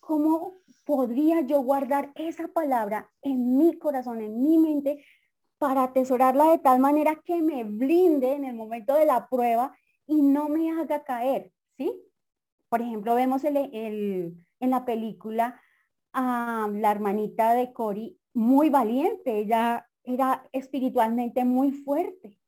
¿cómo 0.00 0.54
podría 0.84 1.40
yo 1.42 1.60
guardar 1.62 2.12
esa 2.14 2.48
palabra 2.48 3.10
en 3.22 3.56
mi 3.56 3.78
corazón, 3.78 4.20
en 4.20 4.42
mi 4.42 4.58
mente, 4.58 5.04
para 5.58 5.84
atesorarla 5.84 6.50
de 6.50 6.58
tal 6.58 6.80
manera 6.80 7.20
que 7.24 7.40
me 7.40 7.62
blinde 7.64 8.32
en 8.32 8.44
el 8.44 8.54
momento 8.56 8.94
de 8.94 9.06
la 9.06 9.28
prueba 9.28 9.76
y 10.06 10.20
no 10.22 10.48
me 10.48 10.72
haga 10.72 11.04
caer, 11.04 11.52
¿sí? 11.76 11.92
Por 12.68 12.82
ejemplo, 12.82 13.14
vemos 13.14 13.44
el, 13.44 13.56
el- 13.58 14.34
en 14.60 14.70
la 14.70 14.84
película 14.84 15.60
a 16.12 16.68
la 16.72 16.90
hermanita 16.90 17.54
de 17.54 17.72
Cory 17.72 18.18
muy 18.34 18.70
valiente, 18.70 19.38
ella 19.40 19.88
era 20.04 20.48
espiritualmente 20.52 21.44
muy 21.44 21.72
fuerte 21.72 22.38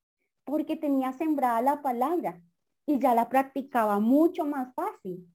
porque 0.44 0.76
tenía 0.76 1.12
sembrada 1.12 1.62
la 1.62 1.82
palabra 1.82 2.40
y 2.86 2.98
ya 2.98 3.14
la 3.14 3.28
practicaba 3.28 3.98
mucho 4.00 4.44
más 4.46 4.74
fácil. 4.74 5.26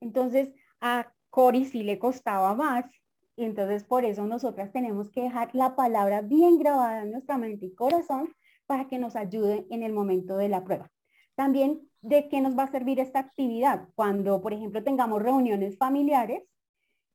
Entonces 0.00 0.52
a 0.80 1.12
Cory 1.30 1.64
sí 1.64 1.82
le 1.82 1.98
costaba 1.98 2.54
más 2.54 2.86
entonces 3.36 3.84
por 3.84 4.04
eso 4.04 4.26
nosotras 4.26 4.72
tenemos 4.72 5.10
que 5.10 5.22
dejar 5.22 5.54
la 5.54 5.74
palabra 5.74 6.22
bien 6.22 6.58
grabada 6.58 7.02
en 7.02 7.12
nuestra 7.12 7.36
mente 7.36 7.66
y 7.66 7.74
corazón 7.74 8.32
para 8.66 8.86
que 8.86 8.98
nos 8.98 9.16
ayude 9.16 9.66
en 9.70 9.82
el 9.82 9.92
momento 9.92 10.36
de 10.36 10.48
la 10.48 10.64
prueba. 10.64 10.90
También 11.34 11.80
de 12.00 12.28
qué 12.28 12.40
nos 12.40 12.56
va 12.56 12.64
a 12.64 12.70
servir 12.70 13.00
esta 13.00 13.18
actividad 13.18 13.88
cuando, 13.96 14.40
por 14.40 14.52
ejemplo, 14.52 14.84
tengamos 14.84 15.22
reuniones 15.22 15.76
familiares, 15.76 16.44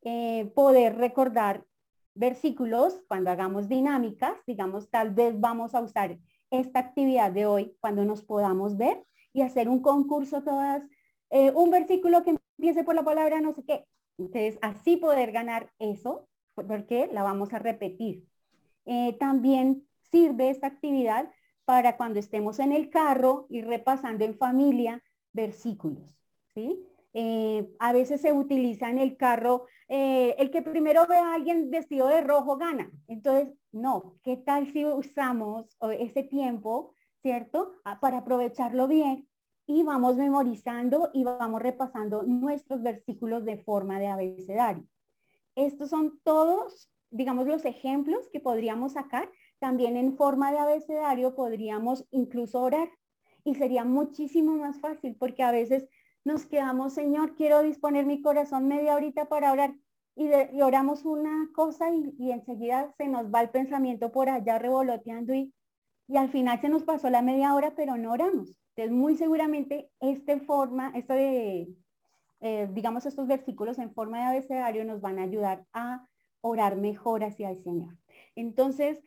eh, 0.02 0.52
poder 0.56 0.98
recordar 0.98 1.64
versículos 2.16 3.02
cuando 3.08 3.32
hagamos 3.32 3.70
dinámicas, 3.70 4.34
digamos, 4.46 4.90
tal 4.90 5.12
vez 5.12 5.40
vamos 5.40 5.74
a 5.74 5.82
usar 5.82 6.18
esta 6.52 6.80
actividad 6.80 7.32
de 7.32 7.46
hoy 7.46 7.78
cuando 7.80 8.04
nos 8.04 8.24
podamos 8.24 8.76
ver 8.76 9.06
y 9.40 9.42
hacer 9.42 9.70
un 9.70 9.82
concurso 9.82 10.44
todas, 10.44 10.84
eh, 11.30 11.52
un 11.52 11.72
versículo 11.72 12.24
que 12.24 12.36
empiece 12.58 12.84
por 12.84 12.94
la 12.94 13.04
palabra 13.04 13.40
no 13.40 13.54
sé 13.54 13.64
qué. 13.64 13.86
Entonces, 14.18 14.60
así 14.62 14.98
poder 14.98 15.32
ganar 15.32 15.72
eso, 15.80 16.28
porque 16.56 17.10
la 17.14 17.24
vamos 17.24 17.54
a 17.54 17.60
repetir. 17.60 18.26
Eh, 18.86 19.16
también 19.18 19.88
sirve 20.12 20.50
esta 20.50 20.68
actividad 20.68 21.32
para 21.64 21.96
cuando 21.96 22.20
estemos 22.20 22.60
en 22.60 22.74
el 22.74 22.90
carro 22.90 23.46
y 23.50 23.62
repasando 23.62 24.26
en 24.26 24.36
familia 24.36 25.02
versículos, 25.32 26.04
¿sí? 26.54 26.86
Eh, 27.14 27.70
a 27.80 27.94
veces 27.94 28.20
se 28.22 28.34
utiliza 28.34 28.90
en 28.90 29.00
el 29.00 29.16
carro, 29.16 29.68
el 29.88 30.52
que 30.52 30.62
primero 30.62 31.08
ve 31.08 31.16
a 31.16 31.34
alguien 31.34 31.72
vestido 31.72 32.08
de 32.08 32.22
rojo 32.22 32.58
gana. 32.58 32.92
Entonces, 33.08 33.54
no, 33.72 34.20
¿qué 34.22 34.38
tal 34.38 34.68
si 34.72 34.86
usamos 34.86 35.66
ese 35.98 36.24
tiempo, 36.24 36.94
¿cierto? 37.22 37.74
Ah, 37.86 38.00
para 38.00 38.20
aprovecharlo 38.20 38.88
bien 38.88 39.29
y 39.70 39.84
vamos 39.84 40.18
memorizando 40.18 41.12
y 41.14 41.24
vamos 41.24 41.62
repasando 41.62 42.24
nuestros 42.24 42.82
versículos 42.82 43.46
de 43.46 43.60
forma 43.60 44.00
de 44.00 44.08
abecedario. 44.08 44.84
Estos 45.54 45.92
son 45.92 46.20
todos, 46.24 46.90
digamos, 47.12 47.46
los 47.46 47.64
ejemplos 47.66 48.28
que 48.34 48.40
podríamos 48.40 48.94
sacar. 48.94 49.30
También 49.60 49.96
en 49.96 50.18
forma 50.18 50.52
de 50.52 50.58
abecedario 50.58 51.36
podríamos 51.36 52.04
incluso 52.10 52.62
orar 52.62 52.90
y 53.44 53.54
sería 53.54 53.84
muchísimo 53.84 54.56
más 54.56 54.80
fácil 54.80 55.16
porque 55.16 55.44
a 55.44 55.52
veces 55.52 55.88
nos 56.26 56.48
quedamos, 56.48 56.94
Señor, 56.94 57.36
quiero 57.36 57.62
disponer 57.62 58.08
mi 58.08 58.24
corazón 58.24 58.68
media 58.68 58.96
horita 58.96 59.30
para 59.30 59.52
orar 59.52 59.76
y, 60.16 60.32
oramos 60.64 61.06
una 61.06 61.48
cosa 61.54 61.92
y, 61.92 62.32
enseguida 62.32 62.92
se 62.98 63.08
nos 63.08 63.32
va 63.32 63.42
el 63.42 63.52
pensamiento 63.52 64.12
por 64.12 64.30
allá 64.30 64.58
revoloteando 64.58 65.36
y, 65.36 65.54
al 66.16 66.32
final 66.32 66.60
se 66.60 66.70
nos 66.70 66.82
pasó 66.82 67.12
la 67.12 67.22
media 67.22 67.54
hora, 67.54 67.76
pero 67.76 67.96
no 67.98 68.14
oramos. 68.14 68.59
Entonces, 68.80 68.96
muy 68.98 69.18
seguramente 69.18 69.92
este 70.00 70.40
forma, 70.40 70.94
esto 70.96 71.14
de, 71.14 71.68
eh, 72.40 72.70
digamos, 72.72 73.06
estos 73.06 73.28
versículos 73.28 73.78
en 73.78 73.94
forma 73.94 74.20
de 74.20 74.38
abecedario 74.38 74.86
nos 74.86 75.02
van 75.02 75.20
a 75.20 75.24
ayudar 75.24 75.66
a 75.74 76.08
orar 76.40 76.78
mejor 76.78 77.26
hacia 77.26 77.50
el 77.50 77.62
Señor. 77.62 77.98
Entonces, 78.36 79.04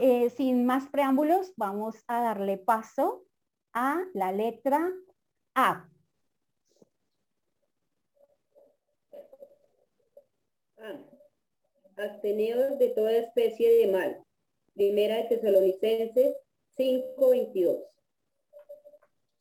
eh, 0.00 0.30
sin 0.30 0.64
más 0.64 0.86
preámbulos, 0.90 1.54
vamos 1.56 2.04
a 2.06 2.22
darle 2.22 2.56
paso 2.56 3.24
a 3.72 4.00
la 4.14 4.30
letra 4.30 4.92
A. 5.56 5.90
absteneos 11.96 12.78
de 12.78 12.90
toda 12.90 13.10
especie 13.10 13.72
de 13.72 13.86
mal. 13.90 14.24
Primera 14.74 15.16
de 15.16 15.24
Tesalonicenses 15.24 16.36
5:22. 16.76 17.82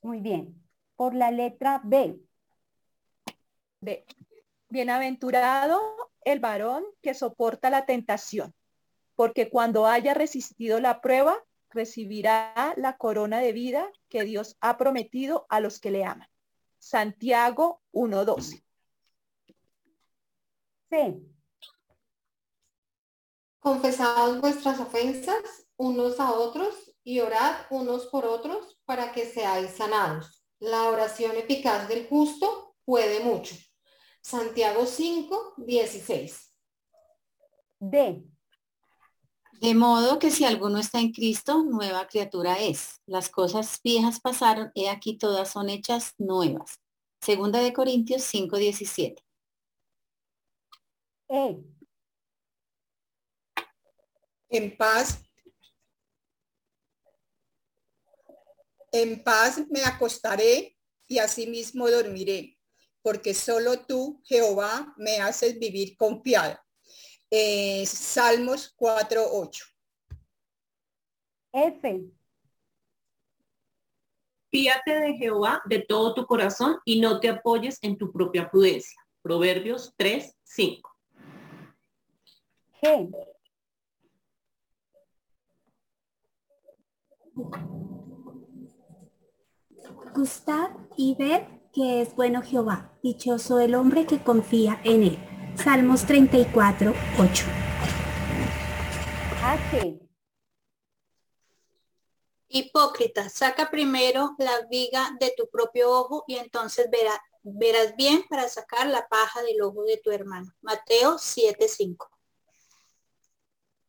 Muy 0.05 0.19
bien. 0.19 0.63
Por 0.95 1.15
la 1.15 1.31
letra 1.31 1.81
B. 1.83 2.19
B. 3.79 4.05
Bienaventurado 4.69 5.81
el 6.21 6.39
varón 6.39 6.85
que 7.01 7.15
soporta 7.15 7.71
la 7.71 7.87
tentación, 7.87 8.53
porque 9.15 9.49
cuando 9.49 9.87
haya 9.87 10.13
resistido 10.13 10.79
la 10.79 11.01
prueba, 11.01 11.43
recibirá 11.71 12.75
la 12.77 12.97
corona 12.97 13.39
de 13.39 13.51
vida 13.51 13.91
que 14.07 14.23
Dios 14.25 14.57
ha 14.61 14.77
prometido 14.77 15.47
a 15.49 15.59
los 15.59 15.79
que 15.79 15.89
le 15.89 16.05
aman. 16.05 16.29
Santiago 16.77 17.81
1.12. 17.91 18.63
Sí. 20.91 21.35
Confesaos 23.59 24.39
vuestras 24.39 24.79
ofensas 24.79 25.65
unos 25.77 26.19
a 26.19 26.31
otros 26.31 26.84
y 27.05 27.19
orad 27.19 27.55
unos 27.69 28.07
por 28.07 28.25
otros 28.25 28.77
para 28.83 29.13
que 29.13 29.25
seáis 29.25 29.71
sanados. 29.77 30.43
La 30.59 30.89
oración 30.89 31.37
eficaz 31.37 31.87
del 31.87 32.07
justo 32.07 32.75
puede 32.83 33.19
mucho. 33.21 33.55
Santiago 34.21 34.87
5, 34.87 35.53
16. 35.57 36.51
D. 37.79 38.23
De 39.61 39.75
modo 39.75 40.17
que 40.17 40.31
si 40.31 40.45
alguno 40.45 40.79
está 40.79 40.99
en 40.99 41.11
Cristo, 41.11 41.63
nueva 41.63 42.07
criatura 42.07 42.59
es. 42.59 42.99
Las 43.05 43.29
cosas 43.29 43.79
viejas 43.83 44.19
pasaron, 44.19 44.71
he 44.73 44.89
aquí 44.89 45.17
todas 45.17 45.51
son 45.51 45.69
hechas 45.69 46.13
nuevas. 46.17 46.79
Segunda 47.21 47.59
de 47.59 47.71
Corintios 47.71 48.23
5, 48.23 48.57
17. 48.57 49.23
E. 51.29 51.57
En 54.49 54.77
paz, 54.77 55.24
en 59.01 59.21
paz 59.23 59.61
me 59.69 59.83
acostaré 59.83 60.77
y 61.07 61.19
asimismo 61.19 61.89
dormiré, 61.89 62.57
porque 63.01 63.33
solo 63.33 63.85
tú, 63.85 64.21
Jehová, 64.23 64.93
me 64.97 65.17
haces 65.17 65.59
vivir 65.59 65.97
confiada. 65.97 66.65
Eh, 67.29 67.85
Salmos 67.85 68.73
4.8. 68.77 69.63
F. 71.51 72.05
Fíate 74.49 74.91
de 74.91 75.13
Jehová 75.15 75.61
de 75.65 75.79
todo 75.79 76.13
tu 76.13 76.25
corazón 76.25 76.77
y 76.85 77.01
no 77.01 77.19
te 77.19 77.27
apoyes 77.27 77.77
en 77.81 77.97
tu 77.97 78.13
propia 78.13 78.49
prudencia. 78.49 79.01
Proverbios 79.21 79.93
3.5. 79.97 80.81
G. 82.81 83.11
Gustad 90.15 90.69
y 90.95 91.13
ved 91.15 91.41
que 91.73 92.01
es 92.01 92.15
bueno 92.15 92.41
Jehová, 92.41 92.97
dichoso 93.03 93.59
el 93.59 93.75
hombre 93.75 94.05
que 94.05 94.23
confía 94.23 94.79
en 94.85 95.03
él. 95.03 95.19
Salmos 95.61 96.05
34, 96.05 96.93
8. 97.19 97.45
H. 99.43 99.99
Hipócrita, 102.47 103.27
saca 103.27 103.69
primero 103.69 104.35
la 104.37 104.61
viga 104.69 105.11
de 105.19 105.33
tu 105.35 105.49
propio 105.49 105.91
ojo 105.91 106.23
y 106.27 106.35
entonces 106.35 106.89
verás, 106.89 107.19
verás 107.43 107.93
bien 107.97 108.23
para 108.29 108.47
sacar 108.47 108.87
la 108.87 109.05
paja 109.09 109.43
del 109.43 109.61
ojo 109.61 109.83
de 109.83 109.97
tu 109.97 110.11
hermano. 110.11 110.49
Mateo 110.61 111.17
7, 111.19 111.67
5. 111.67 112.09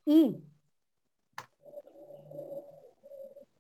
Y 0.07 0.35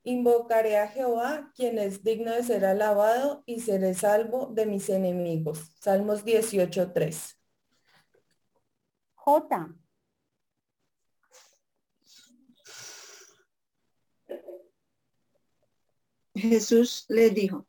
Invocaré 0.07 0.77
a 0.77 0.87
Jehová, 0.87 1.53
quien 1.57 1.81
es 1.81 2.05
digno 2.05 2.33
de 2.33 2.45
ser 2.45 2.65
alabado, 2.65 3.43
y 3.45 3.59
seré 3.59 3.93
salvo 3.93 4.47
de 4.55 4.65
mis 4.65 4.89
enemigos. 4.89 5.73
Salmos 5.81 6.25
18.3. 6.25 7.37
J. 9.17 9.75
Jesús 16.37 17.07
le 17.09 17.31
dijo, 17.31 17.67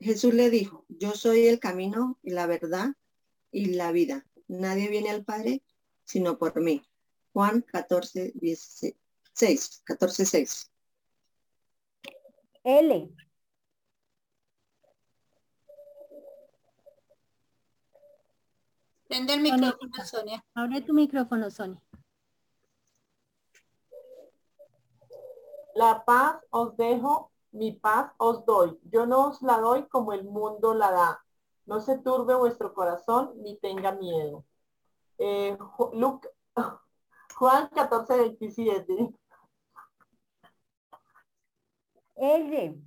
Jesús 0.00 0.32
le 0.32 0.48
dijo, 0.48 0.86
yo 0.88 1.12
soy 1.12 1.48
el 1.48 1.60
camino 1.60 2.18
y 2.22 2.30
la 2.30 2.46
verdad 2.46 2.94
y 3.50 3.74
la 3.74 3.92
vida. 3.92 4.24
Nadie 4.48 4.88
viene 4.88 5.10
al 5.10 5.22
Padre 5.22 5.62
sino 6.04 6.38
por 6.38 6.58
mí. 6.62 6.82
Juan 7.34 7.60
14, 7.60 8.32
16, 8.36 9.82
14, 9.84 10.24
6. 10.24 10.73
L. 12.64 13.14
Prende 19.06 19.34
el 19.34 19.40
micrófono, 19.42 20.04
Sonia. 20.04 20.44
Abre 20.54 20.80
tu 20.80 20.94
micrófono, 20.94 21.50
Sonia. 21.50 21.80
La 25.74 26.04
paz 26.04 26.36
os 26.50 26.76
dejo, 26.76 27.30
mi 27.52 27.72
paz 27.72 28.12
os 28.16 28.44
doy. 28.46 28.78
Yo 28.90 29.06
no 29.06 29.28
os 29.28 29.42
la 29.42 29.58
doy 29.58 29.86
como 29.88 30.12
el 30.14 30.24
mundo 30.24 30.72
la 30.72 30.90
da. 30.90 31.24
No 31.66 31.80
se 31.80 31.98
turbe 31.98 32.34
vuestro 32.34 32.72
corazón 32.72 33.32
ni 33.42 33.56
tenga 33.58 33.92
miedo. 33.92 34.44
Eh, 35.18 35.58
Juan 37.36 37.68
14, 37.68 38.16
27. 38.16 39.14
L. 42.16 42.80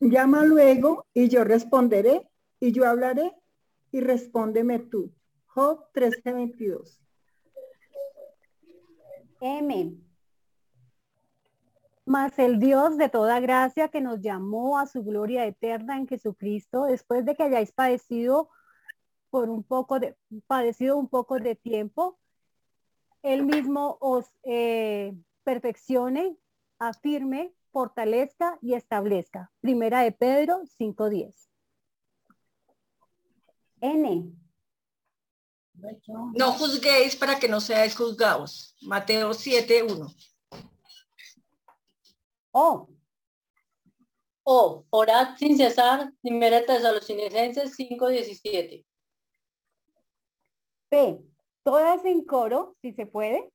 Llama 0.00 0.44
luego 0.44 1.06
y 1.14 1.28
yo 1.28 1.44
responderé 1.44 2.28
y 2.60 2.72
yo 2.72 2.86
hablaré 2.86 3.32
y 3.92 4.00
respóndeme 4.00 4.78
tú. 4.78 5.12
Job 5.46 5.90
13:22. 5.92 7.00
M. 9.40 9.96
Mas 12.04 12.38
el 12.38 12.58
Dios 12.58 12.96
de 12.96 13.08
toda 13.08 13.40
gracia 13.40 13.88
que 13.88 14.00
nos 14.00 14.20
llamó 14.20 14.78
a 14.78 14.86
su 14.86 15.02
gloria 15.02 15.44
eterna 15.44 15.96
en 15.96 16.06
Jesucristo, 16.06 16.84
después 16.84 17.24
de 17.24 17.34
que 17.34 17.42
hayáis 17.42 17.72
padecido 17.72 18.48
por 19.30 19.50
un 19.50 19.64
poco 19.64 19.98
de, 19.98 20.16
padecido 20.46 20.96
un 20.96 21.08
poco 21.08 21.38
de 21.38 21.56
tiempo, 21.56 22.18
Él 23.22 23.44
mismo 23.44 23.98
os 24.00 24.26
eh, 24.42 25.14
perfeccione, 25.44 26.36
afirme, 26.78 27.52
fortalezca 27.72 28.58
y 28.62 28.74
establezca. 28.74 29.52
Primera 29.60 30.02
de 30.02 30.12
Pedro 30.12 30.62
5.10. 30.78 31.34
N. 33.80 34.32
No 36.34 36.52
juzguéis 36.52 37.16
para 37.16 37.38
que 37.38 37.48
no 37.48 37.60
seáis 37.60 37.94
juzgados. 37.94 38.76
Mateo 38.82 39.30
7.1. 39.30 40.14
O. 42.52 42.88
O, 44.48 44.86
orad 44.90 45.36
sin 45.36 45.56
cesar, 45.56 46.12
primera 46.22 46.64
Tesalonicenses 46.64 47.76
5.17. 47.76 48.86
P. 50.88 51.20
Todas 51.66 52.04
en 52.04 52.22
coro, 52.22 52.76
si 52.80 52.92
se 52.92 53.06
puede. 53.06 53.50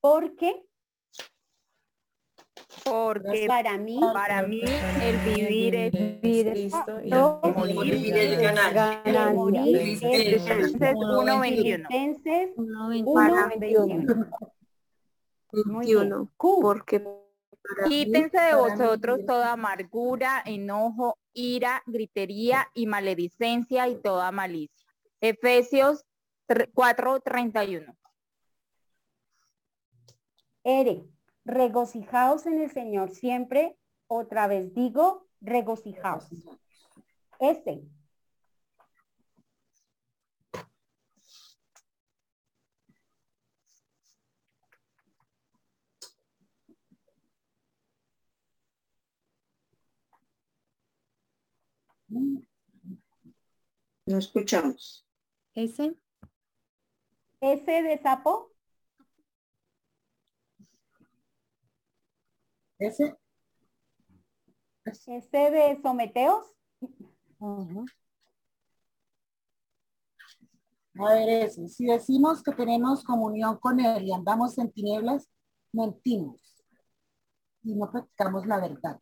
Porque 0.00 0.64
porque 2.82 3.44
para 3.46 3.76
mí, 3.76 4.00
para 4.00 4.46
mí 4.46 4.62
el 5.02 5.18
vivir 5.18 5.74
es 5.74 5.92
Cristo 6.22 6.98
y 7.04 7.12
el 7.12 7.74
morir 7.74 8.16
es 8.16 8.40
ganancia. 8.40 9.02
el 9.04 9.34
morir 9.34 9.76
es 9.76 10.00
Filipenses 10.00 10.78
ganancia. 10.78 10.94
1:21. 10.94 11.88
Filipenses 11.88 12.50
1:21. 12.56 13.04
1:21. 13.04 14.46
Muy 15.66 15.86
bien. 15.86 16.30
Q. 16.38 16.58
Porque 16.62 17.04
Quítense 17.86 18.40
de 18.40 18.54
vosotros 18.54 19.20
toda 19.26 19.52
amargura, 19.52 20.42
enojo, 20.46 21.18
ira, 21.34 21.82
gritería 21.84 22.66
y 22.72 22.86
maledicencia 22.86 23.88
y 23.88 23.96
toda 23.96 24.32
malicia. 24.32 24.86
Efesios 25.20 26.06
4:31. 26.48 27.96
R. 30.64 31.04
Regocijaos 31.44 32.46
en 32.46 32.60
el 32.62 32.70
Señor 32.70 33.10
siempre. 33.10 33.78
Otra 34.06 34.46
vez 34.46 34.74
digo, 34.74 35.26
regocijaos. 35.40 36.28
S. 37.40 37.82
No 54.06 54.16
escuchamos. 54.16 55.06
S. 55.54 55.94
S 57.40 57.64
de 57.82 57.98
sapo. 58.02 58.50
Ese, 62.78 63.16
S 64.84 65.28
de 65.32 65.80
someteos. 65.82 66.46
a 70.94 71.14
ver 71.14 71.28
ese. 71.28 71.68
Si 71.68 71.86
decimos 71.86 72.42
que 72.42 72.52
tenemos 72.52 73.04
comunión 73.04 73.58
con 73.58 73.80
Él 73.80 74.04
y 74.04 74.12
andamos 74.12 74.58
en 74.58 74.70
tinieblas, 74.72 75.28
mentimos 75.72 76.64
y 77.62 77.74
no 77.74 77.90
practicamos 77.90 78.46
la 78.46 78.60
verdad. 78.60 79.00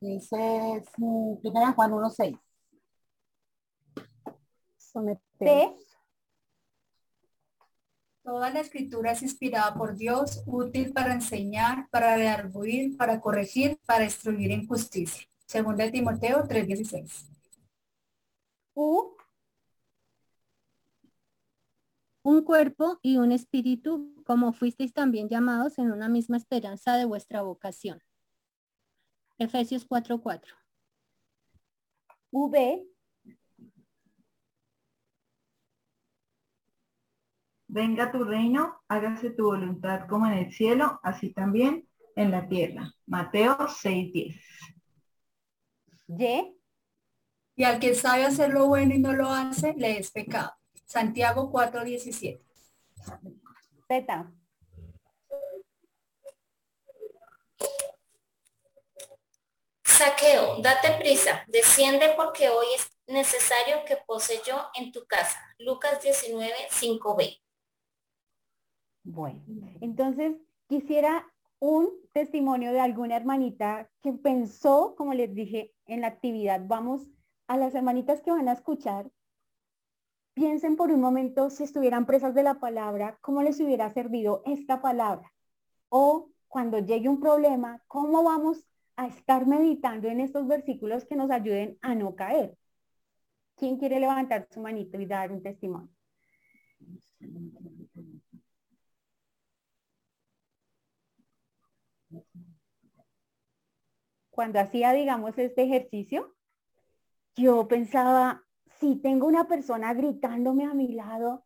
Ese 0.00 0.76
es 0.76 0.88
mm, 0.96 1.36
primera 1.40 1.72
Juan 1.72 1.92
1.6. 1.92 2.38
T. 5.38 5.76
Toda 8.22 8.50
la 8.50 8.60
escritura 8.60 9.12
es 9.12 9.22
inspirada 9.22 9.74
por 9.74 9.96
Dios, 9.96 10.42
útil 10.46 10.92
para 10.92 11.14
enseñar, 11.14 11.88
para 11.90 12.16
redarguir, 12.16 12.96
para 12.96 13.20
corregir, 13.20 13.78
para 13.86 14.04
instruir 14.04 14.50
en 14.52 14.66
justicia. 14.66 15.26
Segunda 15.46 15.84
de 15.84 15.90
Timoteo 15.90 16.46
3:16. 16.46 17.30
U. 18.74 19.16
Un 22.22 22.42
cuerpo 22.44 22.98
y 23.02 23.16
un 23.16 23.32
espíritu, 23.32 24.14
como 24.26 24.52
fuisteis 24.52 24.92
también 24.92 25.28
llamados 25.28 25.78
en 25.78 25.90
una 25.90 26.08
misma 26.08 26.36
esperanza 26.36 26.96
de 26.96 27.06
vuestra 27.06 27.42
vocación. 27.42 28.02
Efesios 29.38 29.86
4:4. 29.86 30.54
V. 32.30 32.89
Venga 37.72 38.10
tu 38.10 38.24
reino, 38.24 38.82
hágase 38.88 39.30
tu 39.30 39.44
voluntad 39.44 40.08
como 40.08 40.26
en 40.26 40.32
el 40.32 40.52
cielo, 40.52 40.98
así 41.04 41.32
también 41.32 41.88
en 42.16 42.32
la 42.32 42.48
tierra. 42.48 42.92
Mateo 43.06 43.56
6:10. 43.68 44.40
Y. 46.08 46.56
Y 47.54 47.64
al 47.64 47.78
que 47.78 47.94
sabe 47.94 48.24
hacer 48.24 48.50
lo 48.50 48.66
bueno 48.66 48.92
y 48.92 48.98
no 48.98 49.12
lo 49.12 49.30
hace, 49.30 49.74
le 49.74 49.98
es 49.98 50.10
pecado. 50.10 50.52
Santiago 50.84 51.48
4:17. 51.52 52.42
Z. 53.86 54.32
Saqueo, 59.84 60.60
date 60.60 60.98
prisa, 60.98 61.44
desciende 61.46 62.14
porque 62.16 62.48
hoy 62.48 62.66
es 62.74 62.90
necesario 63.06 63.84
que 63.86 63.96
pose 63.96 64.40
yo 64.44 64.60
en 64.74 64.90
tu 64.90 65.06
casa. 65.06 65.38
Lucas 65.58 66.02
19, 66.02 66.52
5b. 66.70 67.40
Bueno, 69.02 69.40
entonces 69.80 70.36
quisiera 70.66 71.26
un 71.58 71.90
testimonio 72.12 72.72
de 72.72 72.80
alguna 72.80 73.16
hermanita 73.16 73.88
que 74.02 74.12
pensó, 74.12 74.94
como 74.96 75.14
les 75.14 75.34
dije 75.34 75.74
en 75.86 76.00
la 76.00 76.08
actividad, 76.08 76.62
vamos 76.66 77.06
a 77.46 77.56
las 77.56 77.74
hermanitas 77.74 78.22
que 78.22 78.30
van 78.30 78.48
a 78.48 78.52
escuchar, 78.52 79.10
piensen 80.34 80.76
por 80.76 80.90
un 80.90 81.00
momento 81.00 81.50
si 81.50 81.64
estuvieran 81.64 82.06
presas 82.06 82.34
de 82.34 82.42
la 82.42 82.60
palabra, 82.60 83.18
cómo 83.20 83.42
les 83.42 83.60
hubiera 83.60 83.90
servido 83.90 84.42
esta 84.46 84.80
palabra. 84.80 85.32
O 85.88 86.30
cuando 86.48 86.78
llegue 86.78 87.08
un 87.08 87.20
problema, 87.20 87.82
cómo 87.86 88.22
vamos 88.22 88.64
a 88.96 89.06
estar 89.06 89.46
meditando 89.46 90.08
en 90.08 90.20
estos 90.20 90.46
versículos 90.46 91.04
que 91.04 91.16
nos 91.16 91.30
ayuden 91.30 91.78
a 91.82 91.94
no 91.94 92.14
caer. 92.14 92.56
¿Quién 93.56 93.76
quiere 93.76 94.00
levantar 94.00 94.46
su 94.50 94.60
manito 94.60 95.00
y 95.00 95.06
dar 95.06 95.32
un 95.32 95.42
testimonio? 95.42 95.90
Cuando 104.40 104.58
hacía, 104.58 104.94
digamos, 104.94 105.36
este 105.36 105.64
ejercicio, 105.64 106.34
yo 107.36 107.68
pensaba, 107.68 108.42
si 108.78 108.96
tengo 108.96 109.26
una 109.26 109.46
persona 109.46 109.92
gritándome 109.92 110.64
a 110.64 110.72
mi 110.72 110.94
lado 110.94 111.44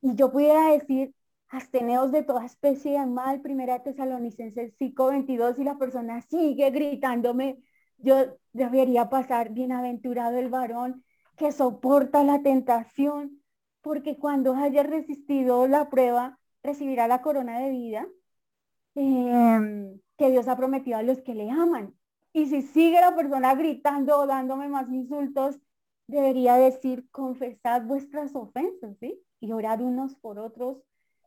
y 0.00 0.14
yo 0.14 0.32
pudiera 0.32 0.70
decir, 0.70 1.14
absteneos 1.50 2.10
de 2.10 2.22
toda 2.22 2.46
especie 2.46 2.98
de 2.98 3.04
mal, 3.04 3.42
primera 3.42 3.82
Tesalonicenses 3.82 4.74
5:22, 4.78 5.58
y 5.58 5.64
la 5.64 5.76
persona 5.76 6.22
sigue 6.22 6.70
gritándome, 6.70 7.58
yo 7.98 8.38
debería 8.54 9.10
pasar 9.10 9.50
bienaventurado 9.50 10.38
el 10.38 10.48
varón 10.48 11.04
que 11.36 11.52
soporta 11.52 12.24
la 12.24 12.40
tentación, 12.40 13.42
porque 13.82 14.16
cuando 14.16 14.54
haya 14.54 14.82
resistido 14.82 15.68
la 15.68 15.90
prueba, 15.90 16.38
recibirá 16.62 17.06
la 17.06 17.20
corona 17.20 17.58
de 17.58 17.68
vida. 17.68 18.08
Eh, 18.94 20.00
que 20.22 20.30
Dios 20.30 20.46
ha 20.46 20.56
prometido 20.56 20.98
a 20.98 21.02
los 21.02 21.20
que 21.20 21.34
le 21.34 21.50
aman. 21.50 21.96
Y 22.32 22.46
si 22.46 22.62
sigue 22.62 23.00
la 23.00 23.16
persona 23.16 23.56
gritando 23.56 24.20
o 24.20 24.26
dándome 24.28 24.68
más 24.68 24.88
insultos, 24.88 25.58
debería 26.06 26.54
decir, 26.54 27.10
confesad 27.10 27.82
vuestras 27.82 28.32
ofensas, 28.36 28.96
¿sí? 29.00 29.20
Y 29.40 29.50
orar 29.50 29.82
unos 29.82 30.14
por 30.14 30.38
otros 30.38 30.80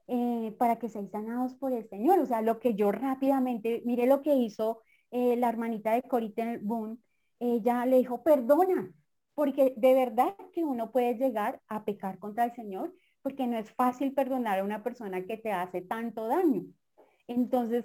eh, 0.08 0.56
para 0.58 0.80
que 0.80 0.88
seáis 0.88 1.12
sanados 1.12 1.56
por 1.56 1.74
el 1.74 1.90
Señor. 1.90 2.20
O 2.20 2.26
sea, 2.26 2.42
lo 2.42 2.58
que 2.62 2.74
yo 2.76 2.94
rápidamente, 2.94 3.82
mire 3.84 4.08
lo 4.08 4.22
que 4.22 4.34
hizo 4.36 4.80
eh, 5.12 5.36
la 5.36 5.50
hermanita 5.50 5.92
de 5.92 6.04
Corita 6.04 6.46
Boone, 6.62 6.98
ella 7.40 7.86
le 7.86 7.98
dijo, 7.98 8.24
perdona, 8.24 8.94
porque 9.34 9.74
de 9.76 9.94
verdad 9.94 10.38
que 10.54 10.64
uno 10.64 10.94
puede 10.94 11.16
llegar 11.16 11.62
a 11.68 11.84
pecar 11.84 12.18
contra 12.18 12.46
el 12.46 12.56
Señor, 12.56 12.94
porque 13.22 13.46
no 13.46 13.58
es 13.58 13.70
fácil 13.72 14.14
perdonar 14.14 14.60
a 14.60 14.64
una 14.64 14.84
persona 14.84 15.26
que 15.26 15.36
te 15.36 15.52
hace 15.52 15.82
tanto 15.82 16.28
daño. 16.28 16.64
Entonces, 17.28 17.84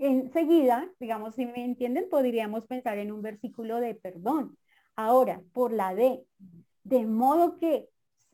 enseguida, 0.00 0.90
digamos, 0.98 1.34
si 1.34 1.46
me 1.46 1.64
entienden, 1.64 2.08
podríamos 2.10 2.66
pensar 2.66 2.98
en 2.98 3.12
un 3.12 3.22
versículo 3.22 3.80
de 3.80 3.94
perdón. 3.94 4.56
Ahora, 4.96 5.42
por 5.52 5.72
la 5.72 5.94
D, 5.94 6.24
de 6.84 7.06
modo 7.06 7.58
que 7.58 7.88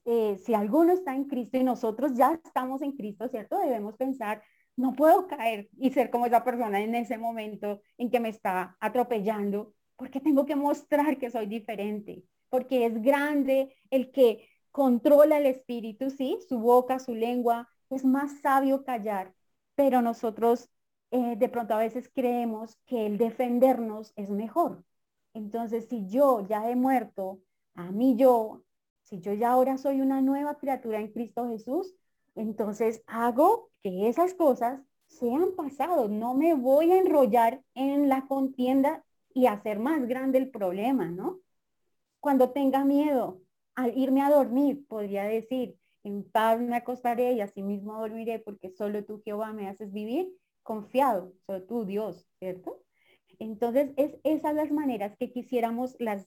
eh, 0.05 0.39
si 0.45 0.55
alguno 0.55 0.93
está 0.93 1.15
en 1.15 1.25
Cristo 1.25 1.57
y 1.59 1.65
nosotros 1.65 2.15
ya 2.15 2.41
estamos 2.45 2.83
en 2.83 2.93
Cristo, 2.93 3.29
¿cierto? 3.29 3.59
Debemos 3.59 3.97
pensar, 3.97 4.43
no 4.77 4.93
puedo 4.95 5.27
caer 5.27 5.69
y 5.79 5.91
ser 5.91 6.11
como 6.11 6.27
esa 6.27 6.45
persona 6.45 6.81
en 6.81 6.95
ese 6.95 7.19
momento 7.19 7.81
en 7.99 8.11
que 8.11 8.21
me 8.21 8.29
está 8.29 8.77
atropellando, 8.81 9.75
porque 9.97 10.21
tengo 10.21 10.47
que 10.47 10.57
mostrar 10.57 11.19
que 11.19 11.31
soy 11.31 11.47
diferente, 11.47 12.23
porque 12.49 12.87
es 12.87 13.03
grande 13.03 13.75
el 13.91 14.13
que 14.13 14.49
controla 14.71 15.39
el 15.39 15.47
espíritu, 15.47 16.11
¿sí? 16.11 16.39
Su 16.49 16.61
boca, 16.61 16.99
su 16.99 17.15
lengua, 17.15 17.69
es 17.91 18.05
más 18.05 18.41
sabio 18.41 18.85
callar, 18.85 19.33
pero 19.75 20.03
nosotros 20.03 20.69
eh, 21.11 21.37
de 21.37 21.49
pronto 21.49 21.75
a 21.75 21.79
veces 21.79 22.11
creemos 22.13 22.77
que 22.87 23.07
el 23.07 23.19
defendernos 23.19 24.13
es 24.17 24.31
mejor. 24.31 24.85
Entonces, 25.35 25.87
si 25.89 26.09
yo 26.09 26.47
ya 26.47 26.71
he 26.71 26.77
muerto 26.77 27.41
a 27.75 27.91
mí 27.91 28.17
yo, 28.17 28.63
si 29.03 29.21
yo 29.21 29.33
ya 29.35 29.51
ahora 29.51 29.79
soy 29.79 30.01
una 30.01 30.21
nueva 30.21 30.57
criatura 30.59 30.99
en 30.99 31.13
Cristo 31.13 31.49
Jesús, 31.49 31.95
entonces 32.35 33.03
hago 33.07 33.71
que 33.83 34.09
esas 34.09 34.35
cosas 34.35 34.81
sean 35.07 35.55
pasado. 35.57 36.09
No 36.09 36.35
me 36.35 36.55
voy 36.55 36.93
a 36.93 36.99
enrollar 36.99 37.63
en 37.75 38.09
la 38.09 38.27
contienda 38.27 39.05
y 39.33 39.47
hacer 39.47 39.79
más 39.79 40.07
grande 40.07 40.39
el 40.39 40.51
problema, 40.51 41.11
¿no? 41.11 41.41
Cuando 42.21 42.51
tenga 42.51 42.85
miedo, 42.85 43.41
al 43.75 43.97
irme 43.97 44.23
a 44.23 44.31
dormir, 44.31 44.87
podría 44.89 45.25
decir, 45.25 45.77
en 46.03 46.25
paz 46.25 46.61
me 46.61 46.77
acostaré 46.77 47.33
y 47.33 47.41
así 47.41 47.63
mismo 47.63 47.99
dormiré 48.01 48.39
porque 48.39 48.71
solo 48.71 49.05
tú, 49.05 49.21
Jehová, 49.25 49.53
me 49.53 49.69
haces 49.69 49.93
vivir 49.93 50.33
confiado, 50.67 51.33
solo 51.47 51.63
tú, 51.63 51.85
Dios, 51.87 52.27
¿cierto? 52.39 52.83
Entonces, 53.39 53.93
es 53.97 54.17
esas 54.25 54.55
las 54.55 54.71
maneras 54.73 55.17
que 55.19 55.31
quisiéramos 55.31 55.97
las 55.99 56.27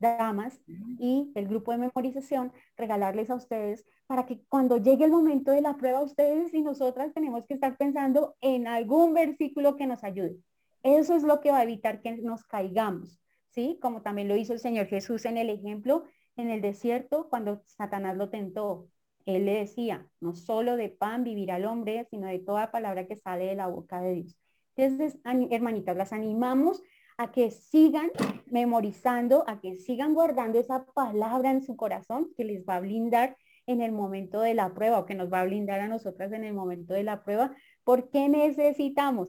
damas 0.00 0.60
y 0.98 1.32
el 1.34 1.48
grupo 1.48 1.72
de 1.72 1.78
memorización 1.78 2.52
regalarles 2.76 3.30
a 3.30 3.36
ustedes 3.36 3.84
para 4.06 4.26
que 4.26 4.40
cuando 4.48 4.78
llegue 4.78 5.04
el 5.04 5.10
momento 5.10 5.50
de 5.50 5.60
la 5.60 5.76
prueba 5.76 6.02
ustedes 6.02 6.52
y 6.54 6.62
nosotras 6.62 7.12
tenemos 7.14 7.46
que 7.46 7.54
estar 7.54 7.76
pensando 7.76 8.36
en 8.40 8.66
algún 8.66 9.14
versículo 9.14 9.76
que 9.76 9.86
nos 9.86 10.04
ayude. 10.04 10.36
Eso 10.82 11.14
es 11.14 11.22
lo 11.22 11.40
que 11.40 11.50
va 11.50 11.58
a 11.58 11.64
evitar 11.64 12.00
que 12.00 12.16
nos 12.18 12.44
caigamos, 12.44 13.20
¿sí? 13.50 13.78
Como 13.80 14.02
también 14.02 14.28
lo 14.28 14.36
hizo 14.36 14.52
el 14.52 14.60
Señor 14.60 14.86
Jesús 14.86 15.24
en 15.24 15.36
el 15.36 15.50
ejemplo 15.50 16.04
en 16.36 16.50
el 16.50 16.60
desierto 16.60 17.28
cuando 17.28 17.62
Satanás 17.66 18.16
lo 18.16 18.30
tentó. 18.30 18.88
Él 19.28 19.44
le 19.44 19.58
decía, 19.58 20.06
no 20.20 20.34
solo 20.34 20.78
de 20.78 20.88
pan 20.88 21.22
vivirá 21.22 21.58
el 21.58 21.66
hombre, 21.66 22.06
sino 22.08 22.28
de 22.28 22.38
toda 22.38 22.70
palabra 22.70 23.06
que 23.06 23.14
sale 23.14 23.44
de 23.44 23.56
la 23.56 23.66
boca 23.66 24.00
de 24.00 24.14
Dios. 24.14 24.38
Entonces, 24.74 25.20
hermanitas, 25.50 25.98
las 25.98 26.14
animamos 26.14 26.82
a 27.18 27.30
que 27.30 27.50
sigan 27.50 28.10
memorizando, 28.46 29.44
a 29.46 29.60
que 29.60 29.76
sigan 29.76 30.14
guardando 30.14 30.58
esa 30.58 30.86
palabra 30.86 31.50
en 31.50 31.62
su 31.62 31.76
corazón 31.76 32.32
que 32.38 32.44
les 32.44 32.64
va 32.64 32.76
a 32.76 32.80
blindar 32.80 33.36
en 33.66 33.82
el 33.82 33.92
momento 33.92 34.40
de 34.40 34.54
la 34.54 34.72
prueba 34.72 34.98
o 34.98 35.04
que 35.04 35.14
nos 35.14 35.30
va 35.30 35.40
a 35.40 35.44
blindar 35.44 35.80
a 35.80 35.88
nosotras 35.88 36.32
en 36.32 36.44
el 36.44 36.54
momento 36.54 36.94
de 36.94 37.02
la 37.02 37.22
prueba, 37.22 37.54
porque 37.84 38.30
necesitamos, 38.30 39.28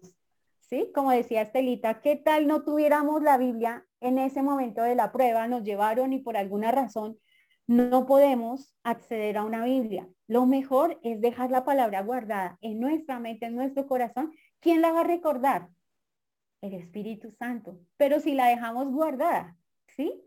¿sí? 0.62 0.94
Como 0.96 1.12
decía 1.12 1.42
Estelita, 1.42 2.00
¿qué 2.00 2.16
tal 2.16 2.48
no 2.48 2.64
tuviéramos 2.64 3.22
la 3.22 3.38
Biblia 3.38 3.86
en 4.00 4.18
ese 4.18 4.44
momento 4.44 4.82
de 4.82 4.96
la 4.96 5.12
prueba? 5.12 5.46
Nos 5.50 5.64
llevaron 5.64 6.14
y 6.14 6.20
por 6.20 6.38
alguna 6.38 6.72
razón 6.72 7.18
no 7.70 8.08
podemos 8.08 8.74
acceder 8.84 9.38
a 9.38 9.44
una 9.44 9.64
Biblia. 9.64 10.10
Lo 10.28 10.48
mejor 10.48 11.00
es 11.04 11.22
dejar 11.22 11.52
la 11.52 11.64
palabra 11.64 12.02
guardada 12.02 12.58
en 12.62 12.80
nuestra 12.80 13.20
mente, 13.20 13.46
en 13.46 13.56
nuestro 13.56 13.86
corazón. 13.86 14.34
¿Quién 14.60 14.82
la 14.82 14.92
va 14.92 15.02
a 15.02 15.04
recordar? 15.04 15.70
el 16.62 16.74
Espíritu 16.74 17.32
Santo. 17.32 17.80
Pero 17.96 18.20
si 18.20 18.34
la 18.34 18.48
dejamos 18.48 18.92
guardada, 18.92 19.56
¿sí? 19.96 20.22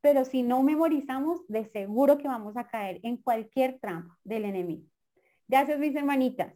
Pero 0.00 0.24
si 0.24 0.42
no 0.42 0.62
memorizamos, 0.62 1.40
de 1.48 1.66
seguro 1.66 2.16
que 2.16 2.28
vamos 2.28 2.56
a 2.56 2.66
caer 2.68 3.00
en 3.02 3.16
cualquier 3.16 3.78
trampa 3.80 4.18
del 4.24 4.44
enemigo. 4.44 4.86
Gracias, 5.48 5.78
mis 5.78 5.94
hermanitas. 5.94 6.54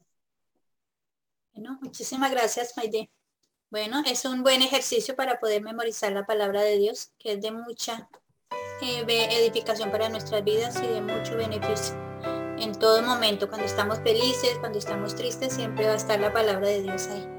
Bueno, 1.52 1.78
muchísimas 1.82 2.30
gracias, 2.30 2.74
Maide. 2.76 3.10
Bueno, 3.70 4.02
es 4.06 4.24
un 4.24 4.42
buen 4.42 4.62
ejercicio 4.62 5.14
para 5.14 5.40
poder 5.40 5.62
memorizar 5.62 6.12
la 6.12 6.24
palabra 6.24 6.62
de 6.62 6.78
Dios, 6.78 7.12
que 7.18 7.32
es 7.32 7.42
de 7.42 7.50
mucha 7.50 8.08
eh, 8.82 9.28
edificación 9.40 9.90
para 9.90 10.08
nuestras 10.08 10.44
vidas 10.44 10.76
y 10.82 10.86
de 10.86 11.00
mucho 11.00 11.36
beneficio. 11.36 11.96
En 12.58 12.72
todo 12.72 13.02
momento, 13.02 13.48
cuando 13.48 13.66
estamos 13.66 14.00
felices, 14.00 14.56
cuando 14.60 14.78
estamos 14.78 15.14
tristes, 15.14 15.52
siempre 15.52 15.86
va 15.86 15.92
a 15.92 15.96
estar 15.96 16.18
la 16.18 16.32
palabra 16.32 16.68
de 16.68 16.82
Dios 16.82 17.06
ahí. 17.08 17.37